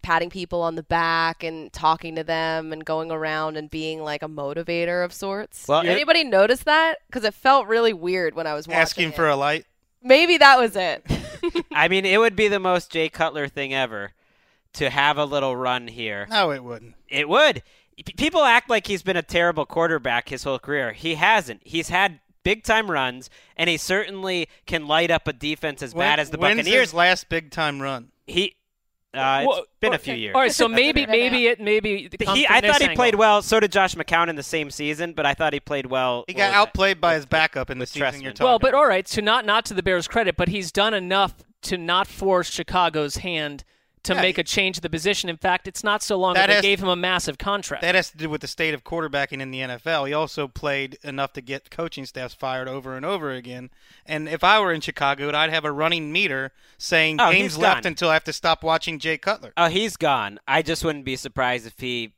patting 0.02 0.28
people 0.28 0.60
on 0.62 0.74
the 0.74 0.82
back 0.82 1.44
and 1.44 1.72
talking 1.72 2.16
to 2.16 2.24
them 2.24 2.72
and 2.72 2.84
going 2.84 3.12
around 3.12 3.56
and 3.56 3.70
being 3.70 4.02
like 4.02 4.22
a 4.24 4.28
motivator 4.28 5.04
of 5.04 5.12
sorts? 5.12 5.68
Well, 5.68 5.82
Did 5.82 5.90
it- 5.90 5.94
anybody 5.94 6.24
notice 6.24 6.64
that? 6.64 6.96
Because 7.06 7.24
it 7.24 7.32
felt 7.34 7.66
really 7.68 7.92
weird 7.92 8.34
when 8.34 8.46
I 8.48 8.54
was 8.54 8.66
watching. 8.66 8.80
Asking 8.80 9.08
it. 9.10 9.14
for 9.14 9.28
a 9.28 9.36
light. 9.36 9.64
maybe 10.02 10.36
that 10.38 10.58
was 10.58 10.74
it. 10.76 11.06
I 11.72 11.86
mean, 11.88 12.04
it 12.04 12.18
would 12.18 12.34
be 12.36 12.48
the 12.48 12.60
most 12.60 12.90
Jay 12.90 13.08
Cutler 13.08 13.46
thing 13.48 13.72
ever 13.72 14.12
to 14.74 14.90
have 14.90 15.18
a 15.18 15.24
little 15.24 15.56
run 15.56 15.88
here. 15.88 16.26
No, 16.30 16.50
it 16.52 16.62
wouldn't. 16.62 16.94
It 17.08 17.28
would. 17.28 17.62
People 18.16 18.42
act 18.42 18.70
like 18.70 18.86
he's 18.86 19.02
been 19.02 19.16
a 19.16 19.22
terrible 19.22 19.66
quarterback 19.66 20.28
his 20.30 20.44
whole 20.44 20.58
career. 20.58 20.92
He 20.92 21.16
hasn't. 21.16 21.60
He's 21.64 21.88
had 21.90 22.20
big 22.44 22.62
time 22.64 22.90
runs, 22.90 23.28
and 23.56 23.68
he 23.68 23.76
certainly 23.76 24.48
can 24.66 24.86
light 24.86 25.10
up 25.10 25.28
a 25.28 25.32
defense 25.32 25.82
as 25.82 25.94
When- 25.94 26.06
bad 26.06 26.18
as 26.20 26.30
the 26.30 26.38
when's 26.38 26.58
Buccaneers. 26.60 26.80
his 26.88 26.94
last 26.94 27.28
big 27.28 27.50
time 27.50 27.82
run? 27.82 28.08
He. 28.26 28.56
Uh, 29.12 29.40
it's 29.42 29.48
Well, 29.48 29.64
been 29.80 29.92
a 29.92 29.98
few 29.98 30.14
years. 30.14 30.36
All 30.36 30.40
right, 30.40 30.52
so 30.52 30.68
maybe 30.68 31.04
maybe 31.04 31.48
it 31.48 31.60
maybe 31.60 32.08
it 32.12 32.22
He, 32.22 32.46
I 32.48 32.60
thought 32.60 32.76
he 32.78 32.84
angle. 32.84 32.94
played 32.94 33.16
well. 33.16 33.42
So 33.42 33.58
did 33.58 33.72
Josh 33.72 33.96
McCown 33.96 34.28
in 34.28 34.36
the 34.36 34.42
same 34.44 34.70
season, 34.70 35.14
but 35.14 35.26
I 35.26 35.34
thought 35.34 35.52
he 35.52 35.58
played 35.58 35.86
well. 35.86 36.24
He 36.28 36.32
got 36.34 36.44
was 36.44 36.52
it? 36.52 36.54
outplayed 36.54 37.00
by 37.00 37.14
his 37.16 37.26
backup 37.26 37.70
in 37.70 37.78
the 37.78 37.82
with 37.82 37.88
season 37.88 38.20
you're 38.22 38.30
talking 38.32 38.44
Well, 38.46 38.60
but 38.60 38.72
all 38.72 38.86
right, 38.86 39.04
to 39.06 39.20
not 39.20 39.44
not 39.44 39.64
to 39.64 39.74
the 39.74 39.82
Bears' 39.82 40.06
credit, 40.06 40.36
but 40.36 40.46
he's 40.48 40.70
done 40.70 40.94
enough 40.94 41.34
to 41.62 41.76
not 41.76 42.06
force 42.06 42.48
Chicago's 42.50 43.16
hand 43.16 43.64
to 44.04 44.14
Yeah, 44.14 44.22
make 44.22 44.36
he- 44.36 44.40
a 44.40 44.44
change 44.44 44.78
of 44.78 44.82
the 44.82 44.90
position. 44.90 45.28
In 45.28 45.36
fact, 45.36 45.68
it's 45.68 45.84
not 45.84 46.02
so 46.02 46.16
long 46.16 46.34
That 46.34 46.46
that 46.46 46.62
they 46.62 46.68
gave 46.68 46.80
him 46.82 46.88
a 46.88 46.96
massive 46.96 47.36
contract. 47.38 47.82
That 47.82 47.94
has 47.94 48.10
to 48.10 48.16
do 48.16 48.30
with 48.30 48.40
the 48.40 48.46
state 48.46 48.72
of 48.74 48.82
quarterbacking 48.84 49.40
in 49.40 49.50
the 49.50 49.60
NFL. 49.60 50.06
He 50.06 50.14
also 50.14 50.48
played 50.48 50.98
enough 51.02 51.32
to 51.34 51.40
get 51.40 51.70
coaching 51.70 52.06
staffs 52.06 52.34
fired 52.34 52.68
over 52.68 52.96
and 52.96 53.04
over 53.04 53.30
again. 53.32 53.70
And 54.06 54.28
if 54.28 54.42
I 54.42 54.58
were 54.60 54.72
in 54.72 54.80
Chicago, 54.80 55.30
I'd 55.34 55.50
have 55.50 55.64
a 55.64 55.72
running 55.72 56.10
meter 56.12 56.52
saying 56.78 57.20
Oh, 57.20 57.30
games 57.30 57.58
left 57.58 57.82
gone. 57.84 57.90
until 57.92 58.08
I 58.10 58.14
have 58.14 58.24
to 58.24 58.32
stop 58.32 58.62
watching 58.62 58.98
Jay 58.98 59.18
Cutler. 59.18 59.52
Oh, 59.56 59.68
he's 59.68 59.96
gone. 59.96 60.40
I 60.48 60.62
just 60.62 60.84
wouldn't 60.84 61.04
be 61.04 61.16
surprised 61.16 61.66
if 61.66 61.78
he 61.78 62.12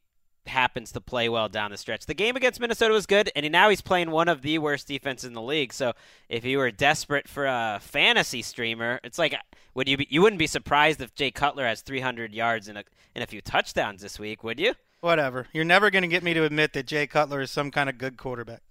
happens 0.46 0.92
to 0.92 1.00
play 1.00 1.28
well 1.28 1.48
down 1.48 1.70
the 1.70 1.76
stretch. 1.76 2.06
The 2.06 2.14
game 2.14 2.36
against 2.36 2.60
Minnesota 2.60 2.92
was 2.92 3.06
good, 3.06 3.30
and 3.36 3.50
now 3.50 3.68
he's 3.68 3.80
playing 3.80 4.10
one 4.10 4.28
of 4.28 4.42
the 4.42 4.58
worst 4.58 4.88
defenses 4.88 5.28
in 5.28 5.34
the 5.34 5.42
league. 5.42 5.72
So 5.72 5.92
if 6.28 6.44
you 6.44 6.58
were 6.58 6.70
desperate 6.70 7.28
for 7.28 7.46
a 7.46 7.78
fantasy 7.80 8.42
streamer, 8.42 9.00
it's 9.04 9.18
like 9.18 9.34
would 9.74 9.88
you 9.88 9.96
be, 9.96 10.06
you 10.10 10.20
wouldn't 10.22 10.38
be 10.38 10.46
surprised 10.46 11.00
if 11.00 11.14
Jay 11.14 11.30
Cutler 11.30 11.66
has 11.66 11.80
300 11.82 12.34
yards 12.34 12.68
and 12.68 12.78
a 12.78 12.84
and 13.14 13.22
a 13.22 13.26
few 13.26 13.40
touchdowns 13.40 14.02
this 14.02 14.18
week, 14.18 14.42
would 14.42 14.58
you? 14.58 14.74
Whatever. 15.00 15.46
You're 15.52 15.64
never 15.64 15.90
going 15.90 16.02
to 16.02 16.08
get 16.08 16.22
me 16.22 16.34
to 16.34 16.44
admit 16.44 16.72
that 16.74 16.86
Jay 16.86 17.06
Cutler 17.06 17.40
is 17.40 17.50
some 17.50 17.70
kind 17.70 17.88
of 17.88 17.98
good 17.98 18.16
quarterback. 18.16 18.62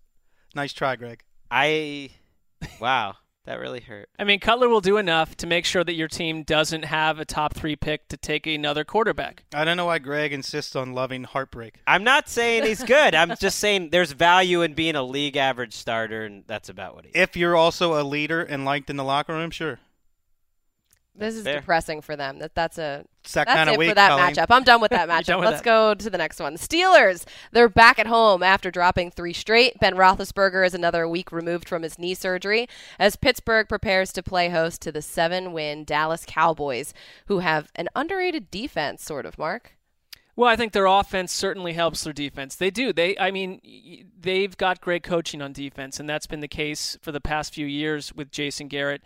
Nice 0.56 0.74
try, 0.74 0.96
Greg. 0.96 1.24
I 1.50 2.12
wow, 2.80 3.16
that 3.46 3.60
really 3.60 3.82
hurt. 3.82 4.10
I 4.20 4.24
mean, 4.24 4.40
Cutler 4.40 4.70
will 4.70 4.82
do 4.82 4.98
enough 4.98 5.36
to 5.38 5.48
make 5.48 5.66
sure 5.66 5.84
that 5.84 5.94
your 5.94 6.08
team 6.08 6.44
doesn't 6.44 6.86
have 6.86 7.20
a 7.20 7.26
top 7.26 7.54
three 7.54 7.76
pick 7.76 8.08
to 8.10 8.18
take 8.18 8.46
another 8.46 8.84
quarterback. 8.84 9.44
I 9.54 9.66
don't 9.66 9.78
know 9.78 9.86
why 9.86 10.00
Greg 10.00 10.34
insists 10.34 10.76
on 10.76 10.94
loving 10.94 11.24
heartbreak. 11.24 11.80
I'm 11.88 12.04
not 12.04 12.30
saying 12.30 12.66
he's 12.66 12.84
good. 12.84 13.16
I'm 13.16 13.36
just 13.38 13.60
saying 13.60 13.90
there's 13.90 14.12
value 14.12 14.62
in 14.62 14.74
being 14.74 14.96
a 14.96 15.04
league 15.04 15.38
average 15.38 15.74
starter, 15.74 16.26
and 16.26 16.44
that's 16.48 16.70
about 16.70 16.96
what 16.96 17.06
he. 17.06 17.12
If 17.14 17.36
you're 17.36 17.56
also 17.56 18.00
a 18.00 18.04
leader 18.04 18.42
and 18.42 18.66
liked 18.66 18.90
in 18.90 18.98
the 18.98 19.04
locker 19.04 19.34
room, 19.34 19.52
sure. 19.52 19.80
This 21.14 21.36
is 21.36 21.44
fair. 21.44 21.60
depressing 21.60 22.02
for 22.02 22.16
them. 22.16 22.40
That 22.40 22.56
that's 22.56 22.78
a 22.78 23.04
It's 23.24 23.34
that 23.34 23.46
that's 23.46 23.56
kind 23.58 23.70
it 23.70 23.74
of 23.74 23.78
week, 23.80 23.90
for 23.90 23.96
that 23.96 24.10
Colleen. 24.10 24.34
matchup. 24.34 24.46
I'm 24.50 24.64
done 24.64 24.80
with 24.82 24.92
that 24.92 25.10
matchup. 25.10 25.40
with 25.40 25.46
Let's 25.50 25.58
that. 25.62 25.66
go 25.66 25.94
to 25.94 26.10
the 26.10 26.18
next 26.18 26.40
one. 26.40 26.56
Steelers. 26.56 27.26
They're 27.52 27.68
back 27.70 28.00
at 28.00 28.08
home 28.08 28.42
after 28.42 28.72
dropping 28.72 29.12
three 29.12 29.34
straight. 29.34 29.78
Ben 29.80 29.96
Roethlisberger 29.96 30.66
is 30.66 30.74
another 30.74 31.08
week 31.08 31.32
removed 31.32 31.68
from 31.68 31.84
his 31.84 32.00
knee 32.00 32.14
surgery 32.14 32.68
as 32.98 33.18
Pittsburgh 33.18 33.68
prepares 33.68 34.14
to 34.14 34.24
play 34.24 34.50
host 34.50 34.82
to 34.84 34.92
the 34.92 35.02
seven-win 35.02 35.84
Dallas 35.84 36.24
Cowboys, 36.26 36.94
who 37.28 37.40
have 37.40 37.70
an 37.76 37.90
underrated 37.96 38.50
defense, 38.50 39.04
sort 39.04 39.26
of. 39.26 39.38
Mark. 39.38 39.74
Well, 40.38 40.50
I 40.50 40.56
think 40.56 40.72
their 40.72 40.86
offense 40.86 41.34
certainly 41.34 41.74
helps 41.74 42.06
their 42.06 42.14
defense. 42.14 42.56
They 42.56 42.72
do. 42.72 42.94
They, 42.94 43.18
I 43.20 43.32
mean, 43.32 44.08
they've 44.18 44.56
got 44.56 44.80
great 44.80 45.04
coaching 45.04 45.42
on 45.42 45.52
defense, 45.52 46.00
and 46.00 46.10
that's 46.10 46.26
been 46.26 46.40
the 46.40 46.48
case 46.48 46.98
for 47.02 47.12
the 47.12 47.20
past 47.20 47.54
few 47.54 47.66
years 47.68 48.14
with 48.16 48.32
Jason 48.32 48.70
Garrett 48.70 49.02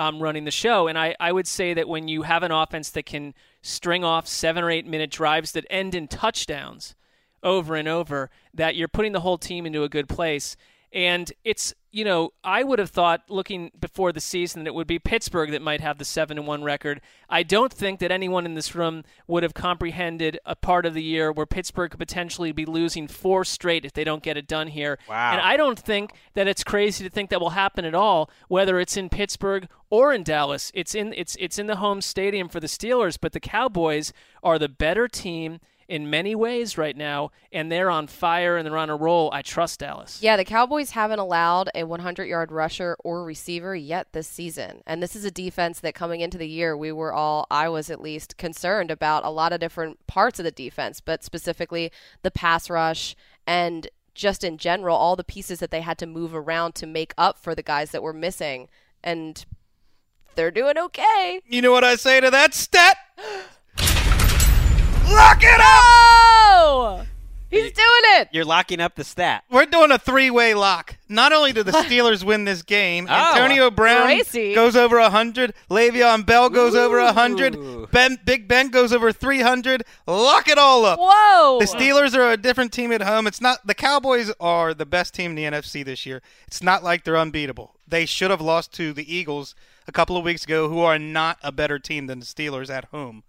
um, 0.00 0.18
running 0.18 0.44
the 0.44 0.50
show. 0.50 0.88
And 0.88 0.98
I, 0.98 1.14
I 1.20 1.30
would 1.30 1.46
say 1.46 1.74
that 1.74 1.86
when 1.86 2.08
you 2.08 2.22
have 2.22 2.42
an 2.42 2.50
offense 2.50 2.88
that 2.90 3.04
can 3.04 3.34
string 3.60 4.02
off 4.02 4.26
seven 4.26 4.64
or 4.64 4.70
eight 4.70 4.86
minute 4.86 5.10
drives 5.10 5.52
that 5.52 5.66
end 5.68 5.94
in 5.94 6.08
touchdowns 6.08 6.94
over 7.42 7.76
and 7.76 7.86
over, 7.86 8.30
that 8.54 8.76
you're 8.76 8.88
putting 8.88 9.12
the 9.12 9.20
whole 9.20 9.36
team 9.36 9.66
into 9.66 9.82
a 9.82 9.90
good 9.90 10.08
place. 10.08 10.56
And 10.90 11.30
it's, 11.44 11.74
you 11.92 12.04
know, 12.04 12.32
I 12.44 12.62
would 12.62 12.78
have 12.78 12.90
thought 12.90 13.22
looking 13.28 13.72
before 13.78 14.12
the 14.12 14.20
season 14.20 14.62
that 14.62 14.68
it 14.68 14.74
would 14.74 14.86
be 14.86 14.98
Pittsburgh 14.98 15.50
that 15.50 15.62
might 15.62 15.80
have 15.80 15.98
the 15.98 16.04
7 16.04 16.38
and 16.38 16.46
1 16.46 16.62
record. 16.62 17.00
I 17.28 17.42
don't 17.42 17.72
think 17.72 17.98
that 18.00 18.12
anyone 18.12 18.46
in 18.46 18.54
this 18.54 18.74
room 18.74 19.02
would 19.26 19.42
have 19.42 19.54
comprehended 19.54 20.38
a 20.46 20.54
part 20.54 20.86
of 20.86 20.94
the 20.94 21.02
year 21.02 21.32
where 21.32 21.46
Pittsburgh 21.46 21.90
could 21.90 21.98
potentially 21.98 22.52
be 22.52 22.64
losing 22.64 23.08
four 23.08 23.44
straight 23.44 23.84
if 23.84 23.92
they 23.92 24.04
don't 24.04 24.22
get 24.22 24.36
it 24.36 24.46
done 24.46 24.68
here. 24.68 24.98
Wow. 25.08 25.32
And 25.32 25.40
I 25.40 25.56
don't 25.56 25.78
think 25.78 26.12
that 26.34 26.46
it's 26.46 26.62
crazy 26.62 27.02
to 27.02 27.10
think 27.10 27.30
that 27.30 27.40
will 27.40 27.50
happen 27.50 27.84
at 27.84 27.94
all, 27.94 28.30
whether 28.48 28.78
it's 28.78 28.96
in 28.96 29.08
Pittsburgh 29.08 29.68
or 29.90 30.12
in 30.12 30.22
Dallas. 30.22 30.70
It's 30.74 30.94
in 30.94 31.12
it's 31.16 31.36
it's 31.40 31.58
in 31.58 31.66
the 31.66 31.76
home 31.76 32.00
stadium 32.00 32.48
for 32.48 32.60
the 32.60 32.68
Steelers, 32.68 33.18
but 33.20 33.32
the 33.32 33.40
Cowboys 33.40 34.12
are 34.42 34.58
the 34.58 34.68
better 34.68 35.08
team 35.08 35.58
in 35.90 36.08
many 36.08 36.36
ways 36.36 36.78
right 36.78 36.96
now, 36.96 37.32
and 37.50 37.70
they're 37.70 37.90
on 37.90 38.06
fire 38.06 38.56
and 38.56 38.64
they're 38.64 38.78
on 38.78 38.90
a 38.90 38.96
roll. 38.96 39.28
I 39.32 39.42
trust 39.42 39.80
Dallas. 39.80 40.22
Yeah, 40.22 40.36
the 40.36 40.44
Cowboys 40.44 40.92
haven't 40.92 41.18
allowed 41.18 41.68
a 41.74 41.82
100 41.82 42.26
yard 42.26 42.52
rusher 42.52 42.96
or 43.02 43.24
receiver 43.24 43.74
yet 43.74 44.12
this 44.12 44.28
season. 44.28 44.82
And 44.86 45.02
this 45.02 45.16
is 45.16 45.24
a 45.24 45.32
defense 45.32 45.80
that 45.80 45.96
coming 45.96 46.20
into 46.20 46.38
the 46.38 46.48
year, 46.48 46.76
we 46.76 46.92
were 46.92 47.12
all, 47.12 47.44
I 47.50 47.68
was 47.68 47.90
at 47.90 48.00
least, 48.00 48.36
concerned 48.36 48.92
about 48.92 49.24
a 49.24 49.30
lot 49.30 49.52
of 49.52 49.58
different 49.58 50.06
parts 50.06 50.38
of 50.38 50.44
the 50.44 50.52
defense, 50.52 51.00
but 51.00 51.24
specifically 51.24 51.90
the 52.22 52.30
pass 52.30 52.70
rush 52.70 53.16
and 53.44 53.88
just 54.14 54.44
in 54.44 54.58
general, 54.58 54.96
all 54.96 55.16
the 55.16 55.24
pieces 55.24 55.58
that 55.58 55.72
they 55.72 55.80
had 55.80 55.98
to 55.98 56.06
move 56.06 56.36
around 56.36 56.76
to 56.76 56.86
make 56.86 57.12
up 57.18 57.36
for 57.36 57.56
the 57.56 57.64
guys 57.64 57.90
that 57.90 58.02
were 58.02 58.12
missing. 58.12 58.68
And 59.02 59.44
they're 60.36 60.52
doing 60.52 60.78
okay. 60.78 61.40
You 61.48 61.62
know 61.62 61.72
what 61.72 61.82
I 61.82 61.96
say 61.96 62.20
to 62.20 62.30
that 62.30 62.54
stat? 62.54 62.96
Lock 65.10 65.40
it 65.42 65.60
up! 65.60 67.06
He's 67.50 67.72
doing 67.72 68.02
it! 68.20 68.28
You're 68.30 68.44
locking 68.44 68.80
up 68.80 68.94
the 68.94 69.02
stat. 69.02 69.42
We're 69.50 69.66
doing 69.66 69.90
a 69.90 69.98
three-way 69.98 70.54
lock. 70.54 70.98
Not 71.08 71.32
only 71.32 71.52
do 71.52 71.64
the 71.64 71.72
Steelers 71.72 72.22
win 72.22 72.44
this 72.44 72.62
game, 72.62 73.08
Oh, 73.10 73.32
Antonio 73.34 73.72
Brown 73.72 74.06
Gracie. 74.06 74.54
goes 74.54 74.76
over 74.76 75.00
100, 75.00 75.52
Le'Veon 75.68 76.24
Bell 76.24 76.48
goes 76.48 76.76
over 76.76 77.00
Ooh. 77.00 77.06
100, 77.06 77.90
ben, 77.90 78.20
Big 78.24 78.46
Ben 78.46 78.68
goes 78.68 78.92
over 78.92 79.10
300. 79.10 79.82
Lock 80.06 80.46
it 80.46 80.58
all 80.58 80.84
up. 80.84 81.00
Whoa! 81.02 81.58
The 81.58 81.66
Steelers 81.66 82.14
are 82.16 82.30
a 82.30 82.36
different 82.36 82.72
team 82.72 82.92
at 82.92 83.02
home. 83.02 83.26
It's 83.26 83.40
not 83.40 83.66
the 83.66 83.74
Cowboys 83.74 84.30
are 84.38 84.72
the 84.72 84.86
best 84.86 85.12
team 85.12 85.32
in 85.32 85.34
the 85.36 85.42
NFC 85.44 85.84
this 85.84 86.06
year. 86.06 86.22
It's 86.46 86.62
not 86.62 86.84
like 86.84 87.02
they're 87.02 87.16
unbeatable. 87.16 87.74
They 87.88 88.06
should 88.06 88.30
have 88.30 88.40
lost 88.40 88.72
to 88.74 88.92
the 88.92 89.12
Eagles 89.12 89.56
a 89.88 89.92
couple 89.92 90.16
of 90.16 90.22
weeks 90.24 90.44
ago, 90.44 90.68
who 90.68 90.78
are 90.82 91.00
not 91.00 91.36
a 91.42 91.50
better 91.50 91.80
team 91.80 92.06
than 92.06 92.20
the 92.20 92.26
Steelers 92.26 92.70
at 92.70 92.84
home. 92.86 93.24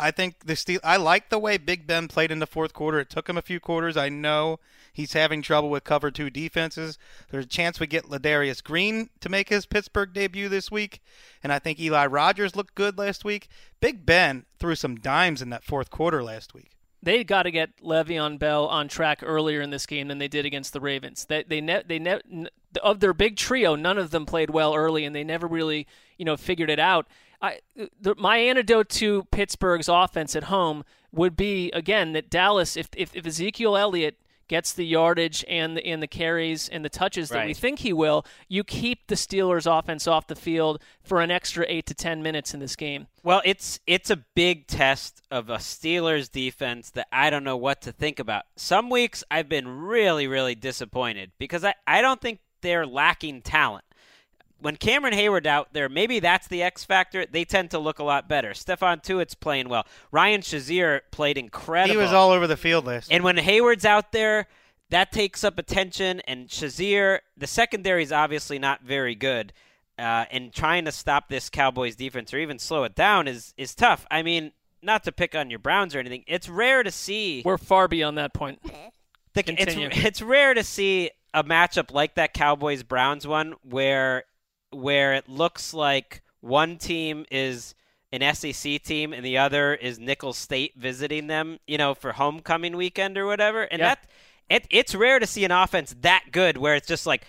I 0.00 0.10
think 0.10 0.46
the 0.46 0.56
Steel. 0.56 0.80
I 0.82 0.96
like 0.96 1.28
the 1.28 1.38
way 1.38 1.58
Big 1.58 1.86
Ben 1.86 2.08
played 2.08 2.30
in 2.30 2.38
the 2.38 2.46
fourth 2.46 2.72
quarter. 2.72 2.98
It 3.00 3.10
took 3.10 3.28
him 3.28 3.36
a 3.36 3.42
few 3.42 3.60
quarters. 3.60 3.96
I 3.96 4.08
know 4.08 4.58
he's 4.92 5.12
having 5.12 5.42
trouble 5.42 5.70
with 5.70 5.84
cover 5.84 6.10
two 6.10 6.30
defenses. 6.30 6.98
There's 7.30 7.44
a 7.44 7.48
chance 7.48 7.78
we 7.78 7.86
get 7.86 8.06
Ladarius 8.06 8.62
Green 8.64 9.10
to 9.20 9.28
make 9.28 9.48
his 9.50 9.66
Pittsburgh 9.66 10.12
debut 10.12 10.48
this 10.48 10.70
week, 10.70 11.00
and 11.42 11.52
I 11.52 11.58
think 11.58 11.78
Eli 11.78 12.06
Rogers 12.06 12.56
looked 12.56 12.74
good 12.74 12.98
last 12.98 13.24
week. 13.24 13.48
Big 13.80 14.04
Ben 14.06 14.46
threw 14.58 14.74
some 14.74 14.96
dimes 14.96 15.42
in 15.42 15.50
that 15.50 15.64
fourth 15.64 15.90
quarter 15.90 16.22
last 16.22 16.54
week. 16.54 16.72
they 17.02 17.24
got 17.24 17.44
to 17.44 17.50
get 17.50 17.70
Le'Veon 17.82 18.38
Bell 18.38 18.66
on 18.66 18.88
track 18.88 19.20
earlier 19.22 19.60
in 19.60 19.70
this 19.70 19.86
game 19.86 20.08
than 20.08 20.18
they 20.18 20.28
did 20.28 20.44
against 20.46 20.72
the 20.72 20.80
Ravens. 20.80 21.24
They 21.26 21.44
they 21.44 21.60
ne- 21.60 21.82
they 21.86 21.98
ne- 21.98 22.48
of 22.82 23.00
their 23.00 23.12
big 23.14 23.36
trio, 23.36 23.74
none 23.74 23.98
of 23.98 24.10
them 24.10 24.26
played 24.26 24.50
well 24.50 24.74
early, 24.74 25.04
and 25.04 25.14
they 25.14 25.24
never 25.24 25.46
really 25.46 25.86
you 26.18 26.24
know 26.24 26.36
figured 26.36 26.70
it 26.70 26.78
out. 26.78 27.06
I 27.40 27.60
the, 28.00 28.14
my 28.16 28.36
antidote 28.38 28.88
to 28.90 29.24
Pittsburgh's 29.30 29.88
offense 29.88 30.36
at 30.36 30.44
home 30.44 30.84
would 31.12 31.36
be 31.36 31.70
again 31.72 32.12
that 32.12 32.30
Dallas, 32.30 32.76
if 32.76 32.88
if, 32.96 33.14
if 33.14 33.26
Ezekiel 33.26 33.76
Elliott 33.76 34.18
gets 34.50 34.72
the 34.72 34.84
yardage 34.84 35.44
and 35.48 35.76
the 35.76 35.86
and 35.86 36.02
the 36.02 36.08
carries 36.08 36.68
and 36.68 36.84
the 36.84 36.88
touches 36.88 37.28
that 37.28 37.46
we 37.46 37.54
think 37.54 37.78
he 37.78 37.92
will, 37.92 38.26
you 38.48 38.64
keep 38.64 39.06
the 39.06 39.14
Steelers 39.14 39.64
offense 39.64 40.08
off 40.08 40.26
the 40.26 40.34
field 40.34 40.82
for 41.04 41.20
an 41.20 41.30
extra 41.30 41.64
eight 41.68 41.86
to 41.86 41.94
ten 41.94 42.20
minutes 42.20 42.52
in 42.52 42.58
this 42.58 42.74
game. 42.74 43.06
Well, 43.22 43.42
it's 43.44 43.78
it's 43.86 44.10
a 44.10 44.16
big 44.16 44.66
test 44.66 45.22
of 45.30 45.48
a 45.48 45.58
Steelers 45.58 46.30
defense 46.30 46.90
that 46.90 47.06
I 47.12 47.30
don't 47.30 47.44
know 47.44 47.56
what 47.56 47.80
to 47.82 47.92
think 47.92 48.18
about. 48.18 48.44
Some 48.56 48.90
weeks 48.90 49.22
I've 49.30 49.48
been 49.48 49.68
really, 49.68 50.26
really 50.26 50.56
disappointed 50.56 51.30
because 51.38 51.64
I, 51.64 51.74
I 51.86 52.02
don't 52.02 52.20
think 52.20 52.40
they're 52.60 52.86
lacking 52.86 53.42
talent. 53.42 53.84
When 54.60 54.76
Cameron 54.76 55.14
Heyward 55.14 55.46
out 55.46 55.72
there, 55.72 55.88
maybe 55.88 56.20
that's 56.20 56.48
the 56.48 56.62
X 56.62 56.84
factor. 56.84 57.26
They 57.26 57.44
tend 57.44 57.70
to 57.70 57.78
look 57.78 57.98
a 57.98 58.04
lot 58.04 58.28
better. 58.28 58.50
Stephon 58.50 59.02
Tuitt's 59.02 59.34
playing 59.34 59.68
well. 59.68 59.86
Ryan 60.12 60.40
Shazier 60.42 61.00
played 61.10 61.38
incredible. 61.38 61.94
He 61.94 61.96
was 61.96 62.12
all 62.12 62.30
over 62.30 62.46
the 62.46 62.56
field 62.56 62.86
last. 62.86 63.12
And 63.12 63.24
when 63.24 63.36
Heyward's 63.36 63.84
out 63.84 64.12
there, 64.12 64.46
that 64.90 65.12
takes 65.12 65.44
up 65.44 65.58
attention. 65.58 66.20
And 66.20 66.48
Shazier, 66.48 67.20
the 67.36 67.46
secondary 67.46 68.02
is 68.02 68.12
obviously 68.12 68.58
not 68.58 68.82
very 68.82 69.14
good. 69.14 69.52
Uh, 69.98 70.24
and 70.30 70.52
trying 70.52 70.86
to 70.86 70.92
stop 70.92 71.28
this 71.28 71.50
Cowboys 71.50 71.94
defense 71.94 72.32
or 72.32 72.38
even 72.38 72.58
slow 72.58 72.84
it 72.84 72.94
down 72.94 73.28
is 73.28 73.52
is 73.58 73.74
tough. 73.74 74.06
I 74.10 74.22
mean, 74.22 74.52
not 74.82 75.04
to 75.04 75.12
pick 75.12 75.34
on 75.34 75.50
your 75.50 75.58
Browns 75.58 75.94
or 75.94 75.98
anything, 75.98 76.24
it's 76.26 76.48
rare 76.48 76.82
to 76.82 76.90
see. 76.90 77.42
We're 77.44 77.58
far 77.58 77.86
beyond 77.86 78.16
that 78.16 78.32
point. 78.32 78.60
The, 79.34 79.42
Continue. 79.42 79.88
it's 79.88 79.98
it's 80.04 80.22
rare 80.22 80.54
to 80.54 80.64
see 80.64 81.10
a 81.34 81.44
matchup 81.44 81.92
like 81.92 82.14
that 82.14 82.32
Cowboys 82.32 82.82
Browns 82.82 83.26
one 83.26 83.54
where 83.62 84.24
where 84.70 85.14
it 85.14 85.28
looks 85.28 85.74
like 85.74 86.22
one 86.40 86.78
team 86.78 87.26
is 87.30 87.74
an 88.12 88.34
SEC 88.34 88.82
team 88.82 89.12
and 89.12 89.24
the 89.24 89.38
other 89.38 89.74
is 89.74 89.98
Nicholls 89.98 90.36
State 90.38 90.74
visiting 90.76 91.26
them, 91.28 91.58
you 91.66 91.78
know, 91.78 91.94
for 91.94 92.12
homecoming 92.12 92.76
weekend 92.76 93.16
or 93.16 93.26
whatever. 93.26 93.62
And 93.62 93.80
Yeah. 93.80 93.88
that 93.94 94.06
it 94.48 94.66
it's 94.70 94.94
rare 94.94 95.18
to 95.20 95.26
see 95.26 95.44
an 95.44 95.52
offense 95.52 95.94
that 96.00 96.24
good 96.32 96.56
where 96.56 96.74
it's 96.74 96.88
just 96.88 97.06
like 97.06 97.24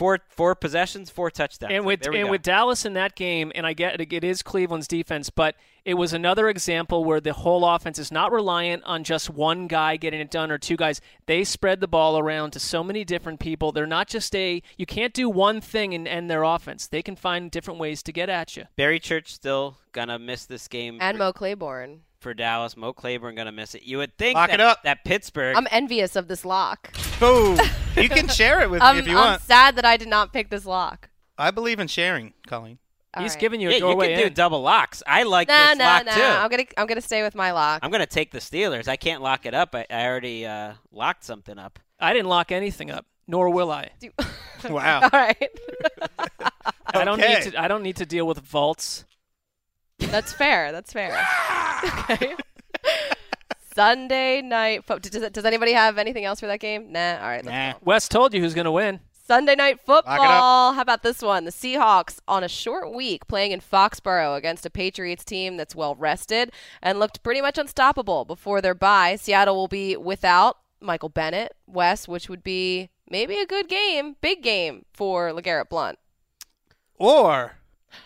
four 0.00 0.18
four 0.30 0.54
possessions, 0.54 1.10
four 1.10 1.30
touchdowns. 1.30 1.74
And 1.74 1.84
with 1.84 2.00
There 2.00 2.14
and 2.14 2.24
go. 2.24 2.30
with 2.30 2.40
Dallas 2.40 2.86
in 2.86 2.94
that 2.94 3.14
game, 3.14 3.52
and 3.54 3.66
I 3.66 3.74
get 3.74 4.00
it, 4.00 4.10
it 4.10 4.24
is 4.24 4.40
Cleveland's 4.40 4.88
defense, 4.88 5.28
but 5.28 5.56
it 5.84 5.94
was 5.94 6.14
another 6.14 6.48
example 6.48 7.04
where 7.04 7.20
the 7.20 7.34
whole 7.34 7.66
offense 7.66 7.98
is 7.98 8.10
not 8.10 8.32
reliant 8.32 8.82
on 8.84 9.04
just 9.04 9.28
one 9.28 9.66
guy 9.66 9.96
getting 9.96 10.20
it 10.20 10.30
done 10.30 10.50
or 10.50 10.56
two 10.56 10.76
guys. 10.76 11.02
They 11.26 11.44
spread 11.44 11.80
the 11.80 11.88
ball 11.88 12.18
around 12.18 12.52
to 12.52 12.60
so 12.60 12.82
many 12.82 13.04
different 13.04 13.40
people. 13.40 13.72
They're 13.72 13.86
not 13.86 14.08
just 14.08 14.34
a 14.34 14.62
you 14.78 14.86
can't 14.86 15.12
do 15.12 15.28
one 15.28 15.60
thing 15.60 15.92
and 15.92 16.08
end 16.08 16.30
their 16.30 16.44
offense. 16.44 16.86
They 16.86 17.02
can 17.02 17.14
find 17.14 17.50
different 17.50 17.78
ways 17.78 18.02
to 18.04 18.12
get 18.12 18.30
at 18.30 18.56
you. 18.56 18.64
Barry 18.76 19.00
Church 19.00 19.30
still 19.34 19.76
gonna 19.92 20.18
miss 20.18 20.46
this 20.46 20.66
game 20.66 20.96
And 20.98 21.18
for, 21.18 21.24
Mo 21.24 21.32
Claiborne. 21.34 22.00
For 22.20 22.34
Dallas. 22.34 22.76
Mo 22.76 22.92
Claiborne 22.92 23.34
gonna 23.34 23.52
miss 23.52 23.74
it. 23.74 23.82
You 23.82 23.98
would 23.98 24.16
think 24.18 24.34
Lock 24.36 24.50
that, 24.50 24.60
it 24.60 24.62
up. 24.62 24.82
that 24.84 25.04
Pittsburgh 25.04 25.56
I'm 25.56 25.66
envious 25.70 26.16
of 26.16 26.28
this 26.28 26.44
lock. 26.44 26.94
Boom! 27.18 27.58
you 27.96 28.08
can 28.08 28.28
share 28.28 28.60
it 28.60 28.70
with 28.70 28.82
me 28.82 28.98
if 28.98 29.06
you 29.06 29.16
I'm 29.18 29.30
want. 29.32 29.42
sad 29.42 29.76
that 29.76 29.84
I 29.84 29.96
did 29.96 30.08
not 30.08 30.32
pick 30.32 30.50
this 30.50 30.64
lock. 30.66 31.08
I 31.38 31.50
believe 31.50 31.80
in 31.80 31.86
sharing, 31.88 32.34
Colleen. 32.46 32.78
All 33.14 33.22
He's 33.24 33.32
right. 33.32 33.40
giving 33.40 33.60
you 33.60 33.68
a 33.68 33.72
yeah, 33.72 33.76
you 33.78 33.80
doorway 33.82 34.14
can 34.14 34.22
do 34.28 34.30
double 34.30 34.60
locks. 34.62 35.02
I 35.06 35.24
like 35.24 35.48
No, 35.48 35.56
this 35.68 35.78
no, 35.78 35.84
lock 35.84 36.06
no. 36.06 36.12
too. 36.14 36.20
I'm 36.22 36.48
gonna 36.50 36.64
I'm 36.76 36.86
gonna 36.86 37.00
stay 37.00 37.22
with 37.22 37.34
my 37.34 37.50
lock. 37.52 37.80
I'm 37.82 37.90
gonna 37.90 38.06
take 38.06 38.30
the 38.30 38.38
Steelers. 38.38 38.86
I 38.86 38.96
can't 38.96 39.20
lock 39.22 39.46
it 39.46 39.54
up. 39.54 39.74
I, 39.74 39.84
I 39.90 40.06
already 40.06 40.46
uh, 40.46 40.74
locked 40.92 41.24
something 41.24 41.58
up. 41.58 41.78
I 41.98 42.12
didn't 42.12 42.28
lock 42.28 42.52
anything 42.52 42.90
up, 42.90 43.06
nor 43.26 43.50
will 43.50 43.70
I. 43.72 43.90
Do- 43.98 44.10
Wow. 44.68 45.00
All 45.04 45.08
right. 45.12 45.50
I 46.92 47.04
don't 47.04 47.18
Okay. 47.20 47.34
need 47.44 47.52
to. 47.52 47.60
I 47.62 47.66
don't 47.66 47.82
need 47.82 47.96
to 47.96 48.06
deal 48.06 48.26
with 48.26 48.38
vaults. 48.40 49.04
That's 50.00 50.32
fair. 50.32 50.72
That's 50.72 50.92
fair. 50.92 51.16
okay. 52.10 52.34
Sunday 53.74 54.42
night. 54.42 54.84
Fo- 54.84 54.98
does, 54.98 55.30
does 55.30 55.44
anybody 55.44 55.72
have 55.72 55.98
anything 55.98 56.24
else 56.24 56.40
for 56.40 56.46
that 56.46 56.60
game? 56.60 56.92
Nah. 56.92 57.18
All 57.20 57.28
right. 57.28 57.44
Nah. 57.44 57.72
go. 57.72 57.78
Wes 57.82 58.08
told 58.08 58.34
you 58.34 58.40
who's 58.40 58.54
going 58.54 58.64
to 58.64 58.72
win. 58.72 59.00
Sunday 59.30 59.54
night 59.54 59.78
football. 59.78 60.72
How 60.72 60.80
about 60.80 61.04
this 61.04 61.22
one? 61.22 61.44
The 61.44 61.52
Seahawks 61.52 62.18
on 62.26 62.42
a 62.42 62.48
short 62.48 62.92
week 62.92 63.28
playing 63.28 63.52
in 63.52 63.60
Foxborough 63.60 64.36
against 64.36 64.66
a 64.66 64.70
Patriots 64.70 65.24
team 65.24 65.56
that's 65.56 65.76
well 65.76 65.94
rested 65.94 66.50
and 66.82 66.98
looked 66.98 67.22
pretty 67.22 67.40
much 67.40 67.56
unstoppable 67.56 68.24
before 68.24 68.60
their 68.60 68.74
bye. 68.74 69.14
Seattle 69.14 69.54
will 69.54 69.68
be 69.68 69.96
without 69.96 70.56
Michael 70.80 71.10
Bennett, 71.10 71.54
Wes, 71.68 72.08
which 72.08 72.28
would 72.28 72.42
be 72.42 72.90
maybe 73.08 73.38
a 73.38 73.46
good 73.46 73.68
game, 73.68 74.16
big 74.20 74.42
game 74.42 74.84
for 74.92 75.30
LeGarrette 75.30 75.68
Blunt. 75.68 76.00
Or 76.98 77.52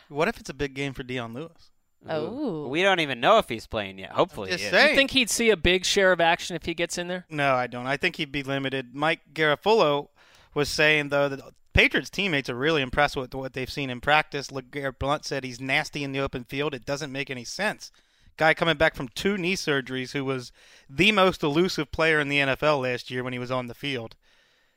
What 0.08 0.28
if 0.28 0.38
it's 0.38 0.50
a 0.50 0.54
big 0.54 0.74
game 0.74 0.92
for 0.92 1.04
Dion 1.04 1.32
Lewis? 1.32 1.70
Oh. 2.08 2.68
We 2.68 2.82
don't 2.82 3.00
even 3.00 3.20
know 3.20 3.38
if 3.38 3.48
he's 3.48 3.66
playing 3.66 3.98
yet. 3.98 4.10
Hopefully, 4.10 4.50
Just 4.50 4.60
he 4.60 4.66
is. 4.66 4.70
saying. 4.72 4.90
You 4.90 4.96
think 4.96 5.10
he'd 5.12 5.30
see 5.30 5.50
a 5.50 5.56
big 5.56 5.84
share 5.84 6.12
of 6.12 6.20
action 6.20 6.54
if 6.56 6.64
he 6.64 6.74
gets 6.74 6.98
in 6.98 7.08
there? 7.08 7.24
No, 7.30 7.54
I 7.54 7.66
don't. 7.66 7.86
I 7.86 7.96
think 7.96 8.16
he'd 8.16 8.32
be 8.32 8.42
limited. 8.42 8.94
Mike 8.94 9.20
Garafolo 9.32 10.08
was 10.54 10.68
saying 10.68 11.08
though 11.08 11.28
that 11.28 11.40
Patriots 11.72 12.10
teammates 12.10 12.48
are 12.48 12.54
really 12.54 12.82
impressed 12.82 13.16
with 13.16 13.34
what 13.34 13.52
they've 13.52 13.70
seen 13.70 13.90
in 13.90 14.00
practice. 14.00 14.48
LeGarrette 14.48 14.98
Blunt 14.98 15.24
said 15.24 15.44
he's 15.44 15.60
nasty 15.60 16.04
in 16.04 16.12
the 16.12 16.20
open 16.20 16.44
field. 16.44 16.72
It 16.74 16.86
doesn't 16.86 17.10
make 17.12 17.30
any 17.30 17.44
sense. 17.44 17.90
Guy 18.36 18.54
coming 18.54 18.76
back 18.76 18.94
from 18.94 19.08
two 19.08 19.36
knee 19.38 19.56
surgeries 19.56 20.12
who 20.12 20.24
was 20.24 20.52
the 20.88 21.12
most 21.12 21.42
elusive 21.42 21.90
player 21.92 22.20
in 22.20 22.28
the 22.28 22.38
NFL 22.38 22.82
last 22.82 23.10
year 23.10 23.22
when 23.22 23.32
he 23.32 23.38
was 23.38 23.50
on 23.50 23.66
the 23.66 23.74
field. 23.74 24.16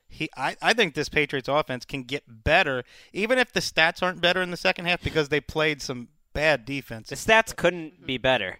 He, 0.09 0.30
I, 0.38 0.55
I 0.61 0.73
think 0.73 0.93
this 0.93 1.09
Patriots 1.09 1.49
offense 1.49 1.84
can 1.84 2.03
get 2.03 2.23
better, 2.28 2.84
even 3.13 3.38
if 3.38 3.51
the 3.51 3.59
stats 3.59 4.01
aren't 4.01 4.21
better 4.21 4.41
in 4.41 4.51
the 4.51 4.57
second 4.57 4.86
half 4.86 5.03
because 5.03 5.30
they 5.30 5.41
played 5.41 5.82
some 5.82 6.07
bad 6.38 6.66
defense. 6.66 7.10
The 7.10 7.16
stats 7.16 7.56
couldn't 7.56 7.96
mm-hmm. 7.96 8.06
be 8.06 8.18
better 8.20 8.60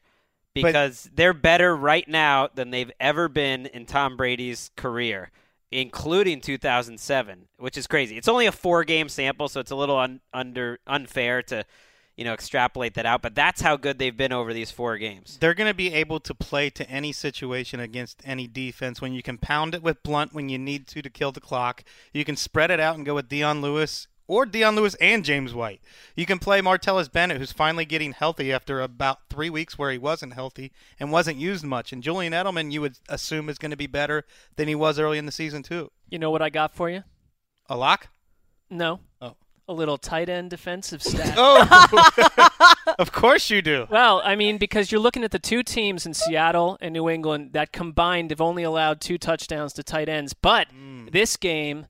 because 0.56 1.08
they're 1.14 1.34
better 1.34 1.76
right 1.76 2.08
now 2.08 2.50
than 2.56 2.72
they've 2.72 2.92
ever 3.00 3.30
been 3.30 3.68
in 3.68 3.86
Tom 3.86 4.18
Brady's 4.18 4.72
career, 4.76 5.30
including 5.72 6.42
2007, 6.42 7.48
which 7.60 7.78
is 7.78 7.86
crazy. 7.86 8.18
It's 8.18 8.28
only 8.28 8.48
a 8.48 8.52
four-game 8.52 9.10
sample, 9.10 9.48
so 9.48 9.60
it's 9.60 9.70
a 9.70 9.76
little 9.76 10.00
un- 10.00 10.22
under 10.34 10.80
unfair 10.88 11.44
to, 11.44 11.64
you 12.16 12.26
know, 12.26 12.34
extrapolate 12.34 12.96
that 12.96 13.06
out. 13.06 13.22
But 13.22 13.36
that's 13.36 13.62
how 13.62 13.78
good 13.78 14.00
they've 14.00 14.18
been 14.18 14.34
over 14.34 14.52
these 14.52 14.72
four 14.72 14.98
games. 14.98 15.38
They're 15.40 15.54
going 15.54 15.70
to 15.70 15.76
be 15.76 15.94
able 15.94 16.20
to 16.22 16.34
play 16.34 16.72
to 16.72 16.90
any 16.90 17.12
situation 17.12 17.80
against 17.80 18.24
any 18.26 18.48
defense. 18.48 19.00
When 19.00 19.14
you 19.14 19.22
can 19.22 19.38
pound 19.38 19.76
it 19.76 19.84
with 19.84 20.02
Blunt 20.02 20.34
when 20.34 20.50
you 20.50 20.58
need 20.58 20.88
to 20.88 21.04
to 21.04 21.10
kill 21.12 21.32
the 21.32 21.42
clock, 21.42 21.84
you 22.12 22.26
can 22.26 22.36
spread 22.36 22.72
it 22.72 22.80
out 22.80 22.96
and 22.96 23.06
go 23.06 23.14
with 23.14 23.30
Dion 23.30 23.62
Lewis 23.62 24.08
or 24.28 24.46
Dion 24.46 24.76
Lewis 24.76 24.96
and 24.96 25.24
James 25.24 25.54
White. 25.54 25.82
You 26.16 26.26
can 26.26 26.40
play 26.40 26.62
Martellus 26.62 27.12
Bennett, 27.12 27.38
who's 27.38 27.52
finally 27.52 27.86
getting 27.86 28.12
healthy 28.12 28.52
after 28.52 28.82
about 28.82 29.30
three 29.30 29.50
weeks 29.50 29.78
where 29.78 29.92
he 29.92 29.98
wasn't 29.98 30.34
healthy 30.34 30.72
and 31.00 31.12
wasn't 31.12 31.38
used 31.38 31.64
much. 31.64 31.94
And 31.94 32.04
Julian 32.04 32.34
Edelman, 32.34 32.72
you 32.72 32.82
would 32.82 32.98
assume, 33.10 33.50
is 33.50 33.58
going 33.58 33.72
to 33.72 33.78
be 33.78 33.88
better 33.88 34.26
than 34.56 34.68
he 34.68 34.76
was 34.76 35.00
early 35.00 35.18
in 35.18 35.26
the 35.26 35.32
season 35.32 35.64
too. 35.64 35.92
You 36.10 36.20
know 36.20 36.32
what 36.32 36.42
I 36.42 36.50
got 36.50 36.74
for 36.74 36.90
you? 36.90 37.04
A 37.70 37.78
lock? 37.78 38.10
No. 38.70 39.00
Oh. 39.22 39.36
A 39.70 39.74
little 39.74 39.98
tight 39.98 40.30
end 40.30 40.50
defensive 40.50 41.04
stat. 41.04 41.36
Oh, 41.38 42.50
of 43.00 43.12
course 43.12 43.50
you 43.50 43.62
do. 43.62 43.88
Well, 43.90 44.22
I 44.24 44.36
mean, 44.36 44.58
because 44.58 44.92
you're 44.92 45.02
looking 45.02 45.24
at 45.24 45.32
the 45.32 45.40
two 45.40 45.64
teams 45.64 46.06
in 46.06 46.14
Seattle 46.14 46.78
and 46.80 46.94
New 46.94 47.10
England 47.10 47.52
that 47.54 47.74
combined 47.74 48.30
have 48.32 48.42
only 48.42 48.64
allowed 48.64 49.02
two 49.02 49.18
touchdowns 49.18 49.74
to 49.74 49.84
tight 49.84 50.08
ends. 50.08 50.34
But 50.34 50.70
hmm. 50.72 51.08
this 51.12 51.36
game 51.36 51.88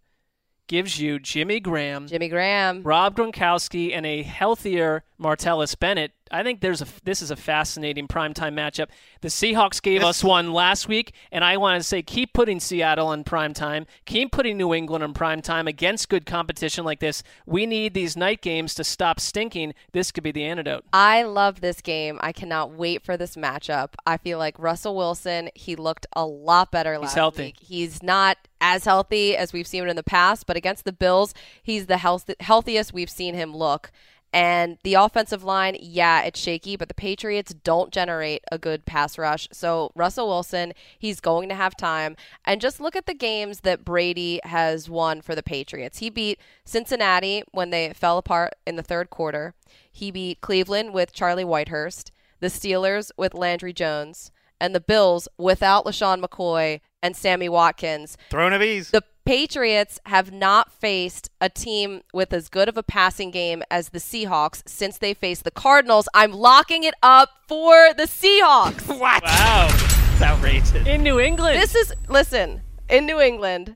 gives 0.68 1.00
you 1.00 1.20
Jimmy 1.20 1.60
Graham, 1.60 2.08
Jimmy 2.08 2.30
Graham. 2.30 2.84
Rob 2.84 3.16
Gronkowski, 3.16 3.96
and 3.96 4.06
a 4.06 4.24
healthier 4.24 5.04
Martellus 5.20 5.78
Bennett. 5.78 6.12
I 6.32 6.44
think 6.44 6.62
there's 6.62 6.82
a 6.82 6.88
this 7.04 7.22
is 7.22 7.32
a 7.32 7.36
fascinating 7.36 8.08
primetime 8.08 8.54
matchup. 8.54 8.88
The 9.22 9.28
Seahawks 9.28 9.82
gave 9.82 10.04
us 10.04 10.24
one 10.24 10.54
last 10.54 10.88
week, 10.88 11.14
and 11.32 11.44
I 11.44 11.58
want 11.58 11.80
to 11.80 11.84
say 11.84 12.02
keep 12.02 12.34
putting 12.34 12.60
Seattle 12.60 13.08
on 13.08 13.24
primetime, 13.24 13.86
keep 14.06 14.32
putting 14.32 14.58
New 14.58 14.74
England 14.74 15.04
on 15.04 15.14
primetime 15.14 15.68
against 15.68 16.10
good 16.10 16.26
competition 16.26 16.86
like 16.86 17.00
this. 17.00 17.24
We 17.46 17.66
need 17.66 17.94
these 17.94 18.16
night 18.18 18.42
games 18.42 18.74
to 18.76 18.84
stop 18.84 19.20
stinking. 19.20 19.74
This 19.92 20.12
could 20.12 20.24
be 20.24 20.32
the 20.32 20.44
antidote. 20.46 20.86
I 20.94 21.24
love 21.24 21.62
this 21.62 21.82
game. 21.82 22.18
I 22.22 22.32
cannot 22.32 22.72
wait 22.72 23.04
for 23.04 23.18
this 23.18 23.36
matchup. 23.36 23.90
I 24.06 24.18
feel 24.18 24.38
like 24.38 24.58
Russell 24.60 24.96
Wilson, 24.96 25.50
he 25.56 25.76
looked 25.76 26.06
a 26.14 26.26
lot 26.26 26.72
better 26.72 26.98
last 26.98 27.12
He's 27.12 27.16
healthy. 27.16 27.44
week. 27.44 27.56
He's 27.60 28.04
not 28.04 28.38
as 28.60 28.86
healthy 28.86 29.38
as 29.38 29.54
we've 29.54 29.68
seen 29.68 29.84
him 29.84 29.90
in 29.90 29.96
the 29.96 30.04
past, 30.04 30.48
but 30.48 30.58
against 30.58 30.84
the 30.86 30.92
Bills, 30.94 31.34
he's 31.62 31.86
the 31.86 31.98
health- 31.98 32.30
healthiest 32.40 32.92
we've 32.94 33.10
seen 33.10 33.36
him 33.36 33.56
look. 33.56 33.92
And 34.34 34.78
the 34.84 34.96
offensive 34.96 35.44
line, 35.44 35.78
yeah, 35.80 36.22
it's 36.22 36.40
shaky, 36.40 36.76
but 36.76 36.90
the 36.90 36.94
Patriots 36.94 37.54
don't 37.54 37.92
generate 37.92 38.44
a 38.52 38.58
good 38.58 38.86
pass 38.86 39.18
rush. 39.18 39.48
So, 39.52 39.92
Russell 39.96 40.28
Wilson, 40.28 40.74
he's 41.00 41.20
going 41.20 41.48
to 41.50 41.56
have 41.56 41.78
time. 41.78 42.18
And 42.46 42.60
just 42.60 42.82
look 42.82 42.96
at 42.96 43.06
the 43.06 43.14
games 43.14 43.62
that 43.62 43.86
Brady 43.86 44.42
has 44.44 44.90
won 44.90 45.22
for 45.22 45.34
the 45.34 45.44
Patriots. 45.44 46.00
He 46.00 46.10
beat 46.10 46.40
Cincinnati 46.66 47.44
when 47.52 47.70
they 47.70 47.94
fell 47.94 48.18
apart 48.18 48.54
in 48.66 48.76
the 48.76 48.84
third 48.84 49.10
quarter. 49.10 49.54
He 49.90 50.12
beat 50.12 50.42
Cleveland 50.42 50.94
with 50.94 51.14
Charlie 51.14 51.46
Whitehurst, 51.46 52.12
the 52.40 52.48
Steelers 52.48 53.12
with 53.18 53.34
Landry 53.34 53.74
Jones, 53.74 54.32
and 54.60 54.76
the 54.76 54.80
Bills 54.80 55.28
without 55.38 55.86
LeSean 55.86 56.22
McCoy 56.22 56.82
and 57.02 57.16
Sammy 57.16 57.48
Watkins. 57.48 58.18
Throne 58.30 58.54
of 58.54 58.62
ease. 58.62 58.92
The 58.92 59.04
Patriots 59.28 60.00
have 60.06 60.32
not 60.32 60.72
faced 60.72 61.30
a 61.42 61.50
team 61.50 62.02
with 62.14 62.32
as 62.32 62.48
good 62.48 62.70
of 62.70 62.78
a 62.78 62.82
passing 62.82 63.30
game 63.30 63.62
as 63.70 63.90
the 63.90 64.00
Seahawks 64.00 64.64
since 64.66 64.98
they 64.98 65.14
faced 65.14 65.44
the 65.44 65.52
Cardinals. 65.52 66.08
I'm 66.14 66.32
locking 66.32 66.86
it 66.86 66.94
up 67.04 67.32
for 67.46 67.94
the 67.94 68.04
Seahawks. 68.04 68.88
what? 69.00 69.22
Wow. 69.26 69.68
It's 70.14 70.22
outrageous. 70.22 70.88
In 70.88 71.04
New 71.04 71.20
England. 71.20 71.62
This 71.62 71.76
is 71.76 71.94
listen, 72.08 72.62
in 72.90 73.06
New 73.06 73.20
England, 73.20 73.76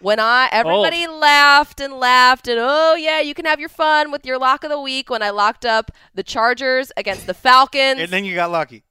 when 0.00 0.20
I 0.20 0.50
everybody 0.52 1.06
laughed 1.06 1.80
and 1.80 1.94
laughed 1.94 2.46
and 2.46 2.58
oh 2.60 2.94
yeah, 2.94 3.20
you 3.20 3.32
can 3.32 3.46
have 3.46 3.58
your 3.58 3.70
fun 3.70 4.12
with 4.12 4.26
your 4.26 4.36
lock 4.36 4.62
of 4.62 4.68
the 4.68 4.78
week 4.78 5.08
when 5.08 5.22
I 5.22 5.30
locked 5.30 5.64
up 5.64 5.90
the 6.14 6.22
Chargers 6.22 6.92
against 6.98 7.26
the 7.26 7.32
Falcons. 7.32 7.98
And 7.98 8.10
then 8.10 8.26
you 8.26 8.34
got 8.34 8.50
lucky. 8.50 8.84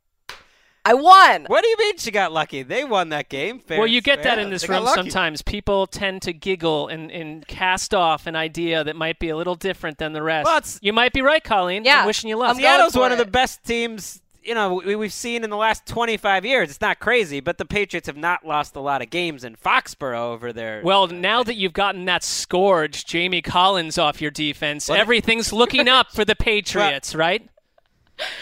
I 0.84 0.96
won. 0.96 1.46
What 1.46 1.64
do 1.64 1.70
you 1.70 1.78
mean 1.78 1.98
she 1.98 2.12
got 2.12 2.32
lucky? 2.32 2.64
They 2.64 2.84
won 2.84 3.10
that 3.10 3.30
game. 3.30 3.60
Fair 3.60 3.78
well, 3.80 3.88
you 3.88 4.02
get 4.02 4.20
square. 4.20 4.36
that 4.36 4.42
in 4.42 4.50
this 4.50 4.64
They 4.64 4.74
room 4.74 4.88
sometimes. 4.88 5.42
People 5.42 5.86
tend 5.86 6.24
to 6.24 6.34
giggle 6.34 6.88
and, 6.88 7.12
and 7.12 7.48
cast 7.48 7.94
off 7.94 8.26
an 8.26 8.36
idea 8.36 8.84
that 8.84 8.96
might 8.96 9.20
be 9.20 9.30
a 9.30 9.38
little 9.38 9.56
different 9.56 10.00
than 10.00 10.14
the 10.14 10.24
rest. 10.24 10.46
Well, 10.46 10.62
you 10.82 10.94
might 10.94 11.14
be 11.14 11.22
right, 11.22 11.44
Colleen. 11.44 11.84
Yeah, 11.86 12.02
I'm 12.02 12.08
wishing 12.08 12.30
you 12.30 12.38
luck. 12.38 12.50
I'm 12.50 12.56
going 12.56 12.64
Seattle's 12.64 12.94
for 12.94 13.00
one 13.00 13.12
of 13.12 13.20
the 13.20 13.26
best 13.26 13.64
teams 13.64 14.22
you 14.44 14.56
know 14.56 14.76
we, 14.76 14.96
we've 14.96 15.14
seen 15.14 15.44
in 15.44 15.50
the 15.50 15.58
last 15.58 15.86
25 15.86 16.46
years. 16.46 16.70
It's 16.70 16.82
not 16.82 17.00
crazy, 17.00 17.40
but 17.40 17.58
the 17.58 17.66
Patriots 17.66 18.08
have 18.08 18.18
not 18.18 18.46
lost 18.46 18.76
a 18.76 18.80
lot 18.80 19.02
of 19.02 19.10
games 19.10 19.44
in 19.44 19.56
Foxborough 19.56 20.32
over 20.34 20.52
there. 20.52 20.82
Well, 20.84 21.08
now 21.08 21.44
that 21.44 21.56
you've 21.56 21.74
gotten 21.74 22.06
that 22.06 22.24
scourge, 22.24 23.06
Jamie 23.06 23.42
Collins 23.42 23.98
off 23.98 24.22
your 24.22 24.32
defense, 24.32 24.90
What? 24.90 25.00
everything's 25.00 25.54
looking 25.54 25.88
up 25.88 26.12
for 26.12 26.26
the 26.26 26.36
Patriots, 26.36 27.16
right? 27.16 27.48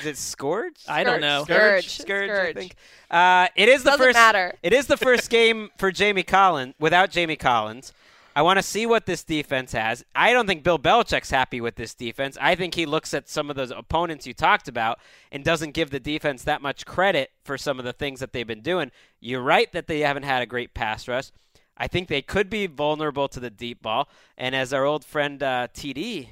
Is 0.01 0.05
it 0.05 0.17
Scourge? 0.17 0.75
I 0.87 1.03
don't 1.03 1.21
know. 1.21 1.43
Scourge. 1.43 1.89
Scourge, 1.89 2.29
Scourge. 2.29 2.49
I 2.49 2.53
think. 2.53 2.75
Uh, 3.09 3.47
it 3.55 3.69
is 3.69 3.83
the 3.83 3.91
Doesn't 3.91 4.05
first. 4.05 4.15
matter. 4.15 4.53
It 4.63 4.73
is 4.73 4.87
the 4.87 4.97
first 4.97 5.29
game 5.31 5.69
for 5.77 5.91
Jamie 5.91 6.23
Collins 6.23 6.73
without 6.79 7.11
Jamie 7.11 7.35
Collins. 7.35 7.93
I 8.35 8.41
want 8.41 8.57
to 8.57 8.63
see 8.63 8.85
what 8.85 9.05
this 9.05 9.23
defense 9.23 9.73
has. 9.73 10.05
I 10.15 10.31
don't 10.31 10.47
think 10.47 10.63
Bill 10.63 10.79
Belichick's 10.79 11.31
happy 11.31 11.59
with 11.59 11.75
this 11.75 11.93
defense. 11.93 12.37
I 12.39 12.55
think 12.55 12.75
he 12.75 12.85
looks 12.85 13.13
at 13.13 13.27
some 13.27 13.49
of 13.49 13.55
those 13.55 13.71
opponents 13.71 14.25
you 14.27 14.33
talked 14.33 14.67
about 14.67 14.99
and 15.31 15.43
doesn't 15.43 15.71
give 15.73 15.89
the 15.89 15.99
defense 15.99 16.43
that 16.43 16.61
much 16.61 16.85
credit 16.85 17.31
for 17.43 17.57
some 17.57 17.79
of 17.79 17.85
the 17.85 17.91
things 17.91 18.19
that 18.19 18.31
they've 18.31 18.47
been 18.47 18.61
doing. 18.61 18.91
You're 19.19 19.41
right 19.41 19.69
that 19.73 19.87
they 19.87 20.01
haven't 20.01 20.23
had 20.23 20.41
a 20.41 20.45
great 20.45 20.73
pass 20.73 21.07
rush. 21.07 21.31
I 21.75 21.87
think 21.87 22.07
they 22.07 22.21
could 22.21 22.49
be 22.49 22.67
vulnerable 22.67 23.27
to 23.29 23.39
the 23.39 23.49
deep 23.49 23.81
ball. 23.81 24.07
And 24.37 24.55
as 24.55 24.73
our 24.73 24.85
old 24.85 25.03
friend 25.03 25.41
uh, 25.41 25.67
TD 25.73 26.29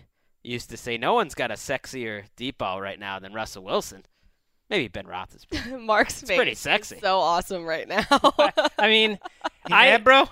used 0.48 0.70
to 0.72 0.78
say, 0.78 0.98
no 0.98 1.14
one's 1.14 1.36
got 1.36 1.52
a 1.52 1.56
sexier 1.56 2.24
deep 2.36 2.58
ball 2.58 2.82
right 2.82 3.00
now 3.00 3.20
than 3.20 3.34
Russell 3.34 3.64
Wilson. 3.64 4.04
Maybe 4.70 4.88
Ben 4.88 5.06
Roethlisberger. 5.06 5.80
Mark's 5.86 6.22
face 6.22 6.36
pretty 6.36 6.52
is 6.52 6.60
sexy. 6.60 7.00
so 7.00 7.20
awesome 7.20 7.64
right 7.66 7.88
now. 7.88 8.04
I 8.78 8.88
mean, 8.88 9.12
You 9.70 9.76
I 9.76 9.86
mad, 9.92 10.04
bro? 10.04 10.26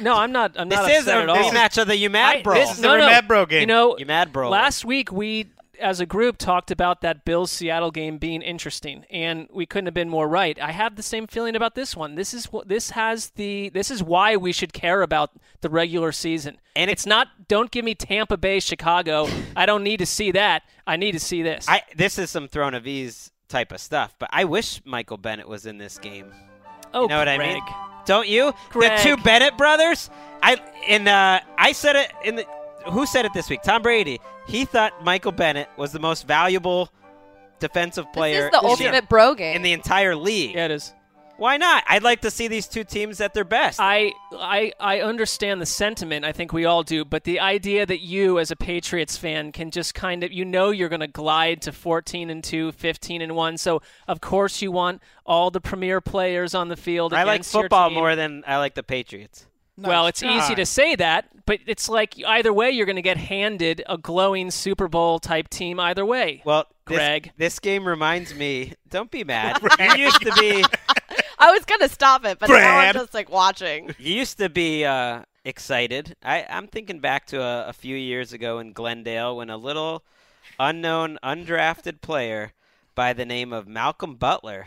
no, 0.00 0.16
I'm 0.16 0.32
not. 0.32 0.52
I'm 0.58 0.68
This 0.68 0.78
not 0.80 0.90
is 0.90 0.98
upset 1.00 1.18
a 1.18 1.22
at 1.22 1.28
all. 1.28 1.36
rematch 1.50 1.80
of 1.80 1.86
the 1.88 1.96
You 1.96 2.10
Mad 2.10 2.38
I- 2.38 2.42
Bro. 2.42 2.54
this- 2.54 2.72
is 2.72 2.80
no, 2.80 2.92
the 2.92 2.98
no. 2.98 3.06
Mad 3.06 3.28
Bro 3.28 3.46
game. 3.46 3.60
You 3.60 3.66
know, 3.66 3.96
You 3.98 4.06
Mad 4.06 4.32
Bro. 4.32 4.50
Last 4.50 4.84
week 4.84 5.12
we, 5.12 5.46
as 5.80 6.00
a 6.00 6.06
group, 6.06 6.36
talked 6.38 6.70
about 6.70 7.00
that 7.00 7.24
Bills 7.24 7.50
Seattle 7.50 7.90
game 7.90 8.18
being 8.18 8.42
interesting, 8.42 9.04
and 9.10 9.48
we 9.52 9.66
couldn't 9.66 9.86
have 9.86 9.94
been 9.94 10.08
more 10.08 10.28
right. 10.28 10.60
I 10.60 10.72
have 10.72 10.96
the 10.96 11.02
same 11.02 11.26
feeling 11.26 11.56
about 11.56 11.74
this 11.74 11.96
one. 11.96 12.14
This 12.14 12.32
is 12.34 12.46
what 12.52 12.68
this 12.68 12.90
has 12.90 13.30
the. 13.30 13.70
This 13.70 13.90
is 13.90 14.02
why 14.02 14.36
we 14.36 14.52
should 14.52 14.72
care 14.72 15.02
about 15.02 15.30
the 15.60 15.70
regular 15.70 16.12
season. 16.12 16.58
And 16.76 16.90
it's 16.90 17.06
not. 17.06 17.48
Don't 17.48 17.70
give 17.70 17.84
me 17.84 17.94
Tampa 17.94 18.36
Bay, 18.36 18.60
Chicago. 18.60 19.28
I 19.56 19.66
don't 19.66 19.82
need 19.82 19.98
to 19.98 20.06
see 20.06 20.30
that. 20.32 20.62
I 20.86 20.96
need 20.96 21.12
to 21.12 21.20
see 21.20 21.42
this. 21.42 21.66
I 21.68 21.82
this 21.96 22.18
is 22.18 22.30
some 22.30 22.48
throne 22.48 22.74
of 22.74 22.86
ease 22.86 23.30
type 23.48 23.72
of 23.72 23.80
stuff, 23.80 24.14
but 24.18 24.28
I 24.32 24.44
wish 24.44 24.80
Michael 24.84 25.16
Bennett 25.16 25.48
was 25.48 25.66
in 25.66 25.78
this 25.78 25.98
game. 25.98 26.32
oh, 26.94 27.02
You 27.02 27.08
know 27.08 27.18
what 27.18 27.28
I 27.28 27.38
mean? 27.38 27.62
Don't 28.06 28.28
you? 28.28 28.52
Greg. 28.70 28.98
The 28.98 29.02
two 29.02 29.16
Bennett 29.22 29.56
brothers. 29.56 30.10
I 30.42 30.56
in 30.88 31.06
uh, 31.08 31.40
I 31.58 31.72
said 31.72 31.96
it 31.96 32.12
in 32.24 32.36
the. 32.36 32.46
Who 32.90 33.04
said 33.04 33.26
it 33.26 33.34
this 33.34 33.50
week? 33.50 33.60
Tom 33.62 33.82
Brady. 33.82 34.20
He 34.46 34.64
thought 34.64 35.04
Michael 35.04 35.32
Bennett 35.32 35.68
was 35.76 35.92
the 35.92 36.00
most 36.00 36.26
valuable 36.26 36.90
defensive 37.58 38.10
player 38.12 38.36
this 38.36 38.44
is 38.46 38.50
the 38.52 38.58
in 38.58 38.62
the- 38.64 38.68
ultimate 38.70 39.08
bro 39.08 39.34
game. 39.34 39.56
in 39.56 39.62
the 39.62 39.72
entire 39.72 40.16
league. 40.16 40.54
Yeah, 40.54 40.66
it 40.66 40.70
is. 40.72 40.94
Why 41.36 41.56
not? 41.56 41.84
I'd 41.88 42.02
like 42.02 42.20
to 42.20 42.30
see 42.30 42.48
these 42.48 42.66
two 42.66 42.84
teams 42.84 43.18
at 43.22 43.32
their 43.32 43.44
best. 43.44 43.80
I, 43.80 44.12
I 44.30 44.72
I 44.78 45.00
understand 45.00 45.58
the 45.62 45.64
sentiment. 45.64 46.22
I 46.26 46.32
think 46.32 46.52
we 46.52 46.66
all 46.66 46.82
do. 46.82 47.02
But 47.02 47.24
the 47.24 47.40
idea 47.40 47.86
that 47.86 48.00
you, 48.00 48.38
as 48.38 48.50
a 48.50 48.56
Patriots 48.56 49.16
fan, 49.16 49.50
can 49.50 49.70
just 49.70 49.94
kind 49.94 50.22
of 50.22 50.30
you 50.30 50.44
know 50.44 50.68
you're 50.70 50.90
going 50.90 51.00
to 51.00 51.06
glide 51.06 51.62
to 51.62 51.72
14 51.72 52.28
and 52.28 52.44
2, 52.44 52.72
15 52.72 53.22
and 53.22 53.34
1. 53.34 53.56
So 53.56 53.80
of 54.06 54.20
course 54.20 54.60
you 54.60 54.70
want 54.70 55.00
all 55.24 55.50
the 55.50 55.62
premier 55.62 56.02
players 56.02 56.54
on 56.54 56.68
the 56.68 56.76
field. 56.76 57.14
I 57.14 57.22
like 57.22 57.36
against 57.36 57.54
your 57.54 57.62
football 57.62 57.88
team. 57.88 57.96
more 57.98 58.14
than 58.16 58.44
I 58.46 58.58
like 58.58 58.74
the 58.74 58.82
Patriots. 58.82 59.46
Well, 59.82 60.06
it's 60.06 60.22
easy 60.22 60.54
to 60.54 60.66
say 60.66 60.96
that, 60.96 61.28
but 61.46 61.60
it's 61.66 61.88
like 61.88 62.14
either 62.24 62.52
way, 62.52 62.70
you're 62.70 62.86
going 62.86 62.96
to 62.96 63.02
get 63.02 63.16
handed 63.16 63.82
a 63.88 63.98
glowing 63.98 64.50
Super 64.50 64.88
Bowl 64.88 65.18
type 65.18 65.48
team 65.48 65.80
either 65.80 66.04
way. 66.04 66.42
Well, 66.44 66.66
Greg. 66.84 67.32
this 67.36 67.58
game 67.58 67.86
reminds 67.86 68.34
me. 68.34 68.74
Don't 68.88 69.10
be 69.10 69.24
mad. 69.24 69.60
you 69.78 70.04
used 70.04 70.20
to 70.22 70.32
be. 70.38 70.64
I 71.38 71.52
was 71.52 71.64
gonna 71.64 71.88
stop 71.88 72.24
it, 72.26 72.38
but 72.38 72.50
now 72.50 72.78
I'm 72.78 72.92
just 72.92 73.14
like 73.14 73.30
watching. 73.30 73.94
You 73.98 74.14
used 74.14 74.38
to 74.38 74.50
be 74.50 74.84
uh, 74.84 75.22
excited. 75.44 76.14
I, 76.22 76.44
I'm 76.48 76.66
thinking 76.66 77.00
back 77.00 77.26
to 77.28 77.40
a, 77.40 77.68
a 77.68 77.72
few 77.72 77.96
years 77.96 78.32
ago 78.32 78.58
in 78.58 78.72
Glendale 78.72 79.36
when 79.36 79.48
a 79.48 79.56
little 79.56 80.04
unknown, 80.58 81.18
undrafted 81.24 82.02
player 82.02 82.52
by 82.94 83.12
the 83.14 83.24
name 83.24 83.52
of 83.52 83.66
Malcolm 83.66 84.16
Butler 84.16 84.66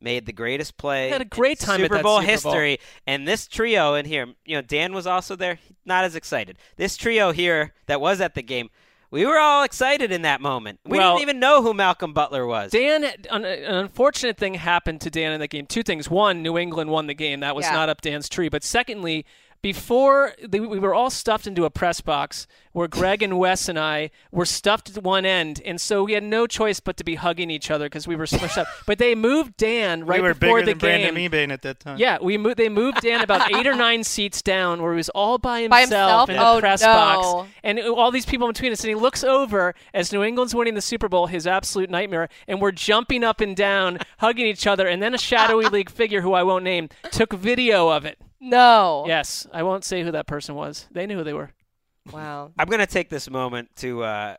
made 0.00 0.26
the 0.26 0.32
greatest 0.32 0.76
play. 0.76 1.08
Had 1.10 1.20
a 1.22 1.24
great 1.24 1.60
in 1.60 1.66
time 1.66 1.80
at 1.80 1.84
Super 1.90 2.02
Bowl 2.02 2.20
Super 2.20 2.26
Bowl. 2.42 2.52
history. 2.52 2.78
And 3.06 3.26
this 3.26 3.46
trio 3.48 3.94
in 3.94 4.06
here, 4.06 4.26
you 4.44 4.56
know, 4.56 4.62
Dan 4.62 4.92
was 4.92 5.06
also 5.06 5.36
there. 5.36 5.58
Not 5.84 6.04
as 6.04 6.14
excited. 6.16 6.56
This 6.76 6.96
trio 6.96 7.32
here 7.32 7.72
that 7.86 8.00
was 8.00 8.20
at 8.20 8.34
the 8.34 8.42
game. 8.42 8.70
We 9.10 9.24
were 9.24 9.38
all 9.38 9.62
excited 9.62 10.12
in 10.12 10.20
that 10.22 10.42
moment. 10.42 10.80
We 10.84 10.98
Well- 10.98 11.16
didn't 11.16 11.22
even 11.30 11.40
know 11.40 11.62
who 11.62 11.72
Malcolm 11.72 12.12
Butler 12.12 12.46
was. 12.46 12.70
Dan, 12.72 13.04
an, 13.04 13.44
an 13.46 13.74
unfortunate 13.74 14.36
thing 14.36 14.52
happened 14.54 15.00
to 15.00 15.10
Dan 15.10 15.32
in 15.32 15.40
that 15.40 15.48
game. 15.48 15.64
Two 15.66 15.82
things. 15.82 16.10
One, 16.10 16.42
New 16.42 16.58
England 16.58 16.90
won 16.90 17.06
the 17.06 17.14
game. 17.14 17.40
That 17.40 17.56
was 17.56 17.64
Yeah. 17.64 17.72
not 17.72 17.88
up 17.88 18.02
Dan's 18.02 18.28
tree. 18.28 18.50
But 18.50 18.62
secondly, 18.62 19.24
before 19.62 20.32
they, 20.46 20.60
we 20.60 20.78
were 20.78 20.94
all 20.94 21.10
stuffed 21.10 21.46
into 21.46 21.64
a 21.64 21.70
press 21.70 22.00
box 22.00 22.46
where 22.72 22.86
Greg 22.86 23.22
and 23.24 23.38
Wes 23.40 23.68
and 23.68 23.76
I 23.78 24.10
were 24.30 24.44
stuffed 24.44 24.96
at 24.96 25.02
one 25.02 25.24
end, 25.26 25.60
and 25.64 25.80
so 25.80 26.04
we 26.04 26.12
had 26.12 26.22
no 26.22 26.46
choice 26.46 26.78
but 26.78 26.96
to 26.98 27.02
be 27.04 27.16
hugging 27.16 27.50
each 27.50 27.68
other 27.70 27.86
because 27.86 28.06
we 28.06 28.14
were 28.14 28.26
smushed 28.26 28.56
up. 28.56 28.68
But 28.86 28.98
they 28.98 29.16
moved 29.16 29.56
Dan 29.56 30.06
right 30.06 30.22
we 30.22 30.28
were 30.28 30.34
before 30.34 30.58
bigger 30.60 30.66
the 30.66 30.72
than 30.72 30.78
Brandon 30.78 31.14
game. 31.16 31.30
Mebane 31.32 31.52
at 31.52 31.62
that 31.62 31.80
time. 31.80 31.98
Yeah, 31.98 32.18
we 32.22 32.38
moved. 32.38 32.56
They 32.56 32.68
moved 32.68 33.00
Dan 33.00 33.20
about 33.22 33.52
eight 33.56 33.66
or 33.66 33.74
nine 33.74 34.04
seats 34.04 34.42
down, 34.42 34.80
where 34.80 34.92
he 34.92 34.96
was 34.96 35.08
all 35.08 35.38
by 35.38 35.62
himself, 35.62 35.70
By 35.70 35.80
himself? 35.80 36.30
in 36.30 36.36
the 36.36 36.46
Oh, 36.48 36.60
press 36.60 36.80
no. 36.82 36.86
box, 36.86 37.50
and 37.64 37.78
uh, 37.80 37.92
all 37.94 38.12
these 38.12 38.26
people 38.26 38.46
in 38.46 38.52
between 38.52 38.70
us. 38.70 38.84
And 38.84 38.90
he 38.90 38.94
looks 38.94 39.24
over 39.24 39.74
as 39.92 40.12
New 40.12 40.22
England's 40.22 40.54
winning 40.54 40.74
the 40.74 40.80
Super 40.80 41.08
Bowl, 41.08 41.26
his 41.26 41.48
absolute 41.48 41.90
nightmare, 41.90 42.28
and 42.46 42.60
we're 42.60 42.70
jumping 42.70 43.24
up 43.24 43.40
and 43.40 43.56
down, 43.56 43.98
hugging 44.18 44.46
each 44.46 44.68
other. 44.68 44.86
And 44.86 45.02
then 45.02 45.14
a 45.14 45.18
shadowy 45.18 45.66
league 45.68 45.90
figure, 45.90 46.20
who 46.20 46.32
I 46.32 46.44
won't 46.44 46.62
name, 46.62 46.90
took 47.10 47.32
video 47.32 47.88
of 47.88 48.04
it. 48.04 48.18
No. 48.40 49.04
Yes, 49.06 49.46
I 49.52 49.62
won't 49.62 49.84
say 49.84 50.02
who 50.02 50.12
that 50.12 50.26
person 50.26 50.54
was. 50.54 50.86
They 50.90 51.06
knew 51.06 51.16
who 51.18 51.24
they 51.24 51.32
were. 51.34 51.50
Wow. 52.12 52.52
I'm 52.58 52.68
going 52.68 52.80
to 52.80 52.86
take 52.86 53.08
this 53.10 53.28
moment 53.28 53.68
to 53.76 54.02
uh, 54.02 54.36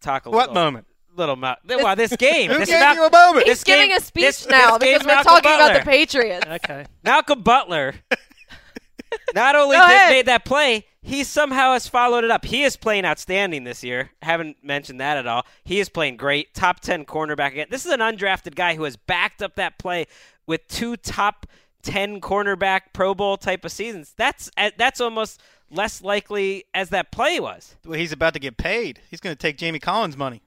talk 0.00 0.26
a 0.26 0.30
What 0.30 0.48
little. 0.50 0.54
What 0.54 0.54
moment? 0.54 0.86
Little 1.14 1.36
Mal- 1.36 1.56
well, 1.68 1.94
this 1.94 2.16
game. 2.18 2.50
Who 2.50 2.58
this 2.58 2.70
gave 2.70 2.80
Mal- 2.80 2.94
you 2.94 3.04
a 3.04 3.10
moment? 3.10 3.46
He's 3.46 3.58
this 3.58 3.64
game- 3.64 3.82
giving 3.88 3.96
a 3.96 4.00
speech 4.00 4.24
this- 4.24 4.48
now 4.48 4.78
this 4.78 4.88
because 4.98 5.02
we're 5.06 5.14
Malcolm 5.14 5.32
talking 5.32 5.52
about 5.54 5.74
the 5.74 5.90
Patriots. 5.90 6.46
Okay. 6.46 6.86
Malcolm 7.04 7.42
Butler 7.42 7.94
not 9.34 9.54
only 9.54 9.76
Go 9.76 9.82
just 9.82 9.92
ahead. 9.92 10.10
made 10.10 10.26
that 10.26 10.44
play, 10.44 10.86
he 11.02 11.22
somehow 11.24 11.74
has 11.74 11.86
followed 11.86 12.24
it 12.24 12.30
up. 12.30 12.44
He 12.44 12.62
is 12.62 12.76
playing 12.76 13.04
outstanding 13.04 13.64
this 13.64 13.84
year. 13.84 14.10
Haven't 14.22 14.56
mentioned 14.62 15.00
that 15.00 15.18
at 15.18 15.26
all. 15.26 15.44
He 15.64 15.80
is 15.80 15.88
playing 15.88 16.16
great. 16.16 16.54
Top 16.54 16.80
10 16.80 17.04
cornerback 17.04 17.48
again. 17.52 17.66
This 17.70 17.84
is 17.84 17.92
an 17.92 18.00
undrafted 18.00 18.54
guy 18.54 18.74
who 18.74 18.84
has 18.84 18.96
backed 18.96 19.42
up 19.42 19.56
that 19.56 19.78
play 19.78 20.06
with 20.46 20.66
two 20.68 20.96
top 20.96 21.46
10 21.82 22.20
cornerback 22.20 22.80
Pro 22.92 23.14
Bowl 23.14 23.36
type 23.36 23.64
of 23.64 23.72
seasons. 23.72 24.14
That's 24.16 24.50
that's 24.76 25.00
almost 25.00 25.40
less 25.70 26.02
likely 26.02 26.64
as 26.74 26.90
that 26.90 27.10
play 27.12 27.40
was. 27.40 27.76
Well, 27.84 27.98
he's 27.98 28.12
about 28.12 28.34
to 28.34 28.38
get 28.40 28.56
paid. 28.56 29.00
He's 29.10 29.20
going 29.20 29.34
to 29.34 29.40
take 29.40 29.58
Jamie 29.58 29.78
Collins' 29.78 30.16
money. 30.16 30.42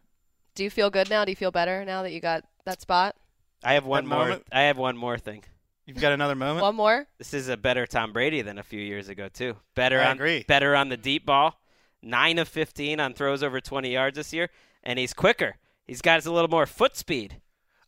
Do 0.56 0.64
you 0.64 0.70
feel 0.70 0.90
good 0.90 1.10
now? 1.10 1.26
Do 1.26 1.32
you 1.32 1.36
feel 1.36 1.52
better 1.52 1.84
now 1.84 2.04
that 2.04 2.12
you 2.14 2.20
got 2.22 2.44
that 2.66 2.82
spot? 2.82 3.16
I 3.64 3.74
have 3.74 3.86
one 3.86 4.06
That 4.06 4.10
more 4.10 4.24
moment? 4.26 4.44
I 4.52 4.62
have 4.62 4.78
one 4.78 4.96
more 4.98 5.18
thing. 5.18 5.44
You've 5.86 6.00
got 6.00 6.14
another 6.14 6.36
moment. 6.36 6.62
One 6.64 6.76
more? 6.76 7.06
This 7.18 7.34
is 7.34 7.48
a 7.48 7.58
better 7.58 7.86
Tom 7.86 8.12
Brady 8.14 8.42
than 8.42 8.58
a 8.58 8.64
few 8.64 8.80
years 8.80 9.10
ago 9.10 9.28
too. 9.28 9.58
Better 9.76 10.00
I 10.00 10.06
on 10.08 10.18
agree. 10.18 10.44
better 10.48 10.76
on 10.76 10.90
the 10.90 10.98
deep 10.98 11.26
ball. 11.26 11.60
Nine 12.02 12.40
of 12.40 12.48
fifteen 12.48 13.00
on 13.00 13.14
throws 13.14 13.44
over 13.44 13.60
twenty 13.60 13.92
yards 13.94 14.16
this 14.16 14.32
year, 14.34 14.50
and 14.84 14.98
he's 14.98 15.14
quicker. 15.14 15.58
He's 15.86 16.02
got 16.02 16.26
a 16.26 16.32
little 16.32 16.50
more 16.50 16.66
foot 16.66 16.96
speed. 16.96 17.38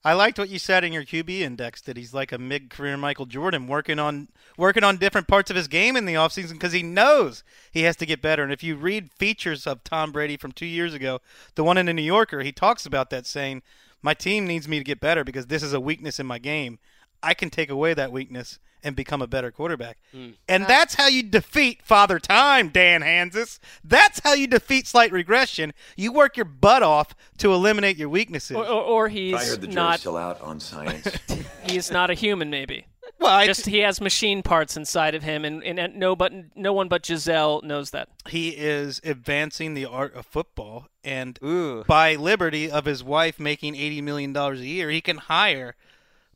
I 0.08 0.14
liked 0.14 0.40
what 0.40 0.48
you 0.48 0.58
said 0.58 0.86
in 0.86 0.94
your 0.94 1.04
QB 1.04 1.42
index 1.42 1.82
that 1.82 1.98
he's 1.98 2.14
like 2.14 2.32
a 2.32 2.38
mid-career 2.38 2.96
Michael 2.96 3.26
Jordan, 3.26 3.68
working 3.68 4.00
on 4.00 4.30
working 4.58 4.86
on 4.86 4.96
different 4.96 5.28
parts 5.28 5.50
of 5.50 5.58
his 5.58 5.68
game 5.68 5.98
in 5.98 6.06
the 6.06 6.14
offseason 6.14 6.54
because 6.54 6.72
he 6.72 6.82
knows 6.82 7.44
he 7.74 7.82
has 7.82 7.98
to 7.98 8.06
get 8.06 8.22
better. 8.22 8.42
And 8.42 8.54
if 8.54 8.64
you 8.64 8.78
read 8.78 9.12
features 9.12 9.68
of 9.68 9.84
Tom 9.84 10.14
Brady 10.14 10.38
from 10.38 10.54
two 10.54 10.66
years 10.66 10.94
ago, 10.94 11.20
the 11.56 11.64
one 11.66 11.78
in 11.78 11.88
the 11.88 11.94
New 11.94 12.04
Yorker, 12.04 12.40
he 12.40 12.54
talks 12.54 12.86
about 12.86 13.10
that, 13.10 13.26
saying, 13.26 13.64
"My 14.02 14.14
team 14.14 14.48
needs 14.48 14.66
me 14.66 14.78
to 14.78 14.84
get 14.86 15.02
better 15.02 15.26
because 15.26 15.48
this 15.48 15.62
is 15.62 15.74
a 15.74 15.82
weakness 15.82 16.22
in 16.22 16.26
my 16.26 16.40
game. 16.40 16.80
I 17.22 17.34
can 17.34 17.50
take 17.50 17.70
away 17.70 17.94
that 17.94 18.14
weakness 18.14 18.60
and 18.84 18.96
become 18.96 19.22
a 19.22 19.28
better 19.28 19.52
quarterback." 19.52 19.98
Hmm. 20.12 20.32
And 20.48 20.66
that's 20.68 20.96
how 20.96 21.08
you 21.08 21.24
defeat 21.24 21.82
Father 21.84 22.20
Time, 22.20 22.70
Dan 22.70 23.02
Hanzus. 23.02 23.60
That's 23.84 24.20
how 24.24 24.34
you 24.34 24.48
defeat 24.48 24.88
slight 24.88 25.12
regression. 25.12 25.74
You 25.96 26.12
work 26.12 26.38
your 26.38 26.46
butt 26.46 26.84
off 26.84 27.16
to 27.40 27.54
eliminate 27.54 27.98
your 27.98 28.10
weaknesses. 28.10 28.58
Or, 28.58 28.66
or, 28.66 28.84
or 28.84 29.08
he's 29.10 29.36
I 29.36 29.46
heard 29.46 29.62
the 29.62 29.68
not. 29.68 30.00
still 30.00 30.18
out 30.18 30.42
on 30.42 30.60
science. 30.60 31.08
He's 31.68 31.92
not 31.92 32.10
a 32.10 32.14
human, 32.14 32.50
maybe. 32.50 32.86
well, 33.20 33.32
I, 33.32 33.46
Just 33.46 33.66
he 33.66 33.80
has 33.80 34.00
machine 34.00 34.42
parts 34.42 34.78
inside 34.78 35.16
of 35.16 35.24
him, 35.24 35.44
and, 35.44 35.62
and, 35.64 35.78
and 35.80 35.96
no, 35.98 36.16
but 36.16 36.32
no 36.56 36.72
one 36.72 36.88
but 36.88 37.04
Gisele 37.04 37.62
knows 37.64 37.90
that. 37.92 38.08
he 38.30 38.50
is 38.50 39.02
advancing 39.04 39.74
the 39.74 39.86
art 39.86 40.16
of 40.16 40.26
football 40.26 40.88
and 41.04 41.38
Ooh. 41.44 41.84
by 41.86 42.16
liberty 42.16 42.70
of 42.72 42.86
his 42.86 43.04
wife 43.04 43.40
making 43.40 43.76
80 43.76 44.02
million 44.02 44.34
dollars 44.34 44.62
a 44.62 44.66
year 44.66 44.90
he 44.90 45.02
can 45.02 45.18
hire 45.18 45.76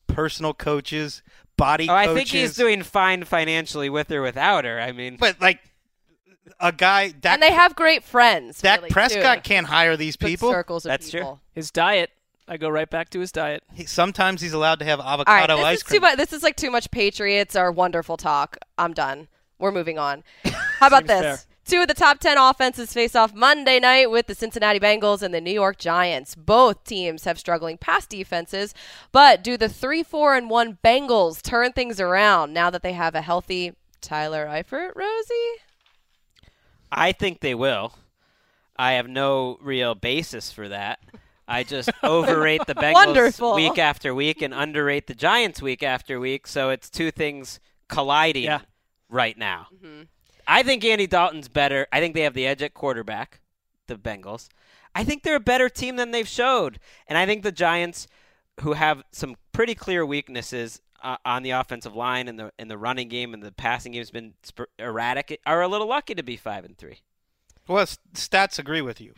personal 0.07 0.53
coaches 0.53 1.21
body 1.61 1.87
Oh, 1.89 1.93
I 1.93 2.13
think 2.13 2.29
he's 2.29 2.55
doing 2.55 2.81
fine 2.81 3.23
financially 3.23 3.89
with 3.89 4.11
or 4.11 4.21
without 4.21 4.65
her. 4.65 4.79
I 4.79 4.91
mean, 4.91 5.17
but 5.17 5.39
like 5.39 5.59
a 6.59 6.71
guy 6.71 7.09
Dak, 7.09 7.33
and 7.33 7.41
they 7.41 7.51
have 7.51 7.75
great 7.75 8.03
friends. 8.03 8.61
Dak 8.61 8.79
really, 8.79 8.89
Prescott 8.89 9.43
too. 9.43 9.47
can't 9.47 9.67
hire 9.67 9.95
these 9.95 10.15
Good 10.15 10.27
people 10.27 10.51
circles 10.51 10.85
of 10.85 10.89
That's 10.89 11.11
true. 11.11 11.39
His 11.53 11.69
diet. 11.71 12.09
I 12.47 12.57
go 12.57 12.67
right 12.69 12.89
back 12.89 13.11
to 13.11 13.19
his 13.19 13.31
diet. 13.31 13.63
he, 13.73 13.85
sometimes 13.85 14.41
he's 14.41 14.51
allowed 14.51 14.79
to 14.79 14.85
have 14.85 14.99
All 14.99 15.05
right, 15.15 15.23
avocado 15.23 15.57
this 15.57 15.65
ice 15.65 15.77
is 15.77 15.83
too 15.83 15.89
cream 15.89 16.01
much. 16.01 16.17
This 16.17 16.33
is 16.33 16.43
like 16.43 16.55
too 16.55 16.71
much 16.71 16.89
Patriots 16.91 17.55
or 17.55 17.71
wonderful 17.71 18.17
talk. 18.17 18.57
I'm 18.77 18.93
done. 18.93 19.27
We're 19.59 19.71
moving 19.71 19.99
on. 19.99 20.23
How 20.79 20.87
about 20.87 21.05
this? 21.05 21.21
fair. 21.21 21.39
Two 21.71 21.79
of 21.83 21.87
the 21.87 21.93
top 21.93 22.19
10 22.19 22.37
offenses 22.37 22.91
face 22.91 23.15
off 23.15 23.33
Monday 23.33 23.79
night 23.79 24.11
with 24.11 24.27
the 24.27 24.35
Cincinnati 24.35 24.77
Bengals 24.77 25.21
and 25.21 25.33
the 25.33 25.39
New 25.39 25.53
York 25.53 25.77
Giants. 25.77 26.35
Both 26.35 26.83
teams 26.83 27.23
have 27.23 27.39
struggling 27.39 27.77
pass 27.77 28.05
defenses, 28.05 28.73
but 29.13 29.41
do 29.41 29.55
the 29.55 29.69
3 29.69 30.03
4 30.03 30.35
and 30.35 30.49
1 30.49 30.79
Bengals 30.83 31.41
turn 31.41 31.71
things 31.71 32.01
around 32.01 32.51
now 32.51 32.69
that 32.71 32.83
they 32.83 32.91
have 32.91 33.15
a 33.15 33.21
healthy 33.21 33.71
Tyler 34.01 34.47
Eifert, 34.47 34.97
Rosie? 34.97 35.61
I 36.91 37.13
think 37.13 37.39
they 37.39 37.55
will. 37.55 37.93
I 38.77 38.91
have 38.93 39.07
no 39.07 39.57
real 39.61 39.95
basis 39.95 40.51
for 40.51 40.67
that. 40.67 40.99
I 41.47 41.63
just 41.63 41.89
overrate 42.03 42.65
the 42.67 42.75
Bengals 42.75 42.95
Wonderful. 42.95 43.55
week 43.55 43.79
after 43.79 44.13
week 44.13 44.41
and 44.41 44.53
underrate 44.53 45.07
the 45.07 45.15
Giants 45.15 45.61
week 45.61 45.83
after 45.83 46.19
week. 46.19 46.47
So 46.47 46.69
it's 46.69 46.89
two 46.89 47.11
things 47.11 47.61
colliding 47.87 48.43
Yeah. 48.43 48.59
right 49.07 49.37
now. 49.37 49.67
Mm-hmm. 49.73 50.01
I 50.51 50.63
think 50.63 50.83
Andy 50.83 51.07
Dalton's 51.07 51.47
better. 51.47 51.87
I 51.93 51.99
think 51.99 52.13
they 52.13 52.21
have 52.21 52.33
the 52.33 52.45
edge 52.45 52.61
at 52.61 52.73
quarterback, 52.73 53.39
the 53.87 53.95
Bengals. 53.95 54.49
I 54.93 55.03
think 55.05 55.23
they're 55.23 55.35
a 55.37 55.39
better 55.39 55.69
team 55.69 55.95
than 55.95 56.11
they've 56.11 56.27
showed. 56.27 56.79
And 57.07 57.17
I 57.17 57.25
think 57.25 57.43
the 57.43 57.51
Giants, 57.53 58.07
who 58.59 58.73
have 58.73 59.03
some 59.11 59.37
pretty 59.53 59.73
clear 59.75 60.05
weaknesses 60.05 60.81
uh, 61.01 61.15
on 61.25 61.43
the 61.43 61.51
offensive 61.51 61.95
line 61.95 62.27
and 62.27 62.37
the 62.37 62.51
in 62.59 62.67
the 62.67 62.77
running 62.77 63.07
game 63.07 63.33
and 63.33 63.41
the 63.41 63.51
passing 63.51 63.93
game 63.93 64.01
has 64.01 64.11
been 64.11 64.33
sp- 64.43 64.69
erratic, 64.77 65.39
are 65.45 65.61
a 65.61 65.67
little 65.69 65.87
lucky 65.87 66.13
to 66.15 66.23
be 66.23 66.35
five 66.35 66.65
and 66.65 66.77
three. 66.77 66.99
well 67.67 67.85
stats 68.13 68.59
agree 68.59 68.81
with 68.81 68.99
you 68.99 69.13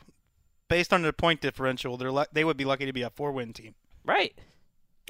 based 0.69 0.93
on 0.93 1.01
their 1.01 1.11
point 1.11 1.41
differential 1.41 1.97
they're 1.97 2.11
lu- 2.11 2.25
they 2.31 2.43
would 2.43 2.55
be 2.57 2.63
lucky 2.65 2.85
to 2.85 2.93
be 2.93 3.01
a 3.01 3.09
four 3.09 3.31
win 3.31 3.51
team 3.53 3.73
Right. 4.05 4.33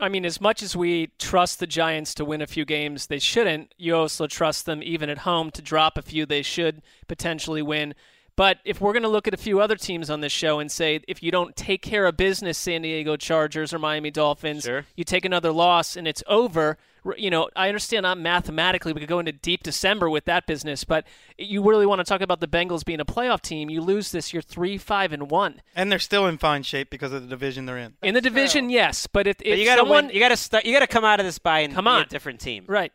I 0.01 0.09
mean, 0.09 0.25
as 0.25 0.41
much 0.41 0.63
as 0.63 0.75
we 0.75 1.11
trust 1.19 1.59
the 1.59 1.67
Giants 1.67 2.15
to 2.15 2.25
win 2.25 2.41
a 2.41 2.47
few 2.47 2.65
games 2.65 3.07
they 3.07 3.19
shouldn't, 3.19 3.73
you 3.77 3.95
also 3.95 4.25
trust 4.27 4.65
them 4.65 4.81
even 4.83 5.09
at 5.09 5.19
home 5.19 5.51
to 5.51 5.61
drop 5.61 5.97
a 5.97 6.01
few 6.01 6.25
they 6.25 6.41
should 6.41 6.81
potentially 7.07 7.61
win. 7.61 7.93
But 8.35 8.57
if 8.65 8.81
we're 8.81 8.93
going 8.93 9.03
to 9.03 9.09
look 9.09 9.27
at 9.27 9.35
a 9.35 9.37
few 9.37 9.59
other 9.59 9.75
teams 9.75 10.09
on 10.09 10.21
this 10.21 10.31
show 10.31 10.57
and 10.59 10.71
say 10.71 11.01
if 11.07 11.21
you 11.21 11.29
don't 11.31 11.55
take 11.55 11.83
care 11.83 12.07
of 12.07 12.17
business, 12.17 12.57
San 12.57 12.81
Diego 12.81 13.15
Chargers 13.15 13.71
or 13.71 13.77
Miami 13.77 14.09
Dolphins, 14.09 14.63
Sure. 14.63 14.85
you 14.95 15.03
take 15.03 15.25
another 15.25 15.51
loss 15.51 15.95
and 15.95 16.07
it's 16.07 16.23
over. 16.25 16.79
R- 17.05 17.15
You 17.17 17.29
know, 17.29 17.49
I 17.55 17.67
understand 17.67 18.03
not 18.03 18.17
mathematically 18.17 18.93
we 18.93 18.99
could 19.01 19.09
go 19.09 19.19
into 19.19 19.31
deep 19.31 19.63
December 19.63 20.09
with 20.09 20.25
that 20.25 20.45
business, 20.47 20.83
but 20.83 21.05
you 21.37 21.61
really 21.67 21.85
want 21.85 21.99
to 21.99 22.03
talk 22.05 22.21
about 22.21 22.39
the 22.39 22.47
Bengals 22.47 22.83
being 22.85 22.99
a 22.99 23.05
playoff 23.05 23.41
team. 23.41 23.69
You 23.69 23.81
lose 23.81 24.11
this, 24.11 24.31
you're 24.33 24.41
three, 24.41 24.77
five, 24.77 25.11
and 25.13 25.29
one 25.29 25.61
and 25.75 25.91
they're 25.91 25.99
still 25.99 26.27
in 26.27 26.37
fine 26.37 26.63
shape 26.63 26.89
because 26.89 27.11
of 27.11 27.21
the 27.23 27.27
division 27.27 27.65
they're 27.65 27.77
in 27.77 27.93
in 28.01 28.13
the 28.13 28.21
division. 28.21 28.69
Yes, 28.69 29.07
but 29.07 29.27
if, 29.27 29.37
But 29.37 29.47
you 29.47 29.65
got 29.65 29.75
to 29.75 29.81
someone, 29.81 30.05
win. 30.07 30.13
You 30.15 30.19
got 30.21 30.29
to 30.29 30.37
start. 30.37 30.65
You 30.65 30.73
got 30.73 30.79
to 30.79 30.87
come 30.87 31.05
out 31.05 31.19
of 31.19 31.25
this 31.25 31.39
by 31.39 31.59
and 31.59 31.73
Come 31.73 31.85
be 31.85 31.89
on. 31.89 32.01
a 32.03 32.05
different 32.05 32.39
team. 32.39 32.65
right? 32.67 32.91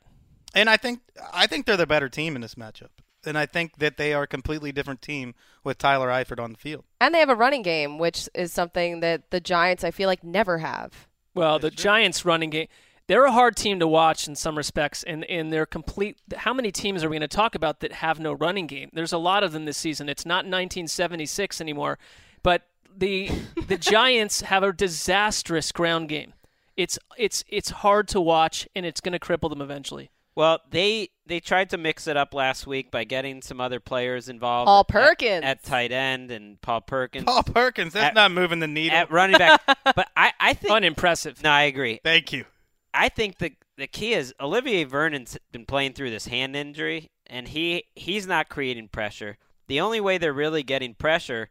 And 0.54 0.70
I 0.70 0.76
think 0.76 1.00
I 1.32 1.46
think 1.46 1.66
they're 1.66 1.76
the 1.76 1.86
better 1.86 2.08
team 2.08 2.34
in 2.34 2.40
this 2.42 2.54
matchup. 2.54 2.88
And 3.26 3.36
I 3.36 3.46
think 3.46 3.78
that 3.78 3.96
they 3.96 4.14
are 4.14 4.22
a 4.22 4.26
completely 4.28 4.70
different 4.72 5.02
team 5.02 5.34
with 5.64 5.76
Tyler 5.76 6.08
Eifert 6.08 6.38
on 6.42 6.52
the 6.52 6.58
field. 6.58 6.84
And 7.00 7.12
they 7.14 7.18
have 7.18 7.28
a 7.28 7.34
running 7.34 7.62
game, 7.62 7.98
which 7.98 8.28
is 8.32 8.52
something 8.52 9.00
that 9.00 9.30
the 9.30 9.40
Giants, 9.40 9.82
I 9.84 9.90
feel 9.90 10.06
like, 10.06 10.22
never 10.22 10.58
have. 10.58 11.08
Well, 11.34 11.58
the 11.58 11.70
Giants' 11.70 12.24
running 12.24 12.50
game. 12.50 12.68
They're 13.08 13.24
a 13.24 13.32
hard 13.32 13.56
team 13.56 13.80
to 13.80 13.88
watch 13.88 14.28
in 14.28 14.36
some 14.36 14.56
respects, 14.56 15.02
and 15.02 15.24
and 15.24 15.52
they're 15.52 15.66
complete. 15.66 16.18
How 16.36 16.54
many 16.54 16.70
teams 16.70 17.02
are 17.02 17.08
we 17.08 17.14
going 17.18 17.28
to 17.28 17.36
talk 17.36 17.54
about 17.56 17.80
that 17.80 17.92
have 17.94 18.20
no 18.20 18.32
running 18.32 18.66
game? 18.68 18.90
There's 18.92 19.12
a 19.12 19.18
lot 19.18 19.42
of 19.42 19.52
them 19.52 19.64
this 19.64 19.76
season. 19.78 20.08
It's 20.08 20.24
not 20.24 20.44
1976 20.44 21.60
anymore, 21.60 21.98
but 22.42 22.62
the 22.96 23.30
the 23.66 23.76
Giants 23.78 24.42
have 24.42 24.62
a 24.62 24.72
disastrous 24.72 25.72
ground 25.72 26.08
game. 26.08 26.34
It's 26.76 26.98
it's 27.16 27.44
it's 27.48 27.70
hard 27.70 28.06
to 28.08 28.20
watch, 28.20 28.68
and 28.76 28.86
it's 28.86 29.00
going 29.00 29.12
to 29.12 29.18
cripple 29.18 29.50
them 29.50 29.60
eventually. 29.60 30.10
Well, 30.34 30.60
they 30.70 31.08
they 31.26 31.40
tried 31.40 31.70
to 31.70 31.78
mix 31.78 32.06
it 32.06 32.16
up 32.16 32.32
last 32.32 32.66
week 32.66 32.92
by 32.92 33.02
getting 33.02 33.42
some 33.42 33.60
other 33.60 33.80
players 33.80 34.28
involved. 34.28 34.66
Paul 34.68 34.80
at- 34.80 34.88
Perkins. 34.88 35.44
at, 35.44 35.64
tight 35.64 35.90
end 35.90 36.30
and 36.30 36.60
Paul 36.60 36.80
Perkins 36.82 37.24
Paul 37.24 37.42
Perkins, 37.42 37.94
that's 37.94 38.08
At- 38.10 38.14
not 38.14 38.30
moving 38.30 38.60
the 38.60 38.68
needle. 38.68 38.96
at 38.96 39.10
running 39.10 39.36
back. 39.38 39.60
but 39.96 40.08
I 40.16 40.32
I 40.38 40.54
think 40.54 40.72
Unimpressive. 40.72 41.42
no, 41.42 41.50
I 41.50 41.62
agree. 41.62 41.98
Thank 42.04 42.32
you. 42.32 42.44
I 42.92 43.08
think 43.08 43.38
the 43.38 43.52
the 43.76 43.86
key 43.86 44.12
is 44.12 44.34
Olivier 44.40 44.84
Vernon's 44.84 45.38
been 45.52 45.66
playing 45.66 45.92
through 45.92 46.10
this 46.10 46.26
hand 46.26 46.56
injury, 46.56 47.10
and 47.26 47.48
he 47.48 47.84
he's 47.94 48.26
not 48.26 48.48
creating 48.48 48.88
pressure. 48.88 49.36
The 49.68 49.80
only 49.80 50.00
way 50.00 50.18
they're 50.18 50.32
really 50.32 50.62
getting 50.62 50.94
pressure 50.94 51.50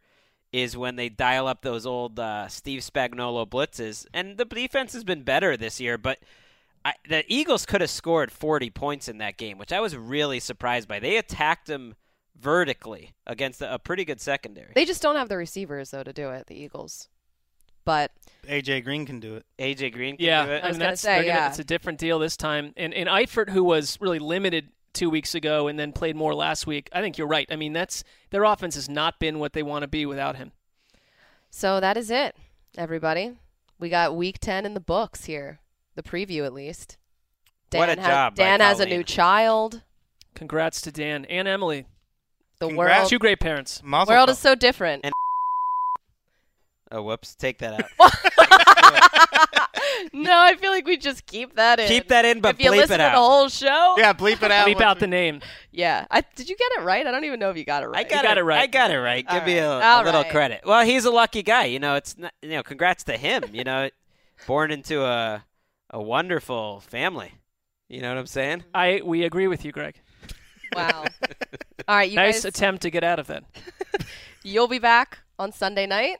is 0.52 0.76
when 0.76 0.96
they 0.96 1.08
dial 1.08 1.46
up 1.46 1.62
those 1.62 1.86
old 1.86 2.18
uh, 2.18 2.48
Steve 2.48 2.80
Spagnuolo 2.80 3.48
blitzes, 3.48 4.06
and 4.12 4.36
the 4.36 4.44
defense 4.44 4.92
has 4.92 5.04
been 5.04 5.22
better 5.22 5.56
this 5.56 5.80
year. 5.80 5.98
But 5.98 6.18
I, 6.84 6.94
the 7.08 7.24
Eagles 7.28 7.66
could 7.66 7.80
have 7.80 7.90
scored 7.90 8.32
40 8.32 8.70
points 8.70 9.08
in 9.08 9.18
that 9.18 9.36
game, 9.36 9.58
which 9.58 9.72
I 9.72 9.80
was 9.80 9.96
really 9.96 10.40
surprised 10.40 10.88
by. 10.88 11.00
They 11.00 11.16
attacked 11.16 11.66
them 11.66 11.94
vertically 12.38 13.14
against 13.26 13.60
a, 13.60 13.74
a 13.74 13.78
pretty 13.78 14.04
good 14.04 14.20
secondary. 14.20 14.72
They 14.74 14.84
just 14.84 15.02
don't 15.02 15.16
have 15.16 15.28
the 15.28 15.36
receivers 15.36 15.90
though 15.90 16.04
to 16.04 16.12
do 16.12 16.30
it. 16.30 16.46
The 16.46 16.60
Eagles, 16.60 17.08
but 17.88 18.10
AJ 18.46 18.84
Green 18.84 19.06
can 19.06 19.18
do 19.18 19.34
it. 19.36 19.46
AJ 19.58 19.92
Green 19.94 20.16
can 20.18 20.26
Yeah, 20.26 20.44
do 20.46 20.52
it. 20.52 20.62
I 20.64 20.68
was 20.68 20.74
mean, 20.74 20.80
gonna 20.80 20.90
that's, 20.92 21.00
say, 21.00 21.14
they're 21.14 21.22
gonna- 21.24 21.38
yeah. 21.40 21.48
it's 21.48 21.58
a 21.58 21.64
different 21.64 21.98
deal 21.98 22.18
this 22.18 22.36
time. 22.36 22.74
And 22.76 22.92
and 22.92 23.08
Eifert, 23.08 23.48
who 23.50 23.64
was 23.64 23.96
really 24.00 24.18
limited 24.18 24.68
two 24.92 25.08
weeks 25.10 25.34
ago 25.34 25.68
and 25.68 25.78
then 25.78 25.92
played 25.92 26.14
more 26.16 26.34
last 26.34 26.66
week, 26.66 26.88
I 26.92 27.00
think 27.00 27.16
you're 27.16 27.26
right. 27.26 27.46
I 27.50 27.56
mean, 27.56 27.72
that's 27.72 28.04
their 28.30 28.44
offense 28.44 28.74
has 28.74 28.88
not 28.88 29.18
been 29.18 29.38
what 29.38 29.54
they 29.54 29.62
want 29.62 29.82
to 29.84 29.88
be 29.88 30.04
without 30.06 30.36
him. 30.36 30.52
so 31.50 31.80
that 31.80 31.96
is 31.96 32.10
it, 32.10 32.36
everybody. 32.76 33.38
We 33.78 33.88
got 33.88 34.14
Week 34.16 34.38
Ten 34.38 34.66
in 34.66 34.74
the 34.74 34.80
books 34.80 35.24
here. 35.24 35.60
The 35.94 36.02
preview, 36.02 36.44
at 36.44 36.52
least. 36.52 36.96
What 37.70 37.88
a 37.88 37.96
has, 38.00 38.06
job 38.06 38.34
by 38.36 38.42
Dan 38.44 38.60
has 38.60 38.80
a 38.80 38.86
new 38.86 39.02
child. 39.04 39.82
Congrats 40.34 40.80
to 40.82 40.92
Dan 40.92 41.24
and 41.26 41.48
Emily, 41.48 41.86
The 42.58 42.66
Congrats. 42.68 42.98
world, 43.00 43.10
two 43.10 43.18
great 43.18 43.40
parents. 43.40 43.82
Mazel 43.82 44.14
world 44.14 44.28
tov. 44.28 44.32
is 44.32 44.38
so 44.38 44.54
different. 44.54 45.04
And- 45.04 45.12
Oh, 46.90 47.02
whoops! 47.02 47.34
Take 47.34 47.58
that 47.58 47.74
out. 47.74 47.90
no, 50.12 50.38
I 50.38 50.56
feel 50.56 50.70
like 50.70 50.86
we 50.86 50.96
just 50.96 51.26
keep 51.26 51.56
that 51.56 51.80
in. 51.80 51.88
Keep 51.88 52.08
that 52.08 52.24
in, 52.24 52.40
but 52.40 52.54
if 52.54 52.64
you 52.64 52.70
bleep 52.70 52.76
listen 52.76 52.94
it 52.94 52.98
to 52.98 53.04
out. 53.04 53.12
the 53.12 53.18
whole 53.18 53.48
show, 53.48 53.94
yeah, 53.98 54.12
bleep 54.12 54.42
it 54.42 54.50
out. 54.50 54.66
Bleep 54.66 54.80
out 54.80 54.96
we- 54.96 55.00
the 55.00 55.06
name. 55.06 55.40
yeah. 55.70 56.06
I, 56.10 56.22
did 56.34 56.48
you 56.48 56.56
get 56.56 56.72
it 56.78 56.82
right? 56.82 57.06
I 57.06 57.10
don't 57.10 57.24
even 57.24 57.40
know 57.40 57.50
if 57.50 57.56
you 57.56 57.64
got 57.64 57.82
it 57.82 57.86
I 57.86 57.88
right. 57.90 58.08
got, 58.08 58.24
got 58.24 58.38
it, 58.38 58.40
it 58.40 58.44
right. 58.44 58.60
I 58.60 58.66
got 58.66 58.90
it 58.90 58.98
right. 58.98 59.26
Give 59.26 59.40
All 59.40 59.46
me 59.46 59.58
a, 59.58 59.78
a 59.78 60.02
little 60.04 60.22
right. 60.22 60.30
credit. 60.30 60.62
Well, 60.64 60.84
he's 60.84 61.04
a 61.04 61.10
lucky 61.10 61.42
guy. 61.42 61.64
You 61.66 61.78
know, 61.78 61.94
it's 61.96 62.16
not, 62.16 62.32
you 62.42 62.50
know, 62.50 62.62
congrats 62.62 63.04
to 63.04 63.16
him. 63.16 63.44
You 63.52 63.64
know, 63.64 63.90
born 64.46 64.70
into 64.70 65.04
a 65.04 65.44
a 65.90 66.00
wonderful 66.02 66.80
family. 66.80 67.32
You 67.88 68.02
know 68.02 68.10
what 68.10 68.18
I'm 68.18 68.26
saying? 68.26 68.64
I 68.74 69.02
we 69.04 69.24
agree 69.24 69.46
with 69.46 69.64
you, 69.64 69.72
Greg. 69.72 70.00
Wow. 70.74 71.04
All 71.88 71.96
right, 71.96 72.10
you 72.10 72.16
nice 72.16 72.42
guys. 72.42 72.44
attempt 72.44 72.82
to 72.82 72.90
get 72.90 73.02
out 73.02 73.18
of 73.18 73.26
that. 73.28 73.44
You'll 74.42 74.68
be 74.68 74.78
back 74.78 75.18
on 75.38 75.52
Sunday 75.52 75.86
night 75.86 76.18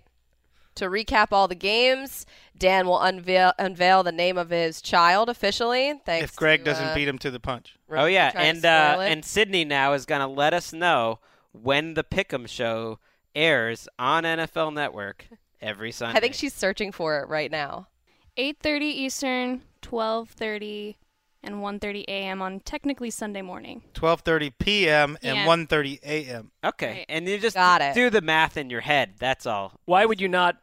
to 0.79 0.87
recap 0.87 1.29
all 1.33 1.47
the 1.49 1.55
games. 1.55 2.27
Dan 2.57 2.87
will 2.87 3.01
unveil 3.01 3.53
unveil 3.59 4.03
the 4.03 4.11
name 4.13 4.37
of 4.37 4.51
his 4.51 4.81
child 4.83 5.29
officially. 5.29 5.95
Thanks. 6.05 6.25
If 6.25 6.37
Greg 6.37 6.61
to, 6.61 6.65
doesn't 6.65 6.87
uh, 6.89 6.95
beat 6.95 7.07
him 7.07 7.19
to 7.19 7.31
the 7.31 7.39
punch. 7.41 7.77
Rosie 7.87 8.03
oh 8.03 8.07
yeah, 8.07 8.33
and 8.35 8.65
uh, 8.65 8.99
and 9.01 9.25
Sydney 9.25 9.65
now 9.65 9.93
is 9.93 10.07
gonna 10.07 10.27
let 10.29 10.53
us 10.55 10.73
know 10.73 11.21
when 11.53 11.95
the 11.95 12.03
Pick'em 12.05 12.49
show 12.49 12.99
airs 13.35 13.87
on 13.99 14.25
NFL 14.25 14.75
Network 14.75 15.27
every 15.61 15.93
Sunday. 15.93 16.17
I 16.17 16.21
think 16.21 16.35
she's 16.35 16.55
searching 16.55 16.91
for 16.93 17.21
it 17.21 17.29
right 17.29 17.51
now. 17.51 17.87
8:30 18.37 18.81
Eastern, 18.83 19.63
12:30 19.83 20.97
and 21.43 21.57
1:30 21.57 22.05
a.m. 22.09 22.43
on 22.43 22.61
technically 22.61 23.11
Sunday 23.11 23.43
morning. 23.43 23.83
12:30 23.95 24.53
p.m. 24.59 25.19
and 25.23 25.37
Yeah. 25.37 25.47
1:30 25.47 26.01
a.m. 26.03 26.51
okay, 26.65 26.91
Right. 26.91 27.07
and 27.09 27.29
you 27.29 27.39
just 27.39 27.55
Got 27.57 27.81
it. 27.83 27.95
do 27.95 28.11
the 28.11 28.21
math 28.21 28.57
in 28.57 28.71
your 28.71 28.81
head. 28.81 29.15
That's 29.19 29.47
all. 29.47 29.75
Why 29.85 30.05
would 30.05 30.21
you 30.21 30.29
not 30.29 30.57
s- 30.57 30.61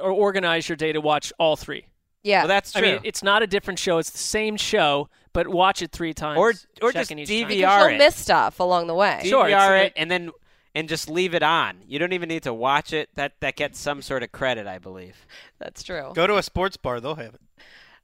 or 0.00 0.10
organize 0.10 0.68
your 0.68 0.76
day 0.76 0.92
to 0.92 1.00
watch 1.00 1.32
all 1.38 1.56
three? 1.56 1.86
Yeah. 2.22 2.42
Well, 2.42 2.48
that's 2.48 2.76
I 2.76 2.80
mean, 2.80 3.00
it's 3.02 3.22
not 3.22 3.42
a 3.42 3.46
different 3.46 3.78
show; 3.78 3.98
it's 3.98 4.10
the 4.10 4.18
same 4.18 4.56
show, 4.56 5.08
but 5.32 5.48
watch 5.48 5.82
it 5.82 5.90
three 5.92 6.14
times. 6.14 6.38
Or- 6.38 6.52
or 6.80 6.92
just 6.92 7.08
checking 7.08 7.18
each 7.18 7.28
DVR 7.28 7.40
time. 7.40 7.48
because 7.48 7.60
VR 7.70 7.78
you'll 7.78 7.94
it. 7.94 7.98
miss 7.98 8.16
stuff 8.16 8.60
along 8.60 8.86
the 8.86 8.94
way. 8.94 9.20
DVR 9.24 9.70
a- 9.80 9.84
it 9.86 9.92
and 9.96 10.10
then 10.10 10.30
and 10.74 10.88
just 10.88 11.10
leave 11.10 11.34
it 11.34 11.42
on. 11.42 11.78
You 11.86 11.98
don't 11.98 12.12
even 12.12 12.28
need 12.28 12.44
to 12.44 12.54
watch 12.54 12.92
it. 12.92 13.08
That 13.16 13.32
that 13.40 13.56
gets 13.56 13.78
some 13.80 14.02
sort 14.02 14.22
of 14.22 14.30
credit, 14.32 14.66
I 14.66 14.78
believe. 14.78 15.26
That's 15.58 15.82
true. 15.82 16.12
Go 16.14 16.26
to 16.26 16.36
a 16.36 16.42
sports 16.42 16.76
bar; 16.76 17.00
they'll 17.00 17.16
have 17.16 17.34
it. 17.34 17.40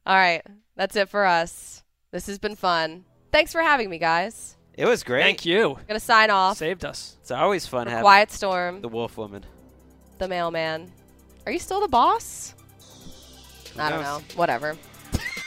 All 0.06 0.16
right, 0.16 0.42
that's 0.74 0.96
it 0.96 1.08
for 1.08 1.24
us. 1.26 1.84
This 2.10 2.26
has 2.26 2.38
been 2.38 2.56
fun. 2.56 3.04
Thanks 3.30 3.52
for 3.52 3.60
having 3.62 3.88
me, 3.90 3.98
guys. 3.98 4.56
It 4.74 4.86
was 4.86 5.02
great. 5.02 5.22
Thank 5.22 5.44
you. 5.44 5.76
I'm 5.76 5.86
gonna 5.86 6.00
sign 6.00 6.30
off. 6.30 6.56
Saved 6.56 6.84
us. 6.84 7.16
It's 7.20 7.30
always 7.30 7.66
fun 7.66 7.86
having 7.86 8.02
Quiet 8.02 8.30
Storm, 8.32 8.80
the 8.80 8.88
Wolf 8.88 9.16
Woman. 9.16 9.44
the 10.18 10.26
mailman. 10.28 10.90
Are 11.48 11.50
you 11.50 11.58
still 11.58 11.80
the 11.80 11.88
boss? 11.88 12.52
I 13.78 13.88
don't 13.88 14.02
know. 14.02 14.20
Whatever. 14.36 14.76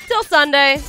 Till 0.07 0.23
Sunday. 0.23 0.81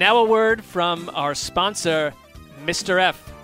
Now 0.00 0.16
a 0.16 0.24
word 0.24 0.64
from 0.64 1.10
our 1.12 1.34
sponsor, 1.34 2.14
Mr. 2.64 2.98
F. 2.98 3.34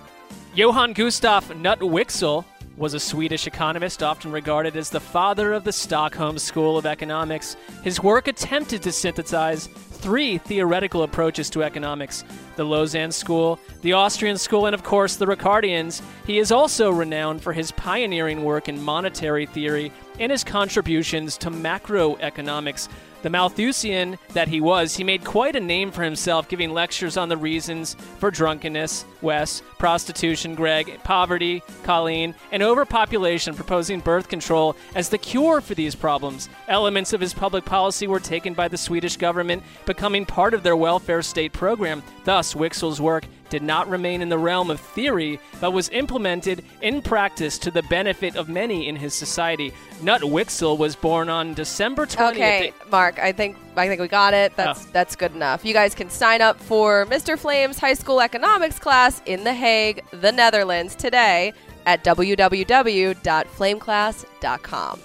Johann 0.55 0.93
Gustav 0.93 1.49
Knut 1.49 1.77
Wicksell 1.77 2.45
was 2.77 2.95
a 2.95 2.99
Swedish 2.99 3.45
economist 3.45 4.01
often 4.01 4.31
regarded 4.31 4.75
as 4.75 4.89
the 4.89 4.99
father 4.99 5.53
of 5.53 5.63
the 5.63 5.71
Stockholm 5.71 6.39
School 6.39 6.75
of 6.75 6.87
Economics. 6.87 7.57
His 7.83 8.01
work 8.01 8.27
attempted 8.27 8.81
to 8.81 8.91
synthesize 8.91 9.67
three 9.67 10.39
theoretical 10.39 11.03
approaches 11.03 11.51
to 11.51 11.61
economics 11.61 12.23
the 12.55 12.65
Lausanne 12.65 13.11
School, 13.11 13.59
the 13.83 13.93
Austrian 13.93 14.39
School, 14.39 14.65
and 14.65 14.73
of 14.73 14.81
course 14.81 15.15
the 15.15 15.27
Ricardians. 15.27 16.01
He 16.25 16.39
is 16.39 16.51
also 16.51 16.89
renowned 16.89 17.43
for 17.43 17.53
his 17.53 17.71
pioneering 17.73 18.43
work 18.43 18.67
in 18.67 18.81
monetary 18.81 19.45
theory 19.45 19.91
and 20.19 20.31
his 20.31 20.43
contributions 20.43 21.37
to 21.37 21.51
macroeconomics. 21.51 22.89
The 23.23 23.29
Malthusian 23.29 24.17
that 24.33 24.47
he 24.47 24.61
was, 24.61 24.95
he 24.95 25.03
made 25.03 25.25
quite 25.25 25.55
a 25.55 25.59
name 25.59 25.91
for 25.91 26.03
himself 26.03 26.47
giving 26.47 26.73
lectures 26.73 27.17
on 27.17 27.29
the 27.29 27.37
reasons 27.37 27.95
for 28.19 28.29
drunkenness, 28.29 29.05
Wes, 29.21 29.61
prostitution, 29.79 30.55
Greg, 30.55 30.99
poverty, 31.03 31.63
Colleen, 31.83 32.35
and 32.51 32.61
overpopulation, 32.61 33.55
proposing 33.55 33.99
birth 33.99 34.27
control 34.27 34.75
as 34.95 35.09
the 35.09 35.17
cure 35.17 35.61
for 35.61 35.73
these 35.73 35.95
problems. 35.95 36.47
Elements 36.67 37.13
of 37.13 37.21
his 37.21 37.33
public 37.33 37.65
policy 37.65 38.07
were 38.07 38.19
taken 38.19 38.53
by 38.53 38.67
the 38.67 38.77
Swedish 38.77 39.17
government, 39.17 39.63
becoming 39.85 40.25
part 40.25 40.53
of 40.53 40.63
their 40.63 40.75
welfare 40.77 41.21
state 41.21 41.53
program. 41.53 42.03
Thus, 42.23 42.53
Wicksell's 42.53 43.01
work 43.01 43.25
did 43.49 43.63
not 43.63 43.89
remain 43.89 44.21
in 44.21 44.29
the 44.29 44.37
realm 44.37 44.69
of 44.69 44.79
theory, 44.79 45.39
but 45.61 45.71
was 45.71 45.89
implemented 45.89 46.63
in 46.81 47.01
practice 47.01 47.57
to 47.59 47.71
the 47.71 47.81
benefit 47.83 48.35
of 48.35 48.49
many 48.49 48.87
in 48.87 48.95
his 48.95 49.13
society. 49.13 49.73
Knut 50.01 50.21
Wicksell 50.21 50.77
was 50.77 50.95
born 50.95 51.29
on 51.29 51.53
December 51.53 52.05
20th. 52.05 52.31
Okay, 52.31 52.73
Mark. 52.91 53.19
I 53.19 53.31
think 53.31 53.57
I 53.75 53.87
think 53.87 54.01
we 54.01 54.07
got 54.07 54.33
it. 54.33 54.55
That's 54.55 54.85
Oh. 54.85 54.89
that's 54.91 55.15
good 55.15 55.33
enough. 55.35 55.63
You 55.65 55.73
guys 55.73 55.93
can 55.95 56.09
sign 56.09 56.41
up 56.41 56.59
for 56.59 57.05
Mr. 57.07 57.37
Flame's 57.37 57.77
high 57.79 57.93
school 57.93 58.21
economics 58.21 58.79
class 58.79 59.21
in 59.25 59.43
The 59.43 59.53
Hague, 59.53 60.03
the 60.11 60.31
Netherlands, 60.31 60.95
today 60.95 61.53
at 61.85 62.03
www.flameclass.com. 62.03 64.99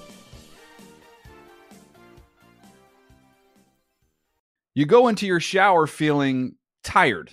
You 4.74 4.86
go 4.86 5.08
into 5.08 5.26
your 5.26 5.40
shower 5.40 5.86
feeling 5.86 6.54
tired, 6.82 7.32